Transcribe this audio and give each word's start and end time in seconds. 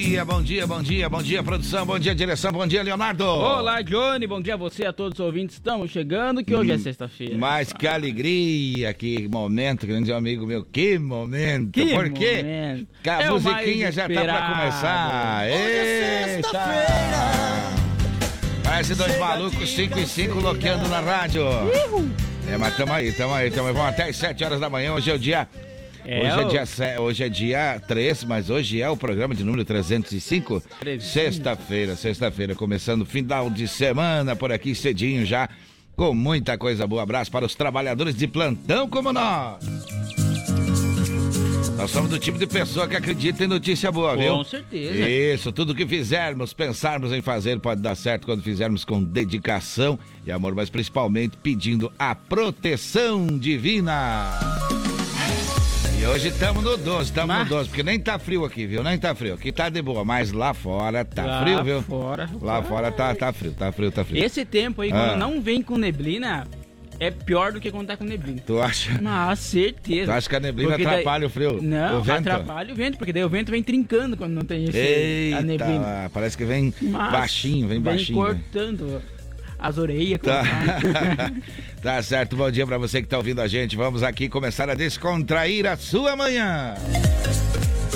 Dia, 0.00 0.24
bom 0.24 0.42
dia, 0.42 0.66
bom 0.66 0.82
dia, 0.82 1.08
bom 1.08 1.22
dia, 1.22 1.42
produção, 1.42 1.86
bom 1.86 1.96
dia, 1.96 2.12
direção, 2.16 2.50
bom 2.50 2.66
dia, 2.66 2.82
Leonardo. 2.82 3.24
Olá, 3.24 3.80
Johnny, 3.80 4.26
bom 4.26 4.40
dia 4.40 4.54
a 4.54 4.56
você, 4.56 4.84
a 4.86 4.92
todos 4.92 5.20
os 5.20 5.24
ouvintes. 5.24 5.54
Estamos 5.54 5.88
chegando, 5.88 6.44
que 6.44 6.52
hoje 6.52 6.72
é 6.72 6.78
sexta-feira. 6.78 7.38
Mas 7.38 7.72
que 7.72 7.86
alegria, 7.86 8.92
que 8.92 9.28
momento, 9.28 9.86
grande 9.86 10.12
amigo 10.12 10.44
meu, 10.46 10.64
que 10.64 10.98
momento. 10.98 11.70
Que 11.70 11.94
Por 11.94 12.10
quê? 12.10 12.38
momento. 12.38 12.88
Que 13.04 13.08
a 13.08 13.22
É 13.22 13.30
musiquinha 13.30 13.92
já 13.92 14.08
tá 14.08 14.24
pra 14.24 14.42
começar. 14.52 15.48
Eita! 15.48 16.64
Parece 18.64 18.96
dois 18.96 19.16
malucos, 19.16 19.70
5 19.70 19.98
e 20.00 20.06
5, 20.06 20.40
loqueando 20.40 20.88
na 20.88 20.98
rádio. 20.98 21.44
É, 22.50 22.58
mas 22.58 22.76
tamo 22.76 22.92
aí, 22.92 23.12
tamo 23.12 23.32
aí, 23.32 23.48
tamo 23.48 23.68
aí. 23.68 23.74
Vamos 23.74 23.90
até 23.90 24.08
as 24.08 24.16
7 24.16 24.42
horas 24.42 24.58
da 24.58 24.68
manhã, 24.68 24.92
hoje 24.92 25.08
é 25.08 25.14
o 25.14 25.18
dia... 25.18 25.48
É, 26.04 26.20
hoje, 26.20 26.30
é 26.40 26.44
o- 26.44 26.48
dia 26.48 26.66
se- 26.66 26.98
hoje 26.98 27.24
é 27.24 27.28
dia 27.28 27.82
3, 27.86 28.24
mas 28.24 28.50
hoje 28.50 28.80
é 28.82 28.88
o 28.90 28.96
programa 28.96 29.34
de 29.34 29.42
número 29.42 29.64
305. 29.64 30.62
305. 30.80 31.12
Sexta-feira, 31.12 31.96
sexta-feira, 31.96 32.54
começando 32.54 33.04
final 33.06 33.48
de 33.48 33.66
semana 33.66 34.36
por 34.36 34.52
aqui 34.52 34.74
cedinho 34.74 35.24
já, 35.24 35.48
com 35.96 36.12
muita 36.14 36.58
coisa 36.58 36.86
boa. 36.86 37.02
Abraço 37.02 37.30
para 37.30 37.46
os 37.46 37.54
trabalhadores 37.54 38.14
de 38.14 38.26
plantão 38.26 38.88
como 38.88 39.12
nós. 39.12 39.64
Nós 41.76 41.90
somos 41.90 42.08
do 42.08 42.18
tipo 42.18 42.38
de 42.38 42.46
pessoa 42.46 42.86
que 42.86 42.96
acredita 42.96 43.44
em 43.44 43.46
notícia 43.48 43.90
boa, 43.90 44.16
viu? 44.16 44.34
Com 44.36 44.44
certeza. 44.44 45.08
Isso, 45.08 45.52
tudo 45.52 45.74
que 45.74 45.86
fizermos, 45.86 46.52
pensarmos 46.52 47.12
em 47.12 47.20
fazer 47.20 47.58
pode 47.60 47.80
dar 47.82 47.94
certo 47.94 48.26
quando 48.26 48.42
fizermos 48.42 48.84
com 48.84 49.02
dedicação 49.02 49.98
e 50.26 50.30
amor, 50.30 50.54
mas 50.54 50.70
principalmente 50.70 51.36
pedindo 51.36 51.92
a 51.98 52.14
proteção 52.14 53.26
divina. 53.38 54.30
Hoje 56.12 56.28
estamos 56.28 56.62
no 56.62 56.76
12, 56.76 57.04
estamos 57.10 57.34
no 57.34 57.40
Mas- 57.40 57.48
12, 57.48 57.68
porque 57.68 57.82
nem 57.82 57.98
tá 57.98 58.18
frio 58.18 58.44
aqui, 58.44 58.66
viu? 58.66 58.82
Nem 58.84 58.96
tá 58.98 59.14
frio. 59.14 59.34
Aqui 59.34 59.50
tá 59.50 59.68
de 59.68 59.82
boa, 59.82 60.04
mas 60.04 60.30
lá 60.32 60.54
fora 60.54 61.04
tá 61.04 61.24
Lá 61.24 61.42
frio, 61.42 61.64
viu? 61.64 61.82
fora. 61.82 62.28
Lá 62.40 62.62
fora 62.62 62.92
tá, 62.92 63.14
tá 63.14 63.32
frio, 63.32 63.52
tá 63.52 63.72
frio, 63.72 63.90
tá 63.90 64.04
frio. 64.04 64.22
Esse 64.22 64.44
tempo 64.44 64.82
aí, 64.82 64.90
quando 64.90 65.12
Ah. 65.12 65.16
não 65.16 65.40
vem 65.40 65.60
com 65.62 65.76
neblina, 65.76 66.46
é 67.00 67.10
pior 67.10 67.52
do 67.52 67.60
que 67.60 67.70
quando 67.70 67.88
tá 67.88 67.96
com 67.96 68.04
neblina. 68.04 68.40
Tu 68.46 68.60
acha? 68.60 68.98
Mas 69.02 69.38
certeza. 69.40 70.12
Tu 70.12 70.16
acha 70.16 70.28
que 70.28 70.36
a 70.36 70.40
neblina 70.40 70.70
Porque 70.70 70.84
daí- 70.84 70.92
atrapalha 71.00 71.26
o 71.26 71.30
frio? 71.30 71.60
Não, 71.62 71.98
o 71.98 72.02
vento? 72.02 72.18
atrapalha 72.28 72.72
o 72.72 72.76
vento, 72.76 72.98
porque 72.98 73.12
daí 73.12 73.24
o 73.24 73.28
vento 73.28 73.50
vem 73.50 73.62
trincando 73.62 74.16
quando 74.16 74.32
não 74.34 74.42
tem 74.44 74.64
esse, 74.64 74.76
a 74.78 74.80
Eita, 74.80 75.42
neblina. 75.42 76.10
parece 76.12 76.36
que 76.36 76.44
vem 76.44 76.72
Mas 76.82 77.12
baixinho, 77.12 77.66
vem 77.66 77.80
baixinho. 77.80 78.22
né? 78.22 78.24
cortando 78.26 79.02
as 79.64 79.78
orelhas. 79.78 80.20
Tá. 80.20 80.42
tá 81.82 82.02
certo, 82.02 82.36
bom 82.36 82.50
dia 82.50 82.66
pra 82.66 82.76
você 82.76 83.00
que 83.00 83.08
tá 83.08 83.16
ouvindo 83.16 83.40
a 83.40 83.48
gente. 83.48 83.76
Vamos 83.76 84.02
aqui 84.02 84.28
começar 84.28 84.68
a 84.68 84.74
descontrair 84.74 85.66
a 85.66 85.76
sua 85.76 86.14
manhã. 86.14 86.74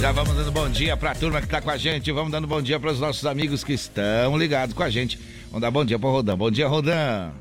Já 0.00 0.10
vamos 0.12 0.34
dando 0.34 0.50
bom 0.50 0.68
dia 0.70 0.96
pra 0.96 1.14
turma 1.14 1.42
que 1.42 1.48
tá 1.48 1.60
com 1.60 1.70
a 1.70 1.76
gente. 1.76 2.10
Vamos 2.10 2.32
dando 2.32 2.46
bom 2.46 2.62
dia 2.62 2.80
pros 2.80 2.98
nossos 2.98 3.26
amigos 3.26 3.62
que 3.62 3.74
estão 3.74 4.38
ligados 4.38 4.74
com 4.74 4.82
a 4.82 4.88
gente. 4.88 5.18
Vamos 5.48 5.60
dar 5.60 5.70
bom 5.70 5.84
dia 5.84 5.98
pro 5.98 6.10
Rodan. 6.10 6.38
Bom 6.38 6.50
dia, 6.50 6.66
Rodan. 6.66 7.32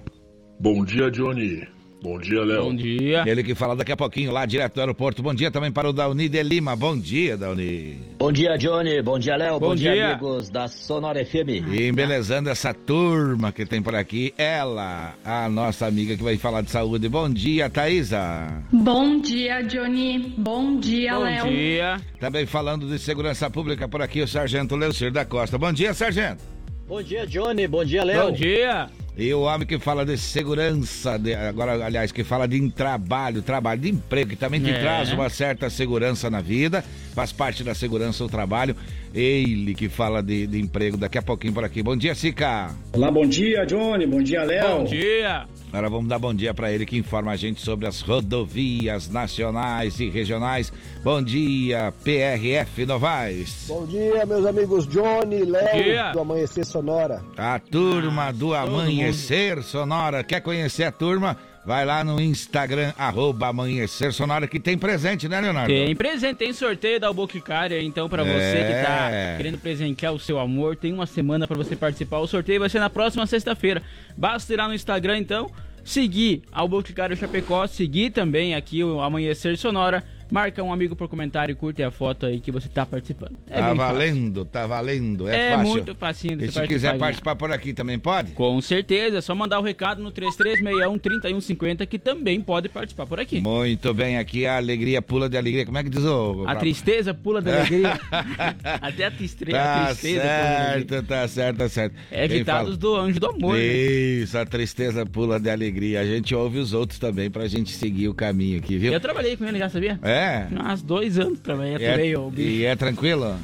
Bom 0.60 0.84
dia, 0.84 1.10
Johnny. 1.10 1.77
Bom 2.02 2.20
dia, 2.20 2.44
Léo. 2.44 2.64
Bom 2.66 2.76
dia. 2.76 3.24
Ele 3.26 3.44
que 3.44 3.56
fala 3.56 3.76
daqui 3.76 3.92
a 3.92 3.98
pouquinho 3.98 4.32
lá 4.32 4.46
direto 4.46 4.76
do 4.76 4.80
aeroporto. 4.82 5.24
Bom 5.24 5.34
dia 5.34 5.50
também 5.50 5.72
para 5.72 5.90
o 5.90 5.94
Dauni 5.94 6.30
de 6.30 6.42
Lima. 6.44 6.76
Bom 6.76 6.98
dia, 6.98 7.36
Dauni. 7.36 7.98
Bom 8.20 8.32
dia, 8.32 8.56
Johnny. 8.56 9.02
Bom 9.02 9.18
dia, 9.18 9.36
Léo. 9.36 9.60
Bom 9.60 9.70
Bom, 9.70 9.76
dia, 9.76 9.94
dia. 9.94 10.08
amigos 10.12 10.50
da 10.50 10.68
Sonora 10.68 11.26
FM. 11.26 11.72
E 11.72 11.88
embelezando 11.88 12.50
essa 12.50 12.74
turma 12.74 13.52
que 13.52 13.66
tem 13.66 13.82
por 13.82 13.96
aqui, 13.96 14.34
ela, 14.38 15.16
a 15.26 15.50
nossa 15.50 15.88
amiga 15.88 16.16
que 16.16 16.24
vai 16.24 16.38
falar 16.38 16.62
de 16.62 16.70
saúde. 16.70 17.10
Bom 17.10 17.30
dia, 17.30 17.70
Thaisa. 17.70 18.64
Bom 18.72 19.20
dia, 19.20 19.62
Johnny. 19.64 20.34
Bom 20.38 20.80
dia, 20.80 21.16
Bom 21.16 21.24
Léo. 21.24 21.48
dia. 21.48 21.98
Também 22.20 22.46
falando 22.46 22.88
de 22.88 23.00
segurança 23.00 23.50
pública 23.50 23.88
por 23.88 24.02
aqui, 24.04 24.22
o 24.22 24.28
Sargento 24.28 24.76
Leucir 24.76 25.12
da 25.12 25.26
Costa. 25.26 25.58
Bom 25.58 25.74
dia, 25.74 25.94
Sargento. 25.96 26.44
Bom 26.88 27.02
dia, 27.02 27.26
Johnny. 27.26 27.68
Bom 27.68 27.84
dia, 27.84 28.04
Léo. 28.04 28.28
Bom 28.28 28.32
dia. 28.32 28.88
E 29.20 29.34
o 29.34 29.42
homem 29.42 29.66
que 29.66 29.80
fala 29.80 30.06
de 30.06 30.16
segurança, 30.16 31.18
de- 31.18 31.34
agora, 31.34 31.84
aliás, 31.84 32.12
que 32.12 32.24
fala 32.24 32.48
de 32.48 32.70
trabalho, 32.70 33.42
trabalho, 33.42 33.82
de 33.82 33.90
emprego, 33.90 34.30
que 34.30 34.36
também 34.36 34.62
te 34.62 34.70
É. 34.70 34.80
traz 34.80 35.12
uma 35.12 35.28
certa 35.28 35.72
segurança 35.72 36.30
na 36.30 36.40
vida, 36.40 36.84
faz 37.16 37.32
parte 37.32 37.64
da 37.64 37.74
segurança 37.74 38.24
o 38.24 38.30
trabalho. 38.30 38.76
Ele 39.16 39.74
que 39.74 39.90
fala 39.90 40.22
de, 40.22 40.46
de 40.46 40.60
emprego 40.60 40.98
daqui 40.98 41.18
a 41.18 41.22
pouquinho 41.24 41.52
por 41.52 41.64
aqui. 41.64 41.82
Bom 41.82 41.98
dia, 41.98 42.14
Sica. 42.14 42.70
Olá, 42.94 43.10
bom 43.10 43.26
dia, 43.26 43.66
Johnny. 43.66 44.06
Bom 44.06 44.22
dia, 44.22 44.44
Léo. 44.44 44.78
Bom 44.78 44.84
dia. 44.84 45.48
Agora 45.70 45.90
vamos 45.90 46.08
dar 46.08 46.18
bom 46.18 46.34
dia 46.34 46.54
para 46.54 46.72
ele 46.72 46.86
que 46.86 46.98
informa 46.98 47.32
a 47.32 47.36
gente 47.36 47.62
sobre 47.62 47.88
as 47.88 48.00
rodovias 48.02 49.10
nacionais 49.10 50.00
e 50.00 50.10
regionais. 50.10 50.72
Bom 51.04 51.22
dia, 51.22 51.94
PRF 52.04 52.86
Novaes. 52.86 53.66
Bom 53.68 53.86
dia, 53.86 54.26
meus 54.26 54.46
amigos 54.46 54.88
Johnny, 54.88 55.44
Léo, 55.44 56.14
do 56.14 56.20
Amanhecer 56.22 56.66
Sonora. 56.66 57.22
A 57.36 57.60
turma 57.60 58.32
do 58.32 58.54
Amanhecer 58.54 59.62
Sonora. 59.62 60.24
Quer 60.24 60.42
conhecer 60.42 60.86
a 60.86 60.92
turma? 60.92 61.38
Vai 61.68 61.84
lá 61.84 62.02
no 62.02 62.22
Instagram, 62.22 62.94
arroba 62.98 63.48
Amanhecer 63.50 64.14
Sonora, 64.14 64.48
que 64.48 64.58
tem 64.58 64.78
presente, 64.78 65.28
né, 65.28 65.42
Leonardo? 65.42 65.68
Tem 65.68 65.94
presente, 65.98 66.38
tem 66.38 66.54
sorteio 66.54 66.98
da 66.98 67.12
Boticária, 67.12 67.84
então 67.84 68.08
pra 68.08 68.24
você 68.24 68.30
que 68.66 68.72
É. 68.72 68.84
tá 68.84 69.10
querendo 69.36 69.58
presentear 69.58 70.14
o 70.14 70.18
seu 70.20 70.40
amor, 70.40 70.78
tem 70.78 70.94
uma 70.94 71.06
semana 71.06 71.46
pra 71.46 71.58
você 71.58 71.76
participar. 71.76 72.20
O 72.20 72.28
sorteio 72.28 72.62
vai 72.62 72.70
ser 72.70 72.80
na 72.80 72.90
próxima 72.90 73.28
sexta-feira. 73.28 73.84
Basta 74.16 74.54
ir 74.54 74.56
lá 74.56 74.66
no 74.70 74.74
Instagram, 74.74 75.18
então, 75.18 75.52
seguir 75.84 76.42
ao 76.54 76.70
Boticário 76.70 77.18
Chapecó, 77.18 77.68
seguir 77.68 78.12
também 78.12 78.56
aqui 78.56 78.82
o 78.82 79.02
Amanhecer 79.02 79.58
Sonora, 79.58 80.06
marca 80.32 80.64
um 80.64 80.72
amigo 80.74 80.96
por 80.96 81.08
comentário 81.08 81.52
e 81.54 81.56
curte 81.56 81.82
a 81.84 81.92
foto 81.92 82.26
aí 82.26 82.40
que 82.40 82.52
você 82.52 82.68
tá 82.70 82.86
participando. 82.86 83.34
É 83.50 83.60
tá 83.60 83.68
bem 83.70 83.78
fácil. 83.78 83.94
valendo, 83.94 84.46
tá 84.46 84.68
valendo. 84.68 85.28
É, 85.28 85.50
É 85.50 85.56
fácil. 85.56 85.68
muito 85.70 85.96
facinho 85.96 86.38
de 86.38 86.46
E 86.46 86.52
se 86.52 86.68
quiser 86.68 86.98
participar 86.98 87.36
por 87.36 87.52
aqui 87.52 87.74
também 87.74 87.98
pode? 88.00 88.32
Com 88.32 88.60
certeza, 88.62 89.18
é 89.18 89.22
só 89.22 89.34
mandar 89.36 89.60
o 89.60 89.64
recado 89.64 90.02
no 90.02 90.12
3361-3150 90.12 91.86
que 91.88 92.00
também 92.00 92.42
pode 92.42 92.70
participar 92.70 93.06
por 93.06 93.20
aqui. 93.20 93.40
Muito 93.42 93.94
bem, 93.94 94.18
aqui 94.18 94.46
a 94.46 94.58
alegria 94.58 95.02
pula 95.02 95.30
de 95.30 95.38
alegria. 95.38 95.66
Como 95.66 95.78
é 95.78 95.84
que 95.84 95.90
diz 95.90 96.04
o. 96.04 96.44
A 96.48 96.56
tristeza 96.56 97.14
pula 97.14 97.42
da 97.42 97.56
alegria. 97.58 98.00
Até 98.82 99.06
a, 99.06 99.12
tistre... 99.12 99.56
a 99.56 99.58
Tá 99.64 99.86
tristeza 99.88 100.22
pula 100.22 100.28
da 100.28 100.72
alegria. 100.72 100.88
certo, 100.88 101.08
tá 101.08 101.28
certo, 101.28 101.58
tá 101.58 101.70
certo. 101.70 101.96
É 102.12 102.28
ditados 102.28 102.78
do 102.78 102.96
anjo 102.96 103.20
do 103.20 103.28
amor, 103.28 103.56
né? 103.58 103.64
Isso, 103.66 104.38
a 104.38 104.46
tristeza 104.46 105.06
pula 105.06 105.40
de 105.40 105.50
alegria. 105.50 106.02
A 106.02 106.06
gente 106.06 106.34
ouve 106.36 106.58
os 106.60 106.74
outros 106.74 107.00
também 107.00 107.30
pra 107.30 107.48
gente 107.48 107.72
seguir 107.74 108.08
o 108.08 108.14
caminho 108.14 108.58
aqui, 108.58 108.78
viu? 108.78 108.94
Eu 108.94 109.00
trabalhei 109.00 109.36
com 109.38 109.46
ele 109.46 109.58
já, 109.60 109.70
sabia? 109.70 110.00
É. 110.02 110.17
Há 110.58 110.74
uns 110.74 110.82
dois 110.82 111.20
anos 111.20 111.40
E 111.80 111.84
é, 111.84 112.18
o 112.18 112.30
bicho. 112.30 112.50
e 112.50 112.66
é 112.66 112.76
tranquilo? 112.76 113.36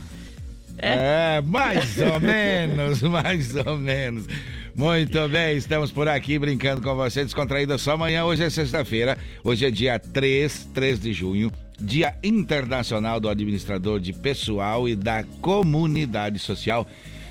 É. 0.78 1.38
É, 1.38 1.41
mais 1.41 1.97
ou 2.00 2.19
menos, 2.22 3.01
mais 3.01 3.56
ou 3.56 3.78
menos. 3.78 4.25
Muito 4.75 5.29
bem, 5.29 5.56
estamos 5.56 5.91
por 5.91 6.07
aqui 6.07 6.39
brincando 6.39 6.81
com 6.81 6.95
você, 6.95 7.23
descontraída 7.23 7.78
só 7.78 7.91
amanhã. 7.91 8.25
Hoje 8.25 8.44
é 8.44 8.50
sexta-feira, 8.50 9.17
hoje 9.44 9.66
é 9.66 9.72
dia 9.72 10.00
3, 10.00 10.69
3 10.73 11.00
de 11.00 11.13
junho, 11.13 11.51
Dia 11.79 12.16
Internacional 12.23 13.19
do 13.19 13.29
Administrador 13.29 14.00
de 14.00 14.11
Pessoal 14.13 14.90
e 14.90 14.95
da 14.95 15.23
Comunidade 15.41 16.40
Social, 16.40 16.88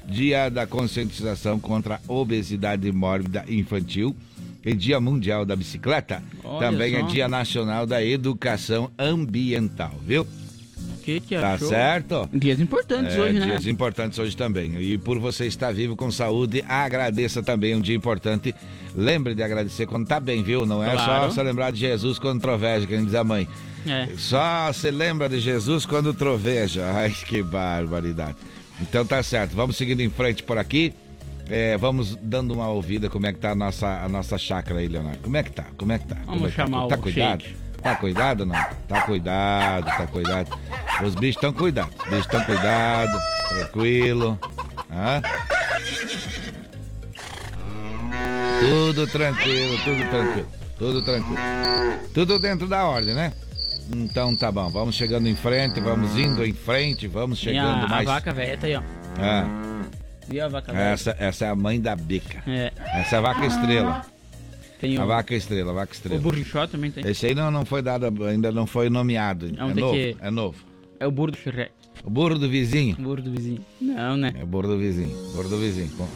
Dia 0.07 0.49
da 0.49 0.67
Conscientização 0.67 1.59
contra 1.59 1.97
a 1.97 2.13
Obesidade 2.13 2.91
Mórbida 2.93 3.45
Infantil 3.49 4.15
e 4.65 4.75
Dia 4.75 5.01
Mundial 5.01 5.45
da 5.45 5.57
Bicicleta. 5.57 6.23
Olha 6.45 6.71
Também 6.71 6.95
é 6.97 7.01
só. 7.01 7.07
Dia 7.07 7.29
Nacional 7.29 7.87
da 7.87 8.05
Educação 8.05 8.91
Ambiental, 8.99 9.95
viu? 10.07 10.23
O 10.23 11.05
que 11.05 11.19
que 11.19 11.37
Tá 11.37 11.55
achou? 11.55 11.69
certo? 11.69 12.29
Dias 12.33 12.61
importantes 12.61 13.17
É, 13.17 13.21
hoje, 13.21 13.39
né? 13.41 13.47
dias 13.47 13.67
importantes 13.67 14.19
hoje 14.21 14.37
também. 14.37 14.81
E 14.81 14.97
por 14.97 15.19
você 15.19 15.47
estar 15.47 15.73
vivo 15.73 15.97
com 15.97 16.11
saúde, 16.13 16.65
agradeça 16.69 17.43
também 17.43 17.75
um 17.75 17.81
dia 17.81 17.97
importante. 17.97 18.55
Lembre 18.95 19.35
de 19.35 19.43
agradecer 19.43 19.87
quando 19.87 20.07
tá 20.07 20.21
bem, 20.21 20.45
viu? 20.45 20.65
Não 20.65 20.83
é 20.85 20.93
Claro. 20.93 21.23
só 21.25 21.29
você 21.31 21.43
lembrar 21.43 21.73
de 21.73 21.81
Jesus 21.81 22.21
quando 22.21 22.41
troveja, 22.41 22.87
que 22.87 22.97
diz 22.99 23.15
a 23.17 23.25
mãe. 23.25 23.49
É. 23.85 24.09
Só 24.17 24.73
se 24.73 24.93
lembra 24.93 25.29
de 25.29 25.41
Jesus 25.41 25.85
quando 25.85 26.15
troveja. 26.15 26.89
Ai, 26.95 27.11
que 27.11 27.43
barbaridade. 27.43 28.37
Então 28.81 29.05
tá 29.05 29.21
certo, 29.25 29.57
vamos 29.57 29.77
seguindo 29.77 30.01
em 30.03 30.11
frente 30.11 30.43
por 30.45 30.57
aqui. 30.57 30.93
É, 31.55 31.77
vamos 31.77 32.17
dando 32.17 32.55
uma 32.55 32.67
ouvida 32.69 33.11
como 33.11 33.27
é 33.27 33.33
que 33.33 33.39
tá 33.39 33.51
a 33.51 33.55
nossa, 33.55 33.87
a 33.87 34.09
nossa 34.09 34.39
chácara 34.39 34.81
aí, 34.81 34.89
Leonardo. 34.89 35.19
Como 35.19 35.37
é 35.37 35.43
que 35.43 35.53
tá? 35.53 35.67
Como 35.77 35.93
é 35.93 35.99
que 35.99 36.07
tá? 36.07 36.17
Vamos 36.25 36.45
é 36.45 36.47
que 36.47 36.53
chamar 36.53 36.79
tá? 36.79 36.85
o 36.85 36.89
Tá 36.89 36.97
cuidado? 36.97 37.43
Sheik. 37.43 37.57
Tá 37.83 37.95
cuidado 37.97 38.47
não? 38.47 38.55
Tá 38.89 39.03
cuidado, 39.03 39.85
tá 39.85 40.07
cuidado. 40.07 40.59
Os 41.05 41.15
bichos 41.15 41.37
estão 41.37 41.53
cuidados. 41.53 41.95
Os 41.95 42.05
bichos 42.05 42.25
estão 42.25 42.43
cuidados, 42.45 43.23
tranquilo. 43.51 44.39
Hã? 44.91 45.21
Tudo 48.61 49.07
tranquilo, 49.09 49.79
tudo 49.85 50.11
tranquilo. 50.11 50.49
Tudo 50.79 51.05
tranquilo. 51.05 51.39
Tudo 52.15 52.39
dentro 52.39 52.67
da 52.67 52.87
ordem, 52.87 53.15
né? 53.15 53.31
Então 53.95 54.35
tá 54.35 54.51
bom, 54.51 54.71
vamos 54.71 54.95
chegando 54.95 55.29
em 55.29 55.37
frente, 55.37 55.83
vamos 55.83 56.17
indo 56.17 56.47
em 56.47 56.55
frente, 56.55 57.07
vamos 57.07 57.39
chegando 57.39 57.87
mais. 57.91 58.09
a 58.09 58.13
vaca 58.15 58.33
velha 58.33 58.57
tá 58.57 58.67
aí, 58.67 58.75
ó. 58.75 59.72
Viu 60.33 60.45
a 60.45 60.49
vaca 60.49 60.73
essa, 60.73 61.17
essa 61.19 61.45
é 61.45 61.49
a 61.49 61.55
mãe 61.55 61.81
da 61.81 61.95
bica. 61.95 62.43
É. 62.51 62.73
Essa 63.01 63.17
é 63.17 63.19
a 63.19 63.23
vaca 63.23 63.47
estrela. 63.47 64.05
Tem 64.81 64.97
A 64.97 65.05
o, 65.05 65.07
vaca 65.07 65.35
estrela, 65.35 65.71
a 65.71 65.75
vaca 65.75 65.93
o 65.93 65.95
estrela. 65.95 66.21
burrichó 66.21 66.67
também 66.67 66.91
tem. 66.91 67.07
Esse 67.07 67.27
aí 67.27 67.35
não, 67.35 67.51
não 67.51 67.65
foi 67.65 67.83
dado, 67.83 68.25
ainda 68.25 68.51
não 68.51 68.67
foi 68.67 68.91
nomeado. 68.91 69.53
Não, 69.53 69.71
é 69.71 69.75
novo, 69.75 69.93
que- 69.95 70.17
é 70.21 70.31
novo. 70.31 70.59
É 70.99 71.07
o 71.07 71.11
burro 71.13 71.31
do 71.31 71.37
Shrek. 71.37 71.71
O 72.05 72.11
burro 72.11 72.37
do 72.39 72.49
vizinho. 72.49 72.97
O 72.99 73.03
burro 73.03 73.23
do 73.23 73.31
vizinho. 73.31 73.61
Não, 73.81 74.17
né? 74.17 74.33
É 74.39 74.43
o 74.43 74.47
burro 74.47 74.67
do 74.69 74.79
vizinho. 74.79 75.15
Burro 75.35 75.49
do 75.49 75.59
vizinho. 75.59 75.89
Com- 75.97 76.09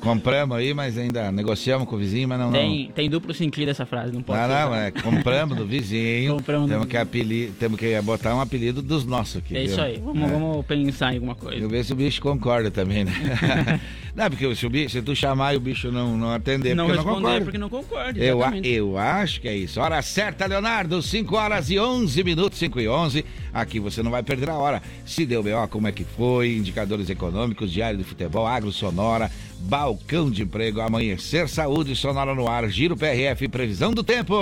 compramos 0.00 0.56
aí, 0.56 0.72
mas 0.74 0.96
ainda 0.98 1.30
negociamos 1.32 1.88
com 1.88 1.96
o 1.96 1.98
vizinho, 1.98 2.28
mas 2.28 2.38
não. 2.38 2.50
Tem, 2.52 2.90
tem 2.94 3.08
duplo 3.10 3.32
sentido 3.34 3.68
essa 3.70 3.84
frase, 3.86 4.08
não 4.12 4.18
Não, 4.18 4.22
pode 4.22 4.38
não, 4.40 4.46
ser. 4.48 4.64
não 4.64 4.74
é, 4.74 4.90
compramos 4.90 5.56
do 5.56 5.66
vizinho. 5.66 6.34
Compramos 6.44 6.68
do 6.68 6.72
temos, 6.72 6.86
que 6.88 6.96
apeli, 6.96 7.52
temos 7.58 7.78
que 7.78 8.00
botar 8.02 8.34
um 8.34 8.40
apelido 8.40 8.82
dos 8.82 9.04
nossos 9.04 9.36
aqui. 9.38 9.56
É 9.56 9.64
isso 9.64 9.76
viu? 9.76 9.84
aí. 9.84 10.00
Vamos, 10.04 10.22
É. 10.22 10.26
vamos 10.32 10.66
pensar 10.66 11.12
em 11.12 11.16
alguma 11.16 11.34
coisa. 11.34 11.58
Eu 11.58 11.68
ver 11.68 11.84
se 11.84 11.92
o 11.92 11.96
bicho 11.96 12.20
concorda 12.20 12.70
também, 12.70 13.04
né? 13.04 13.12
não, 14.14 14.28
porque 14.30 14.54
se, 14.54 14.66
o 14.66 14.70
bicho, 14.70 14.90
se 14.90 15.02
tu 15.02 15.14
chamar 15.14 15.54
e 15.54 15.56
o 15.56 15.60
bicho 15.60 15.90
não, 15.90 16.16
não 16.16 16.32
atender, 16.32 16.74
não 16.74 16.86
porque 16.86 16.96
não 16.98 17.04
responder 17.04 17.22
concorda. 17.26 17.44
porque 17.44 17.58
não 17.58 17.68
concorda. 17.70 18.18
Eu, 18.18 18.42
a- 18.44 18.56
eu 18.58 18.98
acho 18.98 19.40
que 19.40 19.48
é 19.48 19.56
isso. 19.56 19.80
Hora 19.80 20.00
certa, 20.02 20.46
Leonardo, 20.46 21.00
5 21.02 21.36
horas 21.36 21.70
e 21.70 21.78
11 21.78 22.22
minutos, 22.24 22.58
5 22.58 22.80
e 22.80 22.88
11. 22.88 23.24
Aqui 23.52 23.78
você 23.80 24.02
não 24.02 24.10
vai 24.10 24.22
perder 24.22 24.50
a 24.50 24.54
hora. 24.54 24.82
Se 25.04 25.24
deu 25.24 25.42
B.O., 25.42 25.68
como 25.68 25.86
é 25.88 25.92
que 25.92 26.04
foi? 26.04 26.56
Indicadores 26.56 27.08
econômicos, 27.08 27.70
diário 27.70 27.96
de 27.98 28.04
futebol, 28.04 28.46
agro 28.46 28.72
sonora, 28.72 29.30
balcão 29.64 30.30
de 30.30 30.42
emprego, 30.42 30.80
amanhecer, 30.80 31.48
saúde, 31.48 31.96
sonora 31.96 32.34
no 32.34 32.48
ar, 32.48 32.68
giro 32.68 32.96
PRF, 32.96 33.48
previsão 33.48 33.92
do 33.92 34.02
tempo. 34.04 34.34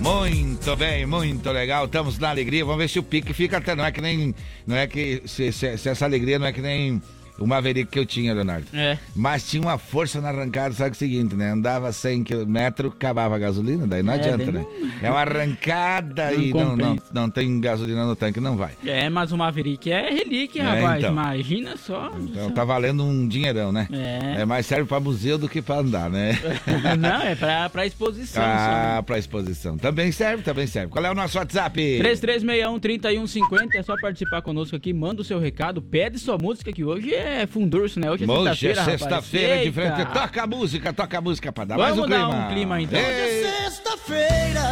Muito 0.00 0.74
bem, 0.76 1.06
muito 1.06 1.48
legal. 1.50 1.84
Estamos 1.84 2.18
na 2.18 2.30
alegria. 2.30 2.64
Vamos 2.64 2.80
ver 2.80 2.88
se 2.88 2.98
o 2.98 3.02
pique 3.02 3.32
fica 3.32 3.58
até. 3.58 3.74
Não 3.74 3.84
é 3.84 3.92
que 3.92 4.00
nem. 4.00 4.34
Não 4.66 4.74
é 4.76 4.86
que. 4.86 5.22
Se, 5.26 5.52
se- 5.52 5.78
se 5.78 5.88
essa 5.88 6.04
alegria 6.04 6.38
não 6.40 6.46
é 6.46 6.52
que 6.52 6.60
nem 6.60 7.00
o 7.38 7.46
Maverick 7.46 7.90
que 7.90 7.98
eu 7.98 8.06
tinha, 8.06 8.32
Leonardo. 8.34 8.66
É. 8.72 8.98
Mas 9.14 9.48
tinha 9.48 9.62
uma 9.62 9.78
força 9.78 10.20
na 10.20 10.28
arrancada, 10.28 10.74
sabe 10.74 10.92
o 10.92 10.94
seguinte, 10.94 11.34
né? 11.34 11.50
Andava 11.50 11.90
100 11.92 12.24
km, 12.24 12.56
acabava 12.94 13.34
a 13.34 13.38
gasolina, 13.38 13.86
daí 13.86 14.02
não 14.02 14.12
É, 14.12 14.16
adianta, 14.16 14.44
daí 14.44 14.52
né? 14.52 14.66
É 15.02 15.10
uma 15.10 15.20
arrancada 15.20 16.30
Não 16.30 16.40
e 16.40 16.52
não, 16.52 16.76
não, 16.76 16.98
não 17.12 17.30
tem 17.30 17.60
gasolina 17.60 18.04
no 18.06 18.14
tanque, 18.14 18.38
não 18.40 18.56
vai. 18.56 18.72
É, 18.84 19.08
mas 19.10 19.32
o 19.32 19.36
Maverick 19.36 19.90
é 19.90 20.10
relíquia, 20.10 20.62
É, 20.62 20.80
rapaz. 20.80 20.98
então. 20.98 21.12
Imagina 21.12 21.76
só. 21.76 22.12
Então 22.20 22.50
tá 22.50 22.64
valendo 22.64 23.02
um 23.04 23.26
dinheirão, 23.26 23.72
né? 23.72 23.88
É. 23.92 24.44
mais 24.44 24.66
serve 24.66 24.86
pra 24.88 25.00
museu 25.00 25.38
do 25.38 25.48
que 25.48 25.60
pra 25.62 25.78
andar, 25.78 26.10
né? 26.10 26.38
Não, 26.98 27.22
é 27.22 27.34
pra, 27.34 27.68
pra 27.70 27.86
exposição 27.86 28.42
ah, 28.44 29.02
pra 29.04 29.18
exposição. 29.18 29.76
Também 29.78 30.12
serve, 30.12 30.42
também 30.42 30.66
serve. 30.66 30.90
Qual 30.90 31.04
é 31.04 31.10
o 31.10 31.14
nosso 31.14 31.38
WhatsApp? 31.38 31.98
só. 31.98 32.02
3361-3150, 32.26 33.74
é 33.74 33.82
só 33.82 33.96
participar 34.00 34.42
conosco 34.42 34.76
aqui, 34.76 34.92
manda 34.92 35.22
o 35.22 35.24
seu 35.24 35.38
recado, 35.38 35.80
pede 35.80 36.18
sua 36.18 36.36
música, 36.38 36.72
que 36.72 36.84
hoje 36.84 37.14
é 37.14 37.21
fundurso, 37.50 37.98
né? 38.00 38.10
Hoje 38.10 38.24
é 38.24 38.26
Hoje 38.30 38.48
é 38.48 38.74
sexta-feira, 38.74 38.82
rapaz. 38.82 39.00
sexta-feira 39.00 39.64
de 39.64 39.72
frente. 39.72 40.04
Toca 40.12 40.42
a 40.42 40.46
música, 40.46 40.92
toca 40.92 41.18
a 41.18 41.20
música 41.20 41.52
pra 41.52 41.64
dar 41.64 41.76
Vamos 41.76 41.96
mais 41.96 42.06
um 42.06 42.08
dar 42.08 42.16
clima. 42.26 42.46
um 42.46 42.48
clima, 42.52 42.80
então. 42.82 42.98
Ei, 43.00 43.44
Sexta-feira. 43.44 44.62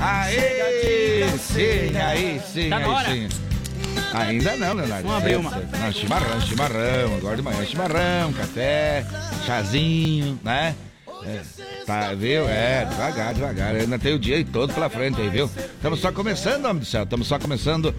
Aê, 0.00 1.28
sim, 1.38 1.96
aí 1.96 2.40
sim, 2.52 2.68
Tá 2.68 2.76
aí 2.76 2.84
hora. 2.84 3.10
sim. 3.10 3.28
Ainda 4.12 4.56
não, 4.56 4.74
Leonardo. 4.74 5.02
Vamos 5.08 5.16
abrir 5.22 5.32
É, 5.34 5.38
uma. 5.38 5.50
Não, 5.50 5.92
chimarrão, 5.92 6.40
chimarrão. 6.40 7.16
Agora 7.16 7.36
de 7.36 7.42
manhã, 7.42 7.64
chimarrão, 7.64 8.32
café, 8.32 9.04
chazinho, 9.46 10.38
né? 10.42 10.74
É, 11.26 11.40
tá, 11.86 12.12
viu? 12.14 12.46
É, 12.48 12.84
devagar, 12.84 13.32
devagar. 13.34 13.74
Ainda 13.76 13.98
tem 13.98 14.14
o 14.14 14.18
dia 14.18 14.44
todo 14.52 14.74
pela 14.74 14.90
frente 14.90 15.20
aí, 15.20 15.28
viu? 15.30 15.46
Estamos 15.56 16.00
só 16.00 16.12
começando, 16.12 16.64
homem 16.66 16.80
do 16.80 16.84
céu. 16.84 17.04
Estamos 17.04 17.26
só 17.26 17.38
começando. 17.38 17.94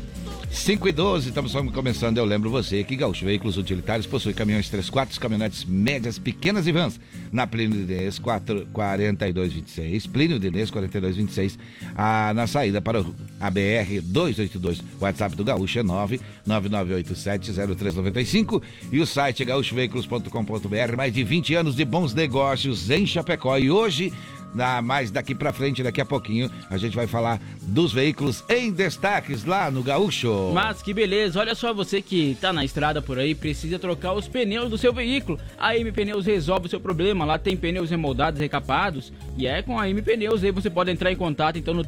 5 0.56 0.88
e 0.88 0.92
12, 0.92 1.28
estamos 1.30 1.52
só 1.52 1.62
começando. 1.63 2.18
Eu 2.18 2.25
lembro 2.25 2.50
você 2.50 2.84
que 2.84 2.96
Gaúcho 2.96 3.25
Veículos 3.25 3.57
Utilitários 3.57 4.07
possui 4.07 4.34
caminhões 4.34 4.69
3 4.69 4.90
4 4.90 5.19
caminhonetes 5.19 5.63
médias, 5.66 6.18
pequenas 6.18 6.66
e 6.66 6.72
vans. 6.72 7.00
Na 7.31 7.46
Plínio 7.46 7.86
4, 8.19 8.66
4226, 8.74 10.07
Plínio 10.07 10.40
de 10.40 10.48
Inês 10.48 10.72
4226, 10.72 11.60
ah, 11.96 12.31
na 12.34 12.48
saída 12.48 12.81
para 12.81 13.02
o- 13.02 13.16
a 13.45 13.50
BR 13.50 14.01
282. 14.01 14.80
O 14.80 14.83
WhatsApp 15.01 15.36
do 15.36 15.44
Gaúcho 15.44 15.80
é 15.80 15.83
9 15.83 16.19
99870395 16.47 18.62
e 18.92 19.00
o 19.00 19.06
site 19.06 19.44
é 19.44 19.45
gaúchoveículos.com.br. 19.45 20.97
Mais 20.97 21.13
de 21.13 21.24
20 21.24 21.56
anos 21.56 21.75
de 21.75 21.86
bons 21.86 22.13
negócios 22.13 22.89
em 22.89 23.06
Chapecó. 23.06 23.57
E 23.57 23.69
hoje 23.69 24.12
na, 24.56 24.81
mais 24.81 25.12
daqui 25.12 25.36
pra 25.36 25.51
frente, 25.51 25.83
daqui 25.83 26.00
a 26.00 26.06
pouquinho, 26.06 26.50
a 26.69 26.77
gente 26.77 26.95
vai 26.95 27.06
falar 27.06 27.39
dos 27.62 27.92
veículos 27.92 28.44
em 28.50 28.71
destaques 28.71 29.44
lá 29.44 29.69
no 29.69 29.83
Gaúcho. 29.83 30.51
Mas 30.53 30.81
que 30.81 30.94
beleza, 30.94 31.39
olha 31.39 31.53
só 31.53 31.74
você 31.74 32.01
que 32.01 32.38
tá 32.39 32.53
na 32.53 32.63
estrada 32.63 33.01
por 33.01 33.19
aí, 33.19 33.36
precisa 33.36 33.77
trocar 33.77 34.13
os 34.13 34.27
pneus 34.27 34.69
do 34.69 34.77
seu 34.77 34.94
veículo. 34.94 35.38
A 35.59 35.77
M 35.77 35.92
Pneus 35.92 36.25
resolve 36.25 36.68
o 36.68 36.69
seu 36.69 36.80
problema. 36.80 37.25
Lá 37.25 37.38
tem 37.38 37.57
pneus 37.57 37.89
remoldados, 37.89 38.39
recapados, 38.39 39.12
e 39.38 39.45
é 39.45 39.62
com 39.62 39.77
a 39.77 39.89
M 39.89 40.01
Pneus. 40.01 40.44
Aí 40.44 40.51
você 40.51 40.69
pode 40.69 40.89
entrar 40.89 41.12
em 41.12 41.18
contato 41.18 41.59
então 41.59 41.74
no 41.74 41.83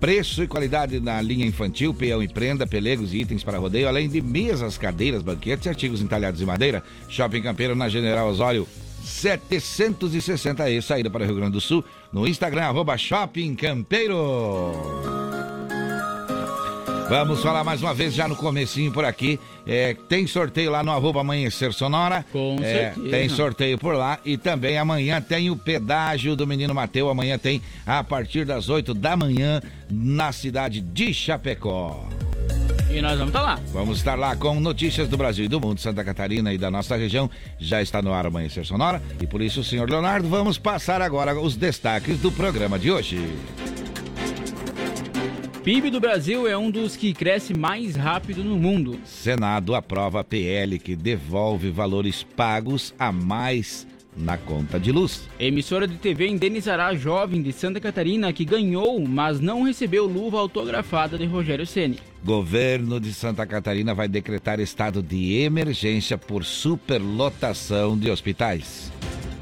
Preço 0.00 0.42
e 0.44 0.46
qualidade 0.46 1.00
na 1.00 1.20
linha 1.20 1.44
infantil, 1.44 1.92
peão 1.92 2.22
e 2.22 2.28
prenda, 2.28 2.66
pelegos 2.66 3.12
e 3.12 3.18
itens 3.18 3.42
para 3.42 3.58
rodeio, 3.58 3.88
além 3.88 4.08
de 4.08 4.20
mesas, 4.22 4.78
cadeiras, 4.78 5.22
banquetes 5.22 5.66
e 5.66 5.68
artigos 5.68 6.00
entalhados 6.00 6.40
em 6.40 6.44
madeira. 6.46 6.84
Shopping 7.08 7.42
Campeiro 7.42 7.74
na 7.74 7.88
General 7.88 8.28
Osório 8.28 8.66
760E, 9.04 10.80
saída 10.82 11.10
para 11.10 11.22
o 11.22 11.26
Rio 11.26 11.36
Grande 11.36 11.52
do 11.52 11.60
Sul, 11.60 11.84
no 12.12 12.26
Instagram, 12.26 12.62
arroba 12.64 12.96
Shopping 12.96 13.54
Campeiro. 13.54 14.72
Vamos 17.08 17.42
falar 17.42 17.64
mais 17.64 17.80
uma 17.82 17.94
vez 17.94 18.12
já 18.12 18.28
no 18.28 18.36
comecinho 18.36 18.92
por 18.92 19.02
aqui. 19.02 19.40
É, 19.66 19.94
tem 20.10 20.26
sorteio 20.26 20.70
lá 20.70 20.82
no 20.82 20.90
arroba 20.92 21.20
Amanhecer 21.22 21.72
Sonora. 21.72 22.22
Com 22.30 22.58
É, 22.60 22.92
certeza. 22.92 23.08
Tem 23.08 23.28
sorteio 23.30 23.78
por 23.78 23.94
lá. 23.94 24.18
E 24.26 24.36
também 24.36 24.76
amanhã 24.76 25.18
tem 25.18 25.50
o 25.50 25.56
pedágio 25.56 26.36
do 26.36 26.46
Menino 26.46 26.74
Mateu. 26.74 27.08
Amanhã 27.08 27.38
tem 27.38 27.62
a 27.86 28.04
partir 28.04 28.44
das 28.44 28.68
8 28.68 28.92
da 28.92 29.16
manhã 29.16 29.62
na 29.90 30.32
cidade 30.32 30.82
de 30.82 31.14
Chapecó. 31.14 32.06
E 32.90 33.02
nós 33.02 33.18
vamos 33.18 33.28
estar 33.28 33.42
lá. 33.42 33.60
Vamos 33.70 33.98
estar 33.98 34.14
lá 34.14 34.34
com 34.34 34.58
notícias 34.58 35.08
do 35.08 35.16
Brasil 35.16 35.44
e 35.44 35.48
do 35.48 35.60
mundo, 35.60 35.78
Santa 35.78 36.02
Catarina 36.02 36.52
e 36.52 36.58
da 36.58 36.70
nossa 36.70 36.96
região. 36.96 37.30
Já 37.58 37.82
está 37.82 38.00
no 38.00 38.12
ar 38.12 38.26
Amanhecer 38.26 38.64
Sonora. 38.64 39.02
E 39.20 39.26
por 39.26 39.42
isso, 39.42 39.62
senhor 39.62 39.90
Leonardo, 39.90 40.28
vamos 40.28 40.56
passar 40.56 41.02
agora 41.02 41.38
os 41.38 41.54
destaques 41.54 42.18
do 42.18 42.32
programa 42.32 42.78
de 42.78 42.90
hoje. 42.90 43.18
PIB 45.62 45.90
do 45.90 46.00
Brasil 46.00 46.48
é 46.48 46.56
um 46.56 46.70
dos 46.70 46.96
que 46.96 47.12
cresce 47.12 47.52
mais 47.52 47.94
rápido 47.94 48.42
no 48.42 48.56
mundo. 48.56 48.98
Senado 49.04 49.74
aprova 49.74 50.24
PL 50.24 50.78
que 50.78 50.96
devolve 50.96 51.70
valores 51.70 52.22
pagos 52.22 52.94
a 52.98 53.12
mais 53.12 53.86
na 54.18 54.36
conta 54.36 54.78
de 54.78 54.90
luz. 54.90 55.28
Emissora 55.38 55.86
de 55.86 55.96
TV 55.96 56.28
indenizará 56.28 56.88
a 56.88 56.94
jovem 56.94 57.40
de 57.40 57.52
Santa 57.52 57.80
Catarina 57.80 58.32
que 58.32 58.44
ganhou, 58.44 59.00
mas 59.06 59.40
não 59.40 59.62
recebeu 59.62 60.06
luva 60.06 60.38
autografada 60.38 61.16
de 61.16 61.24
Rogério 61.26 61.66
Ceni. 61.66 61.98
Governo 62.24 62.98
de 62.98 63.14
Santa 63.14 63.46
Catarina 63.46 63.94
vai 63.94 64.08
decretar 64.08 64.58
estado 64.58 65.02
de 65.02 65.34
emergência 65.40 66.18
por 66.18 66.44
superlotação 66.44 67.96
de 67.96 68.10
hospitais. 68.10 68.90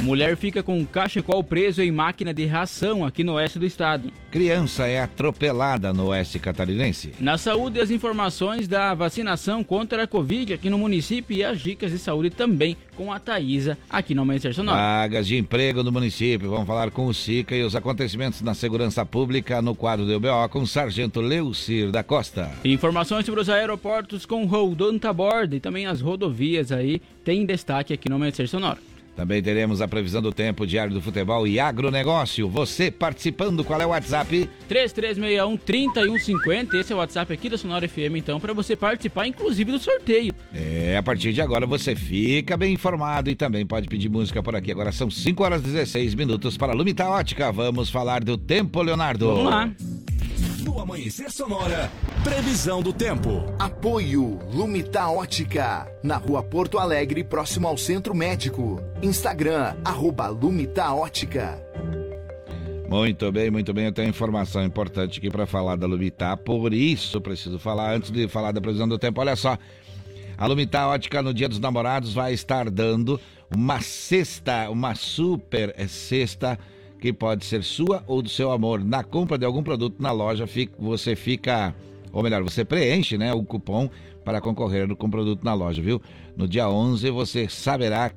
Mulher 0.07 0.37
fica 0.37 0.63
com 0.63 0.87
cachecol 0.87 1.43
preso 1.43 1.83
em 1.83 1.91
máquina 1.91 2.33
de 2.33 2.47
ração 2.47 3.05
aqui 3.05 3.25
no 3.25 3.33
oeste 3.33 3.59
do 3.59 3.67
estado. 3.67 4.13
Criança 4.31 4.87
é 4.87 5.01
atropelada 5.01 5.93
no 5.93 6.07
oeste 6.07 6.39
catarinense. 6.39 7.13
Na 7.19 7.37
saúde, 7.37 7.81
as 7.81 7.91
informações 7.91 8.69
da 8.69 8.95
vacinação 8.95 9.65
contra 9.65 10.05
a 10.05 10.07
Covid 10.07 10.53
aqui 10.53 10.71
no 10.71 10.79
município 10.79 11.37
e 11.37 11.43
as 11.43 11.59
dicas 11.59 11.91
de 11.91 11.99
saúde 11.99 12.31
também 12.31 12.77
com 12.95 13.13
a 13.13 13.19
Thaisa 13.19 13.77
aqui 13.91 14.15
no 14.15 14.23
Amanhecer 14.23 14.55
Sonora. 14.55 14.79
Vagas 14.79 15.27
de 15.27 15.37
emprego 15.37 15.83
no 15.83 15.91
município. 15.91 16.51
Vamos 16.51 16.69
falar 16.69 16.93
com 16.93 17.07
o 17.07 17.13
SICA 17.13 17.57
e 17.57 17.65
os 17.65 17.75
acontecimentos 17.75 18.41
na 18.43 18.55
segurança 18.55 19.05
pública 19.05 19.61
no 19.61 19.75
quadro 19.75 20.07
do 20.07 20.15
UBO 20.15 20.49
com 20.51 20.61
o 20.61 20.67
Sargento 20.69 21.21
Leucir 21.21 21.91
da 21.91 22.05
Costa. 22.05 22.53
Informações 22.65 23.27
sobre 23.27 23.41
os 23.41 23.51
aeroportos 23.51 24.25
com 24.25 24.45
Roldão 24.45 24.97
Taborda 25.01 25.57
e 25.57 25.61
também 25.61 25.87
as 25.87 26.01
rodovias 26.01 26.71
aí 26.71 27.03
tem 27.25 27.45
destaque 27.45 27.93
aqui 27.93 28.09
no 28.09 28.15
Amanhecer 28.15 28.47
Sonora. 28.47 28.79
Também 29.17 29.43
teremos 29.43 29.81
a 29.81 29.89
previsão 29.89 30.21
do 30.21 30.31
tempo, 30.31 30.67
diário 30.67 30.93
do 30.93 31.01
futebol 31.01 31.47
e 31.47 31.59
agronegócio. 31.59 32.47
Você 32.51 32.91
participando, 32.91 33.65
qual 33.65 33.81
é 33.81 33.87
o 33.87 33.89
WhatsApp? 33.89 34.47
3361-3150. 34.69 36.75
Esse 36.75 36.93
é 36.93 36.95
o 36.95 36.99
WhatsApp 36.99 37.33
aqui 37.33 37.49
da 37.49 37.57
Sonora 37.57 37.89
FM, 37.89 38.17
então, 38.17 38.39
para 38.39 38.53
você 38.53 38.77
participar, 38.77 39.27
inclusive, 39.27 39.73
do 39.73 39.79
sorteio. 39.79 40.35
É, 40.55 40.99
a 40.99 41.03
partir 41.03 41.33
de 41.33 41.41
agora 41.41 41.67
você 41.67 41.97
fica 41.97 42.59
bem 42.59 42.75
informado 42.75 43.31
e 43.31 43.35
também 43.35 43.65
pode 43.65 43.89
pedir 43.89 44.11
música 44.11 44.43
por 44.43 44.55
aqui. 44.55 44.71
Agora 44.71 44.93
são 44.93 45.11
5 45.11 45.43
horas 45.43 45.63
e 45.63 45.65
16 45.65 46.15
minutos 46.15 46.59
para 46.59 46.75
Lumita 46.75 47.09
Ótica. 47.09 47.51
Vamos 47.51 47.89
falar 47.89 48.23
do 48.23 48.37
tempo, 48.37 48.83
Leonardo. 48.83 49.29
Vamos 49.29 49.45
lá. 49.45 49.73
No 50.67 50.81
Amanhecer 50.81 51.31
Sonora, 51.31 51.93
previsão 52.25 52.83
do 52.83 52.93
tempo. 52.93 53.55
Apoio 53.57 54.41
Lumita 54.53 55.09
Ótica, 55.09 55.87
na 56.03 56.17
rua 56.17 56.43
Porto 56.43 56.77
Alegre, 56.77 57.23
próximo 57.23 57.69
ao 57.69 57.79
Centro 57.79 58.13
Médico. 58.13 58.83
Instagram, 59.01 59.77
arroba 59.85 60.27
Lumita 60.27 60.93
Ótica. 60.93 61.63
Muito 62.89 63.31
bem, 63.31 63.49
muito 63.49 63.73
bem. 63.73 63.85
Eu 63.85 63.93
tenho 63.93 64.09
informação 64.09 64.65
importante 64.65 65.21
aqui 65.21 65.31
para 65.31 65.47
falar 65.47 65.77
da 65.77 65.87
Lumita, 65.87 66.37
por 66.37 66.75
isso 66.75 67.21
preciso 67.21 67.61
falar, 67.61 67.95
antes 67.95 68.11
de 68.11 68.27
falar 68.27 68.51
da 68.51 68.61
previsão 68.61 68.89
do 68.89 68.99
tempo, 68.99 69.21
olha 69.21 69.37
só. 69.37 69.57
A 70.37 70.47
Lumita 70.49 70.85
Ótica 70.89 71.23
no 71.23 71.33
Dia 71.33 71.49
dos 71.49 71.61
Namorados 71.61 72.13
vai 72.13 72.35
estar 72.35 72.69
dando 72.71 73.21
uma 73.55 73.81
cesta, 73.81 74.69
uma 74.69 74.97
super 74.97 75.73
cesta 75.89 76.59
que 77.01 77.13
pode 77.13 77.45
ser 77.45 77.63
sua 77.63 78.03
ou 78.07 78.23
do 78.23 78.29
seu 78.29 78.51
amor. 78.51 78.83
Na 78.83 79.05
compra 79.05 79.39
de 79.39 79.45
algum 79.45 79.63
produto 79.63 80.01
na 80.01 80.13
loja, 80.13 80.47
você 80.79 81.15
fica, 81.15 81.75
ou 82.13 82.23
melhor, 82.23 82.43
você 82.43 82.65
preenche 82.65 83.19
né, 83.19 83.33
o 83.33 83.43
cupom 83.43 83.89
para 84.25 84.41
concorrer 84.41 84.95
com 84.97 85.07
o 85.07 85.11
produto 85.11 85.45
na 85.45 85.55
loja, 85.55 85.81
viu? 85.81 86.01
No 86.37 86.49
dia 86.49 86.69
11 86.69 87.11
você 87.11 87.49
saberá 87.49 88.11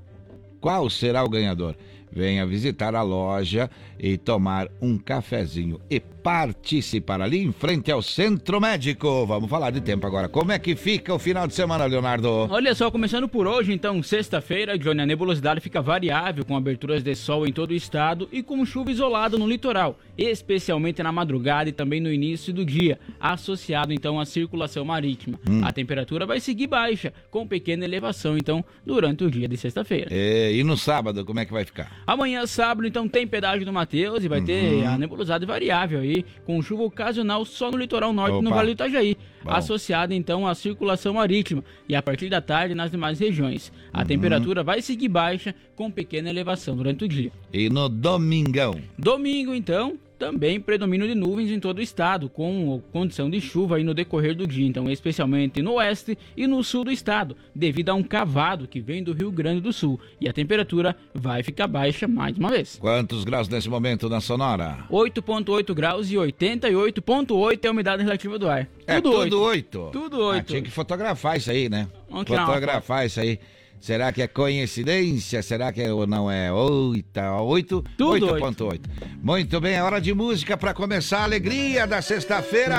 qual 0.59 0.89
será 0.89 1.23
o 1.23 1.29
ganhador. 1.29 1.75
Venha 2.11 2.45
visitar 2.45 2.95
a 2.95 3.03
loja 3.03 3.69
e 3.99 4.17
tomar 4.17 4.67
um 4.81 4.97
cafezinho 4.97 5.79
e 5.89 5.99
participar 6.23 7.21
ali 7.21 7.39
em 7.43 7.51
frente 7.51 7.91
ao 7.91 8.01
Centro 8.01 8.59
Médico. 8.59 9.25
Vamos 9.25 9.49
falar 9.49 9.71
de 9.71 9.81
tempo 9.81 10.05
agora. 10.05 10.27
Como 10.29 10.51
é 10.51 10.59
que 10.59 10.75
fica 10.75 11.13
o 11.13 11.19
final 11.19 11.47
de 11.47 11.53
semana, 11.53 11.85
Leonardo? 11.85 12.29
Olha 12.49 12.73
só, 12.75 12.89
começando 12.91 13.27
por 13.27 13.47
hoje, 13.47 13.71
então, 13.73 14.01
sexta-feira, 14.03 14.77
Johnny, 14.77 15.01
a 15.01 15.05
nebulosidade 15.05 15.59
fica 15.61 15.81
variável, 15.81 16.45
com 16.45 16.55
aberturas 16.55 17.03
de 17.03 17.15
sol 17.15 17.47
em 17.47 17.51
todo 17.51 17.71
o 17.71 17.75
estado 17.75 18.27
e 18.31 18.41
com 18.43 18.65
chuva 18.65 18.91
isolada 18.91 19.37
no 19.37 19.47
litoral, 19.47 19.97
especialmente 20.17 21.01
na 21.03 21.11
madrugada 21.11 21.69
e 21.69 21.73
também 21.73 21.99
no 21.99 22.11
início 22.11 22.53
do 22.53 22.65
dia, 22.65 22.99
associado 23.19 23.93
então 23.93 24.19
à 24.19 24.25
circulação 24.25 24.83
marítima. 24.85 25.39
Hum. 25.49 25.61
A 25.63 25.71
temperatura 25.71 26.25
vai 26.25 26.39
seguir 26.39 26.67
baixa, 26.67 27.13
com 27.29 27.47
pequena 27.47 27.85
elevação, 27.85 28.37
então, 28.37 28.63
durante 28.85 29.23
o 29.23 29.31
dia 29.31 29.47
de 29.47 29.57
sexta-feira. 29.57 30.07
É, 30.11 30.53
e 30.53 30.63
no 30.63 30.75
sábado, 30.77 31.23
como 31.25 31.39
é 31.39 31.45
que 31.45 31.51
vai 31.53 31.65
ficar? 31.65 31.91
Amanhã, 32.05 32.45
sábado, 32.45 32.87
então, 32.87 33.07
tem 33.07 33.25
pedágio 33.27 33.65
do 33.65 33.73
Mateus 33.73 34.23
e 34.23 34.27
vai 34.27 34.41
ter 34.41 34.59
Uhum. 34.59 34.87
a 34.89 34.97
nebulosidade 34.97 35.45
variável 35.45 35.99
aí, 36.01 36.08
com 36.45 36.61
chuva 36.61 36.83
ocasional 36.83 37.45
só 37.45 37.71
no 37.71 37.77
litoral 37.77 38.13
norte 38.13 38.37
e 38.37 38.41
no 38.41 38.49
Opa. 38.49 38.57
Vale 38.57 38.67
do 38.69 38.71
Itajaí, 38.73 39.17
Bom. 39.43 39.51
associada 39.51 40.13
então 40.13 40.47
à 40.47 40.55
circulação 40.55 41.13
marítima 41.13 41.63
e 41.87 41.95
a 41.95 42.01
partir 42.01 42.29
da 42.29 42.41
tarde 42.41 42.75
nas 42.75 42.91
demais 42.91 43.19
regiões. 43.19 43.69
Uhum. 43.69 44.01
A 44.01 44.05
temperatura 44.05 44.63
vai 44.63 44.81
seguir 44.81 45.09
baixa 45.09 45.53
com 45.75 45.91
pequena 45.91 46.29
elevação 46.29 46.75
durante 46.75 47.05
o 47.05 47.07
dia. 47.07 47.31
E 47.53 47.69
no 47.69 47.89
domingão? 47.89 48.79
Domingo, 48.97 49.53
então, 49.53 49.97
também 50.19 50.59
predomínio 50.59 51.07
de 51.07 51.15
nuvens 51.15 51.49
em 51.49 51.59
todo 51.59 51.79
o 51.79 51.81
estado, 51.81 52.27
com 52.29 52.81
condição 52.91 53.29
de 53.29 53.39
chuva 53.39 53.77
aí 53.77 53.83
no 53.83 53.93
decorrer 53.93 54.35
do 54.35 54.45
dia, 54.45 54.67
então 54.67 54.91
especialmente 54.91 55.61
no 55.61 55.75
oeste 55.75 56.17
e 56.35 56.45
no 56.45 56.61
sul 56.63 56.83
do 56.83 56.91
estado, 56.91 57.37
devido 57.55 57.89
a 57.89 57.93
um 57.93 58.03
cavado 58.03 58.67
que 58.67 58.81
vem 58.81 59.01
do 59.01 59.13
Rio 59.13 59.31
Grande 59.31 59.61
do 59.61 59.71
Sul. 59.71 59.99
E 60.19 60.27
a 60.27 60.33
temperatura 60.33 60.95
vai 61.13 61.41
ficar 61.41 61.67
baixa 61.67 62.07
mais 62.07 62.37
uma 62.37 62.49
vez. 62.49 62.77
Quantos 62.79 63.23
graus 63.23 63.47
nesse 63.47 63.69
momento 63.69 64.09
na 64.09 64.19
Sonora? 64.19 64.79
8.8 64.91 65.73
graus 65.73 66.11
e 66.11 66.15
88.8 66.15 67.59
é 67.63 67.67
a 67.67 67.71
umidade 67.71 68.03
relativa 68.03 68.37
do 68.37 68.49
ar. 68.49 68.67
É 68.85 68.99
tudo 68.99 69.41
oito. 69.41 69.89
Tudo 69.93 70.21
Ah, 70.23 70.27
oito. 70.35 70.47
tinha 70.47 70.61
que 70.61 70.69
fotografar 70.69 71.37
isso 71.37 71.49
aí, 71.49 71.69
né? 71.69 71.87
Vamos 72.09 72.27
Fotografar 72.27 73.05
isso 73.05 73.19
aí. 73.21 73.39
Será 73.79 74.11
que 74.11 74.21
é 74.21 74.27
coincidência? 74.27 75.41
Será 75.41 75.71
que 75.71 75.81
é 75.81 75.91
ou 75.91 76.05
não 76.05 76.29
é? 76.29 76.51
Oita, 76.51 77.39
oito? 77.41 77.83
Tudo 77.97 78.27
8.8. 78.27 78.81
Muito 79.23 79.59
bem, 79.61 79.75
é 79.75 79.83
hora 79.83 79.99
de 80.01 80.13
música 80.13 80.57
para 80.57 80.73
começar 80.73 81.19
a 81.19 81.23
alegria 81.23 81.87
da 81.87 82.01
sexta-feira. 82.01 82.77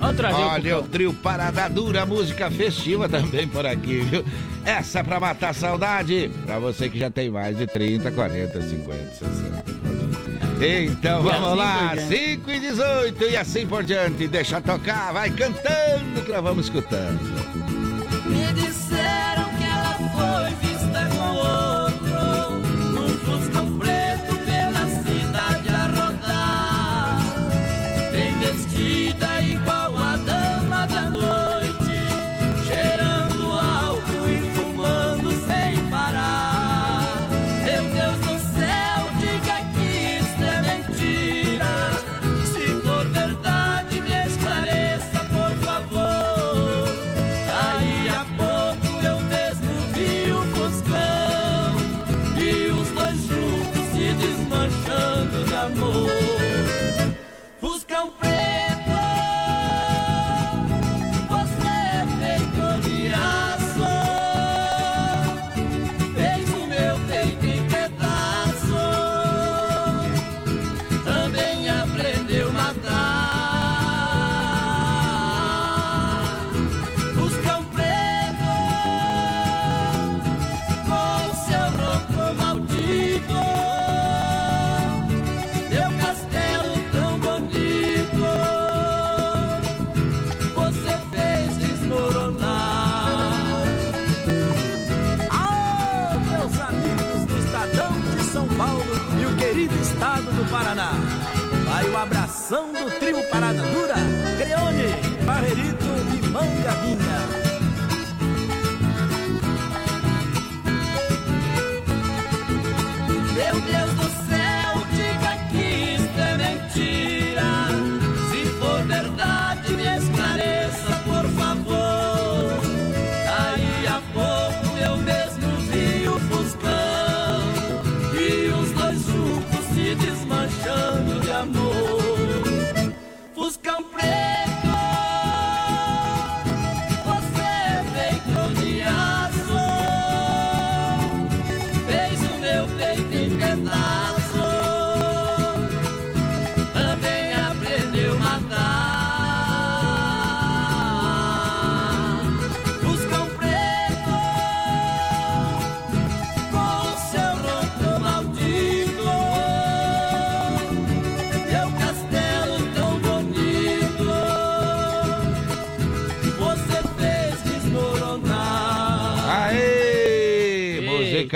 Olha 0.00 0.78
o 0.78 0.82
trio 0.82 1.12
Parada 1.14 1.68
Dura, 1.68 2.06
música 2.06 2.50
festiva 2.50 3.08
também 3.08 3.48
por 3.48 3.66
aqui, 3.66 4.00
viu? 4.00 4.24
Essa 4.64 5.00
é 5.00 5.02
pra 5.02 5.18
matar 5.18 5.50
a 5.50 5.54
saudade, 5.54 6.30
pra 6.44 6.58
você 6.58 6.88
que 6.88 6.98
já 6.98 7.10
tem 7.10 7.30
mais 7.30 7.56
de 7.56 7.66
30, 7.66 8.10
40, 8.12 8.60
50, 8.60 9.14
60. 9.14 9.64
Então 10.60 11.22
vamos 11.22 11.48
assim 11.48 11.56
lá, 11.56 11.88
por 11.88 11.96
diante. 11.96 12.34
5 12.36 12.50
e 12.50 12.60
18 12.60 13.24
e 13.24 13.36
assim 13.36 13.66
por 13.66 13.84
diante. 13.84 14.28
Deixa 14.28 14.60
tocar, 14.60 15.12
vai 15.12 15.30
cantando 15.30 16.22
que 16.24 16.32
nós 16.32 16.42
vamos 16.42 16.66
escutando. 16.66 17.18
Me 18.26 18.52
ela 20.20 20.47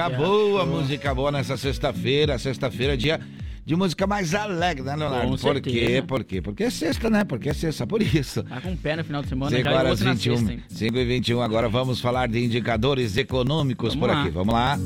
música 0.09 0.26
boa, 0.28 0.66
música 0.66 1.14
boa 1.14 1.32
nessa 1.32 1.56
sexta-feira. 1.56 2.38
Sexta-feira, 2.38 2.97
dia 2.97 3.21
de 3.64 3.76
música 3.76 4.06
mais 4.09 4.35
alegre, 4.35 4.82
né, 4.82 4.97
Leonardo? 4.97 5.25
Com 5.26 5.30
Por 5.37 5.38
certeza. 5.38 5.76
quê? 5.76 6.02
Por 6.06 6.25
quê? 6.25 6.42
Porque 6.42 6.64
é 6.64 6.71
sexta, 6.71 7.09
né? 7.09 7.23
Porque 7.25 7.49
é 7.49 7.54
sexta, 7.54 7.87
por 7.87 8.02
isso. 8.02 8.42
Tá 8.42 8.61
com 8.61 8.73
o 8.73 8.76
pé 8.76 8.97
no 8.97 9.04
final 9.04 9.23
de 9.23 9.28
semana, 9.28 9.56
5 9.56 9.62
já 9.62 9.71
e 9.71 9.75
horas 9.75 9.90
outro 9.90 10.04
na 10.06 10.12
21, 10.14 10.37
sexta, 10.37 10.52
hein? 10.52 10.62
5 10.68 10.99
e 10.99 11.04
21. 11.04 11.40
Agora 11.42 11.68
vamos 11.68 12.00
falar 12.00 12.26
de 12.28 12.44
indicadores 12.44 13.16
econômicos 13.16 13.94
Vamos 13.94 14.00
por 14.09 14.12
lá. 14.14 14.23
aqui. 14.23 14.30
Vamos 14.32 14.52
lá. 14.54 14.76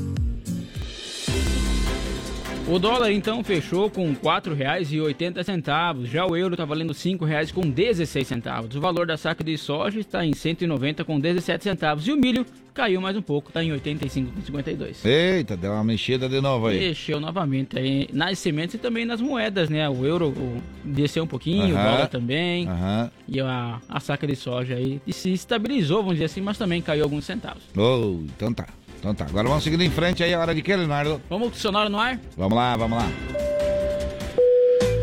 O 2.69 2.77
dólar 2.77 3.13
então 3.13 3.41
fechou 3.45 3.89
com 3.89 4.09
R$ 4.09 4.17
4,80, 4.21 6.05
já 6.05 6.25
o 6.25 6.35
euro 6.35 6.53
está 6.53 6.65
valendo 6.65 6.91
R$ 6.91 6.99
5,16. 6.99 8.75
O 8.75 8.81
valor 8.81 9.07
da 9.07 9.15
saca 9.15 9.41
de 9.41 9.57
soja 9.57 10.01
está 10.01 10.25
em 10.25 10.31
R$ 10.31 10.35
190 10.35 11.05
com 11.05 11.17
17 11.17 11.63
centavos 11.63 12.05
e 12.05 12.11
o 12.11 12.17
milho 12.17 12.45
caiu 12.73 12.99
mais 12.99 13.15
um 13.15 13.21
pouco, 13.21 13.49
está 13.49 13.63
em 13.63 13.71
R$ 13.71 13.79
85,52. 13.79 15.05
Eita, 15.05 15.55
deu 15.55 15.71
uma 15.71 15.83
mexida 15.83 16.27
de 16.27 16.41
novo 16.41 16.67
aí. 16.67 16.77
Mexeu 16.89 17.21
novamente 17.21 17.79
aí 17.79 18.09
nas 18.11 18.37
sementes 18.37 18.75
e 18.75 18.77
também 18.77 19.05
nas 19.05 19.21
moedas, 19.21 19.69
né? 19.69 19.87
O 19.87 20.05
euro 20.05 20.27
o, 20.27 20.61
desceu 20.83 21.23
um 21.23 21.27
pouquinho, 21.27 21.73
o 21.73 21.77
Aham. 21.77 21.89
dólar 21.89 22.07
também. 22.07 22.67
Aham. 22.67 23.09
E 23.29 23.39
a, 23.39 23.79
a 23.87 23.99
saca 24.01 24.27
de 24.27 24.35
soja 24.35 24.75
aí 24.75 25.01
se 25.09 25.31
estabilizou, 25.31 25.99
vamos 25.99 26.15
dizer 26.15 26.25
assim, 26.25 26.41
mas 26.41 26.57
também 26.57 26.81
caiu 26.81 27.05
alguns 27.05 27.23
centavos. 27.23 27.63
Oh, 27.77 28.19
então 28.35 28.53
tá. 28.53 28.67
Então 29.07 29.15
tá. 29.15 29.25
Agora 29.25 29.47
vamos 29.47 29.63
seguindo 29.63 29.83
em 29.83 29.89
frente 29.89 30.21
aí. 30.21 30.33
A 30.33 30.39
hora 30.39 30.53
de 30.53 30.61
quê, 30.61 30.75
Leonardo? 30.75 31.21
Vamos 31.29 31.49
com 31.49 31.55
o 31.55 31.57
sonoro 31.57 31.89
no 31.89 31.97
ar? 31.97 32.19
Vamos 32.35 32.57
lá, 32.57 32.75
vamos 32.75 32.97
lá. 32.97 33.09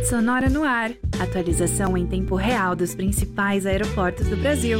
Sonora 0.07 0.47
no 0.47 0.63
ar. 0.63 0.91
Atualização 1.19 1.97
em 1.97 2.05
tempo 2.05 2.35
real 2.35 2.75
dos 2.75 2.93
principais 2.93 3.65
aeroportos 3.65 4.27
do 4.27 4.37
Brasil. 4.37 4.79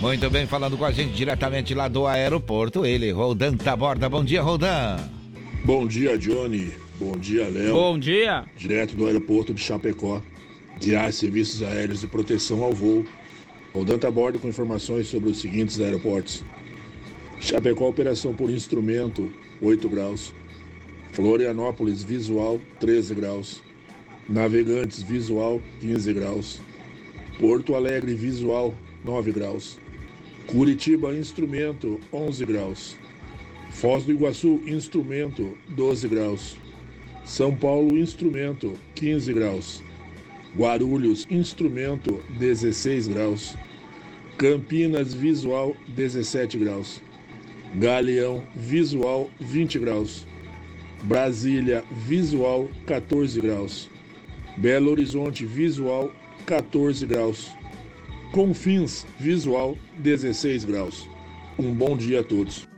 Muito 0.00 0.30
bem, 0.30 0.46
falando 0.46 0.78
com 0.78 0.84
a 0.86 0.92
gente 0.92 1.12
diretamente 1.12 1.74
lá 1.74 1.88
do 1.88 2.06
aeroporto, 2.06 2.86
ele, 2.86 3.10
Roldan 3.10 3.54
Taborda. 3.56 4.08
Bom 4.08 4.24
dia, 4.24 4.40
Roldan. 4.40 4.96
Bom 5.64 5.86
dia, 5.86 6.16
Johnny. 6.16 6.72
Bom 6.98 7.18
dia, 7.18 7.48
Léo. 7.48 7.74
Bom 7.74 7.98
dia. 7.98 8.44
Direto 8.56 8.96
do 8.96 9.06
aeroporto 9.06 9.52
de 9.52 9.60
Chapecó. 9.60 10.22
DIAR 10.78 11.12
Serviços 11.12 11.62
Aéreos 11.62 12.00
de 12.00 12.06
Proteção 12.06 12.62
ao 12.62 12.72
Voo. 12.72 13.04
Rodando 13.74 14.06
a 14.06 14.10
bordo 14.10 14.38
com 14.38 14.48
informações 14.48 15.08
sobre 15.08 15.28
os 15.28 15.38
seguintes 15.38 15.78
aeroportos. 15.80 16.42
Chapecó, 17.40 17.88
operação 17.88 18.34
por 18.34 18.50
instrumento, 18.50 19.32
8 19.62 19.88
graus. 19.88 20.34
Florianópolis, 21.12 22.02
visual, 22.02 22.60
13 22.80 23.14
graus. 23.14 23.62
Navegantes, 24.28 25.02
visual, 25.02 25.62
15 25.80 26.12
graus. 26.12 26.60
Porto 27.38 27.74
Alegre, 27.76 28.14
visual, 28.14 28.74
9 29.04 29.32
graus. 29.32 29.78
Curitiba, 30.48 31.14
instrumento, 31.14 32.00
11 32.12 32.44
graus. 32.44 32.96
Foz 33.70 34.04
do 34.04 34.12
Iguaçu, 34.12 34.60
instrumento, 34.66 35.56
12 35.68 36.08
graus. 36.08 36.56
São 37.24 37.54
Paulo, 37.54 37.96
instrumento, 37.96 38.74
15 38.96 39.32
graus. 39.32 39.82
Guarulhos, 40.56 41.26
instrumento, 41.30 42.20
16 42.38 43.06
graus. 43.08 43.54
Campinas, 44.36 45.14
visual, 45.14 45.76
17 45.88 46.58
graus. 46.58 47.00
Galeão, 47.74 48.42
visual, 48.54 49.30
20 49.40 49.78
graus. 49.78 50.26
Brasília, 51.02 51.84
visual, 51.90 52.68
14 52.86 53.40
graus. 53.40 53.90
Belo 54.56 54.90
Horizonte, 54.90 55.44
visual, 55.46 56.10
14 56.46 57.06
graus. 57.06 57.50
Confins, 58.32 59.06
visual, 59.18 59.76
16 59.98 60.64
graus. 60.64 61.08
Um 61.58 61.72
bom 61.72 61.96
dia 61.96 62.20
a 62.20 62.24
todos. 62.24 62.68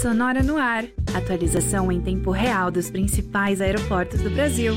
Sonora 0.00 0.42
no 0.42 0.56
ar. 0.56 0.84
Atualização 1.14 1.90
em 1.90 2.00
tempo 2.00 2.30
real 2.30 2.70
dos 2.70 2.90
principais 2.90 3.60
aeroportos 3.60 4.20
do 4.20 4.30
Brasil. 4.30 4.74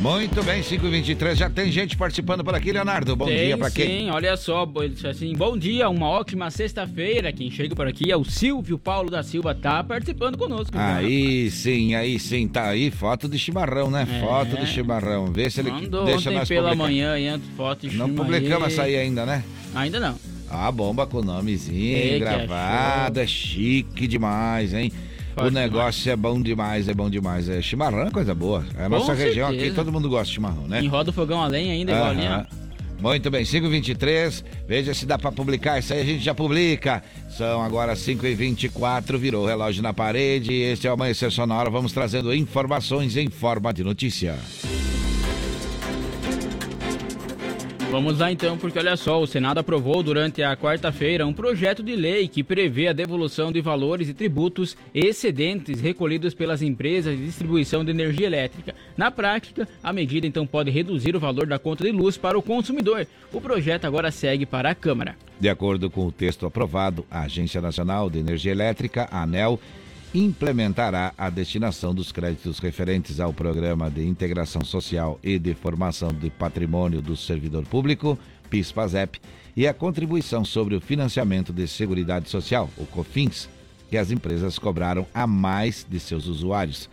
Muito 0.00 0.42
bem, 0.42 0.60
5h23. 0.62 1.34
Já 1.36 1.48
tem 1.48 1.72
gente 1.72 1.96
participando 1.96 2.44
por 2.44 2.54
aqui, 2.54 2.70
Leonardo. 2.70 3.16
Bom 3.16 3.24
Tem, 3.24 3.46
dia 3.46 3.56
pra 3.56 3.70
quem? 3.70 4.00
Sim, 4.00 4.10
olha 4.10 4.36
só, 4.36 4.68
assim, 5.08 5.32
bom 5.34 5.56
dia, 5.56 5.88
uma 5.88 6.06
ótima 6.06 6.50
sexta-feira. 6.50 7.32
Quem 7.32 7.50
chega 7.50 7.74
por 7.74 7.86
aqui 7.88 8.12
é 8.12 8.16
o 8.16 8.22
Silvio 8.22 8.78
Paulo 8.78 9.10
da 9.10 9.22
Silva, 9.22 9.54
tá 9.54 9.82
participando 9.82 10.36
conosco. 10.36 10.76
Aí 10.78 11.50
sim, 11.50 11.94
aí 11.94 12.18
sim, 12.18 12.46
tá 12.46 12.68
aí. 12.68 12.90
Foto 12.90 13.26
de 13.26 13.38
chimarrão, 13.38 13.90
né? 13.90 14.06
É. 14.10 14.20
Foto 14.20 14.56
de 14.58 14.66
chimarrão. 14.66 15.32
Vê 15.32 15.48
se 15.48 15.60
ele 15.60 15.70
Mandou 15.70 16.04
deixa 16.04 16.28
ontem 16.28 16.38
nós 16.38 16.48
pela 16.48 16.70
publicar. 16.70 16.84
manhã 16.84 17.34
antes, 17.34 17.48
foto 17.56 17.88
de 17.88 17.96
Não 17.96 18.10
publicamos 18.10 18.66
aí. 18.66 18.72
essa 18.72 18.82
aí 18.82 18.96
ainda, 18.96 19.24
né? 19.24 19.42
Ainda 19.74 19.98
não. 19.98 20.14
A 20.50 20.70
bomba 20.70 21.06
com 21.06 21.18
o 21.18 21.24
nomezinho 21.24 21.96
Ei, 21.96 22.18
gravado, 22.20 23.18
é 23.18 23.26
chique 23.26 24.06
demais, 24.06 24.74
hein? 24.74 24.92
O 25.36 25.50
negócio 25.50 26.10
é 26.10 26.16
bom 26.16 26.40
demais, 26.40 26.88
é 26.88 26.94
bom 26.94 27.10
demais. 27.10 27.48
É 27.48 27.60
chimarrão 27.60 28.06
é 28.06 28.10
coisa 28.10 28.34
boa. 28.34 28.64
É 28.78 28.84
a 28.86 28.88
Com 28.88 28.96
nossa 28.96 29.12
região 29.12 29.48
certeza. 29.48 29.66
aqui, 29.66 29.74
todo 29.74 29.92
mundo 29.92 30.08
gosta 30.08 30.26
de 30.26 30.32
chimarrão, 30.32 30.66
né? 30.66 30.82
Enroda 30.82 31.10
o 31.10 31.12
fogão 31.12 31.42
a 31.42 31.46
lenha 31.46 31.72
ainda, 31.72 31.92
igual 31.92 32.10
ali, 32.10 32.22
ó. 32.22 32.26
Aham. 32.26 32.46
Muito 32.98 33.30
bem, 33.30 33.44
5h23. 33.44 34.42
Veja 34.66 34.94
se 34.94 35.04
dá 35.04 35.18
pra 35.18 35.30
publicar. 35.30 35.78
Isso 35.78 35.92
aí 35.92 36.00
a 36.00 36.04
gente 36.04 36.24
já 36.24 36.34
publica. 36.34 37.02
São 37.28 37.62
agora 37.62 37.94
5h24. 37.94 39.18
Virou 39.18 39.44
o 39.44 39.46
relógio 39.46 39.82
na 39.82 39.92
parede. 39.92 40.54
Este 40.54 40.86
é 40.86 40.90
o 40.90 40.94
Amanhecer 40.94 41.30
Sonora. 41.30 41.68
Vamos 41.68 41.92
trazendo 41.92 42.34
informações 42.34 43.16
em 43.16 43.28
forma 43.28 43.72
de 43.72 43.84
notícia. 43.84 44.36
Vamos 47.96 48.18
lá 48.18 48.30
então, 48.30 48.58
porque 48.58 48.78
olha 48.78 48.94
só, 48.94 49.22
o 49.22 49.26
Senado 49.26 49.56
aprovou 49.56 50.02
durante 50.02 50.42
a 50.42 50.54
quarta-feira 50.54 51.26
um 51.26 51.32
projeto 51.32 51.82
de 51.82 51.96
lei 51.96 52.28
que 52.28 52.42
prevê 52.42 52.88
a 52.88 52.92
devolução 52.92 53.50
de 53.50 53.62
valores 53.62 54.06
e 54.06 54.12
tributos 54.12 54.76
excedentes 54.94 55.80
recolhidos 55.80 56.34
pelas 56.34 56.60
empresas 56.60 57.16
de 57.16 57.24
distribuição 57.24 57.82
de 57.82 57.92
energia 57.92 58.26
elétrica. 58.26 58.74
Na 58.98 59.10
prática, 59.10 59.66
a 59.82 59.94
medida 59.94 60.26
então 60.26 60.46
pode 60.46 60.70
reduzir 60.70 61.16
o 61.16 61.20
valor 61.20 61.46
da 61.46 61.58
conta 61.58 61.84
de 61.84 61.90
luz 61.90 62.18
para 62.18 62.38
o 62.38 62.42
consumidor. 62.42 63.06
O 63.32 63.40
projeto 63.40 63.86
agora 63.86 64.10
segue 64.10 64.44
para 64.44 64.68
a 64.68 64.74
Câmara. 64.74 65.16
De 65.40 65.48
acordo 65.48 65.88
com 65.88 66.06
o 66.06 66.12
texto 66.12 66.44
aprovado, 66.44 67.02
a 67.10 67.22
Agência 67.22 67.62
Nacional 67.62 68.10
de 68.10 68.18
Energia 68.18 68.52
Elétrica, 68.52 69.08
a 69.10 69.22
ANEL, 69.22 69.58
implementará 70.18 71.12
a 71.18 71.28
destinação 71.28 71.94
dos 71.94 72.10
créditos 72.10 72.58
referentes 72.58 73.20
ao 73.20 73.34
Programa 73.34 73.90
de 73.90 74.02
Integração 74.02 74.64
Social 74.64 75.20
e 75.22 75.38
de 75.38 75.52
Formação 75.52 76.08
de 76.08 76.30
Patrimônio 76.30 77.02
do 77.02 77.14
Servidor 77.14 77.66
Público, 77.66 78.18
PIS-PASEP, 78.48 79.20
e 79.54 79.66
a 79.66 79.74
contribuição 79.74 80.42
sobre 80.42 80.74
o 80.74 80.80
financiamento 80.80 81.52
de 81.52 81.68
Seguridade 81.68 82.30
Social, 82.30 82.70
o 82.78 82.86
COFINS, 82.86 83.46
que 83.90 83.98
as 83.98 84.10
empresas 84.10 84.58
cobraram 84.58 85.06
a 85.12 85.26
mais 85.26 85.86
de 85.88 86.00
seus 86.00 86.26
usuários. 86.26 86.88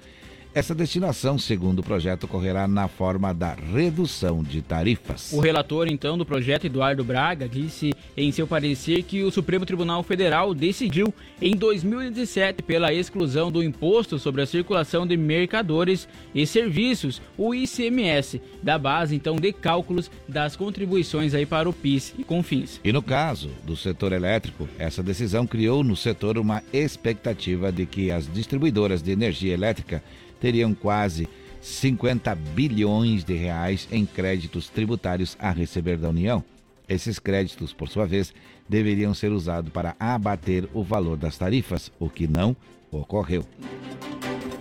Essa 0.55 0.75
destinação, 0.75 1.39
segundo 1.39 1.79
o 1.79 1.83
projeto, 1.83 2.25
ocorrerá 2.25 2.67
na 2.67 2.87
forma 2.87 3.33
da 3.33 3.55
redução 3.55 4.43
de 4.43 4.61
tarifas. 4.61 5.33
O 5.33 5.39
relator, 5.39 5.87
então, 5.87 6.15
do 6.15 6.23
projeto, 6.23 6.65
Eduardo 6.65 7.03
Braga, 7.03 7.49
disse 7.49 7.91
em 8.15 8.31
seu 8.31 8.45
parecer 8.45 9.01
que 9.01 9.23
o 9.23 9.31
Supremo 9.31 9.65
Tribunal 9.65 10.03
Federal 10.03 10.53
decidiu 10.53 11.11
em 11.41 11.55
2017 11.55 12.61
pela 12.61 12.93
exclusão 12.93 13.51
do 13.51 13.63
Imposto 13.63 14.19
sobre 14.19 14.43
a 14.43 14.45
Circulação 14.45 15.07
de 15.07 15.17
Mercadores 15.17 16.07
e 16.35 16.45
Serviços, 16.45 17.19
o 17.35 17.55
ICMS, 17.55 18.39
da 18.61 18.77
base, 18.77 19.15
então, 19.15 19.37
de 19.37 19.51
cálculos 19.51 20.11
das 20.29 20.55
contribuições 20.55 21.33
aí 21.33 21.47
para 21.47 21.67
o 21.67 21.73
PIS 21.73 22.13
e 22.15 22.23
CONFINS. 22.23 22.79
E 22.83 22.93
no 22.93 23.01
caso 23.01 23.49
do 23.63 23.75
setor 23.75 24.11
elétrico, 24.13 24.69
essa 24.77 25.01
decisão 25.01 25.47
criou 25.47 25.83
no 25.83 25.95
setor 25.95 26.37
uma 26.37 26.61
expectativa 26.71 27.71
de 27.71 27.87
que 27.87 28.11
as 28.11 28.31
distribuidoras 28.31 29.01
de 29.01 29.09
energia 29.09 29.51
elétrica 29.51 30.03
teriam 30.43 30.73
quase 30.73 31.25
50 31.61 32.35
bilhões 32.35 33.23
de 33.23 33.33
reais 33.33 33.87
em 33.89 34.05
créditos 34.05 34.67
tributários 34.67 35.37
a 35.39 35.51
receber 35.51 35.95
da 35.95 36.09
União. 36.09 36.43
Esses 36.89 37.17
créditos, 37.17 37.71
por 37.71 37.87
sua 37.87 38.05
vez, 38.05 38.33
deveriam 38.67 39.13
ser 39.13 39.31
usados 39.31 39.71
para 39.71 39.95
abater 39.97 40.67
o 40.73 40.83
valor 40.83 41.15
das 41.15 41.37
tarifas, 41.37 41.89
o 41.97 42.09
que 42.09 42.27
não 42.27 42.57
ocorreu. 42.91 43.45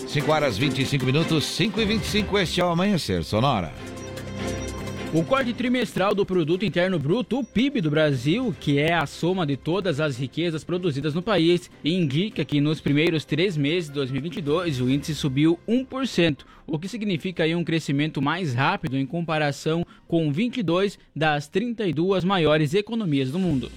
5 0.06 0.30
horas 0.30 0.56
25 0.56 1.04
minutos, 1.04 1.44
5 1.46 1.80
e 1.80 1.84
25, 1.84 2.38
este 2.38 2.60
é 2.60 2.64
o 2.64 2.68
Amanhecer 2.68 3.24
Sonora. 3.24 3.72
O 5.14 5.22
corte 5.22 5.52
trimestral 5.52 6.14
do 6.14 6.24
Produto 6.24 6.64
Interno 6.64 6.98
Bruto, 6.98 7.40
o 7.40 7.44
PIB 7.44 7.82
do 7.82 7.90
Brasil, 7.90 8.56
que 8.58 8.78
é 8.78 8.94
a 8.94 9.04
soma 9.04 9.44
de 9.44 9.58
todas 9.58 10.00
as 10.00 10.16
riquezas 10.16 10.64
produzidas 10.64 11.12
no 11.12 11.20
país, 11.20 11.70
indica 11.84 12.46
que 12.46 12.62
nos 12.62 12.80
primeiros 12.80 13.22
três 13.22 13.54
meses 13.54 13.90
de 13.90 13.96
2022 13.96 14.80
o 14.80 14.88
índice 14.88 15.14
subiu 15.14 15.60
1%, 15.68 16.38
o 16.66 16.78
que 16.78 16.88
significa 16.88 17.44
um 17.54 17.62
crescimento 17.62 18.22
mais 18.22 18.54
rápido 18.54 18.96
em 18.96 19.04
comparação 19.04 19.84
com 20.08 20.32
22 20.32 20.98
das 21.14 21.46
32 21.46 22.24
maiores 22.24 22.72
economias 22.72 23.30
do 23.30 23.38
mundo. 23.38 23.70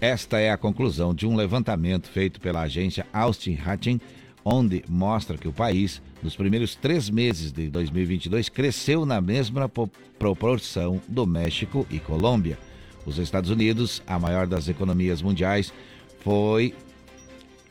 Esta 0.00 0.38
é 0.38 0.52
a 0.52 0.56
conclusão 0.56 1.12
de 1.12 1.26
um 1.26 1.34
levantamento 1.34 2.08
feito 2.08 2.40
pela 2.40 2.62
agência 2.62 3.04
Austin 3.12 3.58
Hatching, 3.66 4.00
onde 4.48 4.84
mostra 4.88 5.36
que 5.36 5.48
o 5.48 5.52
país, 5.52 6.00
nos 6.22 6.36
primeiros 6.36 6.76
três 6.76 7.10
meses 7.10 7.50
de 7.50 7.68
2022, 7.68 8.48
cresceu 8.48 9.04
na 9.04 9.20
mesma 9.20 9.68
po- 9.68 9.90
proporção 10.20 11.02
do 11.08 11.26
México 11.26 11.84
e 11.90 11.98
Colômbia. 11.98 12.56
Os 13.04 13.18
Estados 13.18 13.50
Unidos, 13.50 14.00
a 14.06 14.20
maior 14.20 14.46
das 14.46 14.68
economias 14.68 15.20
mundiais, 15.20 15.72
foi 16.20 16.72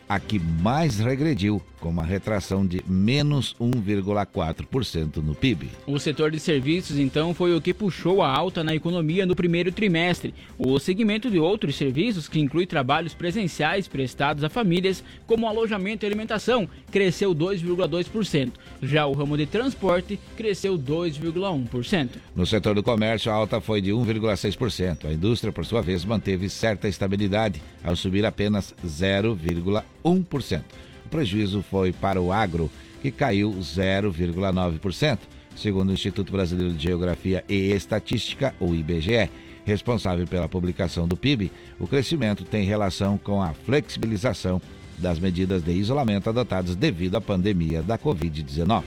a 0.07 0.19
que 0.19 0.39
mais 0.39 0.99
regrediu, 0.99 1.61
com 1.79 1.89
uma 1.89 2.03
retração 2.03 2.65
de 2.65 2.81
menos 2.87 3.55
1,4% 3.59 5.17
no 5.17 5.35
PIB. 5.35 5.69
O 5.85 5.99
setor 5.99 6.31
de 6.31 6.39
serviços, 6.39 6.97
então, 6.97 7.33
foi 7.33 7.55
o 7.55 7.61
que 7.61 7.73
puxou 7.73 8.21
a 8.21 8.29
alta 8.29 8.63
na 8.63 8.73
economia 8.73 9.25
no 9.25 9.35
primeiro 9.35 9.71
trimestre. 9.71 10.33
O 10.57 10.79
segmento 10.79 11.29
de 11.29 11.39
outros 11.39 11.75
serviços, 11.75 12.27
que 12.27 12.39
inclui 12.39 12.65
trabalhos 12.65 13.13
presenciais 13.13 13.87
prestados 13.87 14.43
a 14.43 14.49
famílias, 14.49 15.03
como 15.27 15.47
alojamento 15.47 16.05
e 16.05 16.07
alimentação, 16.07 16.67
cresceu 16.91 17.35
2,2%. 17.35 18.51
Já 18.81 19.05
o 19.05 19.13
ramo 19.13 19.37
de 19.37 19.45
transporte 19.45 20.19
cresceu 20.35 20.77
2,1%. 20.77 22.09
No 22.35 22.45
setor 22.45 22.75
do 22.75 22.83
comércio, 22.83 23.31
a 23.31 23.35
alta 23.35 23.61
foi 23.61 23.81
de 23.81 23.91
1,6%. 23.91 25.05
A 25.05 25.13
indústria, 25.13 25.53
por 25.53 25.65
sua 25.65 25.81
vez, 25.81 26.03
manteve 26.03 26.49
certa 26.49 26.87
estabilidade, 26.87 27.61
ao 27.83 27.95
subir 27.95 28.25
apenas 28.25 28.73
0,1%. 28.83 29.94
O 30.05 31.09
prejuízo 31.09 31.63
foi 31.63 31.91
para 31.91 32.21
o 32.21 32.31
agro, 32.31 32.69
que 33.01 33.09
caiu 33.09 33.51
0,9%, 33.53 35.17
segundo 35.55 35.89
o 35.89 35.93
Instituto 35.93 36.31
Brasileiro 36.31 36.75
de 36.75 36.83
Geografia 36.83 37.43
e 37.49 37.71
Estatística, 37.71 38.53
o 38.59 38.75
IBGE. 38.75 39.31
Responsável 39.65 40.27
pela 40.27 40.47
publicação 40.47 41.07
do 41.07 41.17
PIB, 41.17 41.51
o 41.79 41.87
crescimento 41.87 42.43
tem 42.43 42.65
relação 42.65 43.17
com 43.17 43.41
a 43.41 43.51
flexibilização 43.51 44.61
das 44.95 45.17
medidas 45.17 45.63
de 45.63 45.71
isolamento 45.71 46.29
adotadas 46.29 46.75
devido 46.75 47.15
à 47.15 47.21
pandemia 47.21 47.81
da 47.81 47.97
Covid-19. 47.97 48.83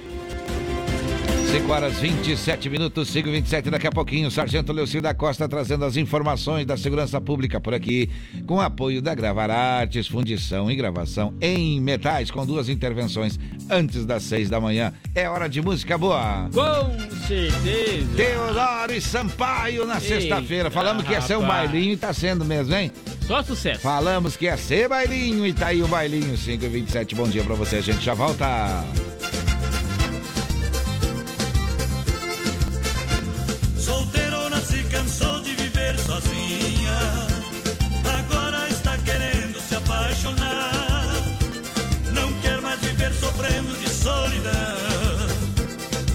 5 1.51 1.73
horas 1.73 1.95
27 1.99 2.69
minutos, 2.69 3.09
5 3.09 3.31
27 3.31 3.71
daqui 3.71 3.87
a 3.87 3.91
pouquinho, 3.91 4.31
Sargento 4.31 4.71
Leucir 4.71 5.01
da 5.01 5.15
Costa 5.15 5.49
trazendo 5.49 5.87
as 5.87 5.97
informações 5.97 6.67
da 6.67 6.77
segurança 6.77 7.19
pública 7.23 7.59
por 7.59 7.73
aqui, 7.73 8.11
com 8.47 8.61
apoio 8.61 9.01
da 9.01 9.15
Gravar 9.15 9.51
Artes, 9.51 10.07
fundição 10.07 10.71
e 10.71 10.77
gravação 10.77 11.33
em 11.41 11.81
metais, 11.81 12.31
com 12.31 12.45
duas 12.45 12.69
intervenções 12.69 13.41
antes 13.71 14.05
das 14.05 14.25
6 14.25 14.51
da 14.51 14.61
manhã. 14.61 14.93
É 15.15 15.27
hora 15.27 15.49
de 15.49 15.63
música 15.63 15.97
boa. 15.97 16.51
Com 16.53 17.17
certeza. 17.27 18.15
Teodoro 18.15 18.93
e 18.93 19.01
Sampaio 19.01 19.87
na 19.87 20.01
sexta-feira. 20.01 20.71
Falamos 20.71 21.03
que 21.05 21.13
ia 21.13 21.23
ser 21.23 21.39
um 21.39 21.47
bailinho 21.47 21.95
e 21.95 21.97
tá 21.97 22.13
sendo 22.13 22.45
mesmo, 22.45 22.75
hein? 22.75 22.93
Só 23.27 23.43
sucesso. 23.43 23.81
Falamos 23.81 24.37
que 24.37 24.45
ia 24.45 24.57
ser 24.59 24.87
bailinho 24.87 25.47
e 25.47 25.55
tá 25.55 25.69
aí 25.69 25.83
o 25.83 25.89
bailinho, 25.89 26.37
5 26.37 26.63
e 26.63 26.69
27 26.69 27.15
Bom 27.15 27.27
dia 27.27 27.43
pra 27.43 27.55
você, 27.55 27.77
a 27.77 27.81
gente 27.81 28.05
já 28.05 28.13
volta. 28.13 28.85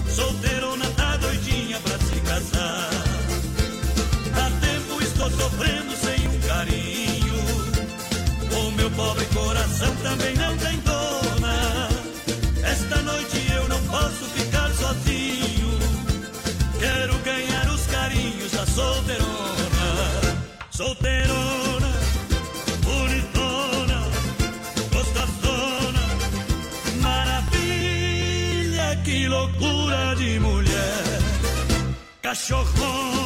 Solteirona 0.08 0.86
tá 0.96 1.16
doidinha 1.16 1.78
pra 1.80 1.98
se 1.98 2.20
casar. 2.20 2.90
Há 4.36 4.50
tempo 4.60 5.02
estou 5.02 5.30
sofrendo 5.30 5.96
sem 5.96 6.28
um 6.28 6.40
carinho. 6.40 7.34
O 8.58 8.70
meu 8.72 8.90
pobre 8.90 9.24
coração 9.26 9.94
também 10.02 10.34
não 10.36 10.56
tem 10.58 10.83
de 30.24 30.40
mulher. 30.40 31.04
Cachorrona, 32.22 33.23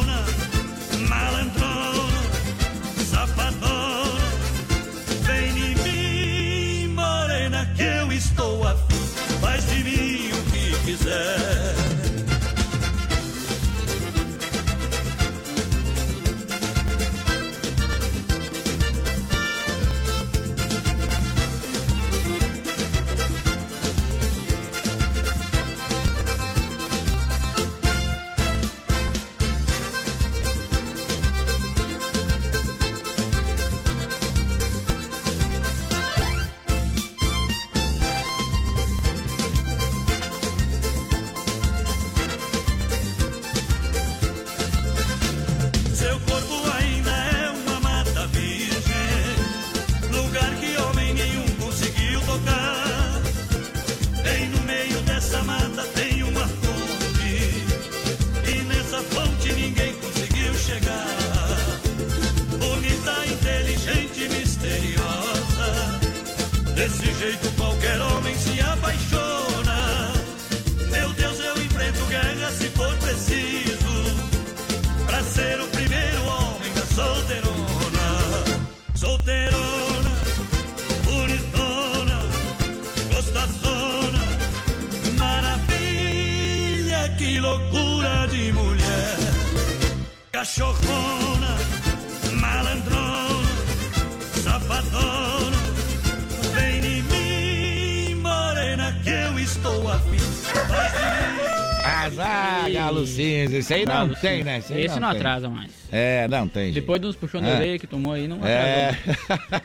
Esse 103.69 103.73
aí 103.75 103.85
não 103.85 104.13
tem, 104.15 104.43
né? 104.43 104.61
aí 104.69 104.85
Esse 104.85 104.99
não 104.99 105.09
tem. 105.11 105.17
atrasa 105.19 105.49
mais. 105.49 105.71
É, 105.91 106.27
não 106.27 106.47
tem. 106.47 106.71
Depois 106.71 106.99
dos 106.99 107.15
puxões 107.15 107.43
de 107.43 107.49
É. 107.51 107.55
orelha 107.55 107.79
que 107.79 107.85
tomou 107.87 108.13
aí, 108.13 108.27
não. 108.27 108.39
É. 108.45 108.97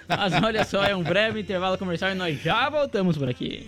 Mas 0.08 0.32
olha 0.42 0.64
só, 0.64 0.84
é 0.84 0.94
um 0.94 1.02
breve 1.02 1.40
intervalo 1.40 1.78
comercial 1.78 2.10
e 2.10 2.14
nós 2.14 2.40
já 2.42 2.68
voltamos 2.68 3.16
por 3.16 3.28
aqui. 3.28 3.66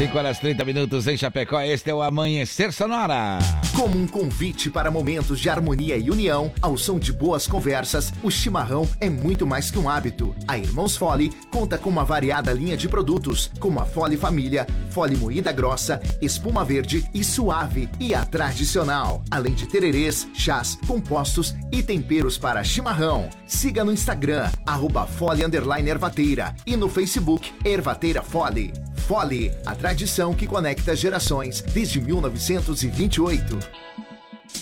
5 0.00 0.16
horas 0.16 0.38
30 0.38 0.64
minutos 0.64 1.06
em 1.06 1.14
Chapecó. 1.14 1.60
Este 1.60 1.90
é 1.90 1.94
o 1.94 2.00
Amanhecer 2.00 2.72
Sonora. 2.72 3.38
Como 3.76 3.98
um 3.98 4.06
convite 4.06 4.70
para 4.70 4.90
momentos 4.90 5.38
de 5.38 5.50
harmonia 5.50 5.94
e 5.98 6.10
união, 6.10 6.50
ao 6.62 6.78
som 6.78 6.98
de 6.98 7.12
boas 7.12 7.46
conversas, 7.46 8.10
o 8.22 8.30
chimarrão 8.30 8.88
é 8.98 9.10
muito 9.10 9.46
mais 9.46 9.70
que 9.70 9.78
um 9.78 9.90
hábito. 9.90 10.34
A 10.48 10.56
Irmãos 10.56 10.96
Fole 10.96 11.30
conta 11.50 11.76
com 11.76 11.90
uma 11.90 12.02
variada 12.02 12.50
linha 12.50 12.78
de 12.78 12.88
produtos, 12.88 13.50
como 13.60 13.78
a 13.78 13.84
Fole 13.84 14.16
Família, 14.16 14.66
Fole 14.88 15.18
Moída 15.18 15.52
Grossa, 15.52 16.00
Espuma 16.22 16.64
Verde 16.64 17.06
e 17.12 17.22
Suave 17.22 17.86
e 18.00 18.14
a 18.14 18.24
Tradicional, 18.24 19.22
além 19.30 19.52
de 19.52 19.66
tererês, 19.66 20.26
chás, 20.32 20.78
compostos 20.86 21.54
e 21.70 21.82
temperos 21.82 22.38
para 22.38 22.64
chimarrão. 22.64 23.28
Siga 23.46 23.84
no 23.84 23.92
Instagram, 23.92 24.50
arroba 24.64 25.06
Fole 25.06 25.42
Ervateira 25.86 26.56
e 26.66 26.74
no 26.74 26.88
Facebook, 26.88 27.52
Ervateira 27.62 28.22
Fole. 28.22 28.72
Fole, 29.06 29.52
a 29.66 29.74
tradição 29.74 30.34
que 30.34 30.46
conecta 30.46 30.94
gerações 30.94 31.60
desde 31.60 32.00
1928. 32.00 33.58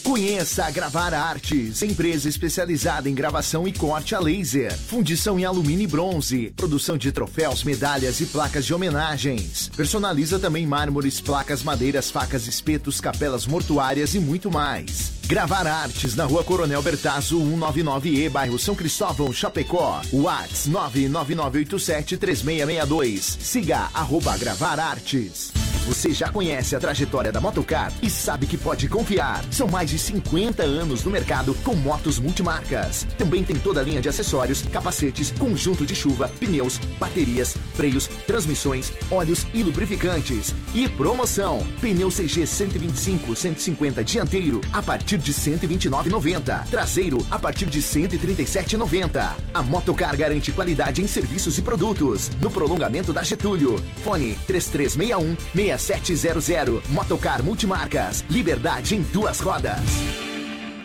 Conheça 0.03 0.65
a 0.65 0.71
Gravar 0.71 1.13
Artes, 1.13 1.83
empresa 1.83 2.29
especializada 2.29 3.09
em 3.09 3.15
gravação 3.15 3.67
e 3.67 3.73
corte 3.73 4.15
a 4.15 4.21
laser, 4.21 4.77
fundição 4.77 5.39
em 5.39 5.45
alumínio 5.45 5.85
e 5.85 5.87
bronze, 5.87 6.53
produção 6.57 6.97
de 6.97 7.13
troféus, 7.13 7.65
medalhas 7.65 8.21
e 8.21 8.27
placas 8.27 8.65
de 8.65 8.73
homenagens. 8.73 9.71
Personaliza 9.77 10.39
também 10.39 10.67
mármores, 10.67 11.21
placas, 11.21 11.63
madeiras, 11.63 12.11
facas, 12.11 12.47
espetos, 12.47 13.01
capelas 13.01 13.47
mortuárias 13.47 14.15
e 14.15 14.19
muito 14.19 14.51
mais. 14.51 15.18
Gravar 15.29 15.67
Artes 15.67 16.17
na 16.17 16.25
Rua 16.25 16.43
Coronel 16.43 16.81
Bertazzo 16.81 17.39
199E, 17.39 18.31
bairro 18.31 18.59
São 18.59 18.75
Cristóvão, 18.75 19.31
Chapecó. 19.31 20.01
Whats 20.11 20.67
999873662. 20.71 23.37
Siga 23.39 23.91
arroba 23.93 24.39
Gravar 24.39 24.81
Artes. 24.81 25.53
Você 25.89 26.13
já 26.13 26.31
conhece 26.31 26.77
a 26.77 26.79
trajetória 26.79 27.33
da 27.33 27.41
Motocar 27.41 27.91
e 28.03 28.11
sabe 28.11 28.47
que 28.47 28.59
pode 28.59 28.89
confiar. 28.89 29.43
São 29.51 29.67
mais 29.67 29.89
de 29.89 29.99
50 29.99 30.63
anos 30.63 31.03
no 31.03 31.11
mercado 31.11 31.55
com 31.65 31.75
motos 31.75 32.19
multimarcas. 32.19 33.07
Também 33.17 33.43
tem 33.43 33.57
toda 33.57 33.81
a 33.81 33.83
linha 33.83 34.01
de 34.01 34.09
acessórios, 34.09 34.63
capacetes, 34.63 35.31
conjunto 35.31 35.87
de 35.87 35.95
chuva, 35.95 36.29
pneus, 36.41 36.79
baterias, 36.99 37.57
freios, 37.75 38.07
transmissões, 38.27 38.93
óleos 39.11 39.47
e 39.55 39.63
lubrificantes. 39.63 40.55
E 40.75 40.89
promoção: 40.91 41.67
pneu 41.81 42.11
CG 42.11 42.47
125 42.47 43.35
150 43.35 44.05
dianteiro 44.05 44.61
a 44.73 44.83
partir 44.83 45.18
de 45.19 45.33
129,90. 45.33 46.69
Traseiro 46.71 47.27
a 47.31 47.39
partir 47.39 47.67
de 47.67 47.81
137,90. 47.81 49.31
A 49.53 49.63
Motocar 49.63 50.17
garante 50.17 50.53
qualidade 50.53 51.03
em 51.03 51.07
serviços 51.07 51.59
e 51.59 51.63
produtos. 51.63 52.31
No 52.41 52.51
prolongamento 52.51 53.13
da 53.13 53.23
Getúlio. 53.23 53.83
Fone 54.03 54.39
3361 54.47 55.37
6700. 55.79 56.89
Motocar 56.89 57.43
Multimarcas. 57.43 58.25
Liberdade 58.31 58.95
em 58.95 59.03
duas 59.03 59.41
rodas. 59.41 59.81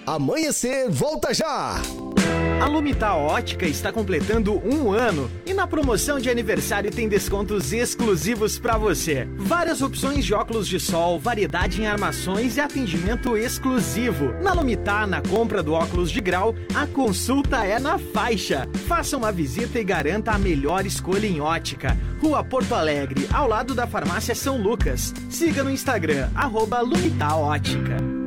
Amanhecer, 0.05 0.89
volta 0.89 1.33
já! 1.33 1.81
A 2.61 2.65
Lumita 2.67 3.13
Ótica 3.13 3.65
está 3.65 3.91
completando 3.91 4.61
um 4.65 4.91
ano 4.91 5.29
e 5.45 5.53
na 5.53 5.67
promoção 5.67 6.19
de 6.19 6.29
aniversário 6.29 6.91
tem 6.91 7.07
descontos 7.07 7.73
exclusivos 7.73 8.57
para 8.57 8.77
você. 8.77 9.27
Várias 9.35 9.81
opções 9.81 10.25
de 10.25 10.33
óculos 10.33 10.67
de 10.67 10.79
sol, 10.79 11.19
variedade 11.19 11.81
em 11.81 11.87
armações 11.87 12.57
e 12.57 12.61
atendimento 12.61 13.35
exclusivo. 13.35 14.33
Na 14.41 14.53
Lumita, 14.53 15.05
na 15.05 15.21
compra 15.21 15.61
do 15.61 15.73
óculos 15.73 16.09
de 16.09 16.21
grau, 16.21 16.55
a 16.73 16.87
consulta 16.87 17.65
é 17.65 17.79
na 17.79 17.97
faixa. 17.97 18.67
Faça 18.87 19.17
uma 19.17 19.31
visita 19.31 19.79
e 19.79 19.83
garanta 19.83 20.31
a 20.31 20.37
melhor 20.37 20.85
escolha 20.85 21.27
em 21.27 21.41
ótica. 21.41 21.97
Rua 22.21 22.43
Porto 22.43 22.73
Alegre, 22.73 23.27
ao 23.33 23.47
lado 23.47 23.75
da 23.75 23.85
Farmácia 23.85 24.33
São 24.33 24.61
Lucas. 24.61 25.13
Siga 25.29 25.63
no 25.63 25.69
Instagram, 25.69 26.29
arroba 26.33 26.79
Lumita 26.79 27.35
Ótica. 27.35 28.22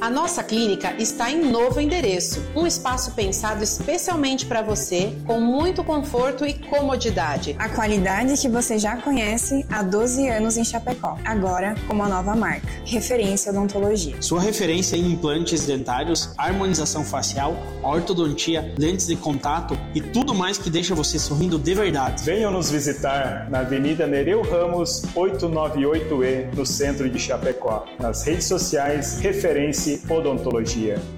A 0.00 0.08
nossa 0.08 0.44
clínica 0.44 0.94
está 0.96 1.28
em 1.28 1.50
novo 1.50 1.80
endereço, 1.80 2.40
um 2.54 2.64
espaço 2.64 3.10
pensado 3.12 3.64
especialmente 3.64 4.46
para 4.46 4.62
você, 4.62 5.12
com 5.26 5.40
muito 5.40 5.82
conforto 5.82 6.46
e 6.46 6.54
comodidade. 6.54 7.56
A 7.58 7.68
qualidade 7.68 8.40
que 8.40 8.48
você 8.48 8.78
já 8.78 8.96
conhece 8.98 9.66
há 9.68 9.82
12 9.82 10.28
anos 10.28 10.56
em 10.56 10.64
Chapecó, 10.64 11.18
agora 11.24 11.74
com 11.88 11.94
uma 11.94 12.08
nova 12.08 12.36
marca, 12.36 12.68
Referência 12.84 13.50
Odontologia. 13.50 14.14
Sua 14.22 14.40
referência 14.40 14.96
em 14.96 15.12
implantes 15.12 15.66
dentários, 15.66 16.32
harmonização 16.38 17.02
facial, 17.04 17.56
ortodontia, 17.82 18.72
lentes 18.78 19.08
de 19.08 19.16
contato 19.16 19.76
e 19.96 20.00
tudo 20.00 20.32
mais 20.32 20.58
que 20.58 20.70
deixa 20.70 20.94
você 20.94 21.18
sorrindo 21.18 21.58
de 21.58 21.74
verdade. 21.74 22.22
Venham 22.22 22.52
nos 22.52 22.70
visitar 22.70 23.50
na 23.50 23.60
Avenida 23.60 24.06
Nereu 24.06 24.42
Ramos, 24.42 25.02
898E, 25.16 26.54
no 26.54 26.64
centro 26.64 27.10
de 27.10 27.18
Chapecó. 27.18 27.84
Nas 27.98 28.24
redes 28.24 28.46
sociais, 28.46 29.18
referência 29.18 29.87
Odontologia. 30.08 31.17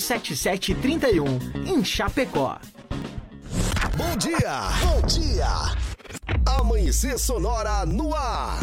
7731 0.00 1.24
em 1.66 1.84
Chapecó. 1.84 2.58
Bom 3.96 4.16
dia! 4.16 4.68
Bom 4.80 5.06
dia! 5.06 5.48
Amanhecer 6.46 7.18
Sonora 7.18 7.84
no 7.86 8.14
ar. 8.14 8.60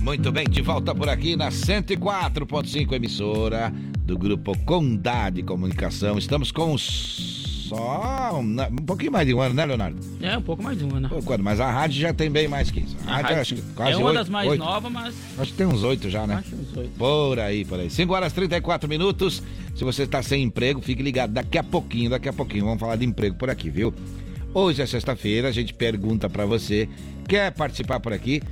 Muito 0.00 0.32
bem, 0.32 0.48
de 0.48 0.62
volta 0.62 0.94
por 0.94 1.08
aqui 1.08 1.36
na 1.36 1.50
104.5 1.50 2.92
emissora 2.94 3.70
do 4.00 4.16
grupo 4.16 4.56
Condade 4.64 5.42
Comunicação. 5.42 6.16
Estamos 6.16 6.50
com 6.50 6.72
só 7.68 8.40
um, 8.40 8.56
um, 8.60 8.84
pouquinho 8.84 9.12
mais 9.12 9.26
de 9.26 9.34
um 9.34 9.40
ano, 9.40 9.54
né, 9.54 9.66
Leonardo? 9.66 9.98
É, 10.20 10.36
um 10.36 10.42
pouco 10.42 10.62
mais 10.62 10.78
de 10.78 10.84
um 10.84 10.94
ano. 10.94 11.08
Pouco, 11.08 11.42
mas 11.42 11.60
a 11.60 11.70
rádio 11.70 12.00
já 12.00 12.12
tem 12.12 12.30
bem 12.30 12.48
mais 12.48 12.70
que 12.70 12.80
isso. 12.80 12.96
A, 13.06 13.10
a 13.10 13.16
rádio, 13.16 13.40
acho 13.40 13.54
que 13.56 13.62
quase 13.74 13.92
é 13.92 13.96
uma 13.96 14.06
8, 14.06 14.14
das 14.14 14.28
mais 14.28 14.58
novas, 14.58 14.92
mas. 14.92 15.14
Acho 15.38 15.52
que 15.52 15.58
tem 15.58 15.66
uns 15.66 15.82
oito 15.82 16.08
já, 16.08 16.26
né? 16.26 16.36
Acho 16.36 16.54
uns 16.54 16.76
oito. 16.76 16.90
Por 16.96 17.38
aí, 17.38 17.64
por 17.64 17.78
aí. 17.78 17.90
5 17.90 18.12
horas 18.12 18.32
e 18.32 18.34
34 18.34 18.88
minutos. 18.88 19.42
Se 19.74 19.84
você 19.84 20.02
está 20.02 20.22
sem 20.22 20.42
emprego, 20.42 20.80
fique 20.80 21.02
ligado. 21.02 21.32
Daqui 21.32 21.58
a 21.58 21.62
pouquinho, 21.62 22.10
daqui 22.10 22.28
a 22.28 22.32
pouquinho, 22.32 22.64
vamos 22.64 22.80
falar 22.80 22.96
de 22.96 23.04
emprego 23.04 23.36
por 23.36 23.48
aqui, 23.48 23.70
viu? 23.70 23.94
Hoje 24.52 24.82
é 24.82 24.86
sexta-feira, 24.86 25.48
a 25.48 25.52
gente 25.52 25.74
pergunta 25.74 26.28
para 26.28 26.46
você. 26.46 26.88
Quer 27.28 27.52
participar 27.52 28.00
por 28.00 28.12
aqui? 28.12 28.42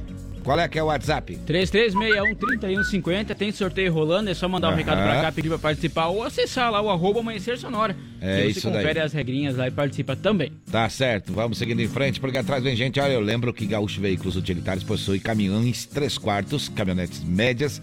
Qual 0.47 0.59
é 0.61 0.69
que 0.69 0.79
é 0.79 0.83
o 0.83 0.87
WhatsApp? 0.87 1.37
3361-3150, 1.45 3.35
tem 3.35 3.51
sorteio 3.51 3.93
rolando, 3.93 4.31
é 4.31 4.35
só 4.35 4.49
mandar 4.49 4.69
um 4.69 4.71
Aham. 4.71 4.79
recado 4.79 5.03
pra 5.03 5.23
cá, 5.23 5.33
pedir 5.33 5.49
pra 5.49 5.59
participar 5.59 6.07
ou 6.07 6.23
acessar 6.23 6.71
lá 6.71 6.81
o 6.81 6.89
arroba 6.89 7.19
amanhecer 7.19 7.59
sonora. 7.59 7.97
É 8.21 8.43
que 8.43 8.51
isso 8.51 8.61
você 8.61 8.71
daí. 8.71 8.79
confere 8.79 9.01
as 9.01 9.13
regrinhas 9.13 9.57
lá 9.57 9.67
e 9.67 9.73
participa 9.73 10.15
também. 10.15 10.53
Tá 10.71 10.89
certo, 10.89 11.33
vamos 11.33 11.59
seguindo 11.59 11.83
em 11.83 11.89
frente, 11.89 12.21
porque 12.21 12.39
atrás 12.39 12.63
vem 12.63 12.77
gente. 12.77 13.01
Olha, 13.01 13.15
eu 13.15 13.21
lembro 13.21 13.53
que 13.53 13.67
Gaúcho 13.67 14.01
Veículos 14.01 14.37
Utilitários 14.37 14.85
possui 14.85 15.19
caminhões 15.19 15.85
3 15.85 16.17
quartos, 16.17 16.69
caminhonetes 16.69 17.25
médias, 17.25 17.83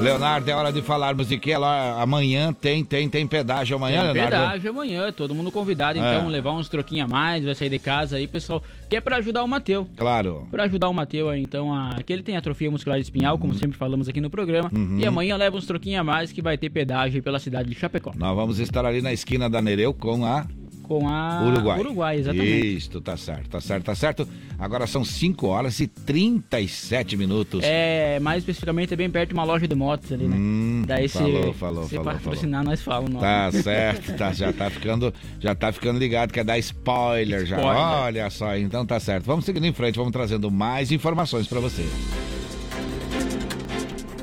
Leonardo, 0.00 0.48
é 0.50 0.54
hora 0.54 0.70
de 0.72 0.82
falarmos 0.82 1.28
de 1.28 1.38
que 1.38 1.50
ela 1.50 2.00
amanhã 2.00 2.52
tem, 2.52 2.84
tem, 2.84 3.08
tem 3.08 3.26
pedágio 3.26 3.76
amanhã, 3.76 4.02
tem 4.12 4.12
Leonardo? 4.12 4.36
pedágio 4.36 4.70
amanhã, 4.70 5.10
todo 5.12 5.34
mundo 5.34 5.50
convidado, 5.50 5.98
então, 5.98 6.26
É. 6.26 6.28
levar 6.28 6.52
uns 6.52 6.68
troquinhos 6.68 7.08
a 7.10 7.12
mais, 7.12 7.44
vai 7.44 7.54
sair 7.54 7.70
de 7.70 7.78
casa 7.78 8.16
aí, 8.16 8.26
pessoal, 8.26 8.62
que 8.90 8.96
é 8.96 9.00
pra 9.00 9.16
ajudar 9.16 9.42
o 9.42 9.48
Mateu. 9.48 9.88
Claro. 9.96 10.46
Pra 10.50 10.64
ajudar 10.64 10.88
o 10.88 10.92
Mateu 10.94 11.30
aí, 11.30 11.40
então, 11.42 11.72
a... 11.74 11.96
que 12.04 12.12
ele 12.12 12.22
tem 12.22 12.36
atrofia 12.36 12.70
muscular 12.70 12.98
espinhal, 13.00 13.38
como 13.38 13.54
sempre 13.54 13.76
falamos 13.78 14.08
aqui 14.08 14.20
no 14.20 14.28
programa, 14.28 14.70
Uhum. 14.72 14.98
e 15.00 15.06
amanhã 15.06 15.36
leva 15.36 15.56
uns 15.56 15.66
troquinhos 15.66 16.00
a 16.00 16.04
mais 16.04 16.30
que 16.30 16.42
vai 16.42 16.58
ter 16.58 16.68
pedágio 16.68 17.16
aí 17.16 17.22
pela 17.22 17.38
cidade 17.38 17.68
de 17.70 17.74
Chapecó. 17.74 18.12
Nós 18.16 18.36
vamos 18.36 18.58
estar 18.58 18.84
ali 18.84 19.00
na 19.00 19.12
esquina 19.12 19.48
da 19.48 19.62
Nereu 19.62 19.94
com 19.94 20.24
a 20.26 20.44
Com 20.86 21.08
a 21.08 21.42
Uruguai. 21.44 21.80
Uruguai, 21.80 22.16
exatamente. 22.18 22.76
Isso, 22.76 23.00
tá 23.00 23.16
certo, 23.16 23.48
tá 23.50 23.60
certo, 23.60 23.84
tá 23.84 23.94
certo. 23.94 24.28
Agora 24.56 24.86
são 24.86 25.04
5 25.04 25.46
horas 25.48 25.80
e 25.80 25.88
37 25.88 27.16
minutos. 27.16 27.62
É, 27.64 28.20
mais 28.20 28.38
especificamente 28.38 28.94
é 28.94 28.96
bem 28.96 29.10
perto 29.10 29.30
de 29.30 29.34
uma 29.34 29.42
loja 29.42 29.66
de 29.66 29.74
motos 29.74 30.12
ali, 30.12 30.28
né? 30.28 30.36
Hum, 30.36 30.84
Daí 30.86 31.08
se, 31.08 31.18
falou, 31.18 31.52
falou, 31.52 31.84
se 31.88 31.96
falou, 31.96 32.12
patrocinar, 32.12 32.62
nós 32.64 32.80
falamos. 32.80 33.20
Tá 33.20 33.50
certo, 33.62 34.16
tá, 34.16 34.32
já 34.32 34.52
tá 34.52 34.70
ficando, 34.70 35.12
já 35.40 35.54
tá 35.54 35.72
ficando 35.72 35.98
ligado, 35.98 36.32
quer 36.32 36.44
dar 36.44 36.56
spoiler 36.58 37.44
já. 37.44 37.56
Spoiler. 37.56 37.82
Olha 37.82 38.30
só, 38.30 38.56
então 38.56 38.86
tá 38.86 39.00
certo. 39.00 39.24
Vamos 39.24 39.44
seguindo 39.44 39.66
em 39.66 39.72
frente, 39.72 39.96
vamos 39.96 40.12
trazendo 40.12 40.50
mais 40.52 40.92
informações 40.92 41.48
pra 41.48 41.58
você. 41.58 41.84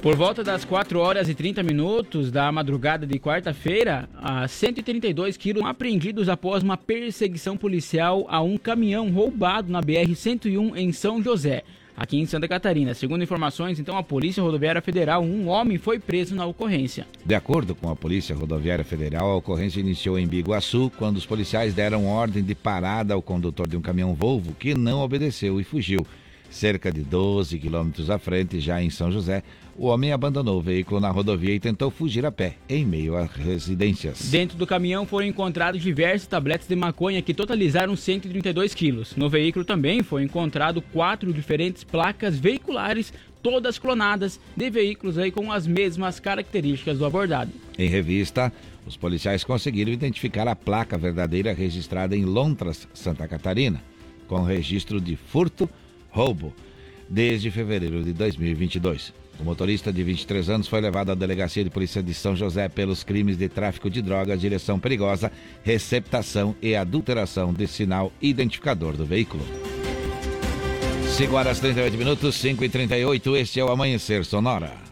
Por 0.03 0.17
volta 0.17 0.43
das 0.43 0.65
4 0.65 0.99
horas 0.99 1.29
e 1.29 1.33
30 1.33 1.63
minutos 1.63 2.29
da 2.29 2.51
madrugada 2.51 3.07
de 3.07 3.17
quarta-feira, 3.17 4.09
a 4.21 4.45
132 4.45 5.37
quilos 5.37 5.63
apreendidos 5.63 6.27
após 6.27 6.61
uma 6.61 6.75
perseguição 6.75 7.55
policial 7.55 8.25
a 8.27 8.41
um 8.41 8.57
caminhão 8.57 9.09
roubado 9.09 9.71
na 9.71 9.79
BR-101 9.79 10.75
em 10.75 10.91
São 10.91 11.23
José, 11.23 11.63
aqui 11.95 12.17
em 12.19 12.25
Santa 12.25 12.49
Catarina. 12.49 12.93
Segundo 12.93 13.23
informações, 13.23 13.79
então, 13.79 13.97
a 13.97 14.03
Polícia 14.03 14.43
Rodoviária 14.43 14.81
Federal, 14.81 15.23
um 15.23 15.47
homem 15.47 15.77
foi 15.77 15.97
preso 15.99 16.35
na 16.35 16.45
ocorrência. 16.45 17.07
De 17.25 17.33
acordo 17.33 17.73
com 17.73 17.89
a 17.89 17.95
Polícia 17.95 18.35
Rodoviária 18.35 18.83
Federal, 18.83 19.31
a 19.31 19.37
ocorrência 19.37 19.79
iniciou 19.79 20.19
em 20.19 20.27
Biguaçu, 20.27 20.91
quando 20.97 21.15
os 21.15 21.25
policiais 21.25 21.73
deram 21.73 22.07
ordem 22.07 22.43
de 22.43 22.53
parada 22.53 23.13
ao 23.13 23.21
condutor 23.21 23.69
de 23.69 23.77
um 23.77 23.81
caminhão 23.81 24.13
Volvo 24.13 24.53
que 24.53 24.75
não 24.75 24.99
obedeceu 24.99 25.61
e 25.61 25.63
fugiu. 25.63 26.05
Cerca 26.49 26.91
de 26.91 27.01
12 27.01 27.57
quilômetros 27.57 28.11
à 28.11 28.19
frente, 28.19 28.59
já 28.59 28.79
em 28.79 28.91
São 28.91 29.11
José, 29.11 29.41
o 29.77 29.87
homem 29.87 30.11
abandonou 30.11 30.59
o 30.59 30.61
veículo 30.61 30.99
na 30.99 31.09
rodovia 31.09 31.53
e 31.53 31.59
tentou 31.59 31.89
fugir 31.89 32.25
a 32.25 32.31
pé, 32.31 32.55
em 32.69 32.85
meio 32.85 33.15
a 33.15 33.25
residências. 33.25 34.29
Dentro 34.29 34.57
do 34.57 34.67
caminhão 34.67 35.05
foram 35.05 35.25
encontrados 35.25 35.81
diversos 35.81 36.27
tabletes 36.27 36.67
de 36.67 36.75
maconha 36.75 37.21
que 37.21 37.33
totalizaram 37.33 37.95
132 37.95 38.73
quilos. 38.73 39.15
No 39.15 39.29
veículo 39.29 39.65
também 39.65 40.03
foi 40.03 40.23
encontrado 40.23 40.81
quatro 40.81 41.33
diferentes 41.33 41.83
placas 41.83 42.37
veiculares, 42.37 43.13
todas 43.41 43.79
clonadas, 43.79 44.39
de 44.55 44.69
veículos 44.69 45.17
aí 45.17 45.31
com 45.31 45.51
as 45.51 45.65
mesmas 45.65 46.19
características 46.19 46.97
do 46.97 47.05
abordado. 47.05 47.51
Em 47.77 47.89
revista, 47.89 48.53
os 48.85 48.95
policiais 48.95 49.43
conseguiram 49.43 49.91
identificar 49.91 50.47
a 50.47 50.55
placa 50.55 50.97
verdadeira 50.97 51.53
registrada 51.53 52.15
em 52.15 52.25
Lontras, 52.25 52.87
Santa 52.93 53.27
Catarina, 53.27 53.81
com 54.27 54.43
registro 54.43 55.01
de 55.01 55.15
furto, 55.15 55.69
roubo, 56.09 56.53
desde 57.09 57.49
fevereiro 57.51 58.03
de 58.03 58.13
2022. 58.13 59.22
O 59.39 59.43
motorista 59.43 59.91
de 59.91 60.03
23 60.03 60.49
anos 60.49 60.67
foi 60.67 60.79
levado 60.79 61.11
à 61.11 61.15
delegacia 61.15 61.63
de 61.63 61.69
polícia 61.69 62.03
de 62.03 62.13
São 62.13 62.35
José 62.35 62.69
pelos 62.69 63.03
crimes 63.03 63.37
de 63.37 63.49
tráfico 63.49 63.89
de 63.89 64.01
drogas, 64.01 64.39
direção 64.39 64.79
perigosa, 64.79 65.31
receptação 65.63 66.55
e 66.61 66.75
adulteração 66.75 67.53
de 67.53 67.67
sinal 67.67 68.11
identificador 68.21 68.95
do 68.95 69.05
veículo. 69.05 69.43
5 71.17 71.35
horas 71.35 71.59
38 71.59 71.97
minutos, 71.97 72.35
5 72.35 72.63
e 72.63 72.69
38, 72.69 73.35
este 73.35 73.59
é 73.59 73.63
o 73.63 73.71
Amanhecer 73.71 74.25
Sonora. 74.25 74.82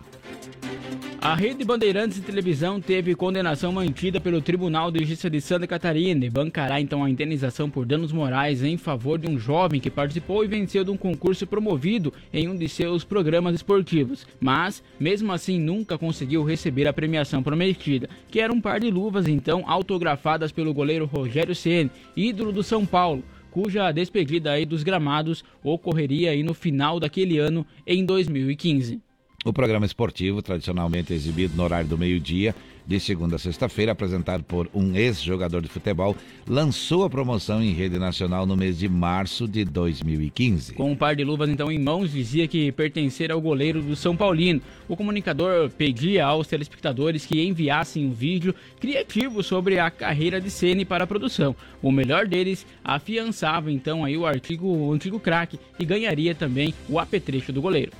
A 1.23 1.35
Rede 1.35 1.63
Bandeirantes 1.63 2.17
de 2.17 2.23
Televisão 2.23 2.81
teve 2.81 3.13
condenação 3.13 3.71
mantida 3.71 4.19
pelo 4.19 4.41
Tribunal 4.41 4.89
de 4.89 5.01
Justiça 5.01 5.29
de 5.29 5.39
Santa 5.39 5.67
Catarina 5.67 6.25
e 6.25 6.31
bancará 6.31 6.81
então 6.81 7.03
a 7.03 7.09
indenização 7.11 7.69
por 7.69 7.85
danos 7.85 8.11
morais 8.11 8.63
em 8.63 8.75
favor 8.75 9.19
de 9.19 9.29
um 9.29 9.37
jovem 9.37 9.79
que 9.79 9.91
participou 9.91 10.43
e 10.43 10.47
venceu 10.47 10.83
de 10.83 10.89
um 10.89 10.97
concurso 10.97 11.45
promovido 11.45 12.11
em 12.33 12.49
um 12.49 12.55
de 12.55 12.67
seus 12.67 13.03
programas 13.03 13.53
esportivos, 13.53 14.25
mas 14.39 14.83
mesmo 14.99 15.31
assim 15.31 15.59
nunca 15.59 15.95
conseguiu 15.95 16.43
receber 16.43 16.87
a 16.87 16.93
premiação 16.93 17.43
prometida, 17.43 18.09
que 18.27 18.39
era 18.39 18.51
um 18.51 18.59
par 18.59 18.79
de 18.79 18.89
luvas 18.89 19.27
então 19.27 19.63
autografadas 19.67 20.51
pelo 20.51 20.73
goleiro 20.73 21.05
Rogério 21.05 21.53
Ceni, 21.53 21.91
ídolo 22.17 22.51
do 22.51 22.63
São 22.63 22.83
Paulo 22.83 23.23
cuja 23.51 23.91
despedida 23.91 24.53
aí 24.53 24.65
dos 24.65 24.81
gramados 24.81 25.43
ocorreria 25.63 26.31
aí 26.31 26.41
no 26.41 26.55
final 26.55 26.99
daquele 26.99 27.37
ano 27.37 27.63
em 27.85 28.03
2015. 28.03 29.10
O 29.43 29.51
programa 29.51 29.87
esportivo, 29.87 30.39
tradicionalmente 30.39 31.13
exibido 31.13 31.57
no 31.57 31.63
horário 31.63 31.89
do 31.89 31.97
meio-dia, 31.97 32.53
de 32.85 32.99
segunda 32.99 33.37
a 33.37 33.39
sexta-feira, 33.39 33.91
apresentado 33.91 34.43
por 34.43 34.69
um 34.71 34.95
ex-jogador 34.95 35.63
de 35.63 35.67
futebol, 35.67 36.15
lançou 36.47 37.03
a 37.03 37.09
promoção 37.09 37.63
em 37.63 37.73
rede 37.73 37.97
nacional 37.97 38.45
no 38.45 38.55
mês 38.55 38.77
de 38.77 38.87
março 38.87 39.47
de 39.47 39.65
2015. 39.65 40.75
Com 40.75 40.91
um 40.91 40.95
par 40.95 41.15
de 41.15 41.23
luvas 41.23 41.49
então 41.49 41.71
em 41.71 41.79
mãos, 41.79 42.11
dizia 42.11 42.47
que 42.47 42.71
pertencer 42.71 43.31
ao 43.31 43.41
goleiro 43.41 43.81
do 43.81 43.95
São 43.95 44.15
Paulino. 44.15 44.61
O 44.87 44.95
comunicador 44.95 45.71
pedia 45.71 46.23
aos 46.23 46.45
telespectadores 46.45 47.25
que 47.25 47.43
enviassem 47.43 48.05
um 48.05 48.11
vídeo 48.11 48.53
criativo 48.79 49.41
sobre 49.41 49.79
a 49.79 49.89
carreira 49.89 50.39
de 50.39 50.51
Ceni 50.51 50.85
para 50.85 51.05
a 51.05 51.07
produção. 51.07 51.55
O 51.81 51.91
melhor 51.91 52.27
deles 52.27 52.63
afiançava 52.83 53.71
então 53.71 54.05
aí 54.05 54.15
o 54.15 54.25
artigo, 54.27 54.67
o 54.67 54.93
antigo 54.93 55.19
craque 55.19 55.59
e 55.79 55.85
ganharia 55.85 56.35
também 56.35 56.75
o 56.87 56.99
apetrecho 56.99 57.51
do 57.51 57.59
goleiro. 57.59 57.91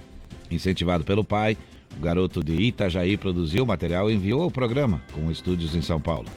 Incentivado 0.52 1.04
pelo 1.04 1.24
pai, 1.24 1.58
o 1.98 2.02
garoto 2.02 2.44
de 2.44 2.54
Itajaí 2.54 3.18
produziu 3.18 3.64
o 3.64 3.68
material 3.68 4.12
e 4.12 4.14
enviou 4.14 4.44
ao 4.44 4.52
programa, 4.52 5.02
com 5.14 5.32
estúdios 5.32 5.76
em 5.76 5.82
São 5.82 6.00
Paulo. 6.00 6.28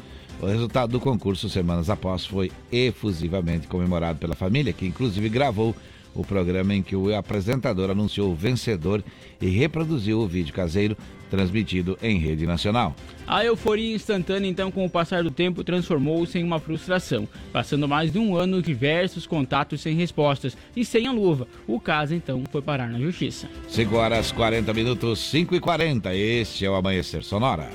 O 0.41 0.47
resultado 0.47 0.91
do 0.91 1.01
concurso, 1.01 1.49
semanas 1.49 1.91
após, 1.91 2.25
foi 2.27 2.51
efusivamente 2.71 3.67
comemorado 3.67 4.19
pela 4.19 4.35
família, 4.35 4.73
que 4.73 4.87
inclusive 4.87 5.29
gravou 5.29 5.75
o 6.15 6.25
programa 6.25 6.75
em 6.75 6.83
que 6.83 6.95
o 6.95 7.15
apresentador 7.15 7.91
anunciou 7.91 8.31
o 8.31 8.35
vencedor 8.35 9.03
e 9.41 9.49
reproduziu 9.49 10.21
o 10.21 10.29
vídeo 10.29 10.55
caseiro 10.55 10.97
transmitido 11.35 11.99
em 12.01 12.19
rede 12.19 12.47
nacional. 12.47 12.95
A 13.27 13.45
euforia 13.45 13.95
instantânea, 13.95 14.49
então, 14.49 14.71
com 14.71 14.85
o 14.85 14.91
passar 14.91 15.23
do 15.23 15.31
tempo, 15.31 15.65
transformou-se 15.65 16.39
em 16.39 16.45
uma 16.45 16.61
frustração. 16.61 17.27
Passando 17.53 17.89
mais 17.89 18.13
de 18.13 18.19
um 18.19 18.37
ano, 18.37 18.63
diversos 18.63 19.27
contatos 19.27 19.81
sem 19.81 19.97
respostas 19.97 20.57
e 20.77 20.85
sem 20.85 21.07
a 21.07 21.13
luva. 21.13 21.49
O 21.67 21.81
caso, 21.81 22.15
então, 22.15 22.45
foi 22.53 22.63
parar 22.63 22.89
na 22.89 23.01
justiça. 23.01 23.49
5 23.69 23.97
horas 23.97 24.31
40 24.31 24.73
minutos, 24.73 25.19
5 25.19 25.55
e 25.55 25.61
40. 25.61 26.15
Este 26.15 26.65
é 26.65 26.71
o 26.71 26.75
Amanhecer 26.75 27.25
Sonora. 27.25 27.69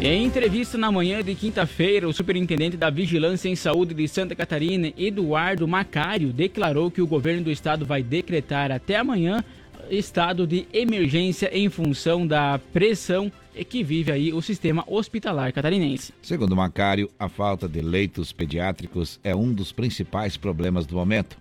Em 0.00 0.24
entrevista 0.24 0.78
na 0.78 0.92
manhã 0.92 1.24
de 1.24 1.34
quinta-feira, 1.34 2.08
o 2.08 2.12
superintendente 2.12 2.76
da 2.76 2.88
Vigilância 2.88 3.48
em 3.48 3.56
Saúde 3.56 3.94
de 3.94 4.06
Santa 4.06 4.32
Catarina, 4.32 4.92
Eduardo 4.96 5.66
Macário, 5.66 6.32
declarou 6.32 6.88
que 6.88 7.02
o 7.02 7.06
governo 7.06 7.42
do 7.42 7.50
estado 7.50 7.84
vai 7.84 8.00
decretar 8.00 8.70
até 8.70 8.96
amanhã 8.96 9.42
estado 9.90 10.46
de 10.46 10.66
emergência 10.72 11.50
em 11.52 11.68
função 11.68 12.26
da 12.26 12.58
pressão 12.72 13.30
que 13.64 13.82
vive 13.82 14.12
aí 14.12 14.32
o 14.32 14.40
sistema 14.40 14.84
hospitalar 14.86 15.52
catarinense. 15.52 16.12
Segundo 16.22 16.56
Macário, 16.56 17.10
a 17.18 17.28
falta 17.28 17.68
de 17.68 17.80
leitos 17.80 18.32
pediátricos 18.32 19.18
é 19.24 19.34
um 19.34 19.52
dos 19.52 19.72
principais 19.72 20.36
problemas 20.36 20.86
do 20.86 20.96
momento. 20.96 21.36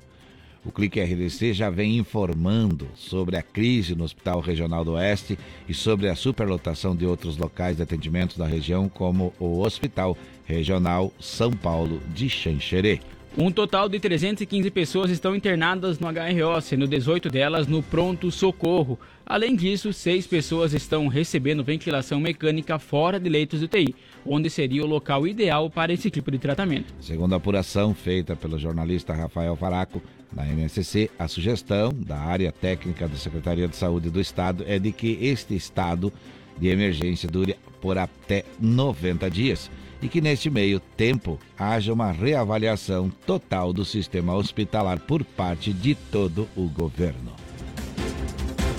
O 0.65 0.71
Clique 0.71 0.99
RDC 0.99 1.53
já 1.53 1.69
vem 1.69 1.97
informando 1.97 2.89
sobre 2.93 3.37
a 3.37 3.41
crise 3.41 3.95
no 3.95 4.03
Hospital 4.03 4.41
Regional 4.41 4.83
do 4.83 4.93
Oeste 4.93 5.39
e 5.67 5.73
sobre 5.73 6.09
a 6.09 6.15
superlotação 6.15 6.93
de 6.93 7.05
outros 7.05 7.37
locais 7.37 7.77
de 7.77 7.83
atendimento 7.83 8.37
da 8.37 8.45
região, 8.45 8.89
como 8.89 9.33
o 9.39 9.61
Hospital 9.61 10.17
Regional 10.43 11.13
São 11.19 11.51
Paulo 11.51 12.01
de 12.13 12.29
Xanxerê. 12.29 12.99
Um 13.39 13.51
total 13.51 13.88
de 13.88 13.99
315 13.99 14.71
pessoas 14.71 15.11
estão 15.11 15.35
internadas 15.35 15.99
no 15.99 16.07
HRO, 16.07 16.59
sendo 16.59 16.88
18 16.88 17.29
delas 17.29 17.67
no 17.67 17.83
pronto 17.83 18.31
socorro. 18.31 18.99
Além 19.23 19.55
disso, 19.55 19.93
seis 19.93 20.25
pessoas 20.25 20.73
estão 20.73 21.07
recebendo 21.07 21.63
ventilação 21.63 22.19
mecânica 22.19 22.79
fora 22.79 23.19
de 23.19 23.29
leitos 23.29 23.61
UTI, 23.61 23.93
onde 24.25 24.49
seria 24.49 24.83
o 24.83 24.88
local 24.88 25.27
ideal 25.27 25.69
para 25.69 25.93
esse 25.93 26.09
tipo 26.09 26.31
de 26.31 26.39
tratamento. 26.39 26.91
Segundo 26.99 27.33
a 27.33 27.38
apuração 27.38 27.93
feita 27.93 28.35
pelo 28.35 28.57
jornalista 28.57 29.13
Rafael 29.13 29.55
Faraco, 29.55 30.01
na 30.33 30.43
NSC, 30.43 31.11
a 31.19 31.27
sugestão 31.27 31.93
da 31.93 32.17
área 32.17 32.51
técnica 32.51 33.07
da 33.07 33.17
Secretaria 33.17 33.67
de 33.67 33.75
Saúde 33.75 34.09
do 34.09 34.19
Estado 34.19 34.65
é 34.67 34.79
de 34.79 34.91
que 34.91 35.15
este 35.21 35.55
estado 35.55 36.11
de 36.59 36.69
emergência 36.69 37.29
dure 37.29 37.55
por 37.79 37.99
até 37.99 38.43
90 38.59 39.29
dias 39.29 39.69
e 40.01 40.07
que 40.07 40.21
neste 40.21 40.49
meio 40.49 40.79
tempo 40.79 41.39
haja 41.57 41.93
uma 41.93 42.11
reavaliação 42.11 43.09
total 43.25 43.73
do 43.73 43.83
sistema 43.83 44.35
hospitalar 44.35 44.99
por 44.99 45.23
parte 45.23 45.73
de 45.73 45.95
todo 45.95 46.47
o 46.55 46.67
governo. 46.67 47.33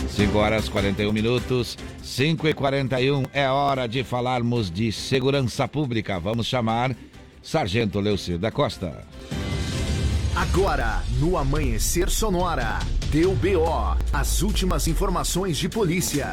5 0.09 0.39
horas 0.39 0.69
41 0.69 1.13
minutos, 1.13 1.77
5 2.03 2.49
e 2.49 2.55
41 2.55 3.25
é 3.33 3.49
hora 3.49 3.87
de 3.87 4.03
falarmos 4.03 4.71
de 4.71 4.91
segurança 4.91 5.69
pública. 5.69 6.19
Vamos 6.19 6.47
chamar 6.47 6.97
Sargento 7.43 8.01
Leucir 8.01 8.39
da 8.39 8.51
Costa. 8.51 9.07
Agora, 10.35 11.03
no 11.19 11.37
Amanhecer 11.37 12.09
Sonora, 12.11 12.79
deu 13.11 13.35
BO, 13.35 13.97
as 14.13 14.41
últimas 14.43 14.87
informações 14.87 15.59
de 15.59 15.69
polícia. 15.69 16.33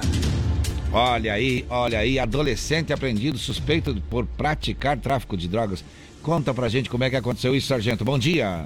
Olha 0.91 1.33
aí, 1.33 1.65
olha 1.69 1.99
aí, 1.99 2.17
adolescente 2.17 2.93
apreendido 2.93 3.37
suspeito 3.37 3.95
por 4.09 4.25
praticar 4.25 4.97
tráfico 4.97 5.35
de 5.35 5.47
drogas. 5.47 5.83
Conta 6.21 6.53
pra 6.53 6.69
gente 6.69 6.89
como 6.89 7.03
é 7.03 7.09
que 7.09 7.15
aconteceu 7.15 7.55
isso, 7.55 7.67
sargento. 7.67 8.05
Bom 8.05 8.17
dia. 8.17 8.65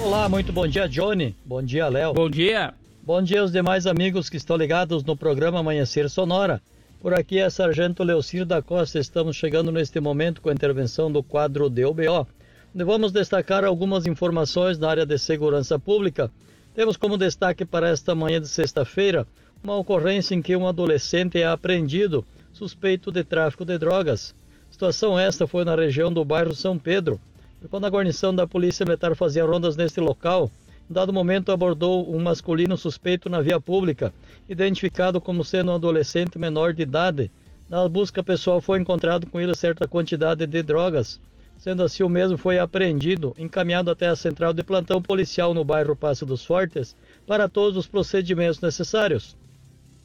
Olá, 0.00 0.28
muito 0.28 0.52
bom 0.52 0.66
dia, 0.66 0.88
Johnny. 0.88 1.34
Bom 1.44 1.62
dia, 1.62 1.88
Léo. 1.88 2.12
Bom 2.12 2.28
dia. 2.28 2.74
Bom 3.02 3.22
dia 3.22 3.40
aos 3.40 3.52
demais 3.52 3.86
amigos 3.86 4.28
que 4.28 4.36
estão 4.36 4.56
ligados 4.56 5.04
no 5.04 5.16
programa 5.16 5.60
Amanhecer 5.60 6.10
Sonora. 6.10 6.60
Por 7.00 7.14
aqui 7.14 7.38
é 7.38 7.48
Sargento 7.48 8.02
Leocir 8.02 8.44
da 8.44 8.60
Costa. 8.60 8.98
Estamos 8.98 9.36
chegando 9.36 9.70
neste 9.70 10.00
momento 10.00 10.40
com 10.40 10.50
a 10.50 10.52
intervenção 10.52 11.10
do 11.10 11.22
quadro 11.22 11.70
DOBO, 11.70 12.26
onde 12.74 12.84
vamos 12.84 13.12
destacar 13.12 13.64
algumas 13.64 14.06
informações 14.06 14.76
na 14.76 14.90
área 14.90 15.06
de 15.06 15.16
segurança 15.18 15.78
pública. 15.78 16.30
Temos 16.74 16.96
como 16.96 17.16
destaque 17.16 17.64
para 17.64 17.88
esta 17.88 18.14
manhã 18.14 18.40
de 18.40 18.48
sexta-feira 18.48 19.26
uma 19.66 19.74
ocorrência 19.74 20.32
em 20.32 20.40
que 20.40 20.54
um 20.54 20.68
adolescente 20.68 21.40
é 21.40 21.44
apreendido 21.44 22.24
suspeito 22.52 23.10
de 23.10 23.24
tráfico 23.24 23.64
de 23.64 23.76
drogas. 23.76 24.32
Situação 24.70 25.18
esta 25.18 25.44
foi 25.44 25.64
na 25.64 25.74
região 25.74 26.12
do 26.12 26.24
bairro 26.24 26.54
São 26.54 26.78
Pedro. 26.78 27.20
Quando 27.68 27.84
a 27.84 27.90
guarnição 27.90 28.32
da 28.32 28.46
Polícia 28.46 28.86
Militar 28.86 29.16
fazia 29.16 29.44
rondas 29.44 29.76
neste 29.76 29.98
local, 30.00 30.48
em 30.88 30.94
dado 30.94 31.12
momento 31.12 31.50
abordou 31.50 32.08
um 32.14 32.22
masculino 32.22 32.76
suspeito 32.76 33.28
na 33.28 33.40
via 33.40 33.60
pública, 33.60 34.14
identificado 34.48 35.20
como 35.20 35.44
sendo 35.44 35.72
um 35.72 35.74
adolescente 35.74 36.38
menor 36.38 36.72
de 36.72 36.82
idade. 36.82 37.28
Na 37.68 37.88
busca 37.88 38.22
pessoal 38.22 38.60
foi 38.60 38.78
encontrado 38.78 39.26
com 39.26 39.40
ele 39.40 39.52
certa 39.52 39.88
quantidade 39.88 40.46
de 40.46 40.62
drogas. 40.62 41.20
Sendo 41.58 41.82
assim, 41.82 42.04
o 42.04 42.08
mesmo 42.08 42.38
foi 42.38 42.56
apreendido, 42.56 43.34
encaminhado 43.36 43.90
até 43.90 44.06
a 44.06 44.14
central 44.14 44.52
de 44.52 44.62
plantão 44.62 45.02
policial 45.02 45.52
no 45.52 45.64
bairro 45.64 45.96
Passo 45.96 46.24
dos 46.24 46.44
Fortes 46.44 46.94
para 47.26 47.48
todos 47.48 47.76
os 47.76 47.88
procedimentos 47.88 48.60
necessários. 48.60 49.36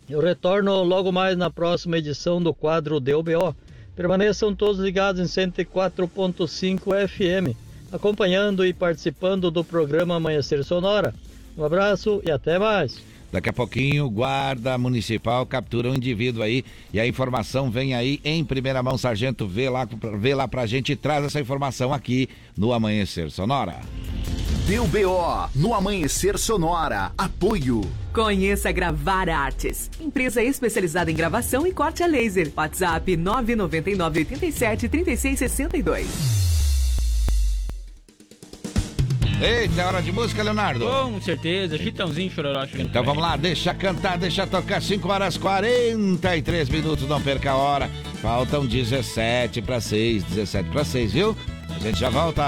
Eu 0.09 0.19
retorno 0.19 0.83
logo 0.83 1.11
mais 1.11 1.37
na 1.37 1.49
próxima 1.49 1.97
edição 1.97 2.41
do 2.41 2.53
quadro 2.53 2.99
DOBO. 2.99 3.55
Permaneçam 3.95 4.55
todos 4.55 4.79
ligados 4.79 5.21
em 5.21 5.51
104.5 5.51 7.07
FM, 7.07 7.55
acompanhando 7.91 8.65
e 8.65 8.73
participando 8.73 9.51
do 9.51 9.63
programa 9.63 10.15
Amanhecer 10.15 10.63
Sonora. 10.63 11.13
Um 11.57 11.63
abraço 11.63 12.21
e 12.25 12.31
até 12.31 12.57
mais. 12.57 13.01
Daqui 13.31 13.49
a 13.49 13.53
pouquinho, 13.53 14.09
guarda 14.09 14.77
municipal 14.77 15.45
captura 15.45 15.89
um 15.89 15.95
indivíduo 15.95 16.43
aí 16.43 16.65
e 16.93 16.99
a 16.99 17.07
informação 17.07 17.71
vem 17.71 17.95
aí 17.95 18.19
em 18.25 18.43
primeira 18.43 18.83
mão. 18.83 18.97
Sargento, 18.97 19.47
vê 19.47 19.69
lá, 19.69 19.87
vê 20.19 20.35
lá 20.35 20.47
pra 20.47 20.65
gente 20.65 20.91
e 20.91 20.95
traz 20.97 21.23
essa 21.23 21.39
informação 21.39 21.93
aqui 21.93 22.27
no 22.57 22.73
Amanhecer 22.73 23.31
Sonora. 23.31 23.79
Deu 24.71 24.87
BO 24.87 25.49
no 25.53 25.73
Amanhecer 25.73 26.39
Sonora. 26.39 27.11
Apoio. 27.17 27.81
Conheça 28.13 28.71
Gravar 28.71 29.27
Artes, 29.27 29.91
empresa 29.99 30.41
especializada 30.41 31.11
em 31.11 31.13
gravação 31.13 31.67
e 31.67 31.73
corte 31.73 32.01
a 32.03 32.07
laser. 32.07 32.49
WhatsApp 32.55 33.17
999 33.17 34.19
87 34.19 34.87
36 34.87 35.39
62. 35.39 36.07
Eita, 39.41 39.81
é 39.81 39.85
hora 39.85 40.01
de 40.01 40.13
música, 40.13 40.41
Leonardo. 40.41 40.85
Com 40.85 41.19
certeza, 41.19 41.77
Chitãozinho 41.77 42.31
Chororó. 42.31 42.65
Então 42.73 43.03
vamos 43.03 43.21
lá, 43.21 43.35
deixa 43.35 43.73
cantar, 43.73 44.17
deixa 44.17 44.47
tocar. 44.47 44.81
5 44.81 45.05
horas 45.11 45.35
43 45.35 46.69
minutos, 46.69 47.09
não 47.09 47.21
perca 47.21 47.51
a 47.51 47.57
hora. 47.57 47.89
Faltam 48.21 48.65
17 48.65 49.61
para 49.63 49.81
6, 49.81 50.23
17 50.23 50.69
para 50.69 50.85
6, 50.85 51.11
viu? 51.11 51.35
A 51.75 51.79
gente 51.79 51.99
já 51.99 52.09
volta. 52.09 52.41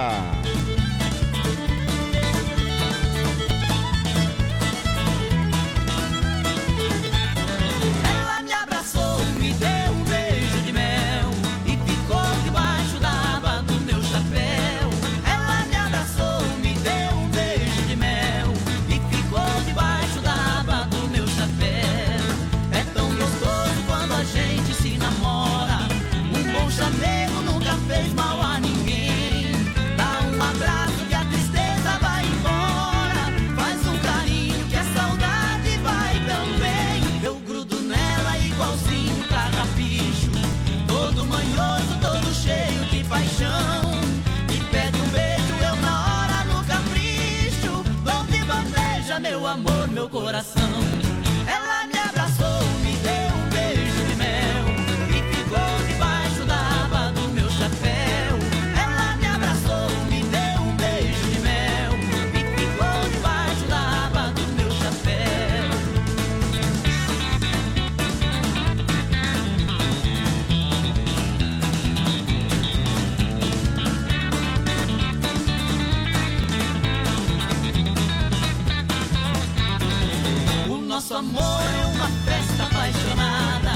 Amor 81.24 81.64
é 81.82 81.86
uma 81.86 82.08
festa 82.26 82.64
apaixonada. 82.64 83.74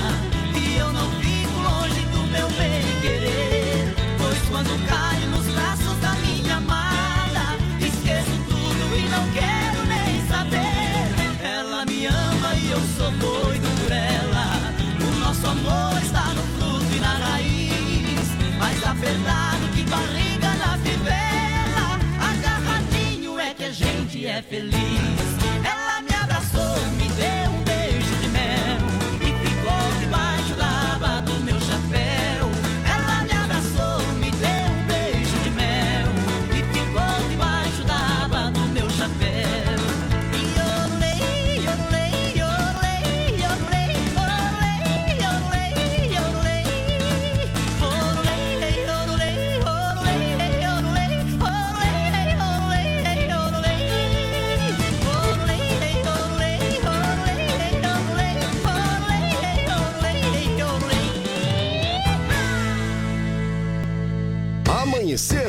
E 0.56 0.78
eu 0.78 0.92
não 0.92 1.10
fico 1.22 1.58
longe 1.68 2.02
do 2.12 2.22
meu 2.28 2.48
bem 2.50 2.84
querer 3.02 3.96
Pois 4.18 4.38
quando 4.50 4.88
caio 4.88 5.28
nos 5.30 5.46
braços 5.54 5.98
da 6.02 6.14
minha 6.16 6.58
amada 6.58 7.56
Esqueço 7.80 8.36
tudo 8.50 8.84
e 8.98 9.04
não 9.10 9.26
quero 9.32 9.80
nem 9.88 10.28
saber. 10.28 11.42
Ela 11.42 11.86
me 11.86 12.06
ama 12.06 12.56
e 12.56 12.72
eu 12.72 12.82
sou 12.98 13.12
doido 13.12 13.70
por 13.82 13.92
ela. 13.92 14.48
O 15.00 15.20
nosso 15.20 15.48
amor 15.48 16.02
está 16.02 16.26
no 16.34 16.44
fruto 16.58 16.96
e 16.96 17.00
na 17.00 17.14
raiz 17.14 18.28
Mas 18.60 18.84
a 18.86 18.94
verdade 18.94 19.68
que 19.74 19.84
barriga 19.84 20.54
na 20.56 20.78
fivela 20.80 22.00
Agarradinho 22.20 23.40
é 23.40 23.54
que 23.54 23.66
a 23.66 23.72
gente 23.72 24.26
é 24.26 24.42
feliz 24.42 25.27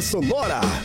Sonora. 0.08 0.77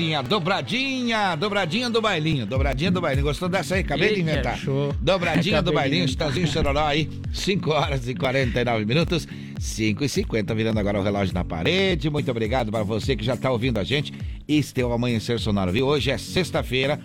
Mas 0.00 0.06
aí 0.06 0.06
sim, 0.06 0.14
a 0.14 0.22
dobradinha, 0.22 1.36
dobradinha 1.36 1.90
do 1.90 2.00
bailinho, 2.00 2.46
dobradinha 2.46 2.90
do 2.90 3.00
bailinho. 3.00 3.26
Gostou 3.26 3.48
dessa 3.48 3.74
aí? 3.74 3.82
Acabei 3.82 4.08
de 4.08 4.20
Eita, 4.20 4.30
inventar. 4.30 4.58
show. 4.58 4.94
Dobradinha 5.00 5.62
do 5.62 5.70
Acabei 5.70 5.90
de 5.90 5.90
bailinho. 5.90 6.04
Estãozinho 6.06 6.46
Chororó 6.48 6.86
aí, 6.86 7.08
5 7.32 7.70
horas 7.70 8.08
e 8.08 8.14
49 8.14 8.84
minutos, 8.84 9.28
5 9.58 10.04
e 10.04 10.08
50, 10.08 10.54
virando 10.54 10.80
agora 10.80 10.98
o 10.98 11.02
relógio 11.02 11.34
na 11.34 11.44
parede. 11.44 12.08
Muito 12.08 12.30
obrigado 12.30 12.70
para 12.70 12.82
você 12.82 13.14
que 13.14 13.24
já 13.24 13.36
tá 13.36 13.50
ouvindo 13.50 13.78
a 13.78 13.84
gente. 13.84 14.12
Este 14.48 14.80
é 14.80 14.86
o 14.86 14.92
Amanhecer 14.92 15.38
Sonoro, 15.38 15.72
viu? 15.72 15.86
Hoje 15.86 16.10
é 16.10 16.18
sexta-feira. 16.18 16.98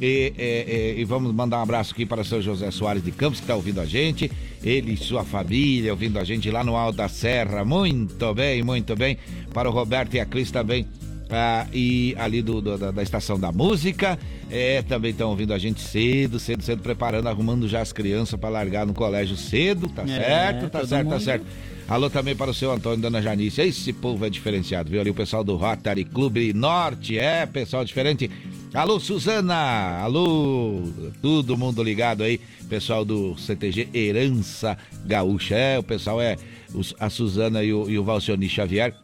E, 0.00 0.32
é, 0.36 0.94
e 0.96 1.04
vamos 1.04 1.32
mandar 1.32 1.58
um 1.58 1.62
abraço 1.62 1.92
aqui 1.92 2.04
para 2.04 2.22
o 2.22 2.24
seu 2.24 2.42
José 2.42 2.70
Soares 2.70 3.04
de 3.04 3.12
Campos, 3.12 3.38
que 3.38 3.44
está 3.44 3.54
ouvindo 3.54 3.80
a 3.80 3.86
gente. 3.86 4.30
Ele 4.62 4.94
e 4.94 4.96
sua 4.96 5.24
família 5.24 5.92
ouvindo 5.92 6.18
a 6.18 6.24
gente 6.24 6.50
lá 6.50 6.64
no 6.64 6.74
Alto 6.74 6.96
da 6.96 7.08
Serra. 7.08 7.64
Muito 7.64 8.34
bem, 8.34 8.62
muito 8.62 8.96
bem. 8.96 9.18
Para 9.52 9.68
o 9.68 9.72
Roberto 9.72 10.14
e 10.14 10.20
a 10.20 10.26
Cris 10.26 10.50
também. 10.50 10.86
Ah, 11.30 11.66
e 11.72 12.14
ali 12.18 12.42
do, 12.42 12.60
do- 12.60 12.76
da, 12.78 12.90
da 12.90 13.02
Estação 13.02 13.38
da 13.38 13.50
Música. 13.52 14.18
É, 14.50 14.82
também 14.82 15.10
estão 15.10 15.30
ouvindo 15.30 15.52
a 15.54 15.58
gente 15.58 15.80
cedo, 15.80 16.38
cedo, 16.38 16.62
cedo, 16.62 16.82
preparando, 16.82 17.26
arrumando 17.28 17.66
já 17.68 17.80
as 17.80 17.92
crianças 17.92 18.38
para 18.38 18.48
largar 18.50 18.86
no 18.86 18.92
colégio 18.94 19.36
cedo. 19.36 19.88
Tá 19.88 20.02
É, 20.02 20.06
certo, 20.06 20.70
tá 20.70 20.86
certo, 20.86 21.08
tá 21.08 21.14
mundo. 21.14 21.20
certo. 21.24 21.46
Alô 21.86 22.08
também 22.08 22.34
para 22.34 22.50
o 22.50 22.54
seu 22.54 22.72
Antônio 22.72 22.98
Dona 22.98 23.20
Janice. 23.20 23.60
Esse 23.60 23.92
povo 23.92 24.24
é 24.24 24.30
diferenciado, 24.30 24.90
viu? 24.90 25.00
Ali 25.00 25.10
o 25.10 25.14
pessoal 25.14 25.44
do 25.44 25.54
Rotary 25.56 26.04
Clube 26.04 26.52
Norte, 26.54 27.18
é, 27.18 27.44
pessoal 27.44 27.84
diferente. 27.84 28.30
Alô, 28.72 28.98
Suzana! 28.98 29.98
Alô, 30.00 30.82
todo 31.20 31.56
mundo 31.58 31.82
ligado 31.82 32.22
aí. 32.22 32.40
Pessoal 32.68 33.04
do 33.04 33.36
CTG 33.36 33.88
Herança 33.92 34.78
Gaúcha. 35.04 35.54
É, 35.56 35.78
o 35.78 35.82
pessoal 35.82 36.20
é 36.22 36.36
os- 36.72 36.94
a 36.98 37.10
Suzana 37.10 37.62
e 37.62 37.72
o, 37.72 37.88
e 37.90 37.98
o 37.98 38.04
Valcioni 38.04 38.48
Xavier. 38.48 38.94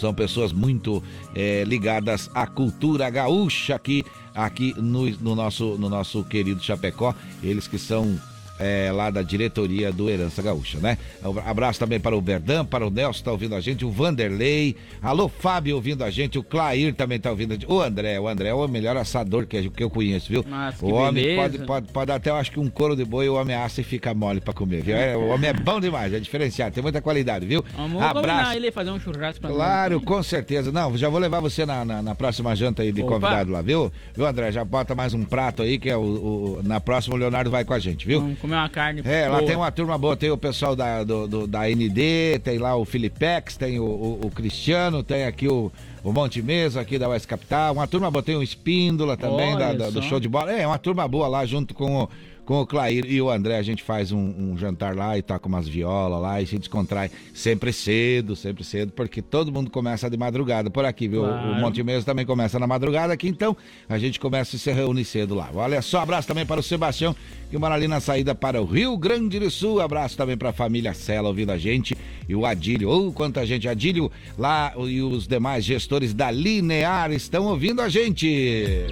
São 0.00 0.14
pessoas 0.14 0.52
muito 0.52 1.02
eh, 1.34 1.62
ligadas 1.66 2.30
à 2.34 2.46
cultura 2.46 3.10
gaúcha 3.10 3.74
aqui, 3.74 4.04
aqui 4.34 4.74
no, 4.78 5.08
no 5.18 5.34
nosso, 5.34 5.76
no 5.78 5.88
nosso 5.90 6.24
querido 6.24 6.62
Chapecó. 6.62 7.14
Eles 7.42 7.68
que 7.68 7.78
são 7.78 8.18
eh, 8.60 8.90
lá 8.92 9.10
da 9.10 9.22
diretoria 9.22 9.90
do 9.90 10.08
Herança 10.08 10.40
Gaúcha, 10.42 10.78
né? 10.78 10.96
Um 11.24 11.38
Abraço 11.40 11.80
também 11.80 11.98
para 11.98 12.14
o 12.16 12.20
Berdan, 12.20 12.64
para 12.64 12.86
o 12.86 12.90
Nelson 12.90 13.24
tá 13.24 13.32
ouvindo 13.32 13.54
a 13.54 13.60
gente, 13.60 13.84
o 13.84 13.90
Vanderlei. 13.90 14.76
Alô, 15.02 15.28
Fábio 15.28 15.74
ouvindo 15.76 16.04
a 16.04 16.10
gente, 16.10 16.38
o 16.38 16.42
Clair 16.42 16.94
também 16.94 17.18
tá 17.18 17.30
ouvindo 17.30 17.52
a 17.52 17.54
gente. 17.54 17.66
O 17.70 17.80
André, 17.80 18.20
o 18.20 18.28
André 18.28 18.50
é 18.50 18.54
o 18.54 18.68
melhor 18.68 18.96
assador 18.96 19.46
que, 19.46 19.68
que 19.70 19.82
eu 19.82 19.90
conheço, 19.90 20.28
viu? 20.30 20.44
Que 20.44 20.84
o 20.84 20.90
homem 20.94 21.24
beleza. 21.24 21.40
pode, 21.42 21.58
pode, 21.66 21.92
pode 21.92 22.12
até, 22.12 22.30
eu 22.30 22.36
acho 22.36 22.52
que 22.52 22.60
um 22.60 22.68
couro 22.68 22.94
de 22.94 23.04
boi, 23.04 23.28
o 23.28 23.34
homem 23.34 23.56
assa 23.56 23.80
e 23.80 23.84
fica 23.84 24.12
mole 24.14 24.40
para 24.40 24.52
comer, 24.52 24.82
viu? 24.82 24.96
É, 24.96 25.16
o 25.16 25.28
homem 25.28 25.50
é 25.50 25.52
bom 25.54 25.80
demais, 25.80 26.12
é 26.12 26.20
diferenciado, 26.20 26.74
tem 26.74 26.82
muita 26.82 27.00
qualidade, 27.00 27.46
viu? 27.46 27.64
Vamos 27.76 28.02
combinar 28.12 28.54
ele 28.56 28.70
fazer 28.70 28.90
um 28.90 29.00
churrasco 29.00 29.40
pra 29.40 29.48
nós. 29.50 29.56
Claro, 29.58 30.00
com 30.00 30.22
certeza. 30.22 30.70
Não, 30.70 30.96
já 30.96 31.08
vou 31.08 31.18
levar 31.18 31.40
você 31.40 31.64
na, 31.64 31.84
na, 31.84 32.02
na 32.02 32.14
próxima 32.14 32.54
janta 32.54 32.82
aí 32.82 32.92
de 32.92 33.02
Opa. 33.02 33.12
convidado 33.14 33.50
lá, 33.50 33.62
viu? 33.62 33.90
Viu, 34.14 34.26
André? 34.26 34.52
Já 34.52 34.64
bota 34.64 34.94
mais 34.94 35.14
um 35.14 35.24
prato 35.24 35.62
aí, 35.62 35.78
que 35.78 35.88
é 35.88 35.96
o, 35.96 36.00
o- 36.00 36.60
na 36.62 36.80
próxima 36.80 37.14
o 37.14 37.18
Leonardo 37.18 37.50
vai 37.50 37.64
com 37.64 37.72
a 37.72 37.78
gente, 37.78 38.06
viu? 38.06 38.20
Vamos 38.20 38.38
comer 38.50 38.60
uma 38.62 38.68
carne. 38.68 39.02
É, 39.04 39.28
lá 39.28 39.36
boa. 39.38 39.46
tem 39.46 39.56
uma 39.56 39.70
turma 39.70 39.96
boa, 39.98 40.16
tem 40.16 40.30
o 40.30 40.36
pessoal 40.36 40.74
da, 40.76 41.04
do, 41.04 41.26
do- 41.26 41.46
da 41.46 41.68
ND, 41.68 42.38
tem 42.42 42.58
lá 42.58 42.76
o 42.76 42.84
Filipex, 42.84 43.56
tem 43.56 43.78
o, 43.78 43.84
o- 43.84 44.20
o 44.26 44.30
Cristiano, 44.30 45.02
tem 45.02 45.24
aqui 45.24 45.48
o, 45.48 45.70
o 46.02 46.12
Monte 46.12 46.42
Mesa 46.42 46.80
aqui 46.80 46.98
da 46.98 47.08
West 47.08 47.26
Capital, 47.26 47.72
uma 47.74 47.86
turma 47.86 48.10
boa, 48.10 48.22
tem 48.22 48.36
o 48.36 48.42
Espíndola 48.42 49.16
também 49.16 49.56
da- 49.56 49.72
da- 49.72 49.90
do 49.90 50.02
show 50.02 50.18
de 50.20 50.28
bola. 50.28 50.52
É, 50.52 50.66
uma 50.66 50.78
turma 50.78 51.06
boa 51.08 51.28
lá 51.28 51.44
junto 51.46 51.72
com 51.74 52.02
o, 52.04 52.08
com 52.50 52.62
o 52.62 52.66
Clair 52.66 53.04
e 53.08 53.22
o 53.22 53.30
André, 53.30 53.58
a 53.58 53.62
gente 53.62 53.80
faz 53.80 54.10
um, 54.10 54.18
um 54.18 54.58
jantar 54.58 54.96
lá 54.96 55.16
e 55.16 55.22
toca 55.22 55.46
umas 55.46 55.68
violas 55.68 56.20
lá 56.20 56.42
e 56.42 56.46
se 56.48 56.58
descontrai 56.58 57.08
sempre 57.32 57.72
cedo, 57.72 58.34
sempre 58.34 58.64
cedo, 58.64 58.90
porque 58.90 59.22
todo 59.22 59.52
mundo 59.52 59.70
começa 59.70 60.10
de 60.10 60.16
madrugada 60.16 60.68
por 60.68 60.84
aqui, 60.84 61.06
viu? 61.06 61.22
Claro. 61.22 61.52
O 61.52 61.60
Monte 61.60 61.80
Mesa 61.84 62.04
também 62.04 62.26
começa 62.26 62.58
na 62.58 62.66
madrugada 62.66 63.12
aqui, 63.12 63.28
então 63.28 63.56
a 63.88 63.96
gente 63.98 64.18
começa 64.18 64.56
e 64.56 64.58
se 64.58 64.72
reúne 64.72 65.04
cedo 65.04 65.32
lá. 65.32 65.48
Olha 65.54 65.80
só, 65.80 66.00
abraço 66.00 66.26
também 66.26 66.44
para 66.44 66.58
o 66.58 66.62
Sebastião, 66.62 67.14
que 67.48 67.56
mora 67.56 67.76
ali 67.76 67.86
na 67.86 68.00
saída 68.00 68.34
para 68.34 68.60
o 68.60 68.64
Rio 68.64 68.98
Grande 68.98 69.38
do 69.38 69.48
Sul. 69.48 69.80
Abraço 69.80 70.16
também 70.16 70.36
para 70.36 70.48
a 70.48 70.52
família 70.52 70.92
Sela 70.92 71.28
ouvindo 71.28 71.52
a 71.52 71.56
gente 71.56 71.96
e 72.28 72.34
o 72.34 72.44
Adílio. 72.44 72.90
Oh, 72.90 73.12
quanta 73.12 73.46
gente! 73.46 73.68
Adílio 73.68 74.10
lá 74.36 74.72
e 74.76 75.00
os 75.00 75.28
demais 75.28 75.64
gestores 75.64 76.12
da 76.12 76.32
Linear 76.32 77.12
estão 77.12 77.46
ouvindo 77.46 77.80
a 77.80 77.88
gente. 77.88 78.88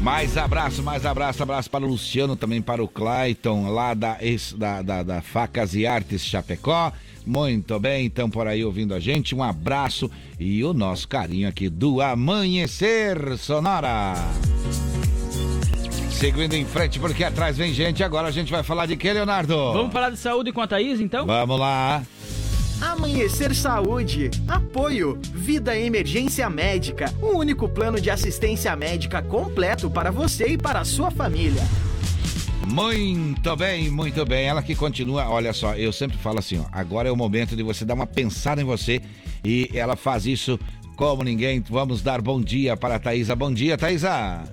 Mais 0.00 0.36
abraço, 0.36 0.82
mais 0.82 1.04
abraço, 1.04 1.42
abraço 1.42 1.68
para 1.68 1.84
o 1.84 1.88
Luciano, 1.88 2.36
também 2.36 2.62
para 2.62 2.82
o 2.82 2.88
Clayton, 2.88 3.68
lá 3.68 3.94
da, 3.94 4.16
da, 4.56 4.82
da, 4.82 5.02
da 5.02 5.22
Facas 5.22 5.74
e 5.74 5.86
Artes 5.86 6.24
Chapecó. 6.24 6.92
Muito 7.26 7.78
bem, 7.80 8.06
então 8.06 8.30
por 8.30 8.46
aí 8.46 8.64
ouvindo 8.64 8.94
a 8.94 9.00
gente, 9.00 9.34
um 9.34 9.42
abraço 9.42 10.10
e 10.38 10.64
o 10.64 10.72
nosso 10.72 11.06
carinho 11.08 11.48
aqui 11.48 11.68
do 11.68 12.00
Amanhecer 12.00 13.36
Sonora. 13.36 14.14
Seguindo 16.10 16.54
em 16.54 16.64
frente, 16.64 16.98
porque 16.98 17.22
atrás 17.22 17.56
vem 17.56 17.72
gente, 17.74 18.02
agora 18.02 18.28
a 18.28 18.30
gente 18.30 18.50
vai 18.50 18.62
falar 18.62 18.86
de 18.86 18.96
que, 18.96 19.12
Leonardo? 19.12 19.72
Vamos 19.72 19.92
falar 19.92 20.10
de 20.10 20.16
saúde 20.16 20.52
com 20.52 20.60
a 20.60 20.66
Thaís, 20.66 21.00
então? 21.00 21.26
Vamos 21.26 21.58
lá. 21.58 22.02
Amanhecer 22.80 23.54
Saúde. 23.54 24.30
Apoio. 24.46 25.18
Vida 25.34 25.76
Emergência 25.76 26.48
Médica. 26.48 27.12
O 27.20 27.36
único 27.36 27.68
plano 27.68 28.00
de 28.00 28.08
assistência 28.08 28.74
médica 28.76 29.20
completo 29.20 29.90
para 29.90 30.12
você 30.12 30.46
e 30.48 30.58
para 30.58 30.80
a 30.80 30.84
sua 30.84 31.10
família. 31.10 31.62
Muito 32.66 33.56
bem, 33.56 33.90
muito 33.90 34.24
bem. 34.24 34.46
Ela 34.46 34.62
que 34.62 34.76
continua, 34.76 35.28
olha 35.28 35.52
só, 35.52 35.74
eu 35.74 35.92
sempre 35.92 36.16
falo 36.18 36.38
assim, 36.38 36.58
ó, 36.58 36.66
agora 36.70 37.08
é 37.08 37.12
o 37.12 37.16
momento 37.16 37.56
de 37.56 37.62
você 37.62 37.84
dar 37.84 37.94
uma 37.94 38.06
pensada 38.06 38.60
em 38.60 38.64
você 38.64 39.00
e 39.44 39.70
ela 39.74 39.96
faz 39.96 40.26
isso 40.26 40.58
como 40.94 41.24
ninguém. 41.24 41.62
Vamos 41.68 42.02
dar 42.02 42.20
bom 42.20 42.40
dia 42.40 42.76
para 42.76 42.96
a 42.96 42.98
Thaisa. 42.98 43.34
Bom 43.34 43.52
dia, 43.52 43.76
Thaisa. 43.76 44.44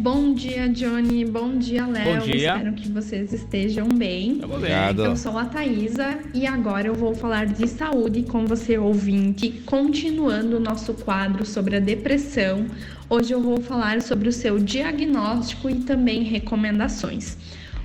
Bom 0.00 0.32
dia, 0.32 0.66
Johnny. 0.66 1.26
Bom 1.26 1.58
dia, 1.58 1.86
Léo. 1.86 2.20
Bom 2.20 2.24
dia. 2.24 2.54
Espero 2.54 2.72
que 2.72 2.88
vocês 2.88 3.34
estejam 3.34 3.86
bem. 3.86 4.38
bem. 4.38 4.44
Obrigado. 4.44 5.04
Eu 5.04 5.14
sou 5.14 5.36
a 5.36 5.44
Thaisa 5.44 6.18
e 6.32 6.46
agora 6.46 6.86
eu 6.86 6.94
vou 6.94 7.14
falar 7.14 7.44
de 7.44 7.68
saúde 7.68 8.22
com 8.22 8.46
você, 8.46 8.78
ouvinte, 8.78 9.62
continuando 9.66 10.56
o 10.56 10.60
nosso 10.60 10.94
quadro 10.94 11.44
sobre 11.44 11.76
a 11.76 11.80
depressão. 11.80 12.64
Hoje 13.10 13.34
eu 13.34 13.42
vou 13.42 13.60
falar 13.60 14.00
sobre 14.00 14.30
o 14.30 14.32
seu 14.32 14.58
diagnóstico 14.58 15.68
e 15.68 15.74
também 15.74 16.22
recomendações. 16.22 17.36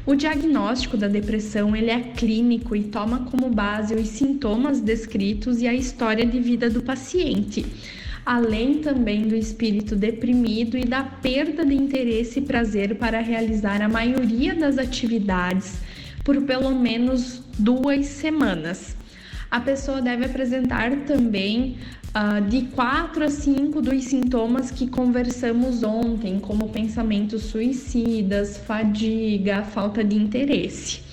O 0.06 0.16
diagnóstico 0.16 0.96
da 0.96 1.10
depressão 1.10 1.76
ele 1.76 1.90
é 1.90 2.00
clínico 2.00 2.78
e 2.78 2.84
toma 2.84 3.26
como 3.30 3.50
base 3.50 3.94
os 3.94 4.08
sintomas 4.08 4.80
descritos 4.80 5.62
e 5.62 5.68
a 5.68 5.74
história 5.74 6.26
de 6.26 6.40
vida 6.40 6.70
do 6.70 6.82
paciente 6.82 7.66
além 8.26 8.80
também 8.80 9.28
do 9.28 9.36
espírito 9.36 9.96
deprimido 9.96 10.78
e 10.78 10.84
da 10.84 11.04
perda 11.04 11.64
de 11.64 11.76
interesse 11.76 12.40
e 12.40 12.42
prazer 12.42 12.96
para 12.96 13.20
realizar 13.20 13.82
a 13.82 13.88
maioria 13.88 14.56
das 14.56 14.78
atividades 14.78 15.78
por 16.24 16.42
pelo 16.42 16.74
menos 16.74 17.44
duas 17.60 18.08
semanas. 18.08 18.96
A 19.52 19.60
pessoa 19.60 20.02
deve 20.02 20.26
apresentar 20.26 20.92
também 21.06 21.78
ah, 22.14 22.40
de 22.40 22.64
4 22.64 23.26
a 23.26 23.30
5 23.30 23.80
dos 23.80 24.06
sintomas 24.06 24.72
que 24.72 24.88
conversamos 24.88 25.84
ontem, 25.84 26.40
como 26.40 26.70
pensamentos 26.70 27.44
suicidas, 27.44 28.58
fadiga, 28.58 29.64
falta 29.64 30.04
de 30.04 30.16
interesse. 30.16 31.05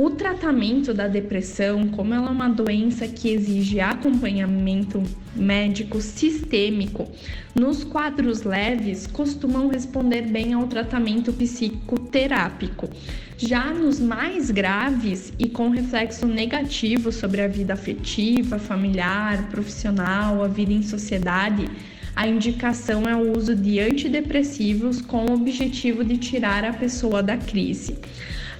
O 0.00 0.10
tratamento 0.10 0.94
da 0.94 1.08
depressão, 1.08 1.88
como 1.88 2.14
ela 2.14 2.28
é 2.28 2.30
uma 2.30 2.48
doença 2.48 3.08
que 3.08 3.30
exige 3.30 3.80
acompanhamento 3.80 5.02
médico 5.34 6.00
sistêmico, 6.00 7.10
nos 7.52 7.82
quadros 7.82 8.44
leves 8.44 9.08
costumam 9.08 9.66
responder 9.66 10.22
bem 10.22 10.52
ao 10.52 10.68
tratamento 10.68 11.32
psicoterápico. 11.32 12.88
Já 13.36 13.74
nos 13.74 13.98
mais 13.98 14.52
graves 14.52 15.32
e 15.36 15.48
com 15.48 15.68
reflexo 15.68 16.28
negativo 16.28 17.10
sobre 17.10 17.40
a 17.40 17.48
vida 17.48 17.72
afetiva, 17.72 18.56
familiar, 18.56 19.48
profissional, 19.50 20.44
a 20.44 20.46
vida 20.46 20.72
em 20.72 20.82
sociedade, 20.84 21.68
a 22.14 22.28
indicação 22.28 23.02
é 23.02 23.16
o 23.16 23.36
uso 23.36 23.54
de 23.54 23.80
antidepressivos 23.80 25.02
com 25.02 25.26
o 25.26 25.34
objetivo 25.34 26.04
de 26.04 26.16
tirar 26.18 26.64
a 26.64 26.72
pessoa 26.72 27.20
da 27.20 27.36
crise. 27.36 27.96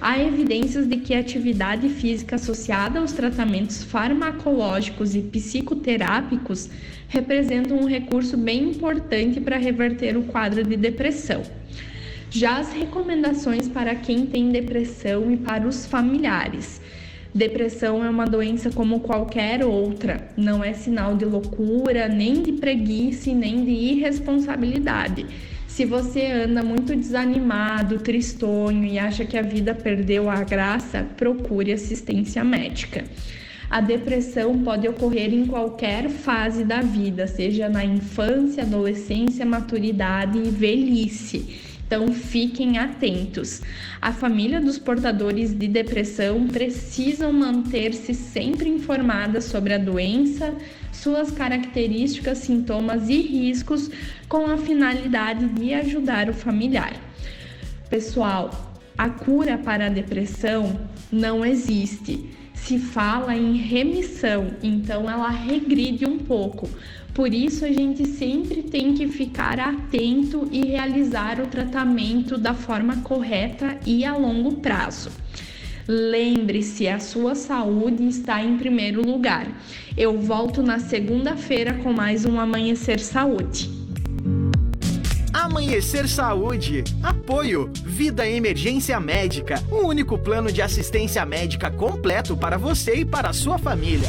Há 0.01 0.17
evidências 0.17 0.87
de 0.87 0.95
que 0.95 1.13
a 1.13 1.19
atividade 1.19 1.89
física 1.89 2.37
associada 2.37 2.99
aos 2.99 3.11
tratamentos 3.11 3.83
farmacológicos 3.83 5.13
e 5.13 5.21
psicoterápicos 5.21 6.69
representa 7.09 7.73
um 7.73 7.85
recurso 7.85 8.37
bem 8.37 8.69
importante 8.69 9.41
para 9.41 9.57
reverter 9.57 10.15
o 10.15 10.23
quadro 10.23 10.63
de 10.63 10.77
depressão. 10.77 11.43
Já 12.31 12.59
as 12.59 12.71
recomendações 12.71 13.67
para 13.67 13.93
quem 13.93 14.25
tem 14.25 14.51
depressão 14.51 15.29
e 15.31 15.35
para 15.35 15.67
os 15.67 15.85
familiares. 15.85 16.79
Depressão 17.35 18.03
é 18.03 18.09
uma 18.09 18.25
doença 18.25 18.71
como 18.71 19.01
qualquer 19.01 19.65
outra, 19.65 20.29
não 20.37 20.63
é 20.63 20.73
sinal 20.73 21.15
de 21.15 21.25
loucura, 21.25 22.07
nem 22.07 22.41
de 22.41 22.53
preguiça, 22.53 23.33
nem 23.33 23.65
de 23.65 23.71
irresponsabilidade. 23.71 25.25
Se 25.79 25.85
você 25.85 26.25
anda 26.25 26.61
muito 26.61 26.93
desanimado, 26.93 27.99
tristonho 27.99 28.83
e 28.83 28.99
acha 28.99 29.23
que 29.23 29.37
a 29.37 29.41
vida 29.41 29.73
perdeu 29.73 30.29
a 30.29 30.43
graça, 30.43 31.07
procure 31.15 31.71
assistência 31.71 32.43
médica. 32.43 33.05
A 33.69 33.79
depressão 33.79 34.61
pode 34.61 34.89
ocorrer 34.89 35.33
em 35.33 35.45
qualquer 35.45 36.09
fase 36.09 36.65
da 36.65 36.81
vida, 36.81 37.27
seja 37.27 37.69
na 37.69 37.85
infância, 37.85 38.63
adolescência, 38.63 39.45
maturidade 39.45 40.37
e 40.37 40.49
velhice. 40.49 41.68
Então 41.89 42.13
fiquem 42.13 42.77
atentos. 42.77 43.63
A 43.99 44.13
família 44.13 44.61
dos 44.61 44.77
portadores 44.77 45.57
de 45.57 45.67
depressão 45.67 46.45
precisam 46.45 47.33
manter-se 47.33 48.13
sempre 48.13 48.69
informada 48.69 49.41
sobre 49.41 49.73
a 49.73 49.79
doença, 49.79 50.53
suas 50.93 51.31
características, 51.31 52.37
sintomas 52.37 53.09
e 53.09 53.19
riscos, 53.19 53.89
com 54.27 54.45
a 54.45 54.55
finalidade 54.55 55.47
de 55.47 55.73
ajudar 55.73 56.29
o 56.29 56.33
familiar. 56.33 56.93
Pessoal, 57.89 58.51
a 58.95 59.09
cura 59.09 59.57
para 59.57 59.87
a 59.87 59.89
depressão 59.89 60.79
não 61.11 61.43
existe. 61.43 62.29
Se 62.53 62.77
fala 62.77 63.35
em 63.35 63.55
remissão, 63.55 64.51
então 64.61 65.09
ela 65.09 65.29
regride 65.29 66.05
um 66.05 66.19
pouco. 66.19 66.69
Por 67.19 67.33
isso 67.33 67.65
a 67.65 67.69
gente 67.69 68.07
sempre 68.07 68.63
tem 68.63 68.93
que 68.93 69.05
ficar 69.09 69.59
atento 69.59 70.47
e 70.53 70.65
realizar 70.65 71.41
o 71.41 71.47
tratamento 71.47 72.37
da 72.37 72.53
forma 72.53 73.01
correta 73.01 73.77
e 73.85 74.05
a 74.05 74.15
longo 74.15 74.55
prazo. 74.61 75.11
Lembre-se, 75.85 76.87
a 76.87 76.97
sua 76.97 77.35
saúde 77.35 78.07
está 78.07 78.41
em 78.41 78.57
primeiro 78.57 79.05
lugar. 79.05 79.51
Eu 79.97 80.17
volto 80.17 80.63
na 80.63 80.79
segunda-feira 80.79 81.73
com 81.83 81.91
mais 81.91 82.23
um 82.23 82.39
Amanhecer 82.39 83.01
Saúde. 83.01 83.69
Amanhecer 85.33 86.07
Saúde. 86.07 86.85
Apoio. 87.03 87.69
Vida 87.83 88.25
Emergência 88.25 88.97
Médica. 88.97 89.61
O 89.69 89.85
único 89.85 90.17
plano 90.17 90.49
de 90.49 90.61
assistência 90.61 91.25
médica 91.25 91.69
completo 91.69 92.37
para 92.37 92.57
você 92.57 93.01
e 93.01 93.05
para 93.05 93.31
a 93.31 93.33
sua 93.33 93.57
família. 93.57 94.07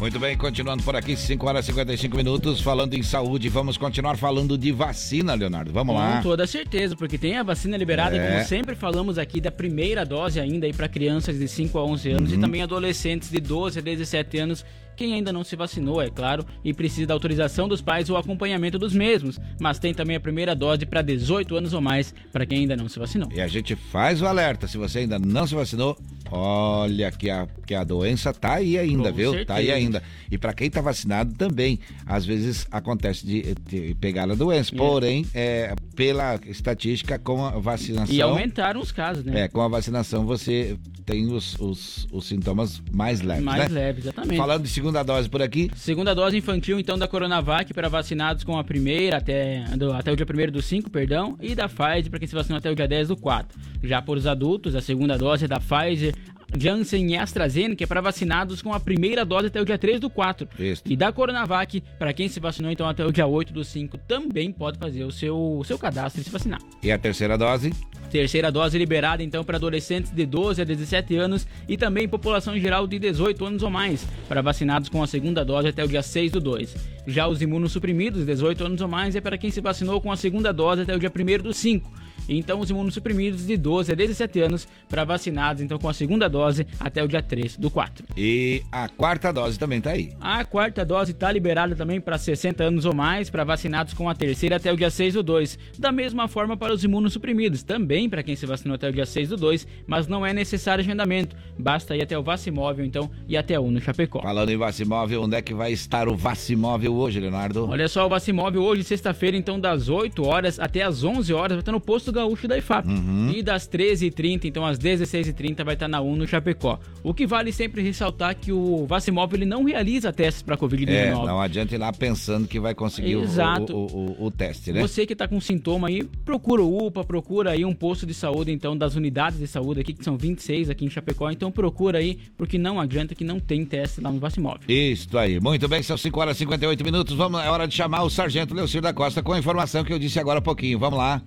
Muito 0.00 0.18
bem, 0.20 0.36
continuando 0.36 0.82
por 0.84 0.94
aqui, 0.94 1.16
5 1.16 1.44
horas 1.46 1.64
e 1.64 1.72
55 1.72 2.16
minutos, 2.16 2.60
falando 2.60 2.94
em 2.94 3.02
saúde, 3.02 3.48
vamos 3.48 3.76
continuar 3.76 4.16
falando 4.16 4.56
de 4.56 4.70
vacina, 4.70 5.34
Leonardo. 5.34 5.72
Vamos 5.72 5.92
lá. 5.94 6.18
Com 6.18 6.22
toda 6.22 6.46
certeza, 6.46 6.94
porque 6.94 7.18
tem 7.18 7.36
a 7.36 7.42
vacina 7.42 7.76
liberada, 7.76 8.16
É. 8.16 8.30
como 8.34 8.44
sempre 8.44 8.76
falamos 8.76 9.18
aqui, 9.18 9.40
da 9.40 9.50
primeira 9.50 10.06
dose 10.06 10.38
ainda 10.38 10.66
aí 10.66 10.72
para 10.72 10.88
crianças 10.88 11.36
de 11.36 11.48
5 11.48 11.76
a 11.78 11.84
11 11.84 12.10
anos 12.10 12.30
Uhum. 12.30 12.38
e 12.38 12.40
também 12.40 12.62
adolescentes 12.62 13.28
de 13.28 13.40
12 13.40 13.80
a 13.80 13.82
17 13.82 14.38
anos. 14.38 14.64
Quem 14.98 15.14
ainda 15.14 15.32
não 15.32 15.44
se 15.44 15.54
vacinou, 15.54 16.02
é 16.02 16.10
claro, 16.10 16.44
e 16.64 16.74
precisa 16.74 17.06
da 17.06 17.14
autorização 17.14 17.68
dos 17.68 17.80
pais 17.80 18.10
ou 18.10 18.16
acompanhamento 18.16 18.80
dos 18.80 18.92
mesmos. 18.92 19.38
Mas 19.60 19.78
tem 19.78 19.94
também 19.94 20.16
a 20.16 20.20
primeira 20.20 20.56
dose 20.56 20.84
para 20.84 21.02
18 21.02 21.54
anos 21.54 21.72
ou 21.72 21.80
mais, 21.80 22.12
para 22.32 22.44
quem 22.44 22.62
ainda 22.62 22.76
não 22.76 22.88
se 22.88 22.98
vacinou. 22.98 23.28
E 23.32 23.40
a 23.40 23.46
gente 23.46 23.76
faz 23.76 24.20
o 24.20 24.26
alerta, 24.26 24.66
se 24.66 24.76
você 24.76 24.98
ainda 24.98 25.16
não 25.16 25.46
se 25.46 25.54
vacinou, 25.54 25.96
Olha 26.30 27.10
que 27.10 27.30
a, 27.30 27.46
que 27.66 27.74
a 27.74 27.84
doença 27.84 28.32
tá 28.32 28.54
aí 28.54 28.78
ainda, 28.78 29.10
Com 29.10 29.16
viu? 29.16 29.46
Tá 29.46 29.54
aí 29.54 29.66
certeza. 29.66 29.74
ainda. 29.74 30.02
E 30.30 30.36
para 30.36 30.52
quem 30.52 30.70
tá 30.70 30.80
vacinado 30.80 31.34
também, 31.34 31.78
às 32.04 32.24
vezes 32.26 32.66
acontece 32.70 33.26
de, 33.26 33.54
de 33.66 33.94
pegar 33.94 34.30
a 34.30 34.34
doença. 34.34 34.74
É. 34.74 34.76
Porém, 34.76 35.26
é, 35.34 35.74
pela 35.96 36.38
estatística, 36.46 37.18
com 37.18 37.44
a 37.44 37.52
vacinação. 37.52 38.14
E 38.14 38.20
aumentaram 38.20 38.80
os 38.80 38.92
casos, 38.92 39.24
né? 39.24 39.42
É, 39.42 39.48
com 39.48 39.60
a 39.60 39.68
vacinação 39.68 40.26
você 40.26 40.76
tem 41.06 41.32
os, 41.32 41.58
os, 41.58 42.06
os 42.12 42.26
sintomas 42.26 42.82
mais 42.92 43.22
leves, 43.22 43.44
Mais 43.44 43.70
né? 43.70 43.80
leves, 43.80 44.04
exatamente. 44.04 44.36
Falando 44.36 44.64
de 44.64 44.68
segunda 44.88 45.02
dose 45.02 45.28
por 45.28 45.42
aqui, 45.42 45.70
Segunda 45.76 46.14
dose 46.14 46.36
infantil, 46.38 46.78
então, 46.80 46.96
da 46.98 47.06
Coronavac 47.06 47.74
para 47.74 47.88
vacinados 47.90 48.42
com 48.42 48.56
a 48.58 48.64
primeira 48.64 49.18
até, 49.18 49.64
do- 49.76 49.92
até 49.92 50.10
o 50.10 50.16
dia 50.16 50.24
1 50.24 50.50
do 50.50 50.62
5, 50.62 50.88
perdão, 50.88 51.36
e 51.42 51.54
da 51.54 51.68
Pfizer 51.68 52.08
para 52.08 52.18
quem 52.18 52.26
se 52.26 52.34
vacinou 52.34 52.56
até 52.56 52.70
o 52.70 52.74
dia 52.74 52.88
10 52.88 53.08
do 53.08 53.16
4. 53.16 53.58
Já 53.82 54.00
por 54.00 54.16
os 54.16 54.26
adultos, 54.26 54.74
a 54.74 54.80
segunda 54.80 55.18
dose 55.18 55.44
é 55.44 55.48
da 55.48 55.60
Pfizer, 55.60 56.14
Janssen 56.56 57.12
e 57.12 57.16
AstraZeneca 57.16 57.84
é 57.84 57.86
para 57.86 58.00
vacinados 58.00 58.62
com 58.62 58.72
a 58.72 58.80
primeira 58.80 59.24
dose 59.24 59.48
até 59.48 59.60
o 59.60 59.64
dia 59.64 59.78
3 59.78 60.00
do 60.00 60.08
4. 60.08 60.48
Isso. 60.58 60.82
E 60.86 60.96
da 60.96 61.12
Coronavac, 61.12 61.82
para 61.98 62.12
quem 62.12 62.28
se 62.28 62.40
vacinou 62.40 62.70
então 62.70 62.88
até 62.88 63.04
o 63.04 63.12
dia 63.12 63.26
8 63.26 63.52
do 63.52 63.64
5, 63.64 63.98
também 63.98 64.50
pode 64.52 64.78
fazer 64.78 65.04
o 65.04 65.10
seu, 65.10 65.36
o 65.36 65.64
seu 65.64 65.78
cadastro 65.78 66.20
e 66.20 66.24
se 66.24 66.30
vacinar. 66.30 66.60
e 66.82 66.90
a 66.90 66.98
terceira 66.98 67.36
dose, 67.36 67.72
Terceira 68.10 68.50
dose 68.50 68.78
liberada 68.78 69.22
então 69.22 69.44
para 69.44 69.58
adolescentes 69.58 70.10
de 70.10 70.24
12 70.24 70.62
a 70.62 70.64
17 70.64 71.14
anos 71.16 71.46
e 71.68 71.76
também 71.76 72.08
população 72.08 72.58
geral 72.58 72.86
de 72.86 72.98
18 72.98 73.44
anos 73.44 73.62
ou 73.62 73.68
mais, 73.68 74.06
para 74.26 74.40
vacinados 74.40 74.88
com 74.88 75.02
a 75.02 75.06
segunda 75.06 75.44
dose 75.44 75.68
até 75.68 75.84
o 75.84 75.88
dia 75.88 76.02
6 76.02 76.32
do 76.32 76.40
2. 76.40 76.74
Já 77.06 77.28
os 77.28 77.42
imunossuprimidos, 77.42 78.24
18 78.24 78.64
anos 78.64 78.80
ou 78.80 78.88
mais, 78.88 79.14
é 79.14 79.20
para 79.20 79.36
quem 79.36 79.50
se 79.50 79.60
vacinou 79.60 80.00
com 80.00 80.10
a 80.10 80.16
segunda 80.16 80.52
dose 80.52 80.82
até 80.82 80.96
o 80.96 80.98
dia 80.98 81.12
1 81.14 81.42
do 81.42 81.52
5. 81.52 82.07
Então, 82.28 82.60
os 82.60 82.70
imunossuprimidos 82.70 83.46
de 83.46 83.56
12 83.56 83.92
a 83.92 83.94
17 83.94 84.40
anos 84.40 84.68
para 84.88 85.04
vacinados 85.04 85.62
então 85.62 85.78
com 85.78 85.88
a 85.88 85.94
segunda 85.94 86.28
dose 86.28 86.66
até 86.78 87.02
o 87.02 87.08
dia 87.08 87.22
3 87.22 87.56
do 87.56 87.70
4. 87.70 88.04
e 88.16 88.62
a 88.70 88.88
quarta 88.88 89.32
dose 89.32 89.58
também 89.58 89.80
tá 89.80 89.90
aí. 89.90 90.12
A 90.20 90.44
quarta 90.44 90.84
dose 90.84 91.12
está 91.12 91.30
liberada 91.30 91.74
também 91.74 92.00
para 92.00 92.18
60 92.18 92.62
anos 92.64 92.84
ou 92.84 92.94
mais, 92.94 93.30
para 93.30 93.44
vacinados 93.44 93.94
com 93.94 94.08
a 94.08 94.14
terceira 94.14 94.56
até 94.56 94.72
o 94.72 94.76
dia 94.76 94.90
6 94.90 95.14
do 95.14 95.22
2. 95.22 95.58
Da 95.78 95.90
mesma 95.92 96.28
forma 96.28 96.56
para 96.56 96.72
os 96.72 96.84
imunossuprimidos, 96.84 97.62
também 97.62 98.08
para 98.08 98.22
quem 98.22 98.36
se 98.36 98.46
vacinou 98.46 98.74
até 98.74 98.88
o 98.88 98.92
dia 98.92 99.06
6 99.06 99.30
do 99.30 99.36
2, 99.36 99.66
mas 99.86 100.06
não 100.06 100.24
é 100.24 100.32
necessário 100.32 100.82
agendamento. 100.82 101.36
Basta 101.58 101.96
ir 101.96 102.02
até 102.02 102.18
o 102.18 102.22
Vacimóvel, 102.22 102.84
então, 102.84 103.10
e 103.26 103.36
até 103.36 103.58
o 103.58 103.70
no 103.70 103.80
Chapecó. 103.80 104.20
Falando 104.20 104.50
em 104.50 104.56
Vacimóvel, 104.56 105.22
onde 105.22 105.36
é 105.36 105.42
que 105.42 105.54
vai 105.54 105.72
estar 105.72 106.08
o 106.08 106.16
Vacimóvel 106.16 106.94
hoje, 106.94 107.20
Leonardo? 107.20 107.68
Olha 107.68 107.88
só, 107.88 108.06
o 108.06 108.08
Vacimóvel 108.08 108.62
hoje, 108.62 108.84
sexta-feira, 108.84 109.36
então, 109.36 109.58
das 109.58 109.88
8 109.88 110.24
horas 110.24 110.58
até 110.58 110.82
as 110.82 111.04
11 111.04 111.32
horas, 111.32 111.52
vai 111.52 111.60
estar 111.60 111.72
no 111.72 111.80
posto 111.80 112.12
gaúcho 112.18 112.46
da 112.46 112.58
IFAP. 112.58 112.88
Uhum. 112.88 113.32
E 113.34 113.42
das 113.42 113.68
13h30, 113.68 114.44
então, 114.44 114.64
às 114.64 114.78
16h30, 114.78 115.64
vai 115.64 115.74
estar 115.74 115.88
na 115.88 116.00
UNO 116.00 116.26
Chapecó. 116.26 116.78
O 117.02 117.14
que 117.14 117.26
vale 117.26 117.52
sempre 117.52 117.82
ressaltar 117.82 118.36
que 118.36 118.52
o 118.52 118.86
Vacimóvel 118.86 119.38
ele 119.38 119.46
não 119.46 119.64
realiza 119.64 120.12
testes 120.12 120.42
para 120.42 120.56
Covid-19. 120.56 120.88
É, 120.88 121.10
não 121.12 121.40
adianta 121.40 121.74
ir 121.74 121.78
lá 121.78 121.92
pensando 121.92 122.46
que 122.46 122.60
vai 122.60 122.74
conseguir 122.74 123.16
o-. 123.16 123.28
O, 123.70 123.74
o, 123.74 124.26
o, 124.26 124.30
teste, 124.30 124.72
né? 124.72 124.80
Você 124.80 125.06
que 125.06 125.14
tá 125.14 125.26
com 125.28 125.40
sintoma 125.40 125.88
aí, 125.88 126.04
procura 126.24 126.62
o 126.62 126.86
UPA, 126.86 127.04
procura 127.04 127.50
aí 127.52 127.64
um 127.64 127.74
posto 127.74 128.06
de 128.06 128.14
saúde, 128.14 128.50
então, 128.52 128.76
das 128.76 128.94
unidades 128.94 129.38
de 129.38 129.46
saúde 129.46 129.80
aqui, 129.80 129.92
que 129.92 130.04
são 130.04 130.16
26 130.16 130.70
aqui 130.70 130.84
em 130.84 130.90
Chapecó. 130.90 131.30
Então 131.30 131.50
procura 131.50 131.98
aí, 131.98 132.18
porque 132.36 132.58
não 132.58 132.80
adianta 132.80 133.14
que 133.14 133.24
não 133.24 133.38
tem 133.38 133.64
teste 133.64 134.00
lá 134.00 134.10
no 134.10 134.18
Vacimóvel. 134.18 134.62
Isso 134.68 135.16
aí. 135.16 135.40
Muito 135.40 135.68
bem, 135.68 135.82
são 135.82 135.96
5 135.96 136.20
horas 136.20 136.36
e 136.36 136.40
58 136.40 136.84
minutos. 136.84 137.16
Vamos, 137.16 137.40
é 137.40 137.48
hora 137.48 137.66
de 137.66 137.74
chamar 137.74 138.02
o 138.02 138.10
Sargento 138.10 138.54
Leocir 138.54 138.80
da 138.80 138.92
Costa 138.92 139.22
com 139.22 139.32
a 139.32 139.38
informação 139.38 139.84
que 139.84 139.92
eu 139.92 139.98
disse 139.98 140.18
agora 140.18 140.38
há 140.38 140.42
pouquinho. 140.42 140.78
Vamos 140.78 140.98
lá. 140.98 141.22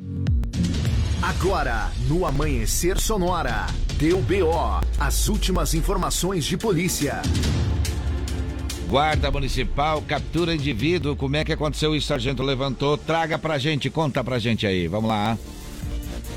Agora, 1.21 1.91
no 2.07 2.25
Amanhecer 2.25 2.99
Sonora, 2.99 3.67
deu 3.99 4.19
BO, 4.21 4.81
as 4.99 5.29
últimas 5.29 5.75
informações 5.75 6.45
de 6.45 6.57
polícia. 6.57 7.21
Guarda 8.89 9.29
Municipal 9.29 10.01
captura 10.01 10.55
indivíduo. 10.55 11.15
Como 11.15 11.35
é 11.35 11.45
que 11.45 11.53
aconteceu 11.53 11.95
isso, 11.95 12.07
Sargento? 12.07 12.41
Levantou. 12.41 12.97
Traga 12.97 13.37
pra 13.37 13.59
gente, 13.59 13.87
conta 13.87 14.23
pra 14.23 14.39
gente 14.39 14.65
aí. 14.65 14.87
Vamos 14.87 15.09
lá. 15.09 15.37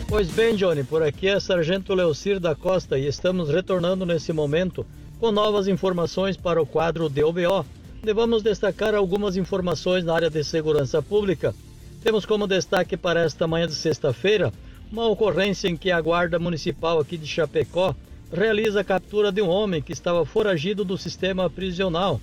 Pois 0.07 0.29
bem, 0.29 0.55
Johnny, 0.55 0.85
por 0.85 1.03
aqui 1.03 1.29
é 1.29 1.41
Sargento 1.41 1.95
Leocir 1.95 2.39
da 2.39 2.55
Costa 2.55 2.99
e 2.99 3.07
estamos 3.07 3.49
retornando 3.49 4.05
nesse 4.05 4.35
momento 4.35 4.85
com 5.19 5.33
novas 5.33 5.67
informações 5.67 6.37
para 6.37 6.61
o 6.61 6.67
quadro 6.67 7.09
DOBO. 7.09 7.65
onde 8.03 8.13
Vamos 8.13 8.43
destacar 8.43 8.95
algumas 8.95 9.39
informações 9.39 10.05
na 10.05 10.15
área 10.15 10.29
de 10.29 10.45
segurança 10.45 11.01
pública. 11.01 11.55
Temos 12.03 12.27
como 12.27 12.47
destaque 12.47 12.99
para 12.99 13.25
esta 13.25 13.47
manhã 13.47 13.67
de 13.67 13.75
sexta-feira 13.75 14.53
uma 14.91 15.07
ocorrência 15.07 15.69
em 15.69 15.77
que 15.77 15.91
a 15.91 16.01
Guarda 16.01 16.39
Municipal 16.39 16.99
aqui 16.99 17.17
de 17.17 17.27
Chapecó 17.27 17.95
realiza 18.33 18.81
a 18.81 18.85
captura 18.85 19.31
de 19.31 19.41
um 19.41 19.49
homem 19.49 19.83
que 19.83 19.93
estava 19.93 20.25
foragido 20.25 20.85
do 20.85 20.99
sistema 20.99 21.49
prisional. 21.49 22.21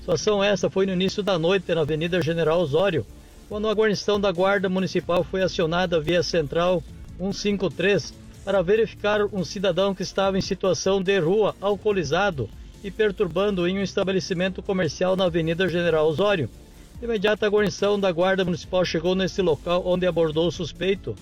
Situação 0.00 0.42
essa 0.44 0.68
foi 0.68 0.84
no 0.86 0.92
início 0.92 1.22
da 1.22 1.38
noite 1.38 1.74
na 1.74 1.80
Avenida 1.80 2.20
General 2.20 2.60
Osório, 2.60 3.06
quando 3.48 3.68
a 3.68 3.72
guarnição 3.72 4.20
da 4.20 4.30
Guarda 4.30 4.68
Municipal 4.68 5.24
foi 5.24 5.42
acionada 5.42 6.00
via 6.00 6.22
Central 6.22 6.82
153 7.18 8.14
para 8.44 8.62
verificar 8.62 9.24
um 9.32 9.44
cidadão 9.44 9.94
que 9.94 10.02
estava 10.02 10.36
em 10.36 10.42
situação 10.42 11.02
de 11.02 11.18
rua, 11.18 11.54
alcoolizado 11.60 12.48
e 12.82 12.90
perturbando 12.90 13.66
em 13.66 13.78
um 13.78 13.82
estabelecimento 13.82 14.62
comercial 14.62 15.16
na 15.16 15.24
Avenida 15.24 15.66
General 15.68 16.06
Osório. 16.06 16.50
De 16.98 17.06
imediato, 17.06 17.44
a 17.44 17.48
guarnição 17.48 17.98
da 17.98 18.12
Guarda 18.12 18.44
Municipal 18.44 18.84
chegou 18.84 19.14
nesse 19.14 19.40
local 19.40 19.82
onde 19.86 20.06
abordou 20.06 20.46
o 20.46 20.52
suspeito. 20.52 21.16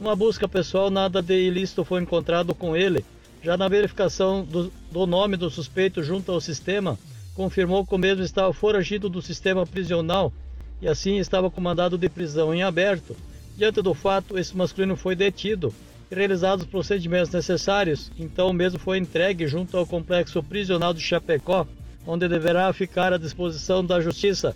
Uma 0.00 0.14
busca 0.14 0.46
pessoal, 0.46 0.90
nada 0.90 1.20
de 1.20 1.34
ilícito 1.34 1.84
foi 1.84 2.00
encontrado 2.00 2.54
com 2.54 2.76
ele. 2.76 3.04
Já 3.42 3.56
na 3.56 3.66
verificação 3.66 4.44
do, 4.44 4.72
do 4.92 5.06
nome 5.08 5.36
do 5.36 5.50
suspeito 5.50 6.04
junto 6.04 6.30
ao 6.30 6.40
sistema, 6.40 6.96
confirmou 7.34 7.84
que 7.84 7.96
o 7.96 7.98
mesmo 7.98 8.22
estava 8.22 8.52
foragido 8.52 9.08
do 9.08 9.20
sistema 9.20 9.66
prisional 9.66 10.32
e 10.80 10.86
assim 10.86 11.18
estava 11.18 11.50
com 11.50 11.60
mandado 11.60 11.98
de 11.98 12.08
prisão 12.08 12.54
em 12.54 12.62
aberto. 12.62 13.16
Diante 13.56 13.82
do 13.82 13.92
fato, 13.92 14.38
esse 14.38 14.56
masculino 14.56 14.96
foi 14.96 15.16
detido 15.16 15.74
e 16.08 16.14
realizados 16.14 16.64
os 16.64 16.70
procedimentos 16.70 17.32
necessários, 17.32 18.12
então 18.16 18.50
o 18.50 18.52
mesmo 18.52 18.78
foi 18.78 18.98
entregue 18.98 19.48
junto 19.48 19.76
ao 19.76 19.84
complexo 19.84 20.40
prisional 20.44 20.94
de 20.94 21.00
Chapecó, 21.00 21.66
onde 22.06 22.28
deverá 22.28 22.72
ficar 22.72 23.12
à 23.12 23.18
disposição 23.18 23.84
da 23.84 24.00
justiça. 24.00 24.54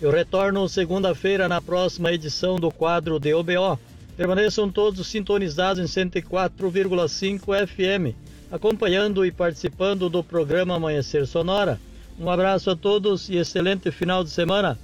Eu 0.00 0.12
retorno 0.12 0.68
segunda-feira 0.68 1.48
na 1.48 1.60
próxima 1.60 2.12
edição 2.12 2.56
do 2.60 2.70
quadro 2.70 3.18
DOBO. 3.18 3.78
Permaneçam 4.16 4.70
todos 4.70 5.06
sintonizados 5.08 5.82
em 5.82 5.86
104,5 6.08 7.66
FM, 7.66 8.16
acompanhando 8.50 9.26
e 9.26 9.32
participando 9.32 10.08
do 10.08 10.22
programa 10.22 10.76
Amanhecer 10.76 11.26
Sonora. 11.26 11.80
Um 12.18 12.30
abraço 12.30 12.70
a 12.70 12.76
todos 12.76 13.28
e 13.28 13.36
excelente 13.36 13.90
final 13.90 14.22
de 14.22 14.30
semana. 14.30 14.78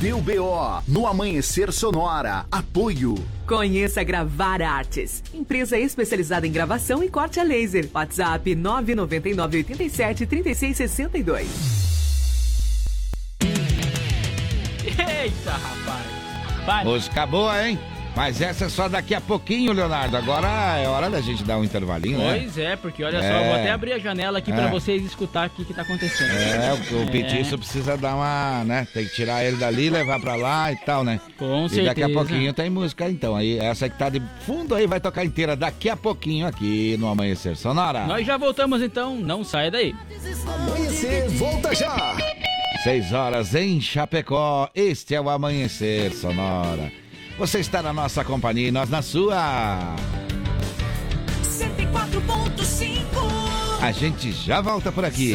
Deu 0.00 0.18
BO 0.18 0.82
no 0.88 1.06
Amanhecer 1.06 1.70
Sonora. 1.70 2.46
Apoio. 2.50 3.16
Conheça 3.46 4.02
Gravar 4.02 4.62
Artes, 4.62 5.22
empresa 5.34 5.78
especializada 5.78 6.46
em 6.46 6.52
gravação 6.52 7.04
e 7.04 7.10
corte 7.10 7.38
a 7.38 7.42
laser. 7.42 7.86
WhatsApp 7.92 8.54
999 8.54 9.58
87 9.58 10.24
3662. 10.24 11.48
Eita, 14.86 15.50
rapaz! 15.50 16.19
Vai. 16.70 16.84
Música 16.84 17.26
boa, 17.26 17.66
hein? 17.68 17.76
Mas 18.14 18.40
essa 18.40 18.66
é 18.66 18.68
só 18.68 18.88
daqui 18.88 19.12
a 19.14 19.20
pouquinho, 19.20 19.72
Leonardo. 19.72 20.16
Agora 20.16 20.46
é 20.78 20.86
hora 20.86 21.10
da 21.10 21.20
gente 21.20 21.42
dar 21.42 21.58
um 21.58 21.64
intervalinho, 21.64 22.18
né? 22.18 22.38
Pois 22.40 22.58
é, 22.58 22.76
porque 22.76 23.02
olha 23.02 23.18
só, 23.20 23.24
É. 23.26 23.40
eu 23.40 23.44
vou 23.46 23.54
até 23.54 23.70
abrir 23.72 23.92
a 23.92 23.98
janela 23.98 24.38
aqui 24.38 24.52
É. 24.52 24.54
pra 24.54 24.66
vocês 24.68 25.04
escutar 25.04 25.48
o 25.48 25.50
que, 25.50 25.64
que 25.64 25.74
tá 25.74 25.82
acontecendo. 25.82 26.30
É, 26.30 26.72
o, 26.92 26.96
o 26.98 27.02
É. 27.02 27.06
petiço 27.06 27.56
precisa 27.58 27.96
dar 27.96 28.14
uma, 28.14 28.62
né? 28.64 28.86
Tem 28.94 29.04
que 29.04 29.14
tirar 29.14 29.44
ele 29.44 29.56
dali, 29.56 29.90
levar 29.90 30.20
pra 30.20 30.34
lá 30.36 30.70
e 30.72 30.76
tal, 30.76 31.02
né? 31.02 31.20
Com 31.38 31.66
e 31.66 31.68
daqui 31.68 32.02
a 32.02 32.06
certeza. 32.06 32.12
pouquinho 32.12 32.52
tem 32.52 32.70
música, 32.70 33.08
então. 33.08 33.34
Aí, 33.34 33.58
essa 33.58 33.88
que 33.88 33.96
tá 33.98 34.08
de 34.08 34.22
fundo 34.46 34.74
aí 34.76 34.86
vai 34.86 35.00
tocar 35.00 35.24
inteira 35.24 35.56
daqui 35.56 35.88
a 35.88 35.96
pouquinho 35.96 36.46
aqui 36.46 36.96
no 36.98 37.08
Amanhecer 37.08 37.56
Sonora. 37.56 38.06
Nós 38.06 38.24
já 38.26 38.36
voltamos 38.36 38.80
então, 38.82 39.16
não 39.16 39.42
saia 39.44 39.70
daí. 39.72 39.94
Amanhecer, 40.46 41.28
volta 41.30 41.74
já! 41.74 42.16
Seis 42.82 43.12
horas 43.12 43.54
em 43.54 43.78
Chapecó, 43.78 44.70
este 44.74 45.14
é 45.14 45.20
o 45.20 45.28
Amanhecer 45.28 46.14
Sonora. 46.14 46.90
Você 47.38 47.60
está 47.60 47.82
na 47.82 47.92
nossa 47.92 48.24
companhia 48.24 48.68
e 48.68 48.70
nós 48.70 48.88
na 48.88 49.02
sua. 49.02 49.94
104.5 51.42 53.82
A 53.82 53.92
gente 53.92 54.32
já 54.32 54.62
volta 54.62 54.90
por 54.90 55.04
aqui. 55.04 55.34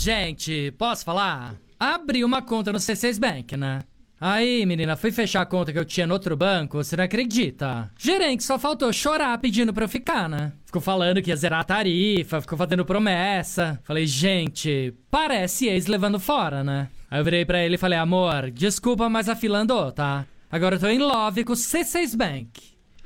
Gente, 0.00 0.72
posso 0.78 1.04
falar? 1.04 1.56
Abri 1.78 2.24
uma 2.24 2.40
conta 2.40 2.72
no 2.72 2.78
C6 2.78 3.20
Bank, 3.20 3.54
né? 3.54 3.82
Aí, 4.18 4.64
menina, 4.64 4.96
fui 4.96 5.12
fechar 5.12 5.42
a 5.42 5.46
conta 5.46 5.74
que 5.74 5.78
eu 5.78 5.84
tinha 5.84 6.06
no 6.06 6.14
outro 6.14 6.34
banco, 6.34 6.78
você 6.78 6.96
não 6.96 7.04
acredita? 7.04 7.90
Gerente 7.98 8.42
só 8.42 8.58
faltou 8.58 8.90
chorar 8.94 9.36
pedindo 9.36 9.74
pra 9.74 9.84
eu 9.84 9.88
ficar, 9.88 10.26
né? 10.26 10.52
Ficou 10.64 10.80
falando 10.80 11.20
que 11.20 11.28
ia 11.28 11.36
zerar 11.36 11.60
a 11.60 11.64
tarifa, 11.64 12.40
ficou 12.40 12.56
fazendo 12.56 12.84
promessa. 12.84 13.78
Falei, 13.84 14.06
gente, 14.06 14.94
parece 15.10 15.68
ex 15.68 15.86
levando 15.86 16.18
fora, 16.18 16.64
né? 16.64 16.88
Aí 17.10 17.20
eu 17.20 17.24
virei 17.24 17.44
pra 17.44 17.62
ele 17.62 17.74
e 17.74 17.78
falei, 17.78 17.98
amor, 17.98 18.50
desculpa, 18.50 19.06
mas 19.10 19.28
a 19.28 19.36
fila 19.36 19.58
andou, 19.58 19.92
tá? 19.92 20.24
Agora 20.50 20.76
eu 20.76 20.80
tô 20.80 20.86
em 20.86 20.98
love 20.98 21.44
com 21.44 21.52
o 21.52 21.56
C6 21.56 22.16
Bank. 22.16 22.50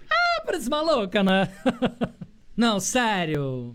Ah, 0.09 0.43
parece 0.47 0.71
maluca, 0.71 1.25
né? 1.25 1.49
não, 2.57 2.79
sério. 2.79 3.75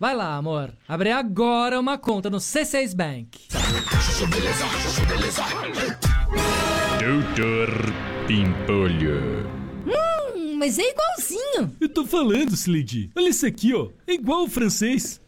Vai 0.00 0.16
lá, 0.16 0.34
amor. 0.34 0.72
Abre 0.88 1.10
agora 1.12 1.78
uma 1.78 1.98
conta 1.98 2.30
no 2.30 2.38
C6 2.38 2.96
Bank. 2.96 3.48
Doutor 6.98 7.68
Pimpolho. 8.26 9.46
Hum, 10.34 10.56
mas 10.56 10.78
é 10.78 10.88
igualzinho. 10.88 11.76
Eu 11.78 11.86
tô 11.90 12.06
falando, 12.06 12.54
Slade. 12.54 13.10
Olha 13.14 13.28
isso 13.28 13.44
aqui, 13.44 13.74
ó. 13.74 13.88
É 14.06 14.14
igual 14.14 14.44
o 14.44 14.48
francês. 14.48 15.20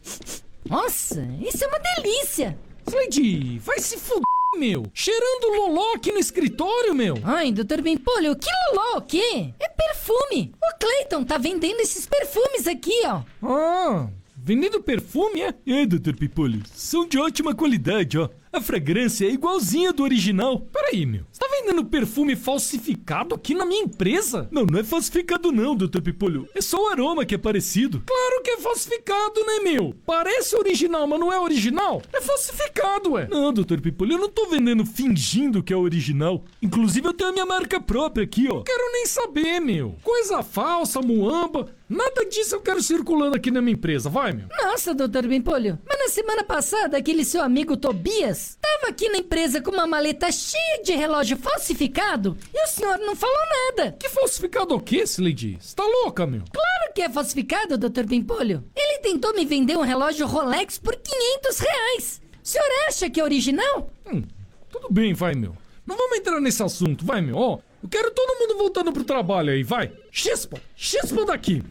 Nossa, 0.67 1.21
isso 1.39 1.63
é 1.63 1.67
uma 1.67 1.77
delícia. 1.77 2.57
Slade, 2.87 3.59
vai 3.59 3.77
se 3.77 3.95
fuder, 3.99 4.23
meu. 4.57 4.87
Cheirando 4.91 5.55
loló 5.55 5.93
aqui 5.93 6.11
no 6.11 6.17
escritório, 6.17 6.95
meu. 6.95 7.19
Ai, 7.23 7.51
doutor 7.51 7.83
Pimpolho, 7.83 8.35
que 8.35 8.49
loló 8.71 8.97
o 8.97 9.01
quê? 9.01 9.53
É 9.59 9.69
perfume. 9.69 10.51
O 10.59 10.79
Clayton 10.79 11.23
tá 11.23 11.37
vendendo 11.37 11.79
esses 11.79 12.07
perfumes 12.07 12.65
aqui, 12.65 13.03
ó. 13.05 13.21
Ah, 13.43 14.09
vendendo 14.43 14.81
perfume, 14.81 15.41
é? 15.41 15.55
É, 15.65 15.85
doutor 15.85 16.15
Pimpolho. 16.15 16.61
São 16.73 17.07
de 17.07 17.17
ótima 17.17 17.55
qualidade, 17.55 18.17
ó. 18.17 18.29
A 18.51 18.61
fragrância 18.61 19.25
é 19.25 19.31
igualzinha 19.31 19.91
do 19.91 20.03
original. 20.03 20.59
Peraí, 20.71 21.07
meu. 21.07 21.23
Você 21.31 21.39
tá 21.39 21.47
vendendo 21.49 21.83
perfume 21.85 22.35
falsificado 22.35 23.33
aqui 23.33 23.55
na 23.55 23.65
minha 23.65 23.81
empresa? 23.81 24.47
Não, 24.51 24.63
não 24.63 24.77
é 24.77 24.83
falsificado 24.83 25.51
não, 25.51 25.75
Dr. 25.75 26.01
Pipolho. 26.01 26.47
É 26.53 26.61
só 26.61 26.77
o 26.77 26.89
aroma 26.89 27.25
que 27.25 27.33
é 27.33 27.37
parecido. 27.37 28.03
Claro 28.05 28.43
que 28.43 28.51
é 28.51 28.57
falsificado, 28.57 29.43
né, 29.43 29.71
meu? 29.71 29.95
Parece 30.05 30.55
original, 30.55 31.07
mas 31.07 31.19
não 31.19 31.33
é 31.33 31.39
original? 31.39 32.03
É 32.13 32.21
falsificado, 32.21 33.13
ué. 33.13 33.27
Não, 33.27 33.51
Dr. 33.51 33.79
Pipolho, 33.81 34.13
eu 34.13 34.19
não 34.19 34.29
tô 34.29 34.45
vendendo 34.45 34.85
fingindo 34.85 35.63
que 35.63 35.73
é 35.73 35.77
original. 35.77 36.43
Inclusive, 36.61 37.07
eu 37.07 37.13
tenho 37.13 37.31
a 37.31 37.33
minha 37.33 37.47
marca 37.47 37.81
própria 37.81 38.23
aqui, 38.23 38.47
ó. 38.51 38.61
Quero 38.61 38.91
nem 38.91 39.07
saber, 39.07 39.59
meu. 39.61 39.95
Coisa 40.03 40.43
falsa, 40.43 41.01
muamba. 41.01 41.73
Nada 41.93 42.25
disso 42.25 42.55
eu 42.55 42.61
quero 42.61 42.81
circulando 42.81 43.35
aqui 43.35 43.51
na 43.51 43.61
minha 43.61 43.75
empresa, 43.75 44.09
vai, 44.09 44.33
meu. 44.33 44.47
Nossa, 44.63 44.95
doutor 44.95 45.27
Pimpolho, 45.27 45.77
mas 45.87 45.99
na 45.99 46.09
semana 46.09 46.43
passada 46.43 46.97
aquele 46.97 47.23
seu 47.23 47.43
amigo 47.43 47.77
Tobias 47.77 48.57
tava 48.59 48.87
aqui 48.87 49.09
na 49.09 49.19
empresa 49.19 49.61
com 49.61 49.69
uma 49.69 49.85
maleta 49.85 50.31
cheia 50.31 50.81
de 50.83 50.93
relógio 50.93 51.37
falsificado 51.37 52.35
e 52.51 52.63
o 52.63 52.67
senhor 52.67 52.97
não 52.97 53.15
falou 53.15 53.37
nada. 53.77 53.95
Que 53.99 54.09
falsificado 54.09 54.73
o 54.73 54.79
quê, 54.79 55.03
Slade? 55.03 55.59
Você 55.61 55.75
tá 55.75 55.83
louca, 55.83 56.25
meu? 56.25 56.41
Claro 56.51 56.93
que 56.95 57.01
é 57.03 57.09
falsificado, 57.09 57.77
doutor 57.77 58.07
Pimpolho. 58.07 58.63
Ele 58.75 58.99
tentou 58.99 59.31
me 59.35 59.45
vender 59.45 59.77
um 59.77 59.81
relógio 59.81 60.25
Rolex 60.25 60.79
por 60.79 60.95
500 60.95 61.59
reais. 61.59 62.21
O 62.43 62.47
senhor 62.47 62.67
acha 62.87 63.07
que 63.07 63.19
é 63.19 63.23
original? 63.23 63.91
Hum, 64.11 64.23
tudo 64.71 64.87
bem, 64.91 65.13
vai, 65.13 65.35
meu. 65.35 65.55
Não 65.85 65.95
vamos 65.95 66.17
entrar 66.17 66.41
nesse 66.41 66.63
assunto, 66.63 67.05
vai, 67.05 67.21
meu. 67.21 67.37
Ó, 67.37 67.59
eu 67.83 67.89
quero 67.89 68.09
todo 68.11 68.39
mundo 68.39 68.57
voltando 68.57 68.91
pro 68.91 69.03
trabalho 69.03 69.51
aí, 69.51 69.61
vai. 69.61 69.91
Chispa, 70.11 70.59
chispa 70.75 71.25
daqui. 71.25 71.61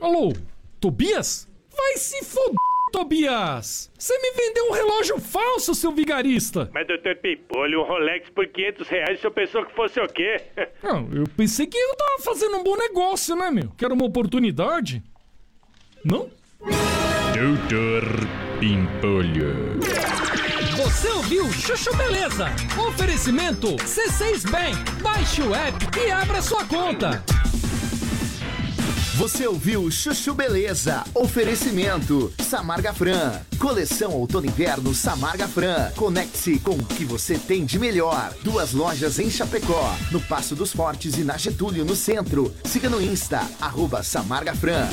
Alô, 0.00 0.32
Tobias? 0.80 1.48
Vai 1.76 1.96
se 1.96 2.24
foder, 2.24 2.56
Tobias! 2.92 3.90
Você 3.98 4.16
me 4.18 4.32
vendeu 4.32 4.68
um 4.68 4.72
relógio 4.72 5.18
falso, 5.20 5.74
seu 5.74 5.92
vigarista! 5.92 6.70
Mas, 6.72 6.86
doutor 6.86 7.16
Pipolho, 7.16 7.82
um 7.82 7.84
Rolex 7.84 8.28
por 8.30 8.46
500 8.46 8.88
reais, 8.88 9.18
o 9.18 9.20
senhor 9.20 9.32
pensou 9.32 9.66
que 9.66 9.74
fosse 9.74 10.00
o 10.00 10.08
quê? 10.08 10.40
Não, 10.82 11.08
eu 11.12 11.24
pensei 11.36 11.66
que 11.66 11.76
eu 11.76 11.94
tava 11.96 12.22
fazendo 12.22 12.56
um 12.56 12.64
bom 12.64 12.76
negócio, 12.76 13.36
né, 13.36 13.50
meu? 13.50 13.70
Que 13.76 13.84
era 13.84 13.94
uma 13.94 14.04
oportunidade. 14.04 15.02
Não? 16.04 16.30
Doutor 17.34 18.02
Pimpolho. 18.58 19.78
Você 20.78 21.08
ouviu 21.08 21.52
Chuchu 21.52 21.92
Beleza? 21.96 22.46
Oferecimento 22.86 23.66
C6 23.78 24.48
Bank. 24.48 25.02
Baixe 25.02 25.42
o 25.42 25.52
app 25.52 25.76
e 25.98 26.08
abra 26.08 26.40
sua 26.40 26.64
conta. 26.66 27.20
Você 29.16 29.48
ouviu 29.48 29.90
Chuchu 29.90 30.34
Beleza? 30.34 31.02
Oferecimento 31.16 32.32
Samarga 32.38 32.92
Fran. 32.92 33.40
Coleção 33.58 34.12
Outono 34.12 34.46
Inverno 34.46 34.94
Samarga 34.94 35.48
Fran. 35.48 35.90
Conecte-se 35.96 36.60
com 36.60 36.76
o 36.76 36.84
que 36.84 37.04
você 37.04 37.36
tem 37.36 37.64
de 37.64 37.76
melhor. 37.76 38.32
Duas 38.44 38.72
lojas 38.72 39.18
em 39.18 39.28
Chapecó, 39.28 39.96
no 40.12 40.20
Passo 40.20 40.54
dos 40.54 40.72
Fortes 40.72 41.18
e 41.18 41.24
na 41.24 41.36
Getúlio, 41.36 41.84
no 41.84 41.96
centro. 41.96 42.54
Siga 42.62 42.88
no 42.88 43.02
Insta, 43.02 43.40
arroba 43.60 44.04
Samarga 44.04 44.54
Fran. 44.54 44.88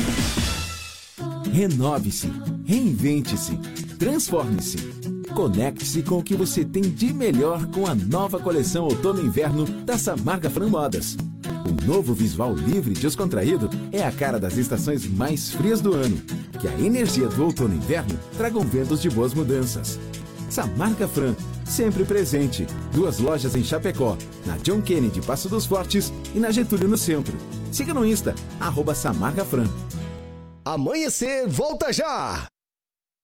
Renove-se, 1.54 2.34
reinvente-se, 2.66 3.56
transforme-se. 4.00 5.15
Conecte-se 5.34 6.04
com 6.04 6.20
o 6.20 6.24
que 6.24 6.36
você 6.36 6.64
tem 6.64 6.84
de 6.84 7.14
melhor 7.14 7.66
com 7.68 7.88
a 7.88 7.96
nova 7.96 8.40
coleção 8.40 8.86
Outono 8.86 9.22
e 9.22 9.26
Inverno 9.26 9.66
da 9.66 9.98
Samarga 9.98 10.50
Fran 10.50 10.70
Modas. 10.70 11.18
O 11.68 11.86
novo 11.86 12.14
visual 12.14 12.54
livre 12.54 12.92
e 12.92 12.98
descontraído 12.98 13.70
é 13.92 14.04
a 14.04 14.12
cara 14.12 14.40
das 14.40 14.56
estações 14.56 15.06
mais 15.08 15.52
frias 15.52 15.82
do 15.82 15.94
ano. 15.94 16.22
Que 16.60 16.68
a 16.68 16.80
energia 16.80 17.28
do 17.28 17.44
outono 17.44 17.74
e 17.74 17.78
inverno 17.78 18.18
tragam 18.38 18.62
ventos 18.62 19.02
de 19.02 19.10
boas 19.10 19.34
mudanças. 19.34 20.00
Samarga 20.50 21.08
Fran, 21.08 21.36
sempre 21.66 22.06
presente. 22.06 22.66
Duas 22.94 23.20
lojas 23.20 23.56
em 23.56 23.64
Chapecó, 23.64 24.18
na 24.46 24.58
John 24.58 24.82
Kennedy 24.82 25.22
Passo 25.22 25.50
dos 25.50 25.66
Fortes 25.66 26.14
e 26.34 26.40
na 26.40 26.52
Getúlio 26.52 26.88
no 26.88 26.98
centro. 26.98 27.36
Siga 27.72 27.94
no 27.94 28.06
Insta, 28.06 28.34
arroba 28.60 28.96
Samarga 28.96 29.44
Fran. 29.44 29.68
Amanhecer, 30.64 31.48
volta 31.48 31.92
já! 31.92 32.48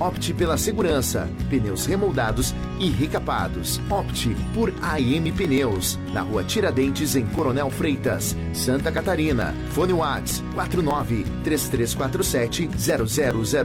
Opte 0.00 0.32
pela 0.32 0.56
segurança, 0.56 1.28
pneus 1.50 1.84
remoldados 1.84 2.54
e 2.78 2.88
recapados. 2.88 3.80
Opte 3.90 4.36
por 4.54 4.72
AM 4.80 5.32
Pneus, 5.32 5.98
na 6.12 6.20
rua 6.20 6.44
Tiradentes, 6.44 7.16
em 7.16 7.26
Coronel 7.26 7.68
Freitas, 7.70 8.36
Santa 8.54 8.92
Catarina. 8.92 9.54
Fone 9.70 9.92
Whats 9.92 10.42
49 10.54 11.24
3347 11.42 12.68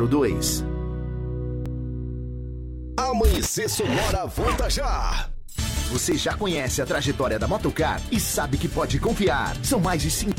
0002. 0.10 0.66
Amanhecer 2.98 3.70
Sonora 3.70 4.26
volta 4.26 4.70
já. 4.70 5.30
Você 5.92 6.18
já 6.18 6.34
conhece 6.34 6.82
a 6.82 6.86
trajetória 6.88 7.38
da 7.38 7.48
Motocar 7.48 8.02
e 8.12 8.20
sabe 8.20 8.58
que 8.58 8.68
pode 8.68 8.98
confiar. 8.98 9.56
São 9.64 9.80
mais 9.80 10.02
de 10.02 10.10
50 10.10 10.33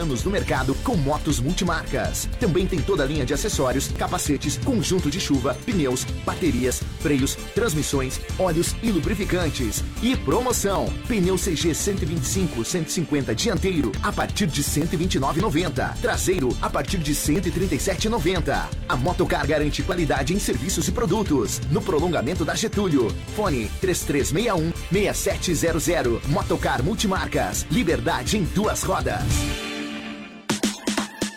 anos 0.00 0.24
no 0.24 0.30
mercado 0.30 0.74
com 0.76 0.96
motos 0.96 1.40
multimarcas. 1.40 2.28
Também 2.38 2.66
tem 2.66 2.80
toda 2.80 3.02
a 3.02 3.06
linha 3.06 3.24
de 3.24 3.34
acessórios, 3.34 3.88
capacetes, 3.88 4.58
conjunto 4.58 5.10
de 5.10 5.20
chuva, 5.20 5.54
pneus, 5.66 6.04
baterias, 6.24 6.82
freios, 7.00 7.34
transmissões, 7.54 8.20
óleos 8.38 8.74
e 8.82 8.90
lubrificantes. 8.90 9.82
E 10.02 10.16
promoção: 10.16 10.86
pneu 11.08 11.36
CG 11.36 11.74
125 11.74 12.64
150 12.64 13.34
dianteiro 13.34 13.92
a 14.02 14.12
partir 14.12 14.46
de 14.46 14.62
129,90. 14.62 15.94
Traseiro 16.00 16.56
a 16.60 16.70
partir 16.70 16.98
de 16.98 17.14
137,90. 17.14 18.68
A 18.88 18.96
Motocar 18.96 19.46
garante 19.46 19.82
qualidade 19.82 20.34
em 20.34 20.38
serviços 20.38 20.86
e 20.88 20.92
produtos. 20.92 21.60
No 21.70 21.80
prolongamento 21.80 22.44
da 22.44 22.54
Getúlio. 22.54 23.08
Fone 23.34 23.70
3361 23.80 24.72
6700. 24.92 26.26
Motocar 26.28 26.82
Multimarcas. 26.82 27.66
Liberdade 27.70 28.36
em 28.36 28.44
duas 28.44 28.82
rodas. 28.82 29.39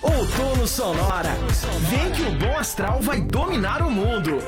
Outono 0.02 0.68
Sonora. 0.68 1.32
Vem 1.90 2.12
que 2.12 2.24
o 2.24 2.32
bom 2.40 2.58
astral 2.58 3.00
vai 3.02 3.22
dominar 3.22 3.82
o 3.82 3.90
mundo. 3.90 4.40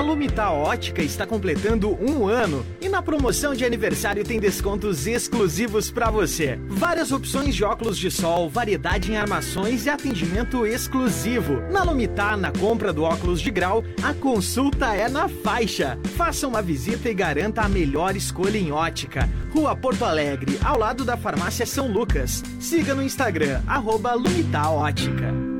A 0.00 0.02
Lumita 0.02 0.48
Ótica 0.48 1.02
está 1.02 1.26
completando 1.26 1.90
um 2.02 2.26
ano 2.26 2.64
e 2.80 2.88
na 2.88 3.02
promoção 3.02 3.54
de 3.54 3.66
aniversário 3.66 4.24
tem 4.24 4.40
descontos 4.40 5.06
exclusivos 5.06 5.90
para 5.90 6.10
você. 6.10 6.58
Várias 6.68 7.12
opções 7.12 7.54
de 7.54 7.62
óculos 7.62 7.98
de 7.98 8.10
sol, 8.10 8.48
variedade 8.48 9.12
em 9.12 9.18
armações 9.18 9.84
e 9.84 9.90
atendimento 9.90 10.64
exclusivo. 10.64 11.60
Na 11.70 11.82
Lumita, 11.82 12.34
na 12.34 12.50
compra 12.50 12.94
do 12.94 13.02
óculos 13.02 13.42
de 13.42 13.50
grau, 13.50 13.84
a 14.02 14.14
consulta 14.14 14.94
é 14.94 15.06
na 15.06 15.28
faixa. 15.28 15.98
Faça 16.16 16.48
uma 16.48 16.62
visita 16.62 17.10
e 17.10 17.12
garanta 17.12 17.60
a 17.60 17.68
melhor 17.68 18.16
escolha 18.16 18.56
em 18.56 18.72
ótica. 18.72 19.28
Rua 19.52 19.76
Porto 19.76 20.06
Alegre, 20.06 20.58
ao 20.64 20.78
lado 20.78 21.04
da 21.04 21.18
Farmácia 21.18 21.66
São 21.66 21.92
Lucas. 21.92 22.42
Siga 22.58 22.94
no 22.94 23.02
Instagram, 23.02 23.60
arroba 23.66 24.14
Lumita 24.14 24.66
Ótica. 24.66 25.59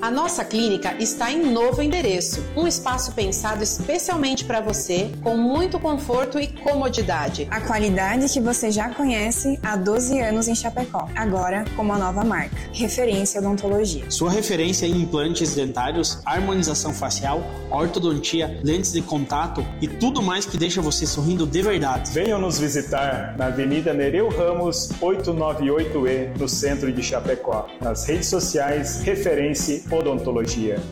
A 0.00 0.10
nossa 0.10 0.44
clínica 0.44 0.94
está 0.98 1.32
em 1.32 1.50
novo 1.50 1.80
endereço, 1.80 2.44
um 2.56 2.66
espaço 2.66 3.12
pensado 3.12 3.62
especialmente 3.62 4.44
para 4.44 4.60
você, 4.60 5.10
com 5.22 5.36
muito 5.36 5.78
conforto 5.78 6.38
e 6.38 6.48
comodidade. 6.48 7.46
A 7.50 7.60
qualidade 7.60 8.30
que 8.30 8.40
você 8.40 8.70
já 8.70 8.90
conhece 8.90 9.58
há 9.62 9.76
12 9.76 10.20
anos 10.20 10.48
em 10.48 10.54
Chapecó, 10.54 11.08
agora 11.14 11.64
com 11.76 11.82
uma 11.82 11.96
nova 11.96 12.24
marca, 12.24 12.56
referência 12.72 13.40
odontologia. 13.40 14.10
Sua 14.10 14.30
referência 14.30 14.84
em 14.86 15.02
implantes 15.02 15.54
dentários, 15.54 16.20
harmonização 16.24 16.92
facial, 16.92 17.42
ortodontia, 17.70 18.60
lentes 18.62 18.92
de 18.92 19.00
contato 19.00 19.64
e 19.80 19.88
tudo 19.88 20.20
mais 20.20 20.44
que 20.44 20.58
deixa 20.58 20.82
você 20.82 21.06
sorrindo 21.06 21.46
de 21.46 21.62
verdade. 21.62 22.10
Venham 22.12 22.40
nos 22.40 22.58
visitar 22.58 23.36
na 23.38 23.46
Avenida 23.46 23.94
Nereu 23.94 24.28
Ramos, 24.28 24.90
898E, 25.00 26.38
no 26.38 26.48
centro 26.48 26.92
de 26.92 27.02
Chapecó. 27.02 27.68
Nas 27.80 28.06
redes 28.06 28.28
sociais, 28.28 29.00
referência 29.02 29.83
odontologia. 29.90 30.82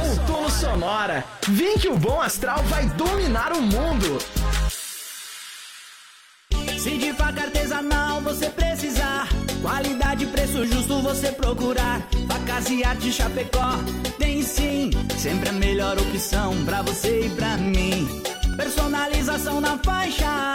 Outono 0.00 0.50
Sonora. 0.50 1.24
Vem 1.48 1.78
que 1.78 1.88
o 1.88 1.96
bom 1.96 2.20
astral 2.20 2.62
vai 2.64 2.86
dominar 2.90 3.52
o 3.52 3.60
mundo. 3.62 4.18
Se 6.78 6.96
de 6.96 7.12
faca 7.12 7.42
artesanal 7.42 8.20
você 8.20 8.48
precisar, 8.48 9.28
qualidade 9.60 10.24
e 10.24 10.26
preço 10.28 10.64
justo 10.66 11.00
você 11.02 11.32
procurar. 11.32 12.00
Facas 12.28 12.70
e 12.70 12.84
arte 12.84 13.12
Chapecó 13.12 13.78
tem 14.18 14.42
sim, 14.42 14.90
sempre 15.16 15.48
a 15.48 15.52
melhor 15.52 15.98
opção 15.98 16.64
pra 16.64 16.82
você 16.82 17.26
e 17.26 17.30
pra 17.30 17.56
mim. 17.56 18.08
Personalização 18.56 19.60
na 19.60 19.78
faixa, 19.78 20.54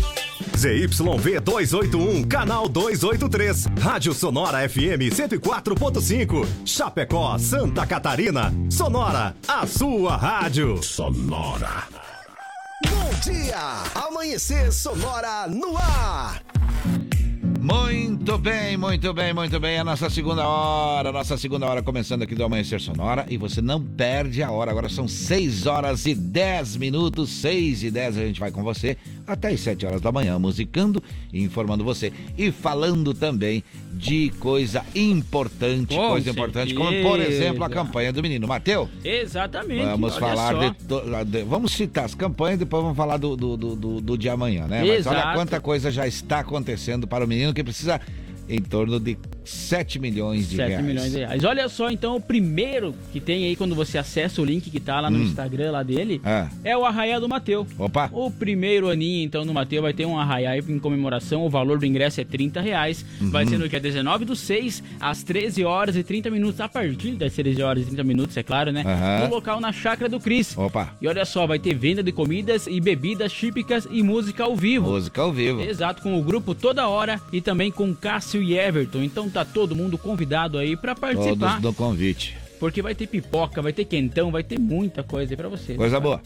ZYV 0.61 1.39
281, 1.41 2.27
canal 2.27 2.69
283. 2.69 3.65
Rádio 3.79 4.13
Sonora 4.13 4.69
FM 4.69 5.09
104.5. 5.09 6.45
Chapecó, 6.63 7.35
Santa 7.39 7.87
Catarina. 7.87 8.53
Sonora, 8.69 9.35
a 9.47 9.65
sua 9.65 10.15
rádio. 10.15 10.83
Sonora. 10.83 11.87
Bom 12.87 13.09
dia! 13.23 13.57
Amanhecer 13.95 14.71
Sonora 14.71 15.47
no 15.47 15.75
ar. 15.75 16.43
Muito 17.59 18.39
bem, 18.39 18.75
muito 18.75 19.13
bem, 19.13 19.33
muito 19.33 19.59
bem. 19.59 19.77
A 19.77 19.83
nossa 19.83 20.09
segunda 20.09 20.47
hora, 20.47 21.09
a 21.09 21.11
nossa 21.11 21.37
segunda 21.37 21.67
hora 21.67 21.83
começando 21.83 22.23
aqui 22.23 22.33
do 22.33 22.43
Amanhecer 22.43 22.81
Sonora. 22.81 23.25
E 23.29 23.37
você 23.37 23.61
não 23.61 23.79
perde 23.79 24.41
a 24.41 24.49
hora. 24.49 24.71
Agora 24.71 24.89
são 24.89 25.07
6 25.07 25.67
horas 25.67 26.07
e 26.07 26.15
10 26.15 26.77
minutos. 26.77 27.29
6 27.29 27.83
e 27.83 27.91
10 27.91 28.17
a 28.17 28.21
gente 28.21 28.39
vai 28.39 28.49
com 28.51 28.63
você 28.63 28.97
até 29.33 29.49
as 29.49 29.59
7 29.59 29.85
horas 29.85 30.01
da 30.01 30.11
manhã, 30.11 30.37
musicando 30.39 31.01
e 31.31 31.41
informando 31.43 31.83
você. 31.83 32.11
E 32.37 32.51
falando 32.51 33.13
também 33.13 33.63
de 33.93 34.29
coisa 34.39 34.83
importante, 34.95 35.95
Com 35.95 36.09
coisa 36.09 36.29
importante, 36.29 36.73
como 36.73 36.89
por 37.01 37.19
exemplo 37.19 37.63
a 37.63 37.67
certeza. 37.67 37.85
campanha 37.85 38.13
do 38.13 38.21
menino 38.21 38.47
Mateu. 38.47 38.89
Exatamente. 39.03 39.83
Vamos 39.85 40.17
falar 40.17 40.53
de, 40.55 40.75
de- 41.31 41.43
Vamos 41.43 41.71
citar 41.73 42.05
as 42.05 42.15
campanhas, 42.15 42.59
depois 42.59 42.81
vamos 42.83 42.97
falar 42.97 43.17
do, 43.17 43.35
do, 43.35 43.57
do, 43.57 44.01
do- 44.01 44.17
de 44.17 44.29
amanhã, 44.29 44.67
né? 44.67 44.79
Mas 44.81 45.05
olha 45.07 45.17
Exato. 45.17 45.37
quanta 45.37 45.59
coisa 45.59 45.91
já 45.91 46.07
está 46.07 46.39
acontecendo 46.39 47.07
para 47.07 47.23
o 47.25 47.27
menino 47.27 47.53
que 47.53 47.63
precisa 47.63 47.99
em 48.49 48.61
torno 48.61 48.99
de 48.99 49.17
7 49.51 49.99
milhões 49.99 50.49
de 50.49 50.55
7 50.55 50.69
reais. 50.69 50.85
milhões 50.85 51.11
de 51.11 51.17
reais. 51.19 51.43
Olha 51.43 51.67
só, 51.69 51.89
então, 51.89 52.15
o 52.15 52.21
primeiro 52.21 52.95
que 53.11 53.19
tem 53.19 53.45
aí 53.45 53.55
quando 53.55 53.75
você 53.75 53.97
acessa 53.97 54.41
o 54.41 54.45
link 54.45 54.69
que 54.69 54.79
tá 54.79 54.99
lá 54.99 55.09
no 55.09 55.19
Hum. 55.19 55.23
Instagram 55.23 55.71
lá 55.71 55.83
dele 55.83 56.21
É. 56.23 56.47
é 56.71 56.77
o 56.77 56.85
Arraiá 56.85 57.19
do 57.19 57.27
Mateu. 57.29 57.65
Opa! 57.77 58.09
O 58.11 58.31
primeiro 58.31 58.89
aninho, 58.89 59.23
então, 59.23 59.45
no 59.45 59.53
Mateu 59.53 59.81
vai 59.81 59.93
ter 59.93 60.05
um 60.05 60.17
Arraiá 60.17 60.57
em 60.57 60.79
comemoração. 60.79 61.45
O 61.45 61.49
valor 61.49 61.77
do 61.79 61.85
ingresso 61.85 62.21
é 62.21 62.23
30 62.23 62.61
reais. 62.61 63.05
Vai 63.19 63.43
Uhum. 63.43 63.49
ser 63.49 63.57
no 63.57 63.69
dia 63.69 63.79
19 63.79 64.25
do 64.25 64.35
6, 64.35 64.83
às 64.99 65.23
13 65.23 65.63
horas 65.63 65.95
e 65.95 66.03
30 66.03 66.29
minutos. 66.29 66.59
A 66.61 66.67
partir 66.69 67.11
das 67.11 67.33
13 67.33 67.61
horas 67.61 67.83
e 67.83 67.85
30 67.87 68.03
minutos, 68.03 68.35
é 68.37 68.43
claro, 68.43 68.71
né? 68.71 68.83
Aham. 68.85 69.27
No 69.27 69.35
local 69.35 69.59
na 69.59 69.71
Chácara 69.71 70.09
do 70.09 70.19
Cris. 70.19 70.57
Opa! 70.57 70.93
E 71.01 71.07
olha 71.07 71.25
só, 71.25 71.45
vai 71.45 71.59
ter 71.59 71.73
venda 71.75 72.01
de 72.03 72.11
comidas 72.11 72.67
e 72.67 72.79
bebidas 72.79 73.31
típicas 73.31 73.87
e 73.89 74.01
música 74.03 74.43
ao 74.43 74.55
vivo. 74.55 74.89
Música 74.91 75.21
ao 75.21 75.31
vivo. 75.31 75.61
Exato, 75.61 76.01
com 76.01 76.19
o 76.19 76.23
grupo 76.23 76.53
Toda 76.55 76.87
Hora 76.87 77.19
e 77.31 77.41
também 77.41 77.71
com 77.71 77.93
Cássio 77.95 78.41
e 78.41 78.57
Everton. 78.57 79.01
Então 79.03 79.29
tá 79.29 79.40
todo 79.45 79.75
mundo 79.75 79.97
convidado 79.97 80.57
aí 80.57 80.75
pra 80.75 80.95
participar. 80.95 81.61
Todos 81.61 81.61
do 81.61 81.73
convite. 81.73 82.37
Porque 82.59 82.81
vai 82.81 82.93
ter 82.93 83.07
pipoca, 83.07 83.61
vai 83.61 83.73
ter 83.73 83.85
quentão, 83.85 84.31
vai 84.31 84.43
ter 84.43 84.59
muita 84.59 85.01
coisa 85.01 85.33
aí 85.33 85.37
pra 85.37 85.49
você. 85.49 85.75
Coisa 85.75 85.99
boa. 85.99 86.21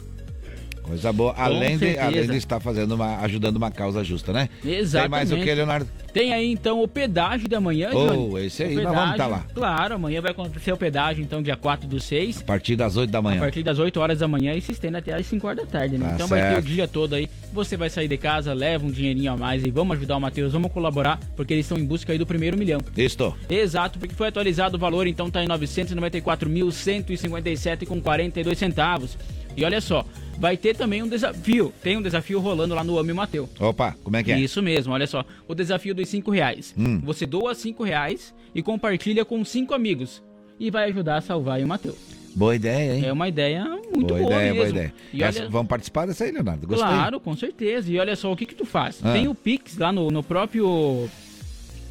Coisa 0.86 1.12
boa, 1.12 1.34
além 1.38 1.78
de, 1.78 1.98
além 1.98 2.28
de 2.28 2.38
estar 2.38 2.60
fazendo 2.60 2.94
uma, 2.94 3.18
ajudando 3.22 3.56
uma 3.58 3.72
causa 3.72 4.04
justa, 4.04 4.32
né? 4.32 4.48
Exatamente. 4.64 5.02
Tem 5.02 5.10
mais 5.10 5.32
o 5.32 5.38
que, 5.44 5.56
Leonardo? 5.56 5.88
Tem 6.14 6.32
aí 6.34 6.52
então 6.52 6.82
o 6.82 6.88
pedágio 6.88 7.50
da 7.50 7.60
manhã, 7.60 7.90
Oh, 7.94 8.08
Johnny. 8.30 8.46
esse 8.46 8.64
aí, 8.64 8.78
O 8.78 8.84
nós 8.84 8.94
vamos 8.96 9.18
tá 9.18 9.28
lá. 9.28 9.44
Claro, 9.54 9.96
amanhã 9.96 10.22
vai 10.22 10.32
acontecer 10.32 10.72
o 10.72 10.78
pedágio 10.78 11.24
então 11.24 11.42
dia 11.42 11.56
4 11.58 11.88
do 11.90 12.00
6. 12.00 12.42
A 12.42 12.44
partir 12.44 12.76
das 12.76 12.96
8 12.96 13.10
da 13.12 13.20
A 13.20 13.22
manhã. 13.22 13.40
partir 13.40 13.64
das 13.64 13.80
8 13.80 14.00
horas 14.00 14.20
da 14.20 14.28
manhã 14.28 14.54
e 14.54 14.62
se 14.62 14.72
estende 14.72 14.98
até 14.98 15.14
as 15.14 15.26
5 15.26 15.46
horas 15.48 15.66
da 15.66 15.68
tarde, 15.80 15.98
né? 15.98 16.10
Tá 16.10 16.14
então 16.16 16.28
vai 16.28 16.42
ter 16.42 16.48
o 16.48 16.52
certo. 16.54 16.66
dia 16.68 16.88
todo 16.88 17.16
aí. 17.16 17.28
Você 17.52 17.76
vai 17.76 17.90
sair 17.90 18.08
de 18.08 18.18
casa, 18.18 18.54
leva 18.54 18.86
um 18.86 18.92
dinheirinho 18.92 19.34
a 19.34 19.38
mais 19.38 19.66
e 19.66 19.72
vamos 19.72 19.98
ajudar 19.98 20.16
o 20.18 20.22
Matheus, 20.22 20.54
vamos 20.54 20.72
colaborar, 20.72 21.20
porque 21.36 21.54
eles 21.54 21.66
estão 21.66 21.78
em 21.78 21.86
busca 21.86 22.12
aí 22.14 22.18
do 22.20 22.26
primeiro 22.26 22.58
milhão. 22.58 22.80
Isto. 22.96 23.36
Exato, 23.50 23.98
porque 24.00 24.14
foi 24.14 24.28
atualizado 24.28 24.78
o 24.78 24.80
valor, 24.80 25.08
então 25.08 25.30
tá 25.32 25.44
em 25.44 25.48
994.157 25.48 27.86
com 27.86 28.00
42 28.02 28.58
centavos. 28.58 29.18
E 29.58 29.64
olha 29.64 29.80
só, 29.80 30.04
vai 30.38 30.58
ter 30.58 30.76
também 30.76 31.02
um 31.04 31.08
desafio. 31.08 31.74
Tem 31.82 31.98
um 31.98 32.02
desafio 32.02 32.40
rolando 32.40 32.76
lá 32.76 32.84
no 32.84 32.98
Ame 33.00 33.14
Mateu. 33.14 33.50
Opa, 33.60 33.96
como 34.04 34.16
é 34.18 34.24
que 34.24 34.32
é? 34.32 34.40
Isso 34.40 34.62
mesmo, 34.62 34.94
olha 34.94 35.08
só. 35.08 35.24
O 35.48 35.56
desafio 35.56 35.94
dos 35.96 36.08
5 36.10 36.30
reais. 36.32 36.74
Hum. 36.78 37.00
Você 37.04 37.26
doa 37.26 37.54
5 37.56 37.84
reais 37.84 38.34
e 38.54 38.62
compartilha 38.62 39.24
com 39.26 39.44
cinco 39.46 39.74
amigos. 39.74 40.22
E 40.60 40.70
vai 40.72 40.90
ajudar 40.90 41.18
a 41.18 41.22
salvar 41.22 41.60
o 41.62 41.68
Matheus. 41.68 41.98
Boa 42.36 42.56
ideia, 42.56 42.96
hein? 42.96 43.06
É 43.06 43.14
uma 43.14 43.28
ideia 43.30 43.64
muito 43.94 44.08
boa 44.08 44.20
boa, 44.20 44.34
ideia, 44.34 44.54
mesmo. 44.54 44.56
boa 44.58 44.70
ideia. 44.70 44.94
E 45.14 45.24
Essa- 45.24 45.40
olha- 45.42 45.50
Vamos 45.50 45.68
participar 45.70 46.06
dessa 46.06 46.24
aí, 46.26 46.32
Leonardo? 46.32 46.68
Gostei. 46.68 46.86
Claro, 46.88 47.20
com 47.20 47.36
certeza. 47.36 47.90
E 47.92 47.98
olha 48.00 48.16
só, 48.16 48.32
o 48.32 48.36
que 48.36 48.46
que 48.46 48.56
tu 48.56 48.66
faz? 48.66 49.00
Ah. 49.04 49.14
Tem 49.14 49.28
o 49.28 49.34
Pix 49.36 49.78
lá 49.78 49.92
no, 49.92 50.10
no 50.12 50.22
próprio 50.22 51.08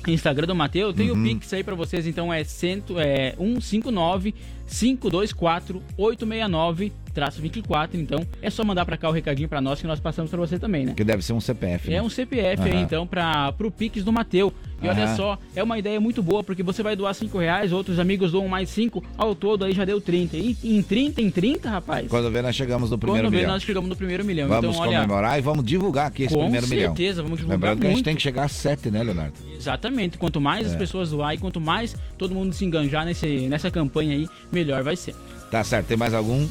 Instagram 0.07 0.47
do 0.47 0.55
Matheus, 0.55 0.95
tem 0.95 1.11
Uhum. 1.11 1.18
o 1.20 1.24
Pix 1.24 1.51
aí 1.55 1.64
pra 1.64 1.74
vocês, 1.74 2.07
então 2.07 2.30
é, 2.32 2.45
cento, 2.45 2.99
é 3.01 3.34
159 3.38 4.34
524 4.66 5.82
869 5.96 6.92
24, 7.40 7.96
então 8.00 8.26
é 8.42 8.50
só 8.50 8.64
mandar 8.64 8.84
pra 8.84 8.96
cá 8.96 9.08
o 9.08 9.12
recadinho 9.12 9.48
pra 9.48 9.60
nós 9.60 9.80
que 9.80 9.86
nós 9.86 10.00
passamos 10.00 10.32
pra 10.32 10.40
você 10.40 10.58
também, 10.58 10.84
né? 10.84 10.94
Que 10.96 11.04
deve 11.04 11.22
ser 11.24 11.32
um 11.32 11.40
CPF. 11.40 11.88
né? 11.88 11.96
É 11.98 12.02
um 12.02 12.10
CPF 12.10 12.62
aí, 12.64 12.72
Aham. 12.72 12.80
então, 12.82 13.06
para 13.06 13.52
pro 13.52 13.70
Pix 13.70 14.02
do 14.02 14.12
Mateu. 14.12 14.52
E 14.82 14.88
olha 14.88 15.04
Aham. 15.04 15.16
só, 15.16 15.38
é 15.54 15.62
uma 15.62 15.78
ideia 15.78 16.00
muito 16.00 16.20
boa, 16.24 16.42
porque 16.42 16.60
você 16.62 16.82
vai 16.82 16.96
doar 16.96 17.14
5 17.14 17.38
reais, 17.38 17.72
outros 17.72 18.00
amigos 18.00 18.32
doam 18.32 18.48
mais 18.48 18.68
5, 18.68 19.02
ao 19.16 19.32
todo 19.32 19.64
aí 19.64 19.72
já 19.72 19.84
deu 19.84 20.00
30. 20.00 20.36
E 20.36 20.56
em 20.64 20.82
30 20.82 21.22
em 21.22 21.30
30, 21.30 21.70
rapaz. 21.70 22.08
Quando 22.08 22.28
vê, 22.32 22.42
nós 22.42 22.54
chegamos 22.56 22.90
no 22.90 22.98
primeiro 22.98 23.28
Quando 23.28 23.30
vê, 23.32 23.38
milhão. 23.38 23.52
nós 23.52 23.62
chegamos 23.62 23.88
no 23.88 23.94
primeiro 23.96 24.24
milhão. 24.24 24.48
Vamos 24.48 24.70
então, 24.74 24.80
olha, 24.82 24.96
comemorar 25.00 25.38
e 25.38 25.40
vamos 25.40 25.64
divulgar 25.64 26.08
aqui 26.08 26.24
esse 26.24 26.34
Com 26.34 26.40
primeiro 26.42 26.66
milhão. 26.66 26.86
certeza, 26.96 27.22
vamos 27.22 27.38
divulgar 27.38 27.58
Lembrando 27.60 27.78
que 27.80 27.86
a 27.86 27.90
gente 27.90 27.96
muito. 27.98 28.04
tem 28.06 28.16
que 28.16 28.22
chegar 28.22 28.42
a 28.44 28.48
7, 28.48 28.90
né, 28.90 29.02
Leonardo? 29.04 29.34
Exatamente. 29.56 30.18
Quanto 30.18 30.40
mais 30.40 30.66
as 30.66 30.74
É. 30.74 30.76
pessoas 30.76 31.10
doar 31.10 31.32
e 31.34 31.38
quanto 31.38 31.60
mais 31.60 31.94
todo 32.18 32.34
mundo 32.34 32.52
se 32.52 32.64
enganjar 32.64 33.06
nesse, 33.06 33.46
nessa 33.48 33.70
campanha 33.70 34.16
aí, 34.16 34.28
melhor 34.55 34.82
vai 34.82 34.96
ser. 34.96 35.14
Tá 35.50 35.62
certo, 35.64 35.86
tem 35.88 35.96
mais 35.96 36.14
algum? 36.14 36.46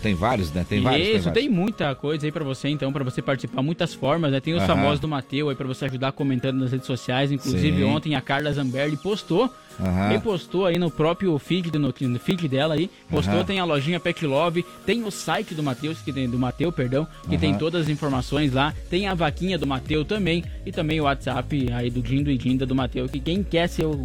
Tem 0.00 0.14
vários, 0.14 0.52
né? 0.52 0.64
Tem 0.68 0.80
vários. 0.80 1.08
Isso, 1.08 1.24
vários. 1.24 1.32
tem 1.42 1.48
muita 1.50 1.92
coisa 1.92 2.24
aí 2.24 2.30
pra 2.30 2.44
você, 2.44 2.68
então, 2.68 2.92
pra 2.92 3.02
você 3.02 3.20
participar, 3.20 3.62
muitas 3.62 3.92
formas, 3.94 4.30
né? 4.30 4.38
Tem 4.38 4.54
os 4.54 4.60
Aham. 4.62 4.68
famosos 4.76 5.00
do 5.00 5.08
Mateu 5.08 5.48
aí 5.48 5.56
pra 5.56 5.66
você 5.66 5.86
ajudar 5.86 6.12
comentando 6.12 6.56
nas 6.60 6.70
redes 6.70 6.86
sociais. 6.86 7.32
Inclusive, 7.32 7.78
Sim. 7.78 7.82
ontem 7.82 8.14
a 8.14 8.20
Carla 8.20 8.52
Zamberli 8.52 8.96
postou. 8.96 9.52
Aham. 9.80 10.08
Repostou 10.08 10.66
aí 10.66 10.78
no 10.78 10.88
próprio 10.88 11.36
feed, 11.40 11.72
do- 11.72 11.80
no, 11.80 11.92
no 12.00 12.18
feed 12.20 12.46
dela 12.48 12.74
aí. 12.74 12.88
Postou, 13.10 13.34
Aham. 13.38 13.44
tem 13.44 13.58
a 13.58 13.64
lojinha 13.64 13.98
Pet 13.98 14.24
Love, 14.24 14.64
tem 14.86 15.02
o 15.02 15.10
site 15.10 15.52
do 15.52 15.64
Matheus, 15.64 15.98
que 16.00 16.12
tem 16.12 16.30
do 16.30 16.38
Mateu, 16.38 16.70
perdão, 16.70 17.04
que 17.24 17.30
Aham. 17.34 17.38
tem 17.38 17.54
todas 17.58 17.82
as 17.82 17.88
informações 17.88 18.52
lá. 18.52 18.72
Tem 18.88 19.08
a 19.08 19.14
vaquinha 19.14 19.58
do 19.58 19.66
Mateu 19.66 20.04
também. 20.04 20.44
E 20.64 20.70
também 20.70 21.00
o 21.00 21.04
WhatsApp 21.04 21.72
aí 21.72 21.90
do 21.90 22.00
Dindo 22.00 22.30
e 22.30 22.38
Dinda 22.38 22.64
do 22.64 22.74
Mateu, 22.74 23.08
que 23.08 23.18
quem 23.18 23.42
quer 23.42 23.68
ser 23.68 23.84
o, 23.86 24.00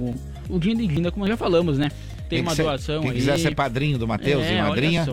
o 0.49 0.57
Dindo 0.59 0.81
e 0.81 0.87
Dinda, 0.87 1.11
como 1.11 1.27
já 1.27 1.37
falamos, 1.37 1.77
né? 1.77 1.91
Tem 2.29 2.41
uma 2.41 2.55
doação 2.55 3.01
Quem 3.01 3.11
aí. 3.11 3.15
quiser 3.17 3.37
ser 3.39 3.55
padrinho 3.55 3.97
do 3.97 4.07
Matheus 4.07 4.43
É, 4.43 4.57
e 4.57 4.61
madrinha, 4.61 5.05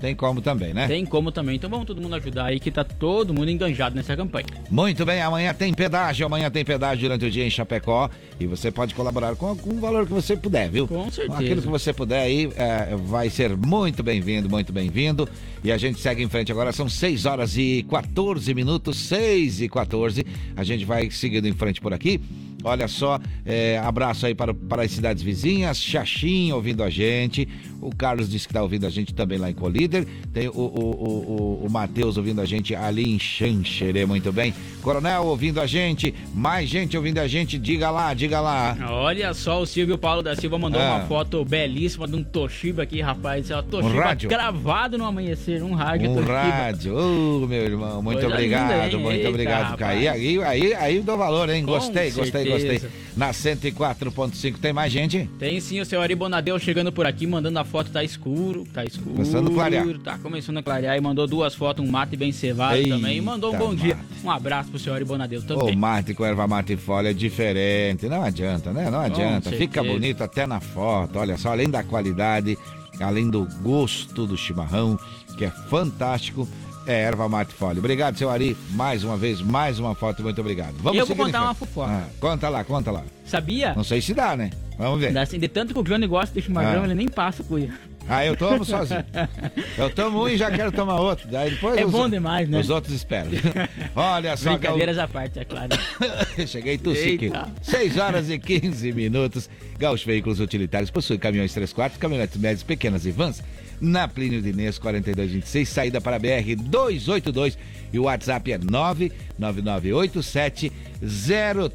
tem 0.00 0.14
como 0.14 0.40
também, 0.40 0.74
né? 0.74 0.86
Tem 0.86 1.04
como 1.04 1.32
também. 1.32 1.56
Então 1.56 1.70
vamos 1.70 1.86
todo 1.86 2.00
mundo 2.00 2.14
ajudar 2.16 2.46
aí 2.46 2.60
que 2.60 2.70
tá 2.70 2.84
todo 2.84 3.32
mundo 3.32 3.50
enganjado 3.50 3.94
nessa 3.94 4.16
campanha. 4.16 4.46
Muito 4.70 5.04
bem, 5.04 5.22
amanhã 5.22 5.54
tem 5.54 5.72
pedágio, 5.72 6.26
amanhã 6.26 6.50
tem 6.50 6.64
pedágio 6.64 7.02
durante 7.02 7.24
o 7.24 7.30
dia 7.30 7.46
em 7.46 7.50
Chapecó 7.50 8.10
e 8.38 8.46
você 8.46 8.70
pode 8.70 8.94
colaborar 8.94 9.34
com 9.36 9.46
algum 9.46 9.80
valor 9.80 10.06
que 10.06 10.12
você 10.12 10.36
puder, 10.36 10.70
viu? 10.70 10.86
Com 10.86 11.10
certeza. 11.10 11.38
Aquilo 11.38 11.62
que 11.62 11.68
você 11.68 11.92
puder 11.92 12.20
aí 12.20 12.50
é, 12.56 12.94
vai 12.96 13.30
ser 13.30 13.56
muito 13.56 14.02
bem-vindo, 14.02 14.48
muito 14.48 14.72
bem-vindo. 14.72 15.28
E 15.64 15.72
a 15.72 15.78
gente 15.78 15.98
segue 16.00 16.22
em 16.22 16.28
frente 16.28 16.52
agora, 16.52 16.72
são 16.72 16.88
6 16.88 17.26
horas 17.26 17.56
e 17.56 17.84
14 17.88 18.54
minutos, 18.54 18.98
6 18.98 19.62
e 19.62 19.68
14. 19.68 20.24
A 20.54 20.62
gente 20.62 20.84
vai 20.84 21.10
seguindo 21.10 21.48
em 21.48 21.52
frente 21.52 21.80
por 21.80 21.92
aqui. 21.92 22.20
Olha 22.66 22.88
só, 22.88 23.20
é, 23.44 23.78
abraço 23.78 24.26
aí 24.26 24.34
para, 24.34 24.52
para 24.52 24.82
as 24.82 24.90
cidades 24.90 25.22
vizinhas, 25.22 25.80
Xaxim 25.80 26.50
ouvindo 26.50 26.82
a 26.82 26.90
gente, 26.90 27.48
o 27.86 27.94
Carlos 27.96 28.28
disse 28.28 28.46
que 28.46 28.52
está 28.52 28.62
ouvindo 28.62 28.86
a 28.86 28.90
gente 28.90 29.14
também 29.14 29.38
lá 29.38 29.50
em 29.50 29.54
Colíder, 29.54 30.06
tem 30.32 30.48
o, 30.48 30.52
o, 30.52 30.56
o, 30.60 31.60
o, 31.62 31.66
o 31.66 31.70
Matheus 31.70 32.16
ouvindo 32.16 32.40
a 32.40 32.44
gente 32.44 32.74
ali 32.74 33.04
em 33.14 33.18
Xanxerê, 33.18 34.04
muito 34.06 34.32
bem. 34.32 34.52
Coronel 34.82 35.24
ouvindo 35.26 35.60
a 35.60 35.66
gente, 35.66 36.14
mais 36.34 36.68
gente 36.68 36.96
ouvindo 36.96 37.18
a 37.18 37.26
gente, 37.26 37.58
diga 37.58 37.90
lá, 37.90 38.12
diga 38.14 38.40
lá. 38.40 38.76
Olha 38.90 39.32
só, 39.34 39.60
o 39.60 39.66
Silvio 39.66 39.98
Paulo 39.98 40.22
da 40.22 40.34
Silva 40.36 40.58
mandou 40.58 40.80
Ah. 40.80 40.96
uma 40.96 41.00
foto 41.06 41.44
belíssima 41.44 42.06
de 42.06 42.16
um 42.16 42.22
Toshiba 42.22 42.82
aqui, 42.82 43.00
rapaz. 43.00 43.50
É 43.50 43.56
um 43.56 43.62
Toshiba 43.62 44.04
rádio? 44.04 44.28
gravado 44.28 44.98
no 44.98 45.04
amanhecer, 45.04 45.62
um 45.62 45.74
rádio 45.74 46.10
Um 46.10 46.14
Toshiba. 46.14 46.32
rádio, 46.38 46.96
Ô, 46.96 47.46
meu 47.46 47.62
irmão, 47.64 48.02
muito 48.02 48.20
Coisa 48.20 48.34
obrigado, 48.34 48.84
linda, 48.84 48.98
muito 48.98 49.16
Eita, 49.18 49.28
obrigado, 49.28 49.70
rapaz. 49.70 50.06
Aí, 50.06 50.42
aí, 50.42 50.74
aí 50.74 51.00
dou 51.00 51.16
valor, 51.16 51.48
hein? 51.50 51.64
Com 51.64 51.72
Gostei, 51.72 52.10
gostei, 52.10 52.44
gostei. 52.44 52.82
Na 53.16 53.30
104.5 53.30 54.58
tem 54.58 54.74
mais 54.74 54.92
gente? 54.92 55.28
Tem 55.38 55.58
sim 55.58 55.80
o 55.80 55.86
seu 55.86 56.02
Ari 56.02 56.14
Bonadeu 56.14 56.58
chegando 56.58 56.92
por 56.92 57.06
aqui, 57.06 57.26
mandando 57.26 57.58
a 57.58 57.64
foto, 57.64 57.90
tá 57.90 58.04
escuro, 58.04 58.66
tá 58.74 58.84
escuro. 58.84 59.12
Começando 59.12 59.48
a 59.48 59.54
clarear. 59.54 59.98
Tá 60.00 60.18
começando 60.18 60.58
a 60.58 60.62
clarear 60.62 60.98
e 60.98 61.00
mandou 61.00 61.26
duas 61.26 61.54
fotos, 61.54 61.82
um 61.82 61.90
mate 61.90 62.14
bem 62.14 62.30
cevado 62.30 62.76
Eita, 62.76 62.90
também. 62.90 63.16
E 63.16 63.20
mandou 63.22 63.54
um 63.54 63.58
bom 63.58 63.74
dia. 63.74 63.96
Um 64.22 64.30
abraço 64.30 64.68
pro 64.68 64.78
seu 64.78 64.92
Ari 64.92 65.06
Bonadeu 65.06 65.40
O 65.40 65.44
também. 65.44 65.74
mate 65.74 66.12
com 66.12 66.26
erva 66.26 66.46
mate 66.46 66.74
e 66.74 66.76
folha 66.76 67.08
é 67.08 67.14
diferente, 67.14 68.06
não 68.06 68.22
adianta, 68.22 68.70
né? 68.70 68.90
Não 68.90 69.00
adianta. 69.00 69.50
Fica 69.50 69.82
bonito 69.82 70.22
até 70.22 70.46
na 70.46 70.60
foto. 70.60 71.18
Olha 71.18 71.38
só, 71.38 71.52
além 71.52 71.70
da 71.70 71.82
qualidade, 71.82 72.58
além 73.00 73.30
do 73.30 73.48
gosto 73.62 74.26
do 74.26 74.36
chimarrão, 74.36 74.98
que 75.38 75.46
é 75.46 75.50
fantástico, 75.50 76.46
é 76.86 77.02
erva 77.02 77.28
mate 77.28 77.52
folha. 77.54 77.78
Obrigado, 77.78 78.16
seu 78.16 78.30
Ari. 78.30 78.56
Mais 78.70 79.02
uma 79.04 79.16
vez, 79.16 79.40
mais 79.40 79.78
uma 79.78 79.94
foto. 79.94 80.22
Muito 80.22 80.40
obrigado. 80.40 80.74
Vamos 80.78 80.98
eu 80.98 81.06
vou 81.06 81.16
contar 81.16 81.42
uma 81.42 81.54
fofoca. 81.54 81.90
Ah, 81.90 82.04
conta 82.20 82.48
lá, 82.48 82.64
conta 82.64 82.90
lá. 82.90 83.02
Sabia? 83.24 83.74
Não 83.74 83.84
sei 83.84 84.00
se 84.00 84.14
dá, 84.14 84.36
né? 84.36 84.50
Vamos 84.78 85.00
ver. 85.00 85.16
Assim, 85.18 85.38
de 85.38 85.48
tanto 85.48 85.72
que 85.72 85.80
o 85.80 85.82
Johnny 85.82 86.06
gosta 86.06 86.34
de 86.38 86.46
chimarrão, 86.46 86.82
Ah. 86.82 86.84
ele 86.84 86.94
nem 86.94 87.08
passa 87.08 87.42
cuia. 87.42 87.70
Ah, 88.08 88.24
eu 88.24 88.36
tomo 88.36 88.64
sozinho. 88.64 89.04
Eu 89.76 89.90
tomo 89.90 90.22
um 90.22 90.28
e 90.28 90.36
já 90.36 90.48
quero 90.48 90.70
tomar 90.70 91.00
outro. 91.00 91.26
Daí 91.28 91.50
depois 91.50 91.76
É 91.76 91.84
os- 91.84 91.90
bom 91.90 92.08
demais, 92.08 92.48
né? 92.48 92.60
Os 92.60 92.70
outros 92.70 92.94
esperam. 92.94 93.32
Olha 93.96 94.36
só, 94.36 94.50
Brincadeiras 94.50 94.96
à 94.98 95.08
parte, 95.08 95.40
é 95.40 95.44
claro. 95.44 95.70
Cheguei 96.46 96.78
tossi 96.78 97.14
aqui. 97.14 97.24
Eita. 97.24 97.48
6 97.62 97.98
horas 97.98 98.30
e 98.30 98.38
15 98.38 98.92
minutos. 98.92 99.50
Gaúcho 99.76 100.06
Veículos 100.06 100.38
Utilitários 100.38 100.88
possui 100.90 101.18
caminhões 101.18 101.52
3 101.52 101.72
quartos, 101.72 101.98
caminhonetes 101.98 102.36
médias, 102.40 102.62
pequenas 102.62 103.04
e 103.06 103.10
vans. 103.10 103.42
Na 103.80 104.06
Plínio 104.08 104.40
de 104.40 104.50
Inês 104.50 104.78
4226, 104.78 105.68
saída 105.68 106.00
para 106.00 106.18
BR 106.18 106.54
282 106.56 107.58
e 107.92 107.98
o 107.98 108.04
WhatsApp 108.04 108.52
é 108.52 108.58
99987 108.58 110.72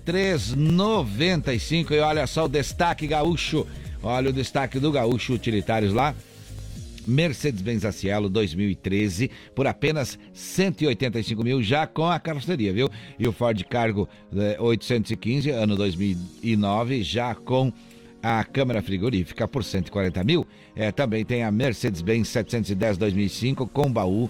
0395. 0.06 1.94
E 1.94 2.00
olha 2.00 2.26
só 2.26 2.46
o 2.46 2.50
destaque 2.50 3.06
gaúcho. 3.08 3.68
Olha 4.04 4.32
o 4.32 4.34
destaque 4.34 4.80
do 4.80 4.92
Gaúcho 4.92 5.34
Utilitários 5.34 5.94
lá. 5.94 6.16
Mercedes-Benz 7.08 7.84
Cielo 7.96 8.30
2013 8.30 9.32
por 9.56 9.68
apenas 9.68 10.20
185 10.34 11.44
mil 11.44 11.62
já 11.62 11.88
com 11.88 12.06
a 12.06 12.20
carroceria, 12.20 12.74
viu? 12.74 12.90
E 13.18 13.28
o 13.28 13.32
Ford 13.32 13.62
Cargo 13.64 14.08
eh, 14.36 14.58
815 14.60 15.50
ano 15.50 15.76
2009 15.76 17.04
já 17.04 17.34
com 17.34 17.72
a 18.22 18.44
câmera 18.44 18.82
frigorífica 18.82 19.48
por 19.48 19.64
140 19.64 20.24
mil. 20.24 20.46
Eh, 20.76 20.92
também 20.92 21.26
tem 21.26 21.44
a 21.44 21.52
Mercedes-Benz 21.52 22.28
710 22.30 22.98
2005 22.98 23.68
com 23.68 23.92
baú 23.92 24.30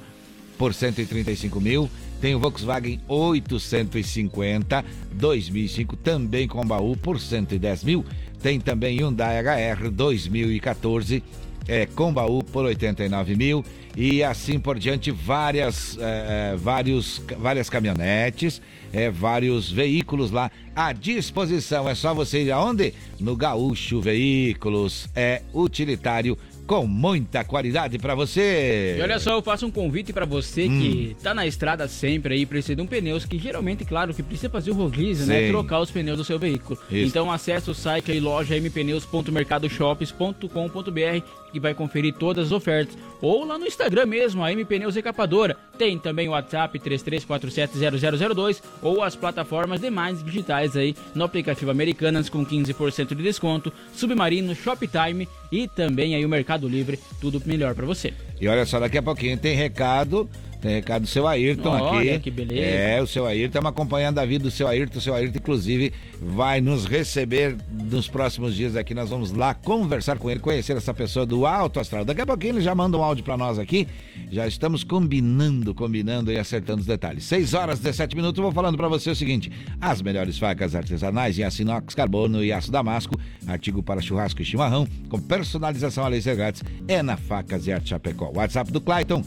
por 0.58 0.74
135 0.74 1.60
mil. 1.60 1.90
Tem 2.22 2.36
o 2.36 2.40
Volkswagen 2.40 3.02
850 3.08 4.86
2005 5.14 5.96
também 5.98 6.48
com 6.48 6.66
baú 6.66 6.96
por 6.96 7.20
110 7.20 7.84
mil. 7.84 8.06
Tem 8.42 8.60
também 8.60 8.98
Hyundai 9.00 9.40
HR 9.40 9.90
2014 9.90 11.24
é, 11.72 11.86
com 11.86 12.12
baú 12.12 12.44
por 12.44 12.66
89 12.66 13.34
mil 13.38 13.64
e 13.96 14.22
assim 14.22 14.60
por 14.60 14.78
diante 14.78 15.10
várias 15.10 15.98
é, 15.98 16.52
é, 16.54 16.56
vários 16.58 17.22
várias 17.40 17.70
caminhonetes 17.70 18.62
é, 18.92 19.10
vários 19.10 19.72
veículos 19.72 20.32
lá 20.32 20.52
à 20.76 20.92
disposição 20.92 21.88
é 21.88 21.96
só 21.96 22.14
você 22.14 22.44
ir 22.44 22.52
aonde 22.52 22.94
no 23.22 23.38
Gaúcho 23.38 24.02
Veículos 24.02 25.08
é 25.16 25.44
utilitário 25.54 26.38
com 26.72 26.88
muita 26.88 27.44
qualidade 27.44 28.00
pra 28.00 28.16
você. 28.16 28.96
E 28.98 29.02
olha 29.02 29.20
só, 29.20 29.32
eu 29.32 29.42
faço 29.42 29.66
um 29.66 29.72
convite 29.72 30.14
pra 30.14 30.26
você 30.26 30.68
Hum. 30.68 30.80
que 30.80 31.18
tá 31.22 31.34
na 31.34 31.46
estrada 31.46 31.86
sempre 31.86 32.36
aí, 32.36 32.46
precisa 32.46 32.78
de 32.78 32.82
um 32.82 32.88
pneus, 32.88 33.26
que 33.26 33.38
geralmente, 33.38 33.84
claro, 33.84 34.14
que 34.14 34.24
precisa 34.24 34.50
fazer 34.50 34.72
o 34.72 34.74
rodízio, 34.74 35.26
né? 35.26 35.50
Trocar 35.50 35.82
os 35.82 35.92
pneus 35.92 36.18
do 36.18 36.24
seu 36.24 36.40
veículo. 36.40 36.80
Isso. 36.90 37.10
Então 37.10 37.30
acesse 37.30 37.70
o 37.70 37.74
site 37.74 38.14
aí, 38.14 38.22
loja 38.22 38.58
mpneus.mercadoshops.com.br 38.58 41.41
que 41.52 41.60
vai 41.60 41.74
conferir 41.74 42.14
todas 42.14 42.48
as 42.48 42.52
ofertas. 42.52 42.98
Ou 43.22 43.46
lá 43.46 43.58
no 43.58 43.66
Instagram 43.66 44.06
mesmo, 44.06 44.44
a 44.44 44.52
M 44.52 44.66
Pneus 44.66 44.96
Recapadora. 44.96 45.58
Tem 45.78 45.98
também 45.98 46.28
o 46.28 46.32
WhatsApp 46.32 46.80
33470002 46.80 48.62
ou 48.82 49.04
as 49.04 49.16
plataformas 49.16 49.82
demais 49.82 50.24
digitais 50.24 50.76
aí 50.76 50.96
no 51.14 51.24
aplicativo 51.24 51.72
Americanas 51.72 52.30
com 52.30 52.46
15% 52.46 53.16
de 53.16 53.24
desconto, 53.24 53.72
Submarino, 53.94 54.56
Shoptime 54.56 55.28
e 55.52 55.68
também 55.68 56.16
aí 56.16 56.26
o 56.26 56.30
Mercado 56.30 56.68
Livre, 56.68 57.00
tudo 57.20 57.42
melhor 57.46 57.76
pra 57.76 57.86
você. 57.86 58.14
E 58.40 58.48
olha 58.48 58.66
só, 58.66 58.80
daqui 58.80 58.98
a 58.98 59.04
pouquinho 59.04 59.38
tem 59.38 59.56
recado. 59.56 60.30
Tem 60.62 60.76
recado 60.76 61.02
do 61.02 61.08
seu 61.08 61.28
Ayrton 61.28 61.70
Olha, 61.70 62.16
aqui. 62.16 62.24
que 62.24 62.32
beleza. 62.32 62.62
É, 62.62 63.02
o 63.02 63.08
seu 63.08 63.26
Ayrton, 63.26 63.48
estamos 63.48 63.70
acompanhando 63.70 64.20
a 64.20 64.26
vida 64.26 64.44
do 64.44 64.52
seu 64.52 64.68
Ayrton. 64.68 65.00
O 65.00 65.02
seu 65.02 65.16
Ayrton, 65.16 65.40
inclusive, 65.40 65.92
vai 66.22 66.62
nos 66.62 66.86
receber 66.86 67.58
nos 67.72 68.08
próximos 68.08 68.56
dias 68.56 68.76
aqui. 68.76 68.94
Nós 68.94 69.10
vamos 69.10 69.32
lá 69.32 69.56
conversar 69.56 70.20
com 70.20 70.30
ele, 70.30 70.40
conhecer 70.40 70.78
essa 70.78 70.94
pessoa 70.94 71.26
do 71.26 71.48
Alto 71.48 71.80
Astral. 71.80 72.06
Daqui 72.06 72.22
a 72.22 72.26
pouquinho 72.28 72.54
ele 72.54 72.62
já 72.62 72.76
manda 72.76 72.96
um 72.96 73.04
áudio 73.04 73.24
para 73.24 73.36
nós 73.36 73.58
aqui. 73.58 73.88
Já 74.32 74.46
estamos 74.46 74.84
combinando, 74.84 75.74
combinando 75.74 76.32
e 76.32 76.38
acertando 76.38 76.82
os 76.82 76.88
detalhes. 76.88 77.24
6 77.24 77.56
horas 77.56 77.80
17 77.80 78.16
minutos. 78.16 78.38
Eu 78.38 78.44
vou 78.44 78.52
falando 78.52 78.78
para 78.78 78.88
você 78.88 79.10
o 79.10 79.16
seguinte: 79.16 79.52
as 79.82 80.00
melhores 80.02 80.38
facas 80.38 80.76
artesanais 80.76 81.40
em 81.40 81.44
aço 81.44 81.64
inox, 81.64 81.96
carbono 81.96 82.44
e 82.44 82.54
aço 82.54 82.72
damasco, 82.72 83.20
artigo 83.48 83.82
para 83.82 84.00
churrasco 84.00 84.44
e 84.44 84.46
chimarrão, 84.46 84.88
com 85.10 85.20
personalização 85.20 86.06
a 86.06 86.08
laser 86.08 86.36
grátis, 86.36 86.64
é 86.88 87.02
na 87.02 87.18
Facas 87.18 87.66
e 87.66 87.72
Arte 87.72 87.90
Chapecó. 87.90 88.32
WhatsApp 88.36 88.72
do 88.72 88.80
Clayton 88.80 89.24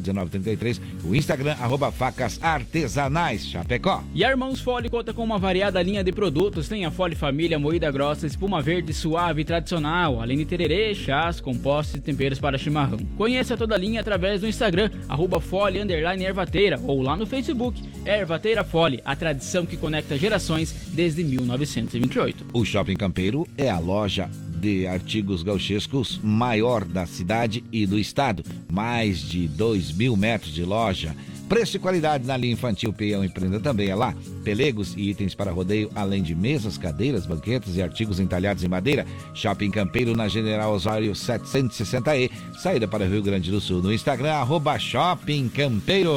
98815-1933. 0.00 0.80
O 1.04 1.14
Instagram, 1.14 1.52
arroba 1.60 1.90
facas 1.90 2.38
artesanais 2.42 3.46
Chapecó. 3.46 4.02
E 4.14 4.24
a 4.24 4.30
Irmãos 4.30 4.60
Fole 4.60 4.88
conta 4.88 5.12
com 5.12 5.24
uma 5.24 5.38
variada 5.38 5.82
linha 5.82 6.02
de 6.04 6.12
produtos. 6.12 6.68
Tem 6.68 6.84
a 6.84 6.90
Fole 6.90 7.14
Família 7.14 7.58
moída 7.58 7.90
grossa, 7.90 8.26
espuma 8.26 8.60
verde 8.60 8.92
suave 8.92 9.42
e 9.42 9.44
tradicional, 9.44 10.20
além 10.20 10.38
de 10.38 10.44
tererê, 10.44 10.94
chás, 10.94 11.40
compostos 11.40 11.96
e 11.96 12.00
temperos 12.00 12.38
para 12.38 12.58
chimarrão. 12.58 12.98
Conheça 13.16 13.56
toda 13.56 13.74
a 13.74 13.78
linha 13.78 14.00
através 14.00 14.40
do 14.40 14.46
Instagram, 14.46 14.90
arroba 15.08 15.40
Fole 15.40 15.80
underline 15.80 16.24
ervateira, 16.24 16.80
ou 16.84 17.02
lá 17.02 17.16
no 17.16 17.26
Facebook, 17.26 17.82
Ervateira 18.04 18.64
Fole, 18.64 19.00
a 19.04 19.14
tradição 19.14 19.66
que 19.66 19.76
conecta 19.76 20.16
gerações 20.16 20.74
desde 20.92 21.22
1928. 21.24 22.46
O 22.52 22.64
Shopping 22.64 22.96
Campeiro 22.96 23.46
é 23.56 23.68
a 23.68 23.78
loja 23.78 24.30
de 24.58 24.86
artigos 24.86 25.42
gauchescos 25.42 26.20
maior 26.22 26.84
da 26.84 27.06
cidade 27.06 27.64
e 27.72 27.86
do 27.86 27.98
estado. 27.98 28.44
Mais 28.70 29.20
de 29.20 29.48
2 29.48 29.92
mil 29.92 30.16
metros 30.16 30.52
de 30.52 30.64
loja. 30.64 31.14
Preço 31.48 31.76
e 31.76 31.80
qualidade 31.80 32.26
na 32.26 32.36
linha 32.36 32.52
infantil 32.52 32.92
Peão 32.92 33.24
e 33.24 33.28
Prenda 33.28 33.58
também 33.58 33.88
é 33.88 33.94
lá. 33.94 34.14
Pelegos 34.44 34.94
e 34.94 35.08
itens 35.08 35.34
para 35.34 35.50
rodeio, 35.50 35.90
além 35.94 36.22
de 36.22 36.34
mesas, 36.34 36.76
cadeiras, 36.76 37.24
banquetas 37.24 37.74
e 37.74 37.82
artigos 37.82 38.20
entalhados 38.20 38.62
em 38.62 38.68
madeira. 38.68 39.06
Shopping 39.32 39.70
Campeiro 39.70 40.14
na 40.14 40.28
General 40.28 40.70
Osório 40.70 41.12
760E. 41.12 42.30
Saída 42.58 42.86
para 42.86 43.06
Rio 43.06 43.22
Grande 43.22 43.50
do 43.50 43.62
Sul. 43.62 43.82
No 43.82 43.92
Instagram, 43.92 44.32
arroba 44.32 44.78
Shopping 44.78 45.48
Campeiro. 45.48 46.12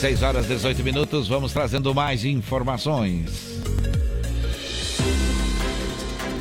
6 0.00 0.22
horas 0.22 0.46
18 0.46 0.82
minutos, 0.82 1.28
vamos 1.28 1.52
trazendo 1.52 1.94
mais 1.94 2.24
informações. 2.24 3.49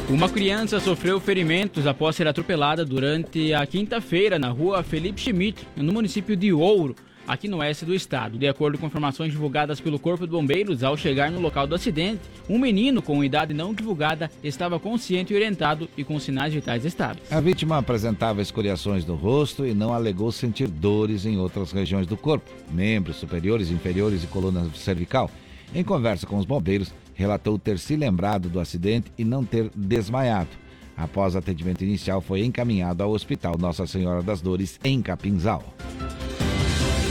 Uma 0.09 0.27
criança 0.27 0.79
sofreu 0.79 1.19
ferimentos 1.19 1.85
após 1.85 2.15
ser 2.15 2.27
atropelada 2.27 2.83
durante 2.83 3.53
a 3.53 3.63
quinta-feira 3.67 4.39
na 4.39 4.49
rua 4.49 4.81
Felipe 4.81 5.21
Schmidt, 5.21 5.67
no 5.75 5.93
município 5.93 6.35
de 6.35 6.51
Ouro, 6.51 6.95
aqui 7.27 7.47
no 7.47 7.57
oeste 7.57 7.85
do 7.85 7.93
estado. 7.93 8.35
De 8.35 8.47
acordo 8.47 8.79
com 8.79 8.87
informações 8.87 9.31
divulgadas 9.31 9.79
pelo 9.79 9.99
Corpo 9.99 10.25
de 10.25 10.31
Bombeiros, 10.31 10.83
ao 10.83 10.97
chegar 10.97 11.29
no 11.29 11.39
local 11.39 11.67
do 11.67 11.75
acidente, 11.75 12.21
um 12.49 12.57
menino 12.57 13.03
com 13.03 13.23
idade 13.23 13.53
não 13.53 13.71
divulgada 13.71 14.31
estava 14.43 14.79
consciente 14.79 15.31
e 15.31 15.35
orientado 15.35 15.87
e 15.95 16.03
com 16.03 16.19
sinais 16.19 16.51
vitais 16.51 16.85
estáveis. 16.85 17.31
A 17.31 17.39
vítima 17.39 17.77
apresentava 17.77 18.41
escoriações 18.41 19.05
no 19.05 19.13
rosto 19.13 19.63
e 19.63 19.75
não 19.75 19.93
alegou 19.93 20.31
sentir 20.31 20.67
dores 20.67 21.23
em 21.23 21.37
outras 21.37 21.71
regiões 21.71 22.07
do 22.07 22.17
corpo, 22.17 22.49
membros 22.71 23.17
superiores, 23.17 23.69
inferiores 23.69 24.23
e 24.23 24.27
coluna 24.27 24.67
cervical. 24.73 25.29
Em 25.71 25.83
conversa 25.83 26.25
com 26.25 26.39
os 26.39 26.45
bombeiros, 26.45 26.91
relatou 27.19 27.59
ter 27.59 27.77
se 27.77 27.97
lembrado 27.97 28.47
do 28.47 28.61
acidente 28.61 29.11
e 29.17 29.25
não 29.25 29.43
ter 29.43 29.69
desmaiado. 29.75 30.47
Após 30.95 31.35
atendimento 31.35 31.83
inicial, 31.83 32.21
foi 32.21 32.45
encaminhado 32.45 33.03
ao 33.03 33.11
Hospital 33.11 33.57
Nossa 33.59 33.85
Senhora 33.85 34.23
das 34.23 34.39
Dores, 34.39 34.79
em 34.85 35.01
Capinzal. 35.01 35.61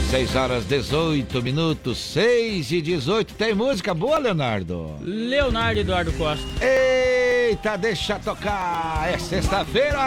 6 0.09 0.35
horas 0.35 0.65
18 0.65 1.43
minutos, 1.43 1.99
6 1.99 2.71
e 2.71 2.81
18. 2.81 3.35
Tem 3.35 3.53
música 3.53 3.93
boa, 3.93 4.17
Leonardo? 4.17 4.95
Leonardo 4.99 5.79
Eduardo 5.79 6.11
Costa. 6.13 6.43
Eita, 6.59 7.77
deixa 7.77 8.17
tocar! 8.17 9.11
É 9.13 9.19
sexta-feira! 9.19 9.99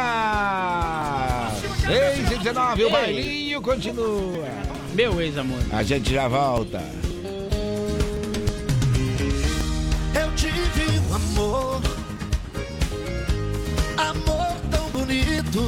6 1.87 2.33
e 2.33 2.39
19, 2.39 2.85
o 2.85 2.91
bailinho 2.91 3.63
continua. 3.63 4.49
Meu 4.95 5.21
ex-amor. 5.21 5.61
A 5.71 5.85
gente 5.85 6.13
já 6.13 6.27
volta. 6.27 6.83
Amor, 11.33 11.81
amor 13.97 14.57
tão 14.71 14.89
bonito, 14.91 15.67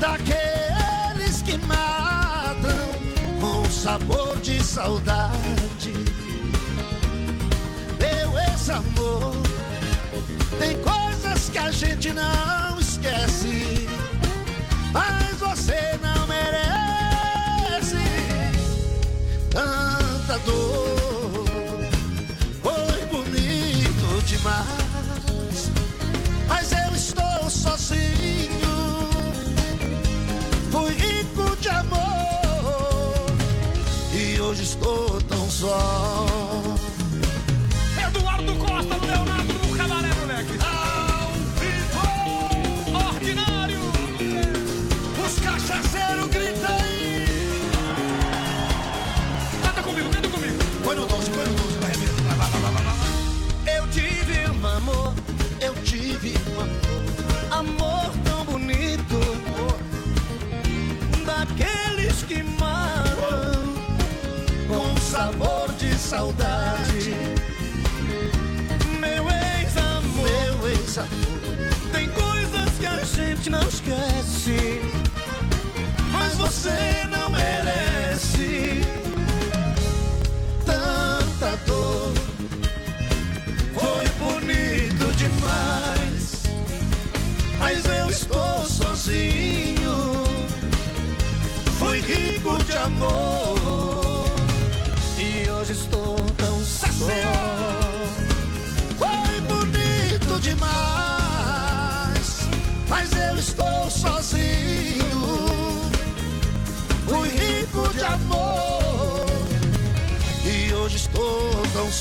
daqueles 0.00 1.42
que 1.42 1.56
matam 1.58 2.88
com 3.40 3.64
sabor 3.70 4.36
de 4.40 4.62
saudade. 4.62 5.92
Meu 8.00 8.38
ex-amor, 8.50 9.36
tem 10.58 10.76
coisas 10.82 11.48
que 11.48 11.58
a 11.58 11.70
gente 11.70 12.12
não 12.12 12.80
esquece, 12.80 13.88
mas 14.92 15.38
você 15.38 15.98
não 16.02 16.26
merece 16.26 18.04
tanta 19.50 20.38
dor. 20.44 21.03
Demais, 24.44 25.72
mas 26.46 26.72
eu 26.72 26.94
estou 26.94 27.50
sozinho. 27.50 28.04
Fui 30.70 30.92
rico 30.92 31.56
de 31.56 31.68
amor 31.70 33.26
e 34.12 34.38
hoje 34.40 34.64
estou 34.64 35.20
tão 35.22 35.50
só. 35.50 36.63
Saudade. 66.14 67.12
Meu 69.00 69.24
ex-amor, 69.28 70.60
meu 70.60 70.68
ex-amor, 70.68 71.90
tem 71.92 72.08
coisas 72.08 72.70
que 72.78 72.86
a 72.86 73.04
gente 73.04 73.50
não 73.50 73.62
esquece, 73.62 74.80
mas 76.12 76.34
você 76.34 77.04
não 77.10 77.30
merece 77.30 78.80
tanta 80.64 81.56
dor. 81.66 82.12
Foi 83.74 84.06
bonito 84.24 85.12
demais, 85.16 86.44
mas 87.58 87.84
eu 87.86 88.08
estou 88.08 88.64
sozinho. 88.66 90.24
Fui 91.76 91.98
rico 92.00 92.62
de 92.62 92.76
amor 92.76 93.33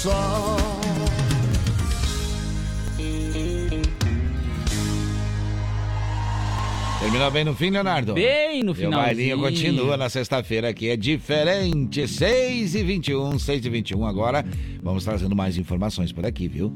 sol. 0.04 0.58
Terminou 7.00 7.32
bem 7.32 7.46
no 7.46 7.54
fim, 7.54 7.70
Leonardo? 7.70 8.14
Bem 8.14 8.64
no 8.64 8.74
final. 8.74 9.00
O 9.00 9.04
bailinho 9.04 9.40
continua 9.40 9.96
na 9.96 10.10
sexta-feira 10.10 10.70
aqui. 10.70 10.90
É 10.90 10.98
diferente. 10.98 12.02
6h21, 12.02 13.36
6h21 13.36 14.08
agora. 14.08 14.46
Vamos 14.82 15.06
trazendo 15.06 15.36
mais 15.36 15.58
informações 15.58 16.12
por 16.12 16.26
aqui, 16.26 16.50
viu? 16.50 16.74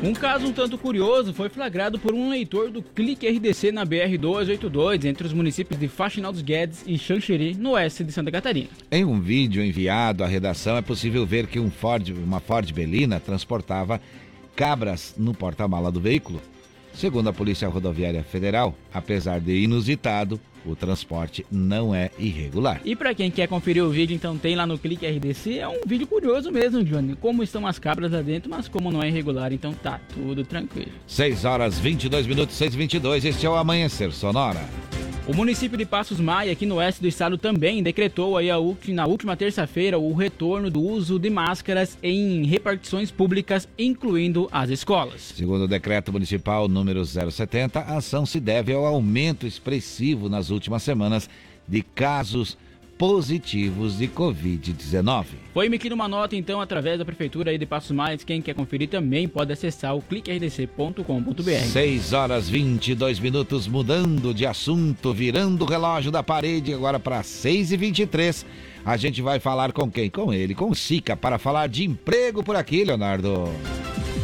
Um 0.00 0.14
caso 0.14 0.46
um 0.46 0.52
tanto 0.52 0.78
curioso 0.78 1.34
foi 1.34 1.48
flagrado 1.48 1.98
por 1.98 2.14
um 2.14 2.30
leitor 2.30 2.70
do 2.70 2.80
Clique 2.80 3.28
RDC 3.28 3.72
na 3.72 3.84
BR-282, 3.84 5.04
entre 5.04 5.26
os 5.26 5.32
municípios 5.32 5.78
de 5.78 5.88
Faxinal 5.88 6.30
dos 6.30 6.40
Guedes 6.40 6.84
e 6.86 6.96
Xanxerê, 6.96 7.54
no 7.58 7.72
oeste 7.72 8.04
de 8.04 8.12
Santa 8.12 8.30
Catarina. 8.30 8.68
Em 8.92 9.04
um 9.04 9.20
vídeo 9.20 9.60
enviado 9.60 10.22
à 10.22 10.28
redação 10.28 10.76
é 10.76 10.82
possível 10.82 11.26
ver 11.26 11.48
que 11.48 11.58
um 11.58 11.68
Ford, 11.68 12.10
uma 12.10 12.38
Ford 12.38 12.72
Belina 12.72 13.18
transportava 13.18 14.00
cabras 14.54 15.16
no 15.18 15.34
porta-mala 15.34 15.90
do 15.90 16.00
veículo. 16.00 16.40
Segundo 16.94 17.28
a 17.30 17.32
Polícia 17.32 17.68
Rodoviária 17.68 18.22
Federal, 18.22 18.76
apesar 18.94 19.40
de 19.40 19.52
inusitado, 19.56 20.40
o 20.64 20.74
transporte 20.76 21.44
não 21.50 21.94
é 21.94 22.10
irregular. 22.18 22.80
E 22.84 22.94
pra 22.94 23.14
quem 23.14 23.30
quer 23.30 23.48
conferir 23.48 23.84
o 23.84 23.90
vídeo, 23.90 24.14
então 24.14 24.36
tem 24.36 24.56
lá 24.56 24.66
no 24.66 24.78
Clique 24.78 25.06
RDC, 25.06 25.58
é 25.58 25.68
um 25.68 25.80
vídeo 25.86 26.06
curioso 26.06 26.50
mesmo, 26.50 26.82
Johnny. 26.82 27.16
Como 27.16 27.42
estão 27.42 27.66
as 27.66 27.78
cabras 27.78 28.12
lá 28.12 28.22
dentro, 28.22 28.50
mas 28.50 28.68
como 28.68 28.90
não 28.90 29.02
é 29.02 29.08
irregular, 29.08 29.52
então 29.52 29.72
tá 29.72 30.00
tudo 30.14 30.44
tranquilo. 30.44 30.92
6 31.06 31.44
horas 31.44 31.78
22 31.78 32.26
minutos, 32.26 32.56
6 32.56 32.74
e 32.74 32.76
22 32.76 33.24
este 33.24 33.46
é 33.46 33.50
o 33.50 33.56
Amanhecer 33.56 34.12
Sonora. 34.12 34.64
O 35.26 35.36
município 35.36 35.76
de 35.76 35.84
Passos 35.84 36.18
Maia, 36.18 36.52
aqui 36.52 36.64
no 36.64 36.76
oeste 36.76 37.02
do 37.02 37.06
estado, 37.06 37.36
também 37.36 37.82
decretou 37.82 38.38
aí 38.38 38.48
na 38.94 39.06
última 39.06 39.36
terça-feira 39.36 39.98
o 39.98 40.14
retorno 40.14 40.70
do 40.70 40.80
uso 40.80 41.18
de 41.18 41.28
máscaras 41.28 41.98
em 42.02 42.46
repartições 42.46 43.10
públicas, 43.10 43.68
incluindo 43.78 44.48
as 44.50 44.70
escolas. 44.70 45.34
Segundo 45.36 45.64
o 45.64 45.68
decreto 45.68 46.10
municipal 46.10 46.66
número 46.66 47.04
070, 47.04 47.78
a 47.78 47.98
ação 47.98 48.24
se 48.24 48.40
deve 48.40 48.72
ao 48.72 48.86
aumento 48.86 49.46
expressivo 49.46 50.30
nas 50.30 50.47
últimas 50.50 50.82
semanas 50.82 51.28
de 51.66 51.82
casos 51.82 52.56
positivos 52.98 53.98
de 53.98 54.08
Covid-19. 54.08 55.26
Foi 55.54 55.66
emitida 55.66 55.94
uma 55.94 56.08
nota, 56.08 56.34
então, 56.34 56.60
através 56.60 56.98
da 56.98 57.04
Prefeitura 57.04 57.52
aí 57.52 57.56
de 57.56 57.64
Passos 57.64 57.92
Maia. 57.92 58.18
Quem 58.18 58.42
quer 58.42 58.54
conferir 58.54 58.88
também 58.88 59.28
pode 59.28 59.52
acessar 59.52 59.96
o 59.96 60.02
cliquerdc.com.br. 60.02 61.64
6 61.72 62.12
horas 62.12 62.48
22 62.50 63.20
minutos, 63.20 63.68
mudando 63.68 64.34
de 64.34 64.44
assunto, 64.44 65.14
virando 65.14 65.62
o 65.62 65.68
relógio 65.68 66.10
da 66.10 66.24
parede 66.24 66.74
agora 66.74 66.98
para 66.98 67.22
6 67.22 67.72
e 67.72 67.76
23 67.76 68.44
A 68.84 68.96
gente 68.96 69.22
vai 69.22 69.38
falar 69.38 69.72
com 69.72 69.88
quem? 69.88 70.10
Com 70.10 70.32
ele, 70.32 70.54
com 70.54 70.70
o 70.70 70.74
Sica, 70.74 71.16
para 71.16 71.38
falar 71.38 71.68
de 71.68 71.84
emprego 71.84 72.42
por 72.42 72.56
aqui, 72.56 72.82
Leonardo. 72.82 73.44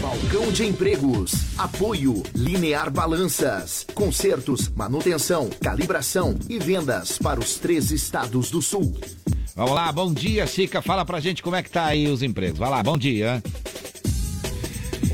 Balcão 0.01 0.51
de 0.53 0.65
Empregos. 0.67 1.59
Apoio 1.59 2.23
Linear 2.35 2.91
Balanças. 2.91 3.87
Consertos, 3.95 4.69
manutenção, 4.69 5.49
calibração 5.61 6.35
e 6.49 6.59
vendas 6.59 7.19
para 7.19 7.41
os 7.41 7.57
três 7.59 7.91
estados 7.91 8.51
do 8.51 8.61
sul. 8.61 8.95
Vamos 9.55 9.73
lá, 9.73 9.93
bom 9.93 10.13
dia, 10.13 10.47
Sica. 10.47 10.83
Fala 10.83 11.05
pra 11.05 11.21
gente 11.21 11.43
como 11.43 11.57
é 11.57 11.63
que 11.63 11.71
tá 11.71 11.87
aí 11.87 12.09
os 12.09 12.23
empregos. 12.23 12.59
Vai 12.59 12.71
lá, 12.71 12.83
bom 12.83 12.97
dia. 12.97 13.43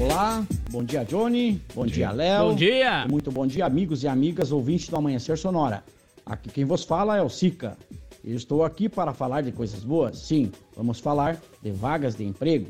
Olá, 0.00 0.46
bom 0.70 0.82
dia 0.82 1.04
Johnny, 1.04 1.60
bom, 1.74 1.84
dia, 1.84 2.10
Léo. 2.10 2.48
Bom 2.48 2.54
dia. 2.54 3.06
Muito 3.08 3.30
bom 3.30 3.46
dia 3.46 3.66
amigos 3.66 4.02
e 4.02 4.08
amigas 4.08 4.50
ouvintes 4.50 4.88
do 4.88 4.96
Amanhecer 4.96 5.36
Sonora. 5.36 5.84
Aqui 6.24 6.48
quem 6.48 6.64
vos 6.64 6.84
fala 6.84 7.16
é 7.16 7.22
o 7.22 7.28
Sica. 7.28 7.76
Eu 8.24 8.36
estou 8.36 8.64
aqui 8.64 8.88
para 8.88 9.12
falar 9.12 9.42
de 9.42 9.52
coisas 9.52 9.82
boas. 9.82 10.18
Sim, 10.18 10.52
vamos 10.76 11.00
falar 11.00 11.38
de 11.62 11.70
vagas 11.70 12.14
de 12.14 12.24
emprego. 12.24 12.68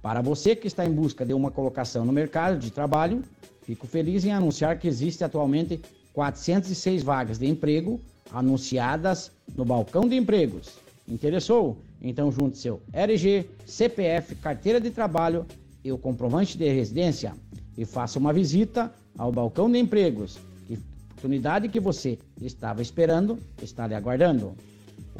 Para 0.00 0.22
você 0.22 0.54
que 0.54 0.66
está 0.66 0.86
em 0.86 0.92
busca 0.92 1.26
de 1.26 1.34
uma 1.34 1.50
colocação 1.50 2.04
no 2.04 2.12
mercado 2.12 2.58
de 2.58 2.70
trabalho, 2.70 3.22
fico 3.62 3.86
feliz 3.86 4.24
em 4.24 4.32
anunciar 4.32 4.78
que 4.78 4.86
existe 4.86 5.24
atualmente 5.24 5.80
406 6.12 7.02
vagas 7.02 7.38
de 7.38 7.46
emprego 7.46 8.00
anunciadas 8.32 9.32
no 9.56 9.64
balcão 9.64 10.08
de 10.08 10.16
empregos. 10.16 10.78
Interessou? 11.06 11.78
Então 12.00 12.30
junte 12.30 12.58
seu 12.58 12.80
RG, 12.92 13.48
CPF, 13.66 14.36
carteira 14.36 14.80
de 14.80 14.90
trabalho 14.90 15.44
e 15.82 15.90
o 15.90 15.98
comprovante 15.98 16.56
de 16.56 16.68
residência 16.68 17.34
e 17.76 17.84
faça 17.84 18.18
uma 18.18 18.32
visita 18.32 18.92
ao 19.16 19.32
balcão 19.32 19.70
de 19.70 19.78
empregos. 19.78 20.38
Que 20.66 20.78
oportunidade 21.10 21.68
que 21.68 21.80
você 21.80 22.18
estava 22.40 22.82
esperando 22.82 23.38
está 23.60 23.86
lhe 23.86 23.94
aguardando. 23.94 24.54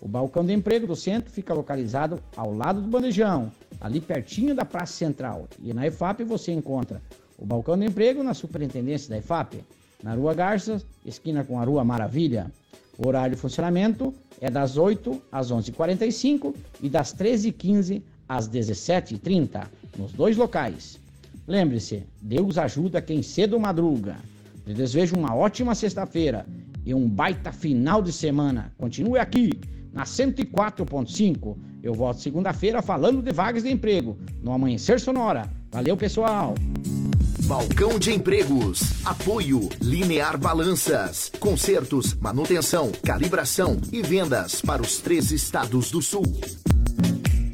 O 0.00 0.06
balcão 0.06 0.44
de 0.44 0.52
emprego 0.52 0.86
do 0.86 0.94
centro 0.94 1.28
fica 1.30 1.52
localizado 1.52 2.22
ao 2.36 2.54
lado 2.54 2.80
do 2.80 2.88
bandejão, 2.88 3.50
ali 3.80 4.00
pertinho 4.00 4.54
da 4.54 4.64
Praça 4.64 4.92
Central. 4.92 5.48
E 5.60 5.74
na 5.74 5.86
EFAP 5.86 6.22
você 6.22 6.52
encontra 6.52 7.02
o 7.38 7.46
balcão 7.46 7.78
de 7.78 7.86
emprego 7.86 8.22
na 8.22 8.34
superintendência 8.34 9.08
da 9.08 9.18
EFAP, 9.18 9.64
na 10.02 10.14
Rua 10.14 10.34
Garças, 10.34 10.84
esquina 11.06 11.44
com 11.44 11.58
a 11.58 11.64
Rua 11.64 11.84
Maravilha. 11.84 12.52
O 12.98 13.06
horário 13.06 13.36
de 13.36 13.40
funcionamento 13.40 14.12
é 14.40 14.50
das 14.50 14.76
8 14.76 15.22
às 15.30 15.52
11h45 15.52 16.54
e 16.82 16.88
das 16.88 17.14
13h15 17.14 18.02
às 18.28 18.48
17h30, 18.48 19.66
nos 19.96 20.12
dois 20.12 20.36
locais. 20.36 20.98
Lembre-se, 21.46 22.02
Deus 22.20 22.58
ajuda 22.58 23.00
quem 23.00 23.22
cedo 23.22 23.58
madruga. 23.58 24.16
Lhe 24.66 24.74
desejo 24.74 25.16
uma 25.16 25.34
ótima 25.34 25.74
sexta-feira 25.74 26.44
e 26.84 26.92
um 26.92 27.08
baita 27.08 27.52
final 27.52 28.02
de 28.02 28.12
semana. 28.12 28.72
Continue 28.76 29.18
aqui 29.18 29.50
na 29.92 30.04
104.5. 30.04 31.56
Eu 31.82 31.94
volto 31.94 32.20
segunda-feira 32.20 32.82
falando 32.82 33.22
de 33.22 33.32
vagas 33.32 33.62
de 33.62 33.70
emprego 33.70 34.18
no 34.42 34.52
Amanhecer 34.52 35.00
Sonora. 35.00 35.48
Valeu, 35.70 35.96
pessoal! 35.96 36.54
Balcão 37.48 37.98
de 37.98 38.12
Empregos. 38.12 39.04
Apoio 39.06 39.70
Linear 39.80 40.36
Balanças. 40.36 41.32
Consertos, 41.40 42.12
manutenção, 42.12 42.92
calibração 43.02 43.80
e 43.90 44.02
vendas 44.02 44.60
para 44.60 44.82
os 44.82 44.98
três 44.98 45.32
estados 45.32 45.90
do 45.90 46.02
sul. 46.02 46.24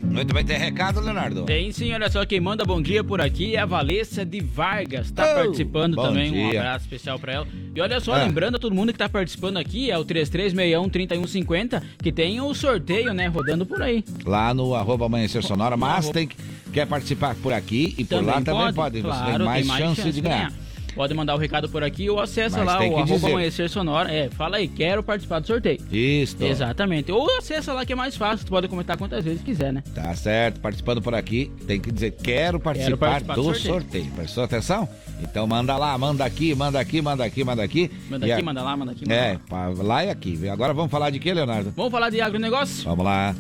Muito 0.02 0.34
bem, 0.34 0.44
tem 0.44 0.58
recado, 0.58 1.00
Leonardo? 1.00 1.44
Tem 1.44 1.70
sim, 1.72 1.92
olha 1.92 2.10
só, 2.10 2.24
quem 2.26 2.40
manda 2.40 2.64
bom 2.64 2.82
dia 2.82 3.04
por 3.04 3.20
aqui 3.20 3.54
é 3.56 3.60
a 3.60 3.66
Valessa 3.66 4.24
de 4.24 4.40
Vargas, 4.40 5.10
tá 5.12 5.28
Oh, 5.32 5.34
participando 5.42 5.94
bom 5.96 6.02
também, 6.08 6.30
um 6.30 6.50
dia. 6.50 6.60
abraço 6.60 6.84
especial 6.86 7.18
pra 7.18 7.32
ela. 7.32 7.46
E 7.74 7.80
olha 7.80 7.98
só, 8.00 8.16
É. 8.16 8.24
lembrando 8.24 8.54
a 8.56 8.58
todo 8.58 8.74
mundo 8.74 8.92
que 8.92 8.98
tá 8.98 9.08
participando 9.08 9.56
aqui, 9.56 9.90
é 9.90 9.98
o 9.98 10.04
3361-3150, 10.04 11.82
que 12.02 12.12
tem 12.12 12.40
o 12.40 12.54
sorteio, 12.54 13.12
né, 13.12 13.26
rodando 13.26 13.66
por 13.66 13.82
aí. 13.82 14.04
Lá 14.24 14.54
no 14.54 14.74
arroba 14.74 15.06
Amanhecer 15.06 15.42
Sonora, 15.42 15.76
mas 15.76 16.08
tem 16.10 16.28
que, 16.28 16.36
quer 16.72 16.86
participar 16.86 17.34
por 17.36 17.52
aqui 17.52 17.94
e 17.98 18.04
por 18.04 18.22
lá 18.24 18.40
também 18.40 18.72
pode. 18.72 19.00
Você 19.00 19.02
claro, 19.02 19.44
tem 19.52 19.64
mais 19.64 19.66
chance 19.66 20.12
de 20.12 20.20
ganhar. 20.20 20.52
Pode 20.94 21.12
mandar 21.14 21.34
o 21.34 21.38
recado 21.38 21.68
por 21.68 21.82
aqui 21.82 22.08
ou 22.08 22.20
acessa 22.20 22.58
Mas 22.58 22.66
lá 22.66 22.78
o 22.80 22.96
arroba 22.98 23.04
dizer. 23.04 23.26
Amanhecer 23.30 23.68
Sonora. 23.68 24.12
É, 24.12 24.30
fala 24.30 24.56
aí, 24.58 24.68
quero 24.68 25.02
participar 25.02 25.40
do 25.40 25.46
sorteio. 25.46 25.78
Isso. 25.90 26.36
Exatamente. 26.42 27.10
Ou 27.10 27.28
acessa 27.38 27.72
lá 27.72 27.84
que 27.84 27.92
é 27.92 27.96
mais 27.96 28.16
fácil, 28.16 28.46
tu 28.46 28.50
pode 28.50 28.68
comentar 28.68 28.96
quantas 28.96 29.24
vezes 29.24 29.42
quiser, 29.42 29.72
né? 29.72 29.82
Tá 29.94 30.14
certo, 30.14 30.60
participando 30.60 31.02
por 31.02 31.14
aqui, 31.14 31.50
tem 31.66 31.80
que 31.80 31.90
dizer 31.90 32.12
quero 32.12 32.60
participar, 32.60 32.96
participar 33.22 33.34
do 33.34 33.42
do 33.42 33.54
sorteio. 33.54 33.74
sorteio. 33.74 34.06
Prestou 34.12 34.44
atenção? 34.44 34.88
Então 35.22 35.46
manda 35.46 35.76
lá, 35.76 35.96
manda 35.98 36.24
aqui, 36.24 36.54
manda 36.54 36.78
aqui, 36.78 37.00
manda 37.02 37.24
aqui, 37.24 37.44
manda 37.44 37.62
aqui. 37.62 37.90
Manda 38.08 38.26
E 38.26 38.32
aqui, 38.32 38.40
a- 38.42 38.44
manda 38.44 38.62
lá, 38.62 38.76
manda 38.76 38.92
aqui, 38.92 39.02
manda 39.08 39.14
É, 39.14 39.38
lá. 39.50 39.68
lá 39.82 40.04
e 40.04 40.10
aqui. 40.10 40.48
Agora 40.48 40.72
vamos 40.72 40.90
falar 40.90 41.10
de 41.10 41.18
quê, 41.18 41.32
Leonardo? 41.34 41.72
Vamos 41.76 41.90
falar 41.92 42.10
de 42.10 42.20
agronegócio? 42.20 42.84
Vamos 42.84 43.04
lá. 43.04 43.34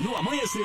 No 0.00 0.16
Amanhecer. 0.16 0.62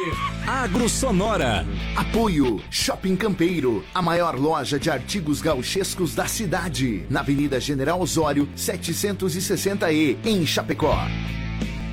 Agro 0.48 0.88
Sonora. 0.88 1.66
Apoio 1.96 2.62
Shopping 2.70 3.16
Campeiro, 3.16 3.84
a 3.94 4.02
maior 4.02 4.40
loja 4.40 4.78
de 4.78 4.90
artigos 4.90 5.42
gauchescos 5.42 6.14
da 6.14 6.28
cidade, 6.28 7.06
na 7.10 7.22
Avenida 7.22 7.60
General 7.60 8.00
Osório, 8.00 8.48
760E, 8.56 10.18
em 10.24 10.46
Chapecó. 10.46 10.96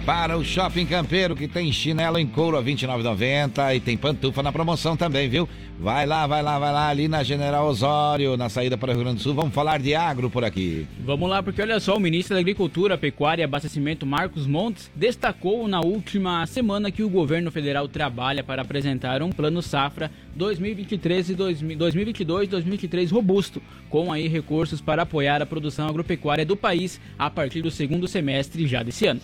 Para 0.05 0.37
o 0.37 0.45
Shopping 0.45 0.87
Campeiro, 0.87 1.37
que 1.37 1.47
tem 1.47 1.71
chinelo 1.73 2.19
em 2.19 2.27
couro 2.27 2.57
a 2.57 2.61
R$ 2.61 2.73
29,90 2.73 3.77
e 3.77 3.81
tem 3.81 3.97
pantufa 3.97 4.43
na 4.43 4.51
promoção 4.51 4.97
também, 4.97 5.29
viu? 5.29 5.49
Vai 5.79 6.07
lá, 6.07 6.27
vai 6.27 6.43
lá, 6.43 6.59
vai 6.59 6.73
lá, 6.73 6.89
ali 6.89 7.09
na 7.09 7.23
General 7.23 7.67
Osório, 7.67 8.37
na 8.37 8.49
saída 8.49 8.77
para 8.77 8.91
o 8.91 8.95
Rio 8.95 9.03
Grande 9.03 9.17
do 9.19 9.23
Sul. 9.23 9.35
Vamos 9.35 9.55
falar 9.55 9.79
de 9.79 9.95
agro 9.95 10.29
por 10.29 10.45
aqui. 10.45 10.87
Vamos 11.05 11.29
lá, 11.29 11.43
porque 11.43 11.63
olha 11.63 11.81
só, 11.81 11.97
o 11.97 12.01
ministro 12.01 12.35
da 12.35 12.41
Agricultura, 12.41 12.99
Pecuária 12.99 13.43
e 13.43 13.45
Abastecimento, 13.45 14.05
Marcos 14.05 14.47
Montes, 14.47 14.91
destacou 14.95 15.67
na 15.67 15.81
última 15.81 16.47
semana 16.47 16.91
que 16.91 17.03
o 17.03 17.09
governo 17.09 17.51
federal 17.51 17.89
trabalha 17.89 18.45
para 18.45 18.63
apresentar 18.63 19.23
um 19.23 19.31
plano 19.31 19.63
safra 19.63 20.11
2023 20.35 21.31
e 21.31 21.35
2022-2023 21.35 23.11
robusto, 23.11 23.63
com 23.89 24.13
aí 24.13 24.29
recursos 24.29 24.81
para 24.81 25.03
apoiar 25.03 25.41
a 25.41 25.47
produção 25.47 25.89
agropecuária 25.89 26.45
do 26.45 26.57
país 26.57 27.01
a 27.19 27.31
partir 27.31 27.63
do 27.63 27.71
segundo 27.71 28.07
semestre 28.07 28.67
já 28.67 28.83
desse 28.83 29.07
ano. 29.07 29.21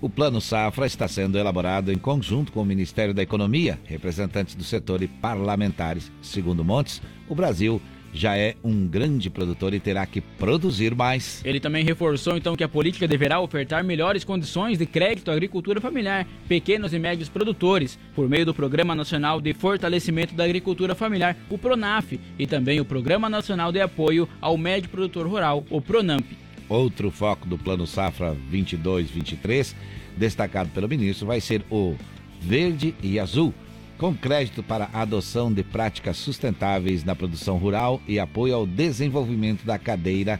O 0.00 0.08
Plano 0.08 0.40
Safra 0.40 0.86
está 0.86 1.08
sendo 1.08 1.36
elaborado 1.36 1.90
em 1.90 1.98
conjunto 1.98 2.52
com 2.52 2.62
o 2.62 2.64
Ministério 2.64 3.12
da 3.12 3.20
Economia, 3.20 3.80
representantes 3.84 4.54
do 4.54 4.62
setor 4.62 5.02
e 5.02 5.08
parlamentares. 5.08 6.12
Segundo 6.22 6.64
Montes, 6.64 7.02
o 7.28 7.34
Brasil 7.34 7.82
já 8.12 8.36
é 8.36 8.54
um 8.62 8.86
grande 8.86 9.28
produtor 9.28 9.74
e 9.74 9.80
terá 9.80 10.06
que 10.06 10.20
produzir 10.20 10.94
mais. 10.94 11.44
Ele 11.44 11.58
também 11.58 11.84
reforçou 11.84 12.36
então 12.36 12.54
que 12.54 12.62
a 12.62 12.68
política 12.68 13.08
deverá 13.08 13.40
ofertar 13.40 13.82
melhores 13.82 14.22
condições 14.22 14.78
de 14.78 14.86
crédito 14.86 15.32
à 15.32 15.34
agricultura 15.34 15.80
familiar, 15.80 16.28
pequenos 16.46 16.94
e 16.94 16.98
médios 17.00 17.28
produtores, 17.28 17.98
por 18.14 18.28
meio 18.28 18.46
do 18.46 18.54
Programa 18.54 18.94
Nacional 18.94 19.40
de 19.40 19.52
Fortalecimento 19.52 20.32
da 20.32 20.44
Agricultura 20.44 20.94
Familiar, 20.94 21.36
o 21.50 21.58
PRONAF, 21.58 22.20
e 22.38 22.46
também 22.46 22.78
o 22.78 22.84
Programa 22.84 23.28
Nacional 23.28 23.72
de 23.72 23.80
Apoio 23.80 24.28
ao 24.40 24.56
Médio 24.56 24.90
Produtor 24.90 25.26
Rural, 25.26 25.64
o 25.68 25.80
PRONAMP. 25.80 26.47
Outro 26.68 27.10
foco 27.10 27.48
do 27.48 27.56
Plano 27.56 27.86
Safra 27.86 28.36
22-23, 28.52 29.74
destacado 30.16 30.68
pelo 30.70 30.88
ministro, 30.88 31.26
vai 31.26 31.40
ser 31.40 31.64
o 31.70 31.96
verde 32.40 32.94
e 33.02 33.18
azul, 33.18 33.54
com 33.96 34.14
crédito 34.14 34.62
para 34.62 34.88
a 34.92 35.02
adoção 35.02 35.52
de 35.52 35.62
práticas 35.62 36.18
sustentáveis 36.18 37.04
na 37.04 37.16
produção 37.16 37.56
rural 37.56 38.00
e 38.06 38.18
apoio 38.18 38.54
ao 38.54 38.66
desenvolvimento 38.66 39.64
da 39.64 39.78
cadeira, 39.78 40.38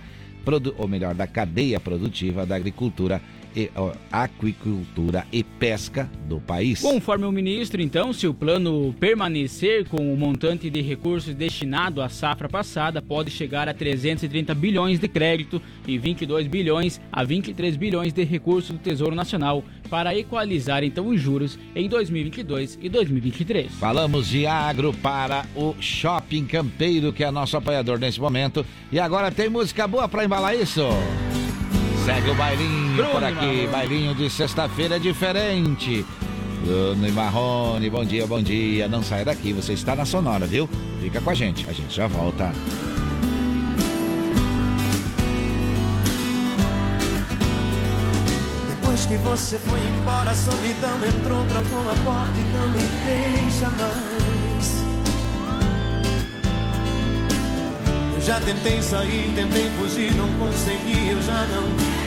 ou 0.76 0.88
melhor, 0.88 1.14
da 1.14 1.26
cadeia 1.26 1.78
produtiva 1.78 2.46
da 2.46 2.56
agricultura 2.56 3.20
e 3.59 3.70
ó, 3.74 3.93
aquicultura 4.12 5.26
e 5.32 5.43
pesca 5.43 6.09
do 6.28 6.39
país. 6.39 6.80
Conforme 6.80 7.24
o 7.24 7.32
ministro, 7.32 7.82
então, 7.82 8.12
se 8.12 8.28
o 8.28 8.32
plano 8.32 8.94
permanecer 9.01 9.89
com 9.89 10.14
o 10.14 10.16
montante 10.16 10.70
de 10.70 10.80
recursos 10.80 11.35
destinado 11.35 12.01
à 12.01 12.09
safra 12.09 12.48
passada, 12.48 13.02
pode 13.02 13.32
chegar 13.32 13.68
a 13.68 13.74
330 13.74 14.55
bilhões 14.55 15.01
de 15.01 15.09
crédito 15.09 15.60
e 15.86 15.98
22 15.98 16.47
bilhões 16.47 17.01
a 17.10 17.24
23 17.24 17.76
bilhões 17.76 18.12
de 18.12 18.22
recursos 18.22 18.70
do 18.70 18.78
Tesouro 18.78 19.16
Nacional 19.16 19.64
para 19.90 20.16
equalizar 20.16 20.85
então 20.85 21.09
os 21.09 21.20
juros 21.20 21.59
em 21.74 21.89
2022 21.89 22.78
e 22.80 22.89
2023. 22.89 23.72
Falamos 23.72 24.28
de 24.28 24.47
agro 24.47 24.93
para 25.02 25.44
o 25.56 25.74
Shopping 25.80 26.47
Campeiro, 26.47 27.12
que 27.12 27.24
é 27.24 27.30
nosso 27.30 27.56
apoiador 27.56 27.98
nesse 27.98 28.20
momento. 28.20 28.64
E 28.93 29.01
agora 29.01 29.32
tem 29.32 29.48
música 29.48 29.89
boa 29.89 30.09
para 30.09 30.24
embalar 30.24 30.55
isso? 30.55 30.82
Segue 32.09 32.30
o 32.30 32.35
bailinho 32.36 32.97
Bruno 32.97 33.10
por 33.10 33.22
aqui. 33.22 33.35
Marrone. 33.35 33.66
Bailinho 33.66 34.14
de 34.14 34.30
sexta-feira 34.30 34.97
é 34.97 34.98
diferente. 34.98 36.06
Bruno 36.64 37.06
e 37.06 37.12
Marrone, 37.12 37.90
bom 37.90 38.02
dia, 38.02 38.26
bom 38.26 38.40
dia. 38.40 38.89
Não 38.89 39.02
saia 39.02 39.26
daqui, 39.26 39.52
você 39.52 39.74
está 39.74 39.94
na 39.94 40.06
Sonora, 40.06 40.47
viu? 40.47 40.66
Fica 41.02 41.20
com 41.20 41.28
a 41.28 41.35
gente, 41.35 41.68
a 41.68 41.72
gente 41.74 41.94
já 41.94 42.06
volta. 42.06 42.51
Depois 48.70 49.05
que 49.05 49.16
você 49.18 49.59
foi 49.59 49.78
embora, 49.78 50.30
a 50.30 50.35
solidão 50.35 50.97
entrou, 51.06 51.44
trancou 51.44 51.90
a 51.90 51.94
porta 52.06 52.32
e 52.39 52.44
não 52.56 52.70
me 52.70 52.78
deixa 53.05 53.68
mais. 53.68 54.78
Eu 58.14 58.20
já 58.22 58.40
tentei 58.40 58.80
sair, 58.80 59.30
tentei 59.35 59.68
fugir, 59.78 60.14
não 60.14 60.32
consegui, 60.39 61.10
eu 61.10 61.20
já 61.20 61.47
não 61.48 61.98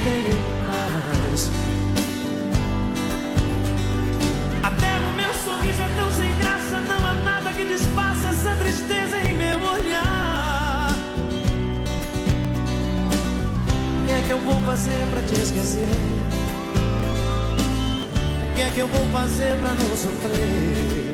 fazer 14.72 15.06
pra 15.12 15.22
te 15.24 15.34
esquecer? 15.34 15.88
O 18.50 18.56
que 18.56 18.62
é 18.62 18.70
que 18.74 18.80
eu 18.80 18.88
vou 18.88 19.06
fazer 19.12 19.60
pra 19.60 19.74
não 19.74 19.98
sofrer? 19.98 21.12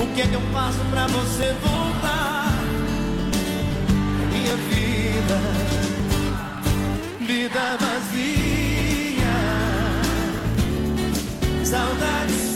O 0.00 0.14
que 0.14 0.20
é 0.20 0.26
que 0.26 0.34
eu 0.34 0.40
faço 0.52 0.78
pra 0.90 1.06
você 1.06 1.54
voltar? 1.62 2.52
Minha 4.32 4.56
vida, 4.56 5.63
vida 7.54 7.76
vazia, 7.78 9.36
saudade 11.64 12.53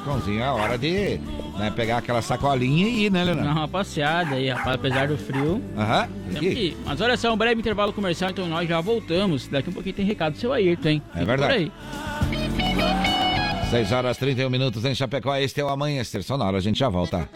cãozinho. 0.00 0.42
É 0.42 0.50
hora 0.50 0.78
de 0.78 1.18
né, 1.58 1.72
pegar 1.74 1.98
aquela 1.98 2.22
sacolinha 2.22 2.88
e 2.88 3.04
ir, 3.06 3.10
né, 3.10 3.24
Leonardo? 3.24 3.48
Não, 3.48 3.56
uma 3.58 3.68
passeada 3.68 4.36
aí, 4.36 4.48
rapaz, 4.50 4.74
apesar 4.76 5.08
do 5.08 5.18
frio. 5.18 5.62
Aham. 5.76 6.08
Ir. 6.40 6.76
Mas 6.84 7.00
olha 7.00 7.16
só, 7.16 7.32
um 7.32 7.36
breve 7.36 7.60
intervalo 7.60 7.92
comercial, 7.92 8.30
então 8.30 8.46
nós 8.46 8.68
já 8.68 8.80
voltamos. 8.80 9.48
Daqui 9.48 9.70
um 9.70 9.72
pouquinho 9.72 9.94
tem 9.94 10.04
recado 10.04 10.32
do 10.34 10.38
seu 10.38 10.52
Ayrton, 10.52 10.88
hein? 10.88 11.02
É 11.14 11.20
Fica 11.20 11.24
verdade. 11.24 11.52
Por 11.52 11.60
aí. 11.60 11.72
6 13.70 13.92
horas 13.92 14.16
31 14.16 14.48
minutos 14.48 14.82
em 14.84 14.94
Chapecó. 14.94 15.36
Este 15.36 15.60
é 15.60 15.64
o 15.64 15.68
Amanhecer 15.68 16.22
Sonora. 16.22 16.56
A 16.56 16.60
gente 16.60 16.78
já 16.78 16.88
volta. 16.88 17.28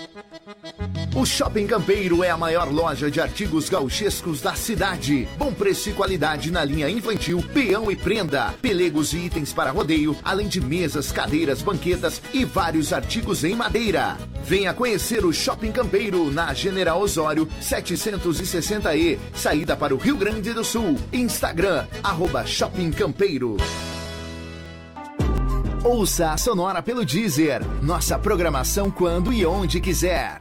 O 1.22 1.24
Shopping 1.24 1.68
Campeiro 1.68 2.24
é 2.24 2.30
a 2.30 2.36
maior 2.36 2.68
loja 2.68 3.08
de 3.08 3.20
artigos 3.20 3.68
gauchescos 3.68 4.40
da 4.40 4.56
cidade. 4.56 5.28
Bom 5.38 5.54
preço 5.54 5.88
e 5.88 5.92
qualidade 5.92 6.50
na 6.50 6.64
linha 6.64 6.90
infantil, 6.90 7.40
peão 7.54 7.88
e 7.92 7.94
prenda, 7.94 8.52
pelegos 8.60 9.12
e 9.12 9.18
itens 9.18 9.52
para 9.52 9.70
rodeio, 9.70 10.16
além 10.24 10.48
de 10.48 10.60
mesas, 10.60 11.12
cadeiras, 11.12 11.62
banquetas 11.62 12.20
e 12.34 12.44
vários 12.44 12.92
artigos 12.92 13.44
em 13.44 13.54
madeira. 13.54 14.18
Venha 14.44 14.74
conhecer 14.74 15.24
o 15.24 15.32
Shopping 15.32 15.70
Campeiro 15.70 16.28
na 16.28 16.52
General 16.54 17.00
Osório 17.00 17.46
760E, 17.60 19.16
saída 19.32 19.76
para 19.76 19.94
o 19.94 19.98
Rio 19.98 20.16
Grande 20.16 20.52
do 20.52 20.64
Sul. 20.64 20.96
Instagram, 21.12 21.86
arroba 22.02 22.44
Shopping 22.44 22.90
Campeiro. 22.90 23.58
Ouça 25.84 26.32
a 26.32 26.36
Sonora 26.36 26.82
pelo 26.82 27.04
Deezer. 27.04 27.64
Nossa 27.80 28.18
programação 28.18 28.90
quando 28.90 29.32
e 29.32 29.46
onde 29.46 29.80
quiser. 29.80 30.40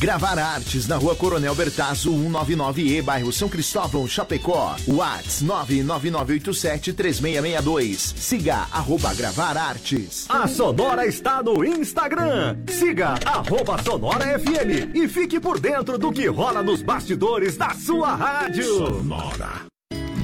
Gravar 0.00 0.36
Artes 0.38 0.88
na 0.88 0.96
rua 0.96 1.14
Coronel 1.14 1.54
Bertazzo 1.54 2.10
199E, 2.10 3.02
bairro 3.02 3.30
São 3.30 3.50
Cristóvão, 3.50 4.08
Chapecó. 4.08 4.74
Whats 4.88 5.44
999873662. 5.44 8.14
Siga 8.16 8.66
arroba 8.72 9.12
Gravar 9.12 9.58
Artes. 9.58 10.24
A 10.30 10.48
Sonora 10.48 11.06
está 11.06 11.42
no 11.42 11.62
Instagram. 11.62 12.56
Siga 12.66 13.16
arroba 13.26 13.76
Sonora 13.82 14.38
FM 14.38 14.96
e 14.96 15.06
fique 15.06 15.38
por 15.38 15.60
dentro 15.60 15.98
do 15.98 16.10
que 16.10 16.26
rola 16.28 16.62
nos 16.62 16.80
bastidores 16.80 17.58
da 17.58 17.74
sua 17.74 18.16
rádio. 18.16 18.64
Sonora. 18.64 19.69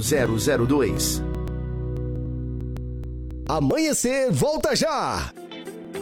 0002. 0.00 1.22
Amanhecer 3.48 4.30
volta 4.32 4.74
já. 4.74 5.32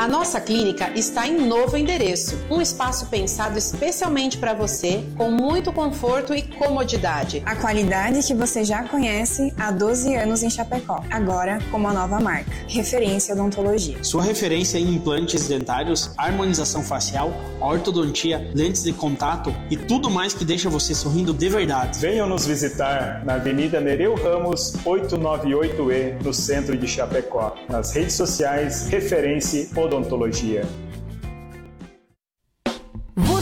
A 0.01 0.09
nossa 0.09 0.40
clínica 0.40 0.90
está 0.97 1.28
em 1.28 1.47
novo 1.47 1.77
endereço, 1.77 2.39
um 2.51 2.59
espaço 2.59 3.05
pensado 3.09 3.59
especialmente 3.59 4.39
para 4.39 4.55
você, 4.55 5.05
com 5.14 5.31
muito 5.31 5.70
conforto 5.74 6.35
e 6.35 6.40
comodidade. 6.40 7.43
A 7.44 7.55
qualidade 7.55 8.27
que 8.27 8.32
você 8.32 8.64
já 8.64 8.82
conhece 8.85 9.52
há 9.59 9.70
12 9.70 10.14
anos 10.14 10.43
em 10.43 10.48
Chapecó, 10.48 11.05
agora 11.10 11.59
com 11.70 11.77
uma 11.77 11.93
nova 11.93 12.18
marca, 12.18 12.51
referência 12.66 13.35
odontologia. 13.35 14.02
Sua 14.02 14.22
referência 14.22 14.78
em 14.78 14.94
implantes 14.94 15.47
dentários, 15.47 16.10
harmonização 16.16 16.82
facial, 16.82 17.35
ortodontia, 17.60 18.51
lentes 18.55 18.82
de 18.82 18.94
contato 18.94 19.55
e 19.70 19.77
tudo 19.77 20.09
mais 20.09 20.32
que 20.32 20.47
deixa 20.47 20.70
você 20.70 20.94
sorrindo 20.94 21.35
de 21.35 21.51
verdade. 21.51 21.98
Venham 21.98 22.27
nos 22.27 22.47
visitar 22.47 23.22
na 23.22 23.35
Avenida 23.35 23.78
Nereu 23.82 24.14
Ramos, 24.14 24.72
898E, 24.82 26.22
no 26.24 26.32
centro 26.32 26.74
de 26.74 26.89
Chapecó. 26.89 27.55
Nas 27.68 27.93
redes 27.93 28.14
sociais, 28.14 28.89
referência 28.89 29.68
odontologia. 29.90 30.62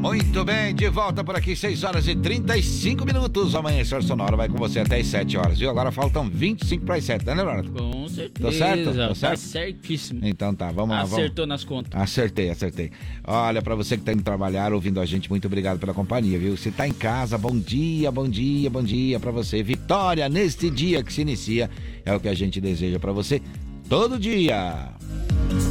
Muito 0.00 0.44
bem, 0.46 0.74
de 0.74 0.88
volta 0.88 1.22
por 1.22 1.36
aqui, 1.36 1.54
6 1.54 1.84
horas 1.84 2.08
e 2.08 2.16
35 2.16 3.04
minutos. 3.04 3.54
Amanhecer 3.54 4.02
Sonora 4.02 4.34
vai 4.34 4.48
com 4.48 4.56
você 4.56 4.80
até 4.80 4.98
as 4.98 5.06
7 5.06 5.36
horas, 5.36 5.58
viu? 5.58 5.68
Agora 5.68 5.92
faltam 5.92 6.26
25 6.28 6.86
para 6.86 6.94
as 6.96 7.04
7, 7.04 7.26
né, 7.26 7.34
Leonardo? 7.34 7.70
Com 7.70 8.08
certeza. 8.08 8.48
Tá 8.48 8.52
certo? 8.52 8.94
Tá 8.96 9.08
Tá 9.08 9.14
certo? 9.14 9.38
certíssimo. 9.40 10.20
Então 10.24 10.54
tá, 10.54 10.72
vamos 10.72 10.96
lá. 10.96 11.02
Acertou 11.02 11.44
vamos. 11.44 11.48
nas 11.48 11.64
contas. 11.64 12.00
Acertei, 12.00 12.48
acertei. 12.48 12.90
Olha, 13.24 13.60
pra 13.60 13.74
você 13.74 13.98
que 13.98 14.02
tá 14.02 14.12
indo 14.12 14.22
trabalhar, 14.22 14.72
ouvindo 14.72 15.00
a 15.00 15.04
gente, 15.04 15.28
muito 15.28 15.44
obrigado 15.46 15.78
pela 15.78 15.92
companhia, 15.92 16.38
viu? 16.38 16.56
Se 16.56 16.70
tá 16.70 16.88
em 16.88 16.92
casa, 16.94 17.36
bom 17.36 17.56
dia, 17.58 18.10
bom 18.10 18.26
dia, 18.26 18.70
bom 18.70 18.82
dia 18.82 19.20
pra 19.20 19.30
você. 19.30 19.62
Vitória 19.62 20.26
neste 20.30 20.70
dia 20.70 21.02
que 21.02 21.12
se 21.12 21.20
inicia, 21.20 21.68
é 22.06 22.14
o 22.14 22.18
que 22.18 22.28
a 22.28 22.34
gente 22.34 22.58
deseja 22.58 22.98
pra 22.98 23.12
você 23.12 23.42
todo 23.86 24.18
dia. 24.18 24.94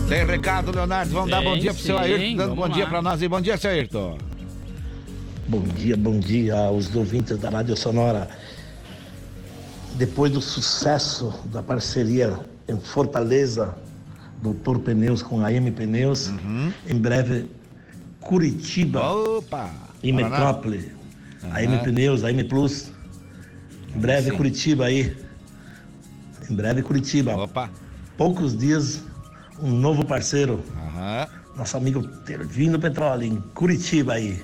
Tem 0.08 0.26
recado, 0.26 0.72
Leonardo? 0.72 1.12
Vamos 1.12 1.30
dar 1.32 1.42
bom 1.42 1.58
dia 1.58 1.74
pro 1.74 1.82
seu 1.84 1.98
sim, 1.98 2.04
Ayrton, 2.04 2.38
dando 2.38 2.56
bom 2.56 2.62
vamos 2.62 2.76
dia 2.76 2.84
lá. 2.86 2.90
pra 2.90 3.02
nós 3.02 3.22
e 3.22 3.28
bom 3.28 3.42
dia, 3.42 3.58
seu 3.58 3.70
Ayrton. 3.72 4.18
Bom 5.48 5.62
dia, 5.62 5.98
bom 5.98 6.20
dia 6.20 6.56
aos 6.56 6.94
ouvintes 6.96 7.38
da 7.38 7.50
Rádio 7.50 7.76
Sonora. 7.78 8.30
Depois 9.96 10.32
do 10.32 10.42
sucesso 10.42 11.34
da 11.46 11.62
parceria 11.64 12.40
em 12.68 12.80
Fortaleza, 12.80 13.76
Doutor 14.42 14.80
Pneus 14.80 15.22
com 15.22 15.44
a 15.44 15.52
M 15.52 15.72
Pneus, 15.72 16.28
Uhum. 16.28 16.72
em 16.88 16.96
breve 16.96 17.46
Curitiba 18.22 19.02
Opa! 19.12 19.70
e. 20.02 20.12
Metrópole. 20.12 20.92
A 21.52 21.64
M. 21.64 21.78
Pneus, 21.80 22.24
a 22.24 22.32
M 22.32 22.44
Plus, 22.44 22.92
Em 23.96 24.00
breve 24.00 24.30
Sim. 24.32 24.38
Curitiba 24.38 24.86
aí. 24.86 25.16
Em 26.50 26.54
breve 26.56 26.82
Curitiba. 26.84 27.36
Opa. 27.36 27.70
Poucos 28.18 28.56
dias, 28.58 29.02
um 29.62 29.72
novo 29.72 30.06
parceiro. 30.06 30.64
Aham. 30.78 31.28
Nosso 31.58 31.76
amigo 31.78 32.08
Tervino 32.26 32.80
Petróleo, 32.80 33.24
em 33.26 33.36
Curitiba 33.54 34.14
aí. 34.14 34.42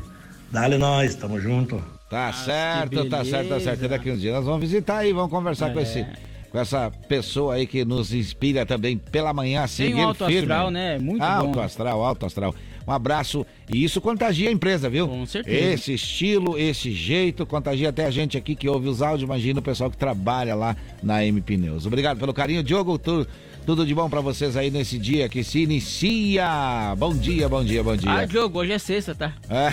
Dale 0.52 0.78
nós, 0.78 1.16
tamo 1.16 1.40
junto. 1.40 1.82
Tá 2.10 2.32
certo, 2.34 3.06
tá 3.10 3.24
certo, 3.26 3.50
tá 3.50 3.60
certo. 3.60 3.86
E 3.86 3.88
Daqui 3.88 4.12
uns 4.12 4.22
dias 4.22 4.36
nós 4.36 4.46
vamos 4.46 4.62
visitar 4.62 4.98
aí, 4.98 5.12
vamos 5.14 5.32
conversar 5.32 5.72
com 5.74 5.80
É. 5.80 5.84
esse. 5.84 6.06
Com 6.52 6.60
essa 6.60 6.90
pessoa 7.10 7.56
aí 7.56 7.68
que 7.68 7.84
nos 7.84 8.14
inspira 8.14 8.66
também 8.66 8.98
pela 8.98 9.34
manhã 9.34 9.60
a 9.60 9.68
Tem 9.68 9.88
seguir 9.88 9.96
um 9.96 10.08
alto 10.08 10.26
firme. 10.26 10.40
astral, 10.42 10.72
né? 10.72 10.98
Muito 11.00 11.22
alto 11.22 11.52
bom. 11.56 11.60
astral, 11.62 12.04
alto 12.04 12.26
astral. 12.26 12.56
Um 12.88 12.92
abraço. 12.92 13.46
E 13.70 13.84
isso 13.84 14.00
contagia 14.00 14.48
a 14.48 14.52
empresa, 14.54 14.90
viu? 14.90 15.06
Com 15.08 15.26
certeza. 15.26 15.58
Esse 15.74 15.94
estilo, 15.96 16.58
esse 16.58 16.92
jeito, 16.92 17.46
contagia 17.46 17.90
até 17.90 18.06
a 18.06 18.12
gente 18.12 18.38
aqui 18.38 18.56
que 18.56 18.70
ouve 18.70 18.88
os 18.88 19.02
áudios. 19.02 19.24
Imagina 19.24 19.60
o 19.60 19.64
pessoal 19.64 19.90
que 19.92 19.98
trabalha 19.98 20.56
lá 20.56 20.78
na 21.04 21.26
M 21.26 21.42
Pneus. 21.42 21.86
Obrigado 21.86 22.20
pelo 22.20 22.34
carinho, 22.34 22.64
Diogo. 22.64 22.98
Tu, 22.98 23.28
tudo 23.66 23.86
de 23.86 23.96
bom 23.96 24.08
pra 24.10 24.22
vocês 24.22 24.56
aí 24.56 24.70
nesse 24.70 24.98
dia 25.00 25.28
que 25.28 25.44
se 25.44 25.64
inicia. 25.64 26.94
Bom 26.98 27.16
dia, 27.16 27.50
bom 27.50 27.64
dia, 27.64 27.84
bom 27.84 27.96
dia. 27.96 28.12
Ah, 28.12 28.28
jogo, 28.28 28.60
hoje 28.60 28.74
é 28.74 28.78
sexta, 28.78 29.16
tá? 29.16 29.34
É. 29.50 29.72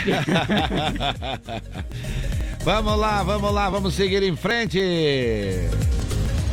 vamos 2.64 2.98
lá, 2.98 3.22
vamos 3.22 3.52
lá, 3.52 3.68
vamos 3.68 3.94
seguir 3.94 4.22
em 4.22 4.34
frente. 4.34 4.80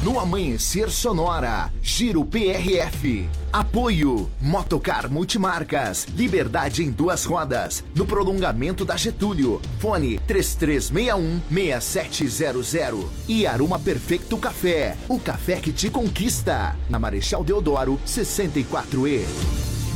No 0.02 0.18
Amanhecer 0.18 0.90
Sonora, 0.90 1.74
Giro 1.82 2.24
PRF. 2.24 3.28
Apoio 3.52 4.30
Motocar 4.40 5.12
Multimarcas, 5.12 6.08
Liberdade 6.16 6.84
em 6.84 6.90
duas 6.90 7.26
rodas, 7.26 7.84
no 7.94 8.06
prolongamento 8.06 8.86
da 8.86 8.96
Getúlio. 8.96 9.62
Fone 9.80 10.18
3361-6700. 10.26 13.10
E 13.28 13.46
Aruma 13.46 13.78
Perfeito 13.78 14.38
Café, 14.38 14.96
o 15.10 15.20
café 15.20 15.58
que 15.58 15.74
te 15.74 15.90
conquista. 15.90 16.78
Na 16.90 16.98
Marechal 16.98 17.44
Deodoro, 17.44 18.00
64E. 18.08 19.26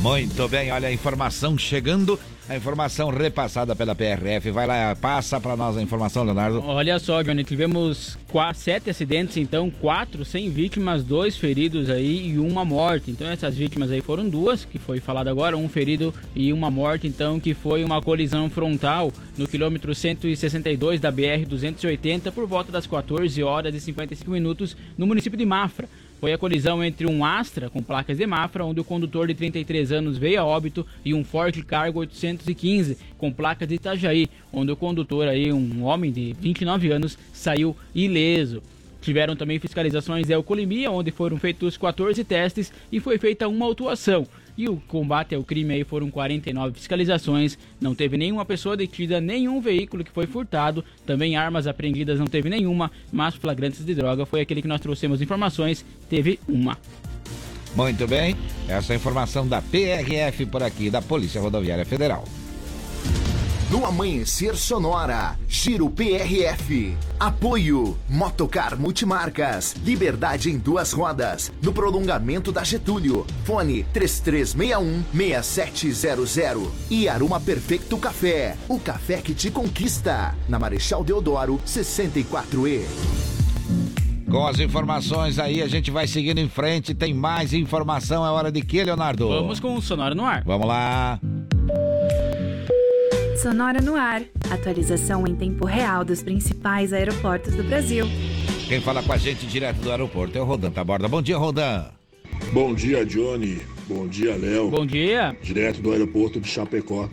Muito 0.00 0.48
bem, 0.48 0.70
olha 0.70 0.88
a 0.88 0.92
informação 0.92 1.56
chegando, 1.56 2.20
a 2.48 2.56
informação 2.56 3.08
repassada 3.08 3.74
pela 3.74 3.94
PRF. 3.94 4.50
Vai 4.50 4.66
lá, 4.66 4.94
passa 4.94 5.40
pra 5.40 5.56
nós 5.56 5.76
a 5.76 5.82
informação, 5.82 6.24
Leonardo. 6.24 6.62
Olha 6.62 6.98
só, 6.98 7.22
Johnny, 7.22 7.42
tivemos 7.42 8.18
quatro, 8.28 8.60
sete 8.60 8.90
acidentes, 8.90 9.38
então, 9.38 9.70
quatro 9.70 10.24
sem 10.24 10.50
vítimas, 10.50 11.02
dois 11.02 11.36
feridos 11.36 11.88
aí 11.88 12.32
e 12.32 12.38
uma 12.38 12.64
morte. 12.64 13.10
Então, 13.10 13.26
essas 13.28 13.56
vítimas 13.56 13.90
aí 13.90 14.02
foram 14.02 14.28
duas, 14.28 14.64
que 14.64 14.78
foi 14.78 15.00
falado 15.00 15.28
agora, 15.28 15.56
um 15.56 15.68
ferido 15.68 16.12
e 16.34 16.52
uma 16.52 16.70
morte, 16.70 17.06
então, 17.06 17.40
que 17.40 17.54
foi 17.54 17.82
uma 17.82 18.02
colisão 18.02 18.50
frontal 18.50 19.10
no 19.38 19.48
quilômetro 19.48 19.94
162 19.94 21.00
da 21.00 21.10
BR-280 21.10 22.30
por 22.30 22.46
volta 22.46 22.70
das 22.70 22.86
14 22.86 23.42
horas 23.42 23.74
e 23.74 23.80
55 23.80 24.30
minutos 24.30 24.76
no 24.98 25.06
município 25.06 25.38
de 25.38 25.46
Mafra. 25.46 25.88
Foi 26.24 26.32
a 26.32 26.38
colisão 26.38 26.82
entre 26.82 27.06
um 27.06 27.22
Astra 27.22 27.68
com 27.68 27.82
placas 27.82 28.16
de 28.16 28.26
Mafra, 28.26 28.64
onde 28.64 28.80
o 28.80 28.84
condutor 28.84 29.26
de 29.26 29.34
33 29.34 29.92
anos 29.92 30.16
veio 30.16 30.40
a 30.40 30.44
óbito, 30.46 30.86
e 31.04 31.12
um 31.12 31.22
Ford 31.22 31.54
Cargo 31.64 32.00
815 32.00 32.96
com 33.18 33.30
placas 33.30 33.68
de 33.68 33.74
Itajaí, 33.74 34.26
onde 34.50 34.72
o 34.72 34.76
condutor 34.76 35.28
aí, 35.28 35.52
um 35.52 35.84
homem 35.84 36.10
de 36.10 36.34
29 36.40 36.90
anos, 36.90 37.18
saiu 37.30 37.76
ileso. 37.94 38.62
Tiveram 39.02 39.36
também 39.36 39.58
fiscalizações 39.58 40.26
de 40.26 40.32
alcoolemia, 40.32 40.90
onde 40.90 41.10
foram 41.10 41.36
feitos 41.36 41.76
14 41.76 42.24
testes 42.24 42.72
e 42.90 43.00
foi 43.00 43.18
feita 43.18 43.46
uma 43.46 43.66
autuação. 43.66 44.26
E 44.56 44.68
o 44.68 44.76
combate 44.86 45.34
ao 45.34 45.42
crime 45.42 45.74
aí 45.74 45.84
foram 45.84 46.10
49 46.10 46.74
fiscalizações, 46.74 47.58
não 47.80 47.94
teve 47.94 48.16
nenhuma 48.16 48.44
pessoa 48.44 48.76
detida, 48.76 49.20
nenhum 49.20 49.60
veículo 49.60 50.04
que 50.04 50.10
foi 50.10 50.26
furtado, 50.26 50.84
também 51.04 51.36
armas 51.36 51.66
apreendidas 51.66 52.18
não 52.18 52.26
teve 52.26 52.48
nenhuma, 52.48 52.90
mas 53.12 53.34
flagrantes 53.34 53.84
de 53.84 53.94
droga 53.94 54.24
foi 54.24 54.40
aquele 54.40 54.62
que 54.62 54.68
nós 54.68 54.80
trouxemos 54.80 55.20
informações, 55.20 55.84
teve 56.08 56.38
uma. 56.48 56.78
Muito 57.74 58.06
bem, 58.06 58.36
essa 58.68 58.92
é 58.92 58.96
informação 58.96 59.48
da 59.48 59.60
PRF 59.60 60.46
por 60.46 60.62
aqui, 60.62 60.88
da 60.88 61.02
Polícia 61.02 61.40
Rodoviária 61.40 61.84
Federal. 61.84 62.24
No 63.74 63.84
Amanhecer 63.84 64.56
Sonora, 64.56 65.36
Giro 65.48 65.90
PRF. 65.90 66.96
Apoio 67.18 67.98
Motocar 68.08 68.78
Multimarcas, 68.78 69.74
Liberdade 69.84 70.48
em 70.48 70.56
duas 70.56 70.92
rodas, 70.92 71.52
no 71.60 71.72
prolongamento 71.72 72.52
da 72.52 72.62
Getúlio. 72.62 73.26
Fone 73.42 73.84
3361-6700. 73.92 76.70
E 76.88 77.08
Aruma 77.08 77.40
Perfeito 77.40 77.98
Café, 77.98 78.56
o 78.68 78.78
café 78.78 79.20
que 79.20 79.34
te 79.34 79.50
conquista. 79.50 80.36
Na 80.48 80.56
Marechal 80.56 81.02
Deodoro, 81.02 81.60
64E. 81.66 82.84
Com 84.30 84.46
as 84.46 84.60
informações 84.60 85.40
aí, 85.40 85.60
a 85.60 85.66
gente 85.66 85.90
vai 85.90 86.06
seguindo 86.06 86.38
em 86.38 86.48
frente. 86.48 86.94
Tem 86.94 87.12
mais 87.12 87.52
informação. 87.52 88.24
É 88.24 88.30
hora 88.30 88.52
de 88.52 88.62
quê, 88.62 88.84
Leonardo? 88.84 89.28
Vamos 89.28 89.58
com 89.58 89.74
o 89.74 89.82
Sonora 89.82 90.14
no 90.14 90.24
ar. 90.24 90.44
Vamos 90.44 90.68
lá. 90.68 91.18
Sonora 93.44 93.82
no 93.82 93.94
ar. 93.94 94.22
Atualização 94.50 95.26
em 95.26 95.36
tempo 95.36 95.66
real 95.66 96.02
dos 96.02 96.22
principais 96.22 96.94
aeroportos 96.94 97.54
do 97.54 97.62
Brasil. 97.62 98.06
Quem 98.66 98.80
fala 98.80 99.02
com 99.02 99.12
a 99.12 99.18
gente 99.18 99.44
direto 99.44 99.80
do 99.80 99.90
aeroporto 99.90 100.38
é 100.38 100.40
o 100.40 100.46
Rodan 100.46 100.70
Taborda. 100.70 101.06
Bom 101.08 101.20
dia, 101.20 101.36
Rodan. 101.36 101.90
Bom 102.54 102.74
dia, 102.74 103.04
Johnny. 103.04 103.60
Bom 103.86 104.08
dia, 104.08 104.34
Léo. 104.34 104.70
Bom 104.70 104.86
dia. 104.86 105.36
Direto 105.42 105.82
do 105.82 105.92
aeroporto 105.92 106.40
de 106.40 106.48
Chapecó. 106.48 107.06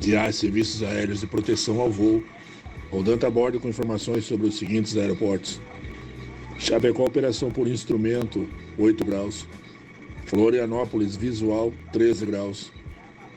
DIAR 0.00 0.32
Serviços 0.32 0.82
Aéreos 0.82 1.20
de 1.20 1.28
Proteção 1.28 1.80
ao 1.80 1.92
Voo. 1.92 2.24
Rodando 2.90 3.24
a 3.24 3.30
bordo 3.30 3.60
com 3.60 3.68
informações 3.68 4.24
sobre 4.24 4.48
os 4.48 4.58
seguintes 4.58 4.96
aeroportos. 4.96 5.60
Chapecó, 6.58 7.04
operação 7.04 7.52
por 7.52 7.68
instrumento, 7.68 8.48
8 8.76 9.04
graus. 9.04 9.46
Florianópolis, 10.26 11.14
visual, 11.14 11.72
13 11.92 12.26
graus. 12.26 12.72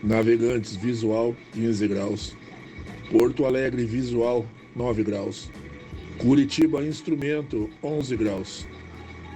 Navegantes, 0.03 0.75
visual, 0.75 1.35
15 1.53 1.87
graus. 1.87 2.35
Porto 3.11 3.45
Alegre, 3.45 3.85
visual, 3.85 4.47
9 4.75 5.03
graus. 5.03 5.51
Curitiba, 6.17 6.83
instrumento, 6.83 7.69
11 7.83 8.15
graus. 8.17 8.67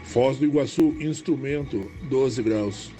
Foz 0.05 0.37
do 0.37 0.45
Iguaçu, 0.45 0.95
instrumento, 0.99 1.91
12 2.09 2.41
graus. 2.41 2.91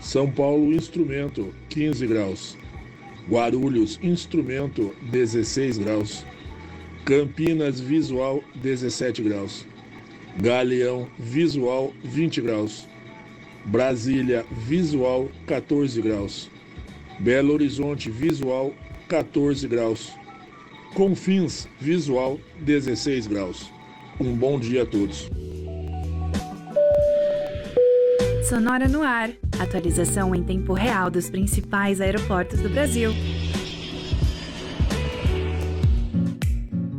São 0.00 0.30
Paulo, 0.30 0.72
instrumento, 0.72 1.54
15 1.68 2.06
graus. 2.06 2.56
Guarulhos, 3.28 3.98
instrumento, 4.02 4.94
16 5.10 5.76
graus. 5.76 6.24
Campinas, 7.04 7.80
visual, 7.80 8.42
17 8.54 9.22
graus. 9.22 9.66
Galeão, 10.40 11.06
visual, 11.18 11.92
20 12.02 12.40
graus. 12.40 12.88
Brasília, 13.66 14.44
visual, 14.50 15.28
14 15.46 16.00
graus. 16.00 16.53
Belo 17.18 17.52
Horizonte, 17.52 18.10
visual, 18.10 18.74
14 19.08 19.66
graus. 19.68 20.12
Confins, 20.94 21.68
visual, 21.80 22.38
16 22.60 23.26
graus. 23.26 23.70
Um 24.20 24.34
bom 24.34 24.58
dia 24.58 24.82
a 24.82 24.86
todos. 24.86 25.28
Sonora 28.48 28.86
no 28.86 29.02
ar. 29.02 29.30
Atualização 29.58 30.34
em 30.34 30.42
tempo 30.42 30.72
real 30.72 31.10
dos 31.10 31.30
principais 31.30 32.00
aeroportos 32.00 32.60
do 32.60 32.68
Brasil. 32.68 33.10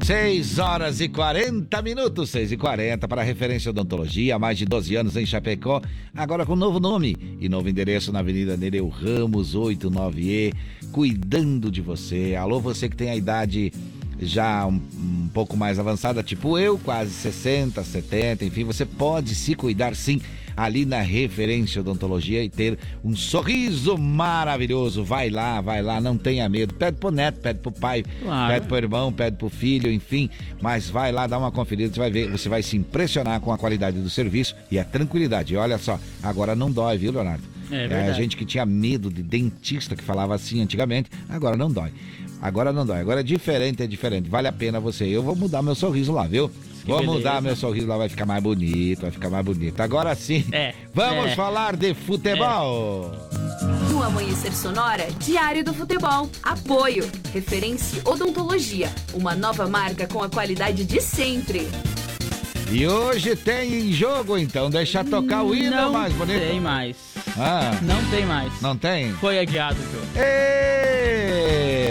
6 0.05 0.59
horas 0.59 1.01
e 1.01 1.09
40 1.09 1.81
minutos, 1.81 2.29
6 2.29 2.51
e 2.51 2.57
40 2.57 3.07
para 3.07 3.23
a 3.23 3.25
referência 3.25 3.71
odontologia, 3.71 4.35
há 4.35 4.39
mais 4.39 4.55
de 4.55 4.63
12 4.63 4.95
anos 4.95 5.17
em 5.17 5.25
Chapecó, 5.25 5.81
agora 6.13 6.45
com 6.45 6.55
novo 6.55 6.79
nome 6.79 7.17
e 7.39 7.49
novo 7.49 7.67
endereço 7.67 8.11
na 8.11 8.19
Avenida 8.19 8.55
Nereu 8.55 8.87
Ramos, 8.87 9.55
89E, 9.55 10.53
cuidando 10.91 11.71
de 11.71 11.81
você. 11.81 12.35
Alô, 12.35 12.59
você 12.59 12.87
que 12.87 12.95
tem 12.95 13.09
a 13.09 13.15
idade 13.15 13.73
já 14.19 14.67
um, 14.67 14.79
um 14.95 15.27
pouco 15.33 15.57
mais 15.57 15.79
avançada, 15.79 16.21
tipo 16.21 16.59
eu, 16.59 16.77
quase 16.77 17.09
60, 17.09 17.83
70, 17.83 18.45
enfim, 18.45 18.63
você 18.63 18.85
pode 18.85 19.33
se 19.33 19.55
cuidar 19.55 19.95
sim 19.95 20.21
ali 20.55 20.85
na 20.85 21.01
referência 21.01 21.81
odontologia 21.81 22.43
e 22.43 22.49
ter 22.49 22.77
um 23.03 23.15
sorriso 23.15 23.97
maravilhoso. 23.97 25.03
Vai 25.03 25.29
lá, 25.29 25.61
vai 25.61 25.81
lá, 25.81 25.99
não 26.01 26.17
tenha 26.17 26.47
medo. 26.49 26.73
Pede 26.73 26.97
pro 26.97 27.11
neto, 27.11 27.39
pede 27.39 27.59
pro 27.59 27.71
pai, 27.71 28.03
Claro. 28.21 28.53
pede 28.53 28.67
pro 28.67 28.77
irmão, 28.77 29.11
pede 29.11 29.37
pro 29.37 29.49
filho, 29.49 29.91
enfim. 29.91 30.29
Mas 30.61 30.89
vai 30.89 31.11
lá, 31.11 31.27
dá 31.27 31.37
uma 31.37 31.51
conferida, 31.51 31.93
você 31.93 31.99
vai 31.99 32.11
ver, 32.11 32.29
você 32.29 32.49
vai 32.49 32.61
se 32.63 32.75
impressionar 32.77 33.39
com 33.41 33.51
a 33.51 33.57
qualidade 33.57 33.99
do 33.99 34.09
serviço 34.09 34.55
e 34.71 34.79
a 34.79 34.83
tranquilidade. 34.83 35.53
E 35.53 35.57
olha 35.57 35.77
só, 35.77 35.99
agora 36.23 36.55
não 36.55 36.71
dói, 36.71 36.97
viu, 36.97 37.11
Leonardo? 37.11 37.43
É 37.71 37.85
a 37.85 37.87
verdade. 37.87 38.17
gente 38.17 38.37
que 38.37 38.45
tinha 38.45 38.65
medo 38.65 39.09
de 39.09 39.23
dentista 39.23 39.95
que 39.95 40.03
falava 40.03 40.35
assim 40.35 40.61
antigamente, 40.61 41.09
agora 41.27 41.57
não 41.57 41.71
dói. 41.71 41.91
Agora 42.41 42.71
não 42.71 42.85
dói, 42.85 42.99
agora 42.99 43.21
é 43.21 43.23
diferente, 43.23 43.81
é 43.81 43.87
diferente. 43.87 44.29
Vale 44.29 44.47
a 44.47 44.51
pena 44.51 44.79
você. 44.79 45.05
Eu 45.05 45.23
vou 45.23 45.35
mudar 45.35 45.63
meu 45.63 45.73
sorriso 45.73 46.11
lá, 46.11 46.27
viu? 46.27 46.51
Vou 46.85 46.97
beleza. 46.99 47.17
mudar 47.17 47.41
meu 47.41 47.55
sorriso 47.55 47.87
lá, 47.87 47.97
vai 47.97 48.07
ficar 48.09 48.25
mais 48.25 48.41
bonito, 48.43 49.01
vai 49.01 49.11
ficar 49.11 49.29
mais 49.29 49.43
bonito. 49.43 49.79
Agora 49.81 50.13
sim, 50.15 50.45
É, 50.51 50.73
vamos 50.93 51.31
é. 51.31 51.35
falar 51.35 51.75
de 51.75 51.93
futebol. 51.93 53.11
No 53.89 54.03
Amanhecer 54.03 54.53
Sonora, 54.55 55.07
Diário 55.19 55.63
do 55.63 55.73
Futebol. 55.73 56.29
Apoio. 56.43 57.09
Referência 57.33 58.01
Odontologia. 58.05 58.89
Uma 59.13 59.33
nova 59.35 59.67
marca 59.67 60.07
com 60.07 60.21
a 60.21 60.29
qualidade 60.29 60.83
de 60.85 61.01
sempre. 61.01 61.67
E 62.71 62.85
hoje 62.87 63.35
tem 63.35 63.91
jogo, 63.93 64.37
então. 64.37 64.69
Deixa 64.69 65.03
tocar 65.03 65.43
o 65.43 65.55
hino 65.55 65.75
Não 65.75 65.93
mais 65.93 66.13
bonito. 66.13 66.39
tem 66.39 66.59
mais. 66.59 66.97
Ah, 67.37 67.71
Não 67.81 68.03
tem 68.09 68.25
mais. 68.25 68.61
não 68.61 68.75
tem? 68.77 69.11
Foi 69.13 69.39
adiado 69.39 69.77
o 69.79 69.83
jogo. 69.91 70.07
Ê! 70.17 71.84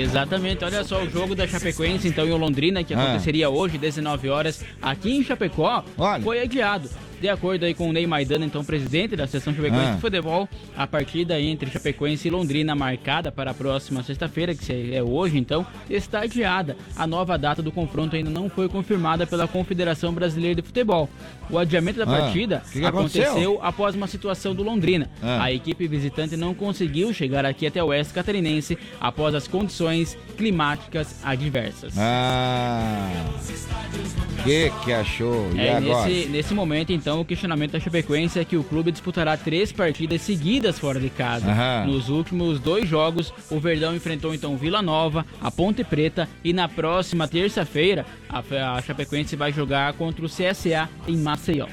Exatamente, 0.00 0.64
olha 0.64 0.82
só 0.84 1.02
o 1.02 1.10
jogo 1.10 1.34
da 1.34 1.46
Chapecoense, 1.46 2.08
então, 2.08 2.26
em 2.26 2.30
Londrina, 2.32 2.82
que 2.82 2.94
Ah. 2.94 3.02
aconteceria 3.02 3.50
hoje, 3.50 3.76
19 3.78 4.28
horas, 4.28 4.64
aqui 4.80 5.16
em 5.16 5.22
Chapecó, 5.22 5.84
foi 6.22 6.40
adiado. 6.42 6.88
De 7.20 7.28
acordo 7.28 7.64
aí 7.66 7.74
com 7.74 7.90
o 7.90 7.92
Ney 7.92 8.06
Maidana, 8.06 8.46
então, 8.46 8.64
presidente 8.64 9.14
da 9.14 9.26
Seção 9.26 9.54
Chapecoense 9.54 9.90
Ah. 9.90 9.94
de 9.94 10.00
Futebol, 10.00 10.48
a 10.74 10.86
partida 10.86 11.38
entre 11.38 11.70
Chapecoense 11.70 12.26
e 12.28 12.30
Londrina, 12.30 12.74
marcada 12.74 13.30
para 13.30 13.50
a 13.50 13.54
próxima 13.54 14.02
sexta-feira, 14.02 14.54
que 14.54 14.94
é 14.94 15.02
hoje, 15.02 15.36
então, 15.36 15.66
está 15.90 16.20
adiada. 16.20 16.76
A 16.96 17.06
nova 17.06 17.36
data 17.36 17.60
do 17.62 17.70
confronto 17.70 18.16
ainda 18.16 18.30
não 18.30 18.48
foi 18.48 18.68
confirmada 18.70 19.26
pela 19.26 19.46
Confederação 19.46 20.14
Brasileira 20.14 20.54
de 20.62 20.66
Futebol. 20.66 21.10
O 21.50 21.58
adiamento 21.58 21.98
da 21.98 22.04
Ah, 22.04 22.20
partida 22.20 22.62
que 22.72 22.78
que 22.80 22.86
aconteceu? 22.86 23.22
aconteceu 23.24 23.58
após 23.62 23.94
uma 23.94 24.06
situação 24.06 24.54
do 24.54 24.62
Londrina. 24.62 25.10
Ah. 25.22 25.42
A 25.44 25.52
equipe 25.52 25.86
visitante 25.88 26.36
não 26.38 26.54
conseguiu 26.54 27.12
chegar 27.12 27.44
aqui 27.44 27.66
até 27.66 27.82
o 27.82 27.88
oeste 27.88 28.14
catarinense 28.14 28.78
após 29.00 29.34
as 29.34 29.46
condições 29.46 30.16
climáticas 30.38 31.16
adversas. 31.22 31.92
Ah, 31.98 33.10
que 34.44 34.70
que 34.84 34.92
achou? 34.92 35.50
E 35.54 35.60
É, 35.60 35.76
agora? 35.76 36.06
nesse, 36.08 36.28
nesse 36.30 36.54
momento, 36.54 36.92
então, 36.92 37.09
o 37.18 37.24
questionamento 37.24 37.72
da 37.72 37.80
Chapecoense 37.80 38.38
é 38.38 38.44
que 38.44 38.56
o 38.56 38.62
clube 38.62 38.92
disputará 38.92 39.36
três 39.36 39.72
partidas 39.72 40.20
seguidas 40.20 40.78
fora 40.78 41.00
de 41.00 41.10
casa. 41.10 41.50
Aham. 41.50 41.86
Nos 41.86 42.08
últimos 42.08 42.60
dois 42.60 42.88
jogos, 42.88 43.32
o 43.50 43.58
Verdão 43.58 43.96
enfrentou 43.96 44.34
então 44.34 44.56
Vila 44.56 44.82
Nova, 44.82 45.24
a 45.40 45.50
Ponte 45.50 45.82
Preta 45.82 46.28
e 46.44 46.52
na 46.52 46.68
próxima 46.68 47.26
terça-feira 47.26 48.06
a, 48.28 48.76
a 48.76 48.82
Chapecoense 48.82 49.34
vai 49.34 49.52
jogar 49.52 49.94
contra 49.94 50.24
o 50.24 50.28
CSA 50.28 50.88
em 51.08 51.16
Maceió. 51.16 51.66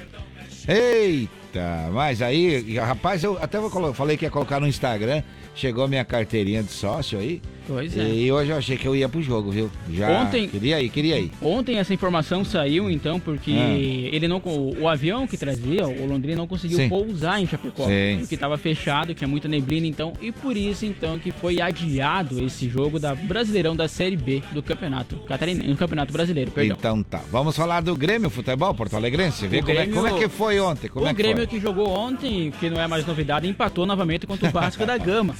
Eita, 0.68 1.90
mas 1.94 2.22
aí, 2.22 2.78
rapaz, 2.78 3.24
eu 3.24 3.38
até 3.42 3.60
vou 3.60 3.94
falei 3.94 4.18
que 4.18 4.26
ia 4.26 4.32
colocar 4.32 4.60
no 4.60 4.68
Instagram. 4.68 5.22
Chegou 5.54 5.88
minha 5.88 6.04
carteirinha 6.04 6.64
de 6.64 6.72
sócio 6.72 7.20
aí. 7.20 7.42
Pois 7.68 7.98
é. 7.98 8.08
E 8.10 8.32
hoje 8.32 8.50
eu 8.52 8.58
achei 8.58 8.78
que 8.78 8.88
eu 8.88 8.96
ia 8.96 9.10
pro 9.10 9.22
jogo, 9.22 9.52
viu? 9.52 9.70
Já 9.92 10.10
Ontem- 10.24 10.48
queria 10.48 10.82
ir, 10.82 10.90
queria 10.90 11.20
ir. 11.20 11.32
Ontem 11.42 11.78
essa 11.78 11.94
informação 11.94 12.46
saiu, 12.46 12.90
então, 12.90 13.20
porque 13.20 13.52
Ah. 13.52 13.78
ele 13.78 14.28
não, 14.28 14.38
o, 14.38 14.84
o 14.84 14.88
avião 14.88 15.28
que 15.28 15.36
trazia, 15.38 15.86
o 15.86 16.06
Londrina 16.08 16.38
não 16.38 16.48
conseguiu 16.48 16.78
Sim. 16.78 16.88
pousar 16.90 17.42
em 17.42 17.46
Chapecó, 17.46 17.86
Sim. 17.86 18.18
porque 18.20 18.36
estava 18.36 18.58
fechado, 18.58 19.14
tinha 19.14 19.28
muita 19.28 19.48
neblina, 19.48 19.86
então, 19.86 20.14
e 20.22 20.32
por 20.32 20.56
isso, 20.56 20.86
então, 20.86 21.20
que 21.20 21.32
foi 21.32 21.60
adiado 21.60 22.44
esse 22.44 22.70
jogo 22.70 23.00
da 23.00 23.14
Brasileirão 23.14 23.76
da 23.76 23.88
Série 23.88 24.16
B 24.16 24.42
do 24.54 24.64
Campeonato 24.64 25.18
Catarinense, 25.28 25.68
do 25.68 25.76
Campeonato 25.76 26.14
Brasileiro, 26.14 26.52
perdão. 26.52 26.78
Então 26.80 27.04
tá, 27.04 27.22
vamos 27.30 27.56
falar 27.56 27.82
do 27.82 27.96
Grêmio 27.96 28.30
Futebol 28.30 28.74
Porto 28.74 28.96
Alegrense, 28.96 29.46
O 29.46 29.50
como, 29.50 29.60
é, 29.60 29.62
Grêmio- 29.62 29.94
como 29.96 30.08
é 30.08 30.14
que 30.18 30.30
foi 30.30 30.60
ontem, 30.60 30.88
como 30.88 31.06
o 31.06 31.08
é 31.10 31.12
que 31.14 31.18
Grêmio 31.18 31.38
foi? 31.38 31.48
que 31.48 31.60
jogou 31.60 31.90
ontem, 31.90 32.52
que 32.60 32.70
não 32.70 32.80
é 32.80 32.88
mais 32.88 33.06
novidade, 33.06 33.48
empatou 33.48 33.86
novamente 33.86 34.26
contra 34.26 34.48
o 34.48 34.52
Vasco 34.52 34.86
da 34.86 34.98
Gama. 34.98 35.36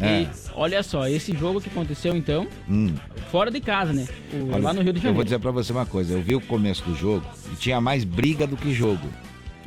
É. 0.00 0.22
E 0.22 0.28
olha 0.54 0.82
só, 0.82 1.08
esse 1.08 1.36
jogo 1.36 1.60
que 1.60 1.68
aconteceu 1.68 2.16
então, 2.16 2.46
Hum. 2.68 2.94
fora 3.30 3.50
de 3.50 3.60
casa, 3.60 3.92
né? 3.92 4.06
O- 4.32 4.52
Olha, 4.52 4.62
lá 4.62 4.72
no 4.72 4.80
Rio 4.82 4.92
de 4.92 4.98
Eu 4.98 5.02
vou 5.02 5.10
Janeiro. 5.10 5.24
dizer 5.24 5.38
pra 5.40 5.50
você 5.50 5.72
uma 5.72 5.86
coisa, 5.86 6.14
eu 6.14 6.22
vi 6.22 6.34
o 6.36 6.40
começo 6.40 6.84
do 6.84 6.94
jogo 6.94 7.24
e 7.52 7.56
tinha 7.56 7.80
mais 7.80 8.04
briga 8.04 8.46
do 8.46 8.56
que 8.56 8.72
jogo. 8.72 9.08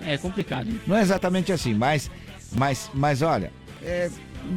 É 0.05 0.17
complicado. 0.17 0.67
Não 0.87 0.95
é 0.95 1.01
exatamente 1.01 1.51
assim, 1.51 1.73
mas, 1.73 2.09
mas, 2.53 2.89
mas 2.93 3.21
olha, 3.21 3.51
é, 3.83 4.09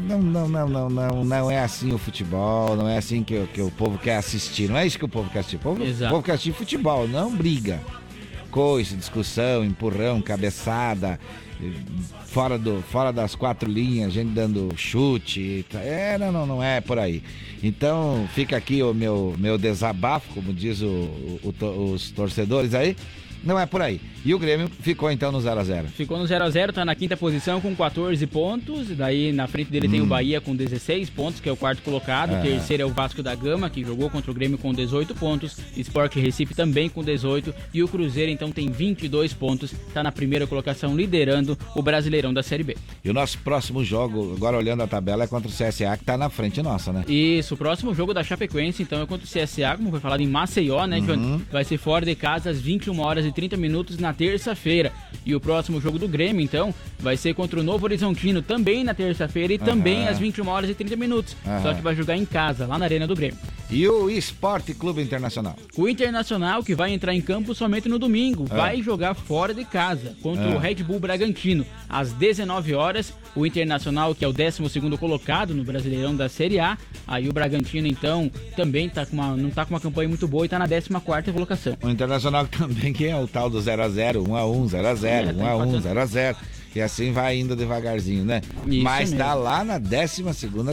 não, 0.08 0.22
não, 0.22 0.48
não, 0.48 0.68
não, 0.68 0.88
não, 0.90 1.24
não 1.24 1.50
é 1.50 1.58
assim 1.60 1.92
o 1.92 1.98
futebol, 1.98 2.76
não 2.76 2.88
é 2.88 2.96
assim 2.98 3.22
que, 3.24 3.34
o- 3.36 3.46
que 3.48 3.60
o 3.60 3.70
povo 3.70 3.98
quer 3.98 4.16
assistir, 4.16 4.68
não 4.70 4.76
é 4.78 4.86
isso 4.86 4.98
que 4.98 5.04
o 5.04 5.08
povo 5.08 5.28
quer 5.28 5.40
assistir. 5.40 5.56
O 5.56 5.60
povo, 5.60 5.82
o 5.82 6.08
povo 6.08 6.22
quer 6.22 6.32
assistir 6.32 6.52
futebol, 6.52 7.06
não 7.08 7.34
briga. 7.34 7.80
Coice, 8.50 8.94
discussão, 8.94 9.64
empurrão, 9.64 10.22
cabeçada, 10.22 11.18
fora, 12.34 12.58
do, 12.58 12.82
fora 12.90 13.12
das 13.12 13.34
quatro 13.36 13.70
linhas, 13.70 14.12
gente 14.12 14.30
dando 14.32 14.68
chute. 14.76 15.64
É, 15.74 16.18
não, 16.18 16.32
não, 16.32 16.44
não 16.46 16.62
é 16.62 16.80
por 16.80 16.98
aí. 16.98 17.22
Então 17.62 18.28
fica 18.34 18.56
aqui 18.56 18.82
o 18.82 18.92
meu, 18.92 19.34
meu 19.38 19.56
desabafo, 19.56 20.34
como 20.34 20.52
diz 20.52 20.82
o, 20.82 21.38
o- 21.44 21.54
to- 21.56 21.92
os 21.92 22.10
torcedores 22.10 22.74
aí. 22.74 22.96
Não 23.44 23.58
é 23.58 23.66
por 23.66 23.82
aí. 23.82 24.00
E 24.24 24.32
o 24.34 24.38
Grêmio 24.38 24.70
ficou 24.80 25.10
então 25.10 25.30
no 25.30 25.38
0x0. 25.38 25.84
Ficou 25.88 26.18
no 26.18 26.24
0x0, 26.24 26.72
tá 26.72 26.84
na 26.84 26.94
quinta 26.94 27.14
posição 27.16 27.60
com 27.60 27.74
14 27.76 28.26
pontos. 28.26 28.88
Daí 28.88 29.32
na 29.32 29.46
frente 29.46 29.70
dele 29.70 29.86
tem 29.88 30.00
o 30.00 30.04
Hum. 30.04 30.08
Bahia 30.08 30.40
com 30.40 30.56
16 30.56 31.10
pontos, 31.10 31.40
que 31.40 31.48
é 31.48 31.52
o 31.52 31.56
quarto 31.56 31.82
colocado. 31.82 32.32
O 32.32 32.36
Ah. 32.36 32.40
terceiro 32.40 32.82
é 32.82 32.86
o 32.86 32.90
Vasco 32.90 33.22
da 33.22 33.34
Gama, 33.34 33.68
que 33.68 33.84
jogou 33.84 34.08
contra 34.08 34.30
o 34.30 34.34
Grêmio 34.34 34.56
com 34.56 34.72
18 34.72 35.14
pontos. 35.14 35.58
Sport 35.76 36.14
Recife 36.16 36.54
também 36.54 36.88
com 36.88 37.02
18. 37.04 37.54
E 37.74 37.82
o 37.82 37.88
Cruzeiro 37.88 38.30
então 38.30 38.50
tem 38.50 38.70
22 38.70 39.34
pontos. 39.34 39.74
Tá 39.92 40.02
na 40.02 40.10
primeira 40.10 40.46
colocação, 40.46 40.96
liderando 40.96 41.58
o 41.76 41.82
Brasileirão 41.82 42.32
da 42.32 42.42
Série 42.42 42.62
B. 42.62 42.76
E 43.04 43.10
o 43.10 43.12
nosso 43.12 43.36
próximo 43.38 43.84
jogo, 43.84 44.32
agora 44.34 44.56
olhando 44.56 44.82
a 44.82 44.86
tabela, 44.86 45.24
é 45.24 45.26
contra 45.26 45.48
o 45.48 45.52
CSA, 45.52 45.96
que 45.98 46.04
tá 46.04 46.16
na 46.16 46.30
frente 46.30 46.62
nossa, 46.62 46.92
né? 46.92 47.04
Isso, 47.08 47.54
o 47.54 47.56
próximo 47.58 47.94
jogo 47.94 48.14
da 48.14 48.22
Chapecoense, 48.22 48.82
então, 48.82 49.02
é 49.02 49.06
contra 49.06 49.26
o 49.26 49.28
CSA, 49.28 49.76
como 49.76 49.90
foi 49.90 50.00
falado 50.00 50.20
em 50.22 50.26
Maceió, 50.28 50.86
né, 50.86 50.94
Uhum. 51.04 51.42
Vai 51.52 51.64
ser 51.64 51.76
fora 51.76 52.06
de 52.06 52.14
casa 52.14 52.48
às 52.48 52.58
21 52.60 52.98
horas 53.00 53.26
e 53.26 53.32
30 53.34 53.56
minutos 53.56 53.98
na 53.98 54.12
terça-feira. 54.12 54.92
E 55.26 55.34
o 55.34 55.40
próximo 55.40 55.80
jogo 55.80 55.98
do 55.98 56.08
Grêmio, 56.08 56.40
então, 56.42 56.74
vai 56.98 57.16
ser 57.16 57.34
contra 57.34 57.60
o 57.60 57.62
Novo 57.62 57.84
Horizontino, 57.84 58.40
também 58.42 58.84
na 58.84 58.94
terça-feira 58.94 59.52
e 59.52 59.58
também 59.58 60.02
Aham. 60.02 60.10
às 60.10 60.18
21 60.18 60.48
horas 60.48 60.70
e 60.70 60.74
30 60.74 60.96
minutos. 60.96 61.36
Só 61.44 61.50
Aham. 61.50 61.74
que 61.74 61.82
vai 61.82 61.94
jogar 61.94 62.16
em 62.16 62.24
casa, 62.24 62.66
lá 62.66 62.78
na 62.78 62.84
Arena 62.84 63.06
do 63.06 63.14
Grêmio. 63.14 63.38
E 63.70 63.88
o 63.88 64.10
Esporte 64.10 64.74
Clube 64.74 65.00
Internacional? 65.02 65.56
O 65.76 65.88
Internacional, 65.88 66.62
que 66.62 66.74
vai 66.74 66.92
entrar 66.92 67.14
em 67.14 67.20
campo 67.20 67.54
somente 67.54 67.88
no 67.88 67.98
domingo, 67.98 68.44
Ah. 68.50 68.54
vai 68.56 68.82
jogar 68.82 69.14
fora 69.14 69.54
de 69.54 69.64
casa 69.64 70.14
contra 70.22 70.44
Ah. 70.44 70.54
o 70.54 70.58
Red 70.58 70.76
Bull 70.76 71.00
Bragantino. 71.00 71.64
Às 71.88 72.12
19 72.12 72.74
horas, 72.74 73.12
o 73.34 73.44
Internacional, 73.46 74.14
que 74.14 74.24
é 74.24 74.28
o 74.28 74.32
12 74.32 74.96
colocado 74.98 75.54
no 75.54 75.64
Brasileirão 75.64 76.14
da 76.14 76.28
Série 76.28 76.60
A. 76.60 76.76
Aí 77.06 77.28
o 77.28 77.32
Bragantino, 77.32 77.86
então, 77.86 78.30
também 78.54 78.88
tá 78.88 79.04
com 79.06 79.14
uma, 79.16 79.36
não 79.36 79.50
tá 79.50 79.64
com 79.64 79.74
uma 79.74 79.80
campanha 79.80 80.08
muito 80.08 80.28
boa 80.28 80.44
e 80.44 80.48
tá 80.48 80.58
na 80.58 80.68
14 80.68 81.32
colocação. 81.32 81.76
O 81.82 81.88
Internacional 81.88 82.46
também, 82.48 82.92
que 82.92 83.06
é 83.06 83.16
o 83.16 83.23
tal 83.28 83.48
do 83.50 83.58
0x0, 83.58 84.22
1x1, 84.24 84.68
0x0, 84.70 85.04
É, 85.06 85.24
tá 85.26 85.32
1x1, 85.32 85.54
empatando. 85.66 85.88
0x0. 85.88 86.36
E 86.74 86.80
assim 86.80 87.12
vai 87.12 87.38
indo 87.38 87.54
devagarzinho, 87.54 88.24
né? 88.24 88.40
Isso 88.66 88.82
Mas 88.82 89.10
tá 89.12 89.28
mesmo. 89.28 89.42
lá 89.42 89.64
na 89.64 89.78
12 89.78 90.24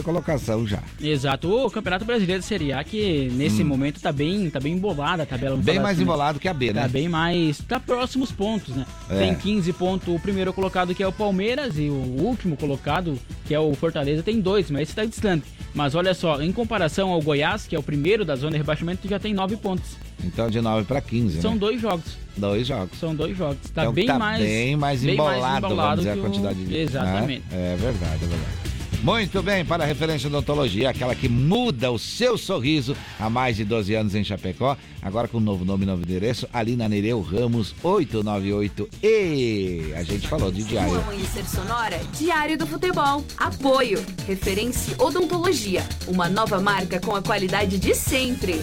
colocação 0.02 0.66
já. 0.66 0.80
Exato, 1.00 1.48
o 1.48 1.70
Campeonato 1.70 2.04
Brasileiro 2.04 2.42
da 2.42 2.46
Série 2.46 2.72
A, 2.72 2.82
que 2.82 3.30
nesse 3.32 3.62
Hum. 3.62 3.66
momento 3.66 4.00
tá 4.00 4.10
bem, 4.10 4.50
tá 4.50 4.58
bem 4.58 4.72
embolada 4.74 5.22
a 5.22 5.26
tabela. 5.26 5.56
Bem 5.56 5.78
mais 5.78 5.96
assim, 5.96 6.02
embolado 6.02 6.40
que 6.40 6.48
a 6.48 6.54
B, 6.54 6.72
né? 6.72 6.82
Tá 6.82 6.88
bem 6.88 7.08
mais. 7.08 7.58
Tá 7.58 7.78
próximos 7.78 8.32
pontos, 8.32 8.74
né? 8.74 8.84
É. 9.08 9.18
Tem 9.18 9.34
15 9.34 9.72
pontos 9.74 10.08
o 10.12 10.18
primeiro 10.18 10.52
colocado, 10.52 10.94
que 10.94 11.02
é 11.02 11.06
o 11.06 11.12
Palmeiras, 11.12 11.78
e 11.78 11.88
o 11.88 11.94
último 11.94 12.56
colocado, 12.56 13.18
que 13.46 13.54
é 13.54 13.60
o 13.60 13.72
Fortaleza, 13.74 14.22
tem 14.22 14.40
dois, 14.40 14.70
mas 14.70 14.82
esse 14.82 14.94
tá 14.94 15.04
distante. 15.04 15.44
Mas 15.74 15.94
olha 15.94 16.12
só, 16.14 16.42
em 16.42 16.52
comparação 16.52 17.10
ao 17.10 17.22
Goiás, 17.22 17.66
que 17.66 17.74
é 17.74 17.78
o 17.78 17.82
primeiro 17.82 18.24
da 18.24 18.36
zona 18.36 18.52
de 18.52 18.58
rebaixamento, 18.58 19.08
já 19.08 19.18
tem 19.18 19.32
9 19.32 19.56
pontos. 19.56 19.96
Então 20.24 20.48
de 20.50 20.60
9 20.60 20.84
pra 20.84 21.00
15, 21.00 21.40
São 21.40 21.52
né? 21.52 21.58
dois 21.58 21.80
jogos. 21.80 22.16
Dois 22.36 22.66
jogos. 22.66 22.98
São 22.98 23.14
dois 23.14 23.36
jogos. 23.36 23.58
Tá 23.74 23.82
então 23.82 23.92
bem 23.92 24.06
tá 24.06 24.18
mais. 24.18 24.42
bem 24.42 24.76
mais 24.76 25.02
bem 25.02 25.14
embolado, 25.14 25.66
dizer, 25.98 26.12
que 26.14 26.18
a 26.18 26.22
o- 26.22 26.24
quantidade 26.26 26.64
de... 26.64 26.76
Exatamente. 26.76 27.42
né? 27.50 27.72
É 27.72 27.76
verdade, 27.76 28.24
é 28.24 28.26
verdade. 28.26 28.72
Muito 29.02 29.42
bem, 29.42 29.64
para 29.64 29.82
a 29.82 29.86
referência 29.86 30.28
odontologia, 30.28 30.88
aquela 30.88 31.12
que 31.12 31.28
muda 31.28 31.90
o 31.90 31.98
seu 31.98 32.38
sorriso 32.38 32.96
há 33.18 33.28
mais 33.28 33.56
de 33.56 33.64
12 33.64 33.92
anos 33.96 34.14
em 34.14 34.22
Chapecó, 34.22 34.76
agora 35.02 35.26
com 35.26 35.40
novo 35.40 35.64
nome 35.64 35.82
e 35.82 35.86
novo 35.86 36.02
endereço, 36.04 36.46
ali 36.52 36.76
na 36.76 36.88
Nereu 36.88 37.20
Ramos 37.20 37.74
898 37.82 38.88
e 39.02 39.92
a 39.96 40.04
gente 40.04 40.28
falou 40.28 40.52
de 40.52 40.60
No 40.62 40.68
diário. 40.68 41.00
Amanhecer 41.00 41.44
Sonora, 41.46 42.00
Diário 42.16 42.56
do 42.56 42.64
Futebol. 42.64 43.24
Apoio. 43.36 44.00
Referência 44.24 44.94
Odontologia. 45.02 45.82
Uma 46.06 46.28
nova 46.28 46.60
marca 46.60 47.00
com 47.00 47.16
a 47.16 47.20
qualidade 47.22 47.78
de 47.80 47.96
sempre. 47.96 48.60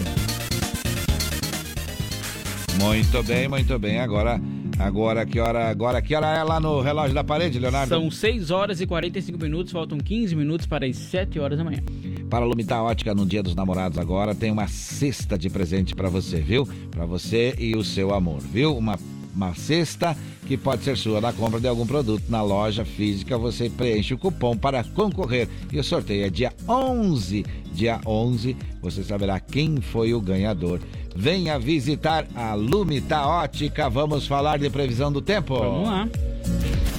Muito 2.80 3.22
bem, 3.22 3.46
muito 3.46 3.78
bem. 3.78 4.00
Agora, 4.00 4.40
agora 4.80 5.26
que 5.26 5.38
hora, 5.38 5.68
agora 5.68 6.02
que 6.02 6.14
hora 6.14 6.26
é 6.26 6.42
lá 6.42 6.58
no 6.58 6.80
relógio 6.80 7.14
da 7.14 7.22
parede, 7.22 7.58
Leonardo? 7.58 7.88
São 7.88 8.10
6 8.10 8.50
horas 8.50 8.80
e 8.80 8.86
45 8.86 9.38
minutos, 9.38 9.72
faltam 9.72 9.98
15 9.98 10.34
minutos 10.34 10.66
para 10.66 10.86
as 10.86 10.96
7 10.96 11.38
horas 11.38 11.58
da 11.58 11.64
manhã. 11.64 11.80
Para 12.28 12.44
a 12.44 12.48
Lumita 12.48 12.80
Ótica 12.80 13.14
no 13.14 13.26
Dia 13.26 13.42
dos 13.42 13.54
Namorados 13.54 13.98
agora 13.98 14.34
tem 14.34 14.50
uma 14.50 14.68
cesta 14.68 15.36
de 15.36 15.50
presente 15.50 15.94
para 15.94 16.08
você, 16.08 16.40
viu? 16.40 16.68
Para 16.90 17.04
você 17.04 17.54
e 17.58 17.76
o 17.76 17.84
seu 17.84 18.14
amor, 18.14 18.40
viu? 18.40 18.76
Uma 18.76 18.98
uma 19.34 19.54
cesta 19.54 20.16
que 20.46 20.56
pode 20.56 20.82
ser 20.82 20.96
sua 20.96 21.20
na 21.20 21.32
compra 21.32 21.60
de 21.60 21.68
algum 21.68 21.86
produto 21.86 22.24
na 22.28 22.42
loja 22.42 22.84
física. 22.84 23.38
Você 23.38 23.70
preenche 23.70 24.14
o 24.14 24.18
cupom 24.18 24.56
para 24.56 24.82
concorrer 24.82 25.48
e 25.72 25.78
o 25.78 25.84
sorteio 25.84 26.26
é 26.26 26.30
dia 26.30 26.52
11. 26.68 27.44
Dia 27.72 28.00
11 28.04 28.56
você 28.82 29.02
saberá 29.02 29.38
quem 29.38 29.80
foi 29.80 30.14
o 30.14 30.20
ganhador. 30.20 30.80
Venha 31.14 31.58
visitar 31.58 32.26
a 32.34 32.54
Lumita 32.54 33.26
Ótica. 33.26 33.88
Vamos 33.88 34.26
falar 34.26 34.58
de 34.58 34.70
previsão 34.70 35.12
do 35.12 35.20
tempo. 35.20 35.58
Vamos 35.58 35.88
lá. 35.88 36.08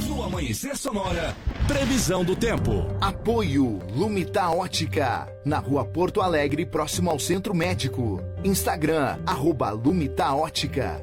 No 0.08 0.24
Amanhecer 0.24 0.78
Sonora, 0.78 1.36
previsão 1.68 2.24
do 2.24 2.36
tempo. 2.36 2.86
Apoio 3.00 3.80
Lumita 3.96 4.50
Ótica, 4.50 5.28
na 5.44 5.60
rua 5.60 5.84
Porto 5.84 6.22
Alegre, 6.22 6.66
próximo 6.66 7.10
ao 7.10 7.20
Centro 7.20 7.54
Médico. 7.54 8.22
Instagram, 8.44 9.18
arroba 9.26 9.72
Lumita 9.72 10.34
Ótica. 10.34 11.02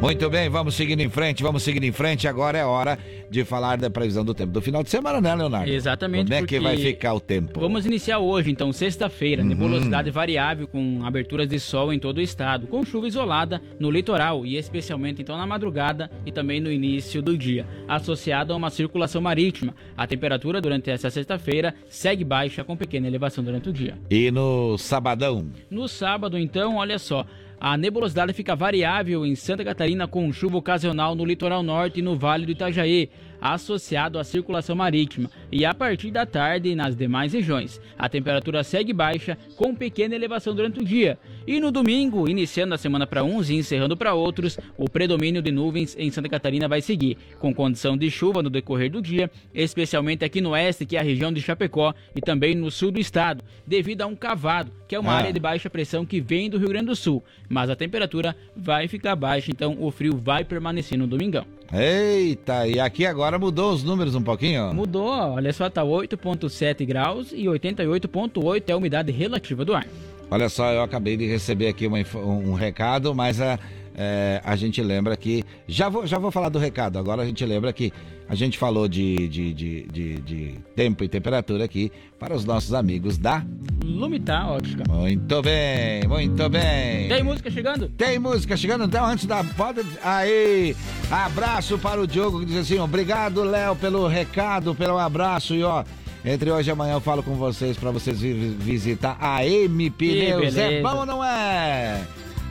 Muito 0.00 0.28
bem, 0.28 0.50
vamos 0.50 0.74
seguindo 0.74 1.00
em 1.00 1.08
frente, 1.08 1.42
vamos 1.42 1.62
seguindo 1.62 1.84
em 1.84 1.92
frente. 1.92 2.28
Agora 2.28 2.58
é 2.58 2.64
hora 2.64 2.98
de 3.30 3.42
falar 3.44 3.76
da 3.76 3.88
previsão 3.88 4.24
do 4.24 4.34
tempo 4.34 4.52
do 4.52 4.60
final 4.60 4.82
de 4.82 4.90
semana, 4.90 5.20
né, 5.20 5.34
Leonardo? 5.34 5.70
Exatamente. 5.70 6.30
Como 6.30 6.44
é 6.44 6.46
que 6.46 6.60
vai 6.60 6.76
ficar 6.76 7.14
o 7.14 7.20
tempo? 7.20 7.58
Vamos 7.58 7.86
iniciar 7.86 8.18
hoje, 8.18 8.50
então, 8.50 8.70
sexta-feira. 8.72 9.42
Uhum. 9.42 9.48
Nebulosidade 9.48 10.10
variável 10.10 10.68
com 10.68 11.00
aberturas 11.04 11.48
de 11.48 11.58
sol 11.58 11.92
em 11.92 11.98
todo 11.98 12.18
o 12.18 12.20
estado, 12.20 12.66
com 12.66 12.84
chuva 12.84 13.08
isolada 13.08 13.62
no 13.80 13.90
litoral 13.90 14.44
e 14.44 14.56
especialmente 14.56 15.22
então 15.22 15.38
na 15.38 15.46
madrugada 15.46 16.10
e 16.26 16.30
também 16.30 16.60
no 16.60 16.70
início 16.70 17.22
do 17.22 17.36
dia, 17.36 17.66
associado 17.88 18.52
a 18.52 18.56
uma 18.56 18.70
circulação 18.70 19.22
marítima. 19.22 19.74
A 19.96 20.06
temperatura 20.06 20.60
durante 20.60 20.90
essa 20.90 21.08
sexta-feira 21.08 21.74
segue 21.88 22.24
baixa 22.24 22.62
com 22.62 22.76
pequena 22.76 23.06
elevação 23.06 23.42
durante 23.42 23.70
o 23.70 23.72
dia. 23.72 23.96
E 24.10 24.30
no 24.30 24.76
sabadão? 24.76 25.46
No 25.70 25.88
sábado, 25.88 26.36
então, 26.36 26.76
olha 26.76 26.98
só. 26.98 27.24
A 27.66 27.78
nebulosidade 27.78 28.34
fica 28.34 28.54
variável 28.54 29.24
em 29.24 29.34
Santa 29.34 29.64
Catarina 29.64 30.06
com 30.06 30.30
chuva 30.30 30.58
ocasional 30.58 31.14
no 31.14 31.24
litoral 31.24 31.62
norte 31.62 32.00
e 32.00 32.02
no 32.02 32.14
Vale 32.14 32.44
do 32.44 32.52
Itajaí, 32.52 33.08
associado 33.40 34.18
à 34.18 34.22
circulação 34.22 34.76
marítima, 34.76 35.30
e 35.54 35.64
a 35.64 35.72
partir 35.72 36.10
da 36.10 36.26
tarde 36.26 36.74
nas 36.74 36.96
demais 36.96 37.32
regiões. 37.32 37.80
A 37.96 38.08
temperatura 38.08 38.64
segue 38.64 38.92
baixa, 38.92 39.38
com 39.54 39.72
pequena 39.72 40.12
elevação 40.16 40.52
durante 40.52 40.80
o 40.80 40.84
dia. 40.84 41.16
E 41.46 41.60
no 41.60 41.70
domingo, 41.70 42.28
iniciando 42.28 42.74
a 42.74 42.78
semana 42.78 43.06
para 43.06 43.22
uns 43.22 43.48
e 43.48 43.54
encerrando 43.54 43.96
para 43.96 44.14
outros, 44.14 44.58
o 44.76 44.90
predomínio 44.90 45.40
de 45.40 45.52
nuvens 45.52 45.94
em 45.96 46.10
Santa 46.10 46.28
Catarina 46.28 46.66
vai 46.66 46.80
seguir, 46.80 47.16
com 47.38 47.54
condição 47.54 47.96
de 47.96 48.10
chuva 48.10 48.42
no 48.42 48.50
decorrer 48.50 48.90
do 48.90 49.00
dia, 49.00 49.30
especialmente 49.54 50.24
aqui 50.24 50.40
no 50.40 50.50
oeste, 50.50 50.84
que 50.84 50.96
é 50.96 51.00
a 51.00 51.04
região 51.04 51.32
de 51.32 51.40
Chapecó, 51.40 51.94
e 52.16 52.20
também 52.20 52.56
no 52.56 52.68
sul 52.68 52.90
do 52.90 52.98
estado, 52.98 53.44
devido 53.64 54.02
a 54.02 54.06
um 54.06 54.16
cavado, 54.16 54.72
que 54.88 54.96
é 54.96 54.98
uma 54.98 55.12
Ah. 55.12 55.18
área 55.18 55.32
de 55.32 55.38
baixa 55.38 55.70
pressão 55.70 56.04
que 56.04 56.20
vem 56.20 56.50
do 56.50 56.58
Rio 56.58 56.68
Grande 56.70 56.86
do 56.86 56.96
Sul. 56.96 57.22
Mas 57.48 57.70
a 57.70 57.76
temperatura 57.76 58.34
vai 58.56 58.88
ficar 58.88 59.14
baixa, 59.14 59.52
então 59.52 59.76
o 59.78 59.92
frio 59.92 60.16
vai 60.16 60.42
permanecer 60.44 60.98
no 60.98 61.06
domingão. 61.06 61.46
Eita, 61.72 62.68
e 62.68 62.78
aqui 62.78 63.04
agora 63.06 63.38
mudou 63.38 63.72
os 63.72 63.82
números 63.82 64.14
um 64.14 64.22
pouquinho? 64.22 64.72
Mudou, 64.74 65.08
olha 65.08 65.43
só, 65.52 65.68
tá 65.68 65.82
8.7 65.82 66.84
graus 66.84 67.32
e 67.32 67.44
88.8 67.44 68.64
é 68.68 68.72
a 68.72 68.76
umidade 68.76 69.12
relativa 69.12 69.64
do 69.64 69.74
ar. 69.74 69.86
Olha 70.30 70.48
só, 70.48 70.72
eu 70.72 70.82
acabei 70.82 71.16
de 71.16 71.26
receber 71.26 71.68
aqui 71.68 71.86
uma 71.86 71.98
um 72.16 72.54
recado, 72.54 73.14
mas 73.14 73.40
a, 73.40 73.58
é, 73.96 74.40
a 74.44 74.56
gente 74.56 74.82
lembra 74.82 75.16
que. 75.16 75.44
Já 75.68 75.88
vou, 75.88 76.06
já 76.06 76.18
vou 76.18 76.30
falar 76.30 76.48
do 76.48 76.58
recado, 76.58 76.98
agora 76.98 77.22
a 77.22 77.26
gente 77.26 77.44
lembra 77.44 77.72
que 77.72 77.92
a 78.28 78.34
gente 78.34 78.56
falou 78.58 78.88
de, 78.88 79.28
de, 79.28 79.52
de, 79.52 79.82
de- 79.84 80.20
de 80.20 80.54
tempo 80.74 81.04
e 81.04 81.08
temperatura 81.08 81.64
aqui 81.64 81.92
para 82.18 82.34
os 82.34 82.44
nossos 82.44 82.72
amigos 82.74 83.18
da. 83.18 83.44
Lumitar 83.84 84.50
Ótica. 84.50 84.82
Muito 84.90 85.42
bem, 85.42 86.06
muito 86.08 86.48
bem. 86.48 87.08
Tem 87.08 87.22
música 87.22 87.50
chegando? 87.50 87.88
Tem 87.90 88.18
música 88.18 88.56
chegando, 88.56 88.84
então 88.84 89.04
antes 89.04 89.26
da. 89.26 89.44
Pode. 89.44 89.82
Aí, 90.02 90.74
abraço 91.10 91.78
para 91.78 92.00
o 92.00 92.06
Diogo 92.06 92.40
que 92.40 92.46
diz 92.46 92.56
assim: 92.56 92.78
obrigado, 92.78 93.42
Léo, 93.44 93.76
pelo 93.76 94.06
recado, 94.06 94.74
pelo 94.74 94.98
abraço 94.98 95.54
e 95.54 95.62
ó. 95.62 95.84
Entre 96.26 96.50
hoje 96.50 96.70
e 96.70 96.72
amanhã 96.72 96.94
eu 96.94 97.00
falo 97.02 97.22
com 97.22 97.34
vocês 97.34 97.76
para 97.76 97.90
vocês 97.90 98.18
vi- 98.18 98.32
visitar 98.58 99.18
a 99.20 99.46
M 99.46 99.90
Pneus. 99.90 100.56
É 100.56 100.80
bom 100.80 100.96
ou 101.00 101.04
não 101.04 101.22
é? 101.22 102.00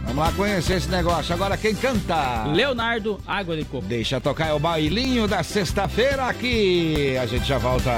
Vamos 0.05 0.17
lá 0.17 0.31
conhecer 0.33 0.73
esse 0.75 0.89
negócio. 0.89 1.33
Agora 1.33 1.57
quem 1.57 1.73
canta? 1.73 2.45
Leonardo 2.45 3.19
Água 3.25 3.55
de 3.55 3.65
Coco. 3.65 3.85
Deixa 3.87 4.19
tocar 4.19 4.47
é 4.47 4.53
o 4.53 4.59
bailinho 4.59 5.27
da 5.27 5.41
sexta-feira 5.43 6.25
aqui. 6.25 7.17
A 7.17 7.25
gente 7.25 7.45
já 7.45 7.57
volta. 7.57 7.91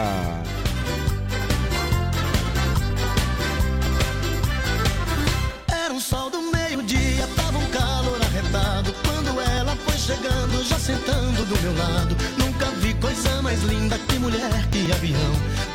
Era 5.67 5.93
um 5.93 5.99
sol 5.99 6.29
do 6.29 6.41
meio-dia, 6.51 7.27
tava 7.35 7.57
um 7.57 7.69
calor 7.69 8.19
arretado. 8.21 8.93
Quando 9.03 9.41
ela 9.41 9.75
foi 9.75 9.97
chegando, 9.97 10.63
já 10.63 10.77
sentando 10.77 11.43
do 11.45 11.61
meu 11.61 11.75
lado. 11.75 12.15
Nunca 12.37 12.67
vi 12.79 12.93
coisa 12.95 13.41
mais 13.41 13.61
linda 13.63 13.97
que 13.97 14.19
mulher 14.19 14.69
que 14.71 14.91
avião. 14.91 15.74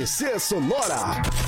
Amanhecer 0.00 0.40
Sonora. 0.40 1.39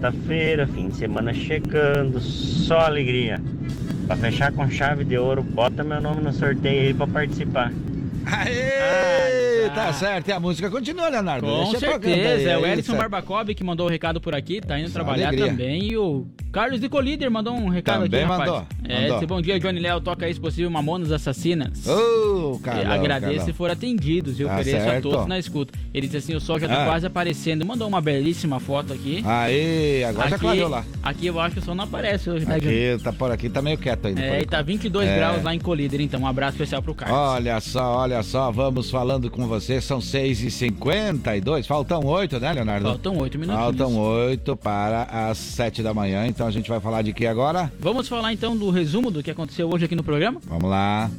Sexta-feira, 0.00 0.66
fim 0.66 0.88
de 0.88 0.96
semana 0.96 1.34
chegando. 1.34 2.18
Só 2.20 2.78
alegria. 2.80 3.38
Pra 4.06 4.16
fechar 4.16 4.50
com 4.50 4.68
chave 4.70 5.04
de 5.04 5.18
ouro, 5.18 5.42
bota 5.42 5.84
meu 5.84 6.00
nome 6.00 6.22
no 6.22 6.32
sorteio 6.32 6.88
aí 6.88 6.94
pra 6.94 7.06
participar. 7.06 7.70
Aê, 8.24 9.68
tá 9.74 9.92
certo. 9.92 10.28
E 10.28 10.32
a 10.32 10.40
música 10.40 10.70
continua, 10.70 11.10
Leonardo. 11.10 11.46
Com 11.46 11.64
Deixa 11.64 11.80
certeza, 11.80 12.48
é 12.50 12.58
o 12.58 12.64
aí, 12.64 12.72
Elison. 12.72 12.96
Barbacob 12.96 13.54
que 13.54 13.62
mandou 13.62 13.86
o 13.86 13.90
recado 13.90 14.22
por 14.22 14.34
aqui, 14.34 14.62
tá 14.62 14.78
indo 14.78 14.88
Só 14.88 14.94
trabalhar 14.94 15.28
alegria. 15.28 15.50
também. 15.50 15.92
E 15.92 15.96
o 15.98 16.26
Carlos 16.50 16.80
de 16.80 16.88
Colíder 16.88 17.30
mandou 17.30 17.54
um 17.54 17.68
recado 17.68 18.04
Também 18.04 18.24
aqui, 18.24 18.30
rapaz. 18.32 18.66
É, 18.90 19.00
mandou. 19.02 19.16
esse 19.18 19.26
bom 19.26 19.40
dia, 19.40 19.58
Johnny 19.60 19.80
Léo, 19.80 20.00
toca 20.00 20.26
aí, 20.26 20.34
se 20.34 20.40
possível, 20.40 20.70
Mamonas 20.70 21.12
Assassinas. 21.12 21.86
Ô, 21.86 22.56
E 22.56 22.62
Carlão, 22.62 22.92
Agradeço 22.92 23.44
se 23.46 23.52
for 23.52 23.70
atendidos 23.70 24.38
e 24.40 24.44
Tá 24.44 24.54
ofereço 24.54 24.76
a 24.76 24.80
certo. 24.90 25.10
todos 25.10 25.26
na 25.26 25.38
escuta. 25.38 25.72
Ele 25.94 26.06
disse 26.06 26.16
assim, 26.18 26.34
o 26.34 26.40
sol 26.40 26.58
já 26.58 26.68
tá 26.68 26.82
Ah. 26.82 26.86
quase 26.86 27.06
aparecendo. 27.06 27.64
Mandou 27.64 27.86
uma 27.88 28.00
belíssima 28.00 28.58
foto 28.60 28.92
aqui. 28.92 29.22
Aê, 29.24 30.04
agora 30.04 30.28
já 30.30 30.36
aqui, 30.36 30.44
clareou 30.44 30.68
lá. 30.68 30.84
Aqui 31.02 31.26
eu 31.26 31.38
acho 31.40 31.54
que 31.54 31.60
o 31.60 31.64
sol 31.64 31.74
não 31.74 31.84
aparece 31.84 32.28
hoje, 32.30 32.46
né, 32.46 32.58
Johnny? 32.58 32.90
Aqui, 32.94 33.04
tá 33.04 33.12
por 33.12 33.30
aqui, 33.30 33.48
tá 33.48 33.62
meio 33.62 33.78
quieto 33.78 34.06
ainda. 34.06 34.20
É, 34.20 34.40
e 34.42 34.46
tá 34.46 34.62
22 34.62 35.08
É. 35.08 35.16
graus 35.16 35.42
lá 35.42 35.54
em 35.54 35.58
Colíder, 35.58 36.00
então 36.00 36.20
um 36.20 36.26
abraço 36.26 36.52
especial 36.54 36.82
pro 36.82 36.94
Carlos. 36.94 37.16
Olha 37.18 37.60
só, 37.60 37.96
olha 37.98 38.22
só, 38.22 38.50
vamos 38.50 38.90
falando 38.90 39.30
com 39.30 39.46
você, 39.46 39.80
são 39.80 40.00
6h52, 40.00 41.66
faltam 41.66 42.04
8, 42.04 42.38
né, 42.40 42.52
Leonardo? 42.52 42.86
Faltam 42.86 43.16
8 43.18 43.38
minutinhos. 43.38 43.64
Faltam 43.64 43.96
8 43.98 44.56
para 44.56 45.02
as 45.30 45.38
7 45.38 45.82
da 45.82 45.92
manhã, 45.94 46.26
então 46.26 46.46
a 46.46 46.50
gente 46.50 46.68
vai 46.68 46.80
falar 46.80 47.02
de 47.02 47.12
que 47.12 47.26
agora? 47.26 47.72
Vamos 47.78 48.08
falar 48.08 48.32
então 48.32 48.56
do 48.56 48.70
resumo 48.80 49.10
do 49.10 49.22
que 49.22 49.30
aconteceu 49.30 49.68
hoje 49.70 49.84
aqui 49.84 49.94
no 49.94 50.02
programa? 50.02 50.40
Vamos 50.46 50.70
lá. 50.70 51.10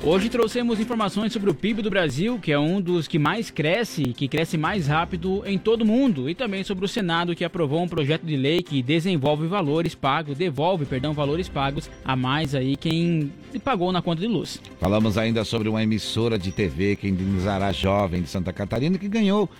Hoje 0.00 0.28
trouxemos 0.28 0.78
informações 0.78 1.32
sobre 1.32 1.50
o 1.50 1.54
PIB 1.54 1.82
do 1.82 1.90
Brasil, 1.90 2.38
que 2.38 2.52
é 2.52 2.58
um 2.58 2.80
dos 2.80 3.08
que 3.08 3.18
mais 3.18 3.50
cresce, 3.50 4.04
que 4.14 4.28
cresce 4.28 4.56
mais 4.56 4.86
rápido 4.86 5.42
em 5.44 5.58
todo 5.58 5.82
o 5.82 5.84
mundo, 5.84 6.30
e 6.30 6.36
também 6.36 6.62
sobre 6.62 6.84
o 6.84 6.88
Senado, 6.88 7.34
que 7.34 7.44
aprovou 7.44 7.82
um 7.82 7.88
projeto 7.88 8.24
de 8.24 8.36
lei 8.36 8.62
que 8.62 8.80
desenvolve 8.80 9.48
valores 9.48 9.96
pagos, 9.96 10.38
devolve, 10.38 10.86
perdão, 10.86 11.12
valores 11.12 11.48
pagos 11.48 11.90
a 12.04 12.14
mais 12.14 12.54
aí 12.54 12.76
quem 12.76 13.32
pagou 13.64 13.90
na 13.90 14.00
conta 14.00 14.20
de 14.20 14.28
luz. 14.28 14.62
Falamos 14.78 15.18
ainda 15.18 15.44
sobre 15.44 15.68
uma 15.68 15.82
emissora 15.82 16.38
de 16.38 16.52
TV 16.52 16.94
que 16.94 17.08
indenizará 17.08 17.72
jovem 17.72 18.22
de 18.22 18.28
Santa 18.28 18.52
Catarina 18.52 18.98
que 18.98 19.08
ganhou, 19.08 19.50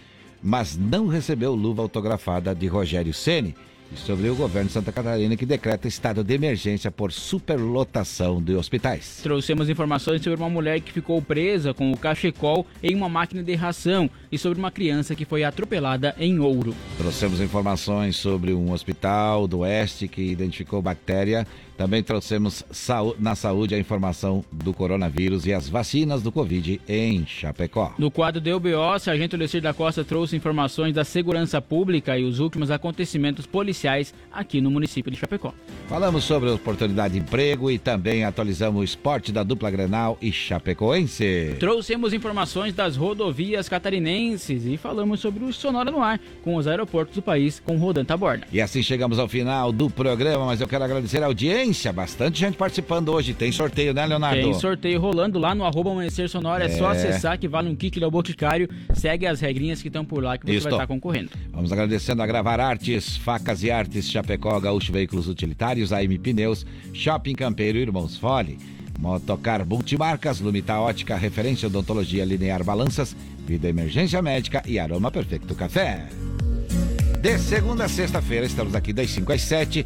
mas 0.40 0.78
não 0.78 1.09
recebeu 1.09 1.52
luva 1.52 1.82
autografada 1.82 2.55
de 2.55 2.68
Rogério 2.68 3.12
Ceni. 3.12 3.56
E 3.93 3.97
sobre 3.97 4.28
o 4.28 4.35
governo 4.35 4.69
de 4.69 4.74
Santa 4.74 4.93
Catarina 4.93 5.36
que 5.36 5.47
decreta 5.47 5.89
estado 5.89 6.23
de 6.23 6.35
emergência 6.35 6.90
por 6.90 7.10
superlotação 7.10 8.43
de 8.43 8.55
hospitais. 8.55 9.20
Trouxemos 9.23 9.70
informações 9.70 10.23
sobre 10.23 10.39
uma 10.39 10.51
mulher 10.51 10.81
que 10.81 10.93
ficou 10.93 11.23
presa 11.23 11.73
com 11.73 11.90
o 11.90 11.97
cachecol 11.97 12.66
em 12.82 12.94
uma 12.94 13.09
máquina 13.09 13.43
de 13.43 13.55
ração 13.55 14.10
e 14.31 14.36
sobre 14.36 14.59
uma 14.59 14.70
criança 14.70 15.15
que 15.15 15.24
foi 15.24 15.43
atropelada 15.43 16.15
em 16.19 16.39
Ouro. 16.39 16.74
Trouxemos 16.98 17.40
informações 17.40 18.16
sobre 18.16 18.52
um 18.52 18.73
hospital 18.73 19.48
do 19.48 19.60
Oeste 19.60 20.06
que 20.06 20.23
identificou 20.23 20.82
bactéria. 20.82 21.47
Também 21.78 22.02
trouxemos 22.02 22.64
na 23.20 23.36
saúde 23.36 23.72
a 23.72 23.78
informação 23.78 24.44
do 24.50 24.74
coronavírus 24.74 25.46
e 25.46 25.52
as 25.52 25.68
vacinas 25.68 26.20
do 26.20 26.32
Covid 26.32 26.80
em 26.88 27.24
Chapecó. 27.24 27.94
No 27.96 28.10
quadro 28.10 28.40
do 28.40 28.50
UBO, 28.56 28.98
Sargento 28.98 29.36
Lecir 29.36 29.62
da 29.62 29.72
Costa 29.72 30.05
trouxe 30.05 30.34
informações 30.34 30.92
da 30.92 31.05
segurança 31.05 31.62
pública 31.62 32.18
e 32.18 32.24
os 32.24 32.40
últimos 32.40 32.72
acontecimentos 32.72 33.46
policiais 33.46 34.12
aqui 34.32 34.60
no 34.60 34.72
município 34.72 35.12
de 35.12 35.16
Chapecó. 35.16 35.55
Falamos 35.88 36.24
sobre 36.24 36.50
oportunidade 36.50 37.14
de 37.14 37.20
emprego 37.20 37.70
e 37.70 37.78
também 37.78 38.24
atualizamos 38.24 38.80
o 38.80 38.84
esporte 38.84 39.30
da 39.30 39.44
dupla 39.44 39.70
Grenal 39.70 40.18
e 40.20 40.32
Chapecoense. 40.32 41.55
Trouxemos 41.60 42.12
informações 42.12 42.74
das 42.74 42.96
rodovias 42.96 43.68
catarinenses 43.68 44.66
e 44.66 44.76
falamos 44.76 45.20
sobre 45.20 45.44
o 45.44 45.52
Sonora 45.52 45.92
no 45.92 46.02
Ar, 46.02 46.18
com 46.42 46.56
os 46.56 46.66
aeroportos 46.66 47.14
do 47.14 47.22
país 47.22 47.62
com 47.64 47.76
Rodan 47.76 48.05
Taborda. 48.05 48.48
E 48.52 48.60
assim 48.60 48.82
chegamos 48.82 49.20
ao 49.20 49.28
final 49.28 49.70
do 49.70 49.88
programa, 49.88 50.46
mas 50.46 50.60
eu 50.60 50.66
quero 50.66 50.82
agradecer 50.82 51.22
a 51.22 51.26
audiência. 51.26 51.67
Bastante 51.92 52.38
gente 52.40 52.56
participando 52.56 53.10
hoje. 53.10 53.34
Tem 53.34 53.52
sorteio, 53.52 53.92
né, 53.92 54.06
Leonardo? 54.06 54.40
Tem 54.40 54.54
sorteio 54.54 55.00
rolando 55.00 55.38
lá 55.38 55.54
no 55.54 55.64
arroba 55.64 55.90
Amanhecer 55.90 56.28
Sonora, 56.28 56.64
é. 56.64 56.68
só 56.68 56.92
É. 56.92 56.92
acessar 56.92 57.38
que 57.38 57.46
vale 57.46 57.68
um 57.68 57.76
kit 57.76 58.00
do 58.00 58.10
Boticário. 58.10 58.68
Segue 58.94 59.26
as 59.26 59.40
regrinhas 59.40 59.82
que 59.82 59.88
estão 59.88 60.04
por 60.04 60.22
lá 60.22 60.38
que 60.38 60.46
você 60.46 60.54
Isso. 60.54 60.64
vai 60.64 60.72
estar 60.72 60.86
concorrendo. 60.86 61.30
Vamos 61.52 61.70
agradecendo 61.70 62.22
a 62.22 62.26
Gravar 62.26 62.60
Artes, 62.60 63.16
Facas 63.18 63.62
e 63.62 63.70
Artes, 63.70 64.10
Chapecó, 64.10 64.58
Gaúcho 64.58 64.92
Veículos 64.92 65.28
Utilitários, 65.28 65.92
AM 65.92 66.18
Pneus, 66.18 66.64
Shopping 66.92 67.34
Campeiro 67.34 67.78
Irmãos 67.78 68.16
Fole, 68.16 68.58
Motocar 68.98 69.64
Multimarcas, 69.66 70.40
Lumita 70.40 70.78
Ótica, 70.78 71.16
Referência 71.16 71.68
Odontologia 71.68 72.24
Linear 72.24 72.64
Balanças, 72.64 73.14
Vida 73.46 73.68
Emergência 73.68 74.20
Médica 74.22 74.62
e 74.66 74.78
Aroma 74.78 75.10
Perfeito 75.10 75.54
Café. 75.54 76.08
De 77.20 77.36
segunda 77.38 77.84
a 77.84 77.88
sexta-feira, 77.88 78.46
estamos 78.46 78.74
aqui 78.76 78.92
das 78.92 79.10
5 79.10 79.32
às 79.32 79.42
7, 79.42 79.84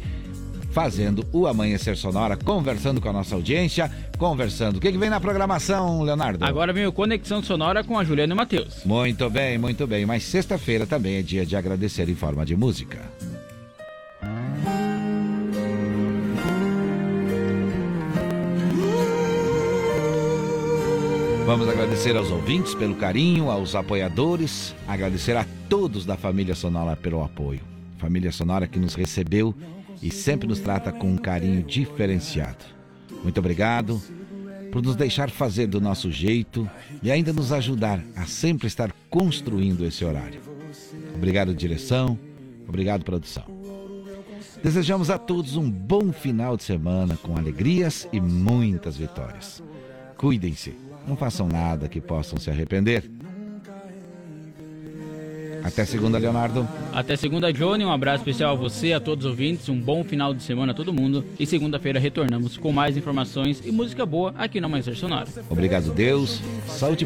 fazendo 0.73 1.23
o 1.31 1.45
Amanhecer 1.45 1.95
Sonora, 1.95 2.35
conversando 2.35 2.99
com 2.99 3.07
a 3.07 3.13
nossa 3.13 3.35
audiência, 3.35 3.91
conversando. 4.17 4.77
O 4.77 4.79
que, 4.79 4.91
que 4.91 4.97
vem 4.97 5.09
na 5.09 5.19
programação, 5.19 6.01
Leonardo? 6.01 6.43
Agora 6.43 6.73
vem 6.73 6.87
o 6.87 6.91
Conexão 6.91 7.43
Sonora 7.43 7.83
com 7.83 7.97
a 7.97 8.03
Juliana 8.03 8.33
e 8.33 8.35
o 8.35 8.37
Matheus. 8.37 8.83
Muito 8.83 9.29
bem, 9.29 9.57
muito 9.59 9.85
bem. 9.85 10.03
Mas 10.03 10.23
sexta-feira 10.23 10.87
também 10.87 11.17
é 11.17 11.21
dia 11.21 11.45
de 11.45 11.55
agradecer 11.55 12.09
em 12.09 12.15
forma 12.15 12.43
de 12.43 12.55
música. 12.55 12.99
Vamos 21.45 21.69
agradecer 21.69 22.15
aos 22.15 22.31
ouvintes 22.31 22.73
pelo 22.73 22.95
carinho, 22.95 23.51
aos 23.51 23.75
apoiadores, 23.75 24.73
agradecer 24.87 25.37
a 25.37 25.45
todos 25.69 26.03
da 26.03 26.17
família 26.17 26.55
Sonora 26.55 26.95
pelo 26.95 27.23
apoio. 27.23 27.59
Família 27.99 28.31
Sonora 28.31 28.65
que 28.65 28.79
nos 28.79 28.95
recebeu 28.95 29.53
e 30.03 30.11
sempre 30.11 30.45
nos 30.45 30.59
trata 30.59 30.91
com 30.91 31.09
um 31.09 31.17
carinho 31.17 31.63
diferenciado. 31.63 32.65
Muito 33.23 33.39
obrigado 33.39 34.01
por 34.69 34.83
nos 34.83 34.97
deixar 34.97 35.29
fazer 35.29 35.67
do 35.67 35.79
nosso 35.79 36.11
jeito 36.11 36.69
e 37.01 37.09
ainda 37.09 37.31
nos 37.31 37.53
ajudar 37.53 38.03
a 38.13 38.25
sempre 38.25 38.67
estar 38.67 38.91
construindo 39.09 39.85
esse 39.85 40.03
horário. 40.03 40.41
Obrigado, 41.15 41.55
direção. 41.55 42.19
Obrigado, 42.67 43.05
produção. 43.05 43.45
Desejamos 44.61 45.09
a 45.09 45.17
todos 45.17 45.55
um 45.55 45.69
bom 45.71 46.11
final 46.11 46.57
de 46.57 46.63
semana 46.63 47.15
com 47.15 47.37
alegrias 47.37 48.07
e 48.11 48.19
muitas 48.19 48.97
vitórias. 48.97 49.63
Cuidem-se, 50.17 50.75
não 51.07 51.15
façam 51.15 51.47
nada 51.47 51.87
que 51.87 52.01
possam 52.01 52.37
se 52.37 52.49
arrepender. 52.49 53.09
Até 55.63 55.85
segunda, 55.85 56.17
Leonardo. 56.17 56.67
Até 56.93 57.15
segunda, 57.15 57.51
Johnny. 57.51 57.85
Um 57.85 57.91
abraço 57.91 58.17
especial 58.19 58.51
a 58.51 58.55
você, 58.55 58.93
a 58.93 58.99
todos 58.99 59.25
os 59.25 59.31
ouvintes. 59.31 59.69
Um 59.69 59.79
bom 59.79 60.03
final 60.03 60.33
de 60.33 60.43
semana 60.43 60.73
a 60.73 60.75
todo 60.75 60.93
mundo. 60.93 61.23
E 61.39 61.45
segunda-feira 61.45 61.99
retornamos 61.99 62.57
com 62.57 62.71
mais 62.71 62.97
informações 62.97 63.61
e 63.65 63.71
música 63.71 64.05
boa 64.05 64.33
aqui 64.37 64.59
no 64.59 64.67
Amanhecer 64.67 64.95
Sonora. 64.95 65.27
Obrigado, 65.49 65.91
Deus. 65.91 66.41
Saúde 66.67 67.01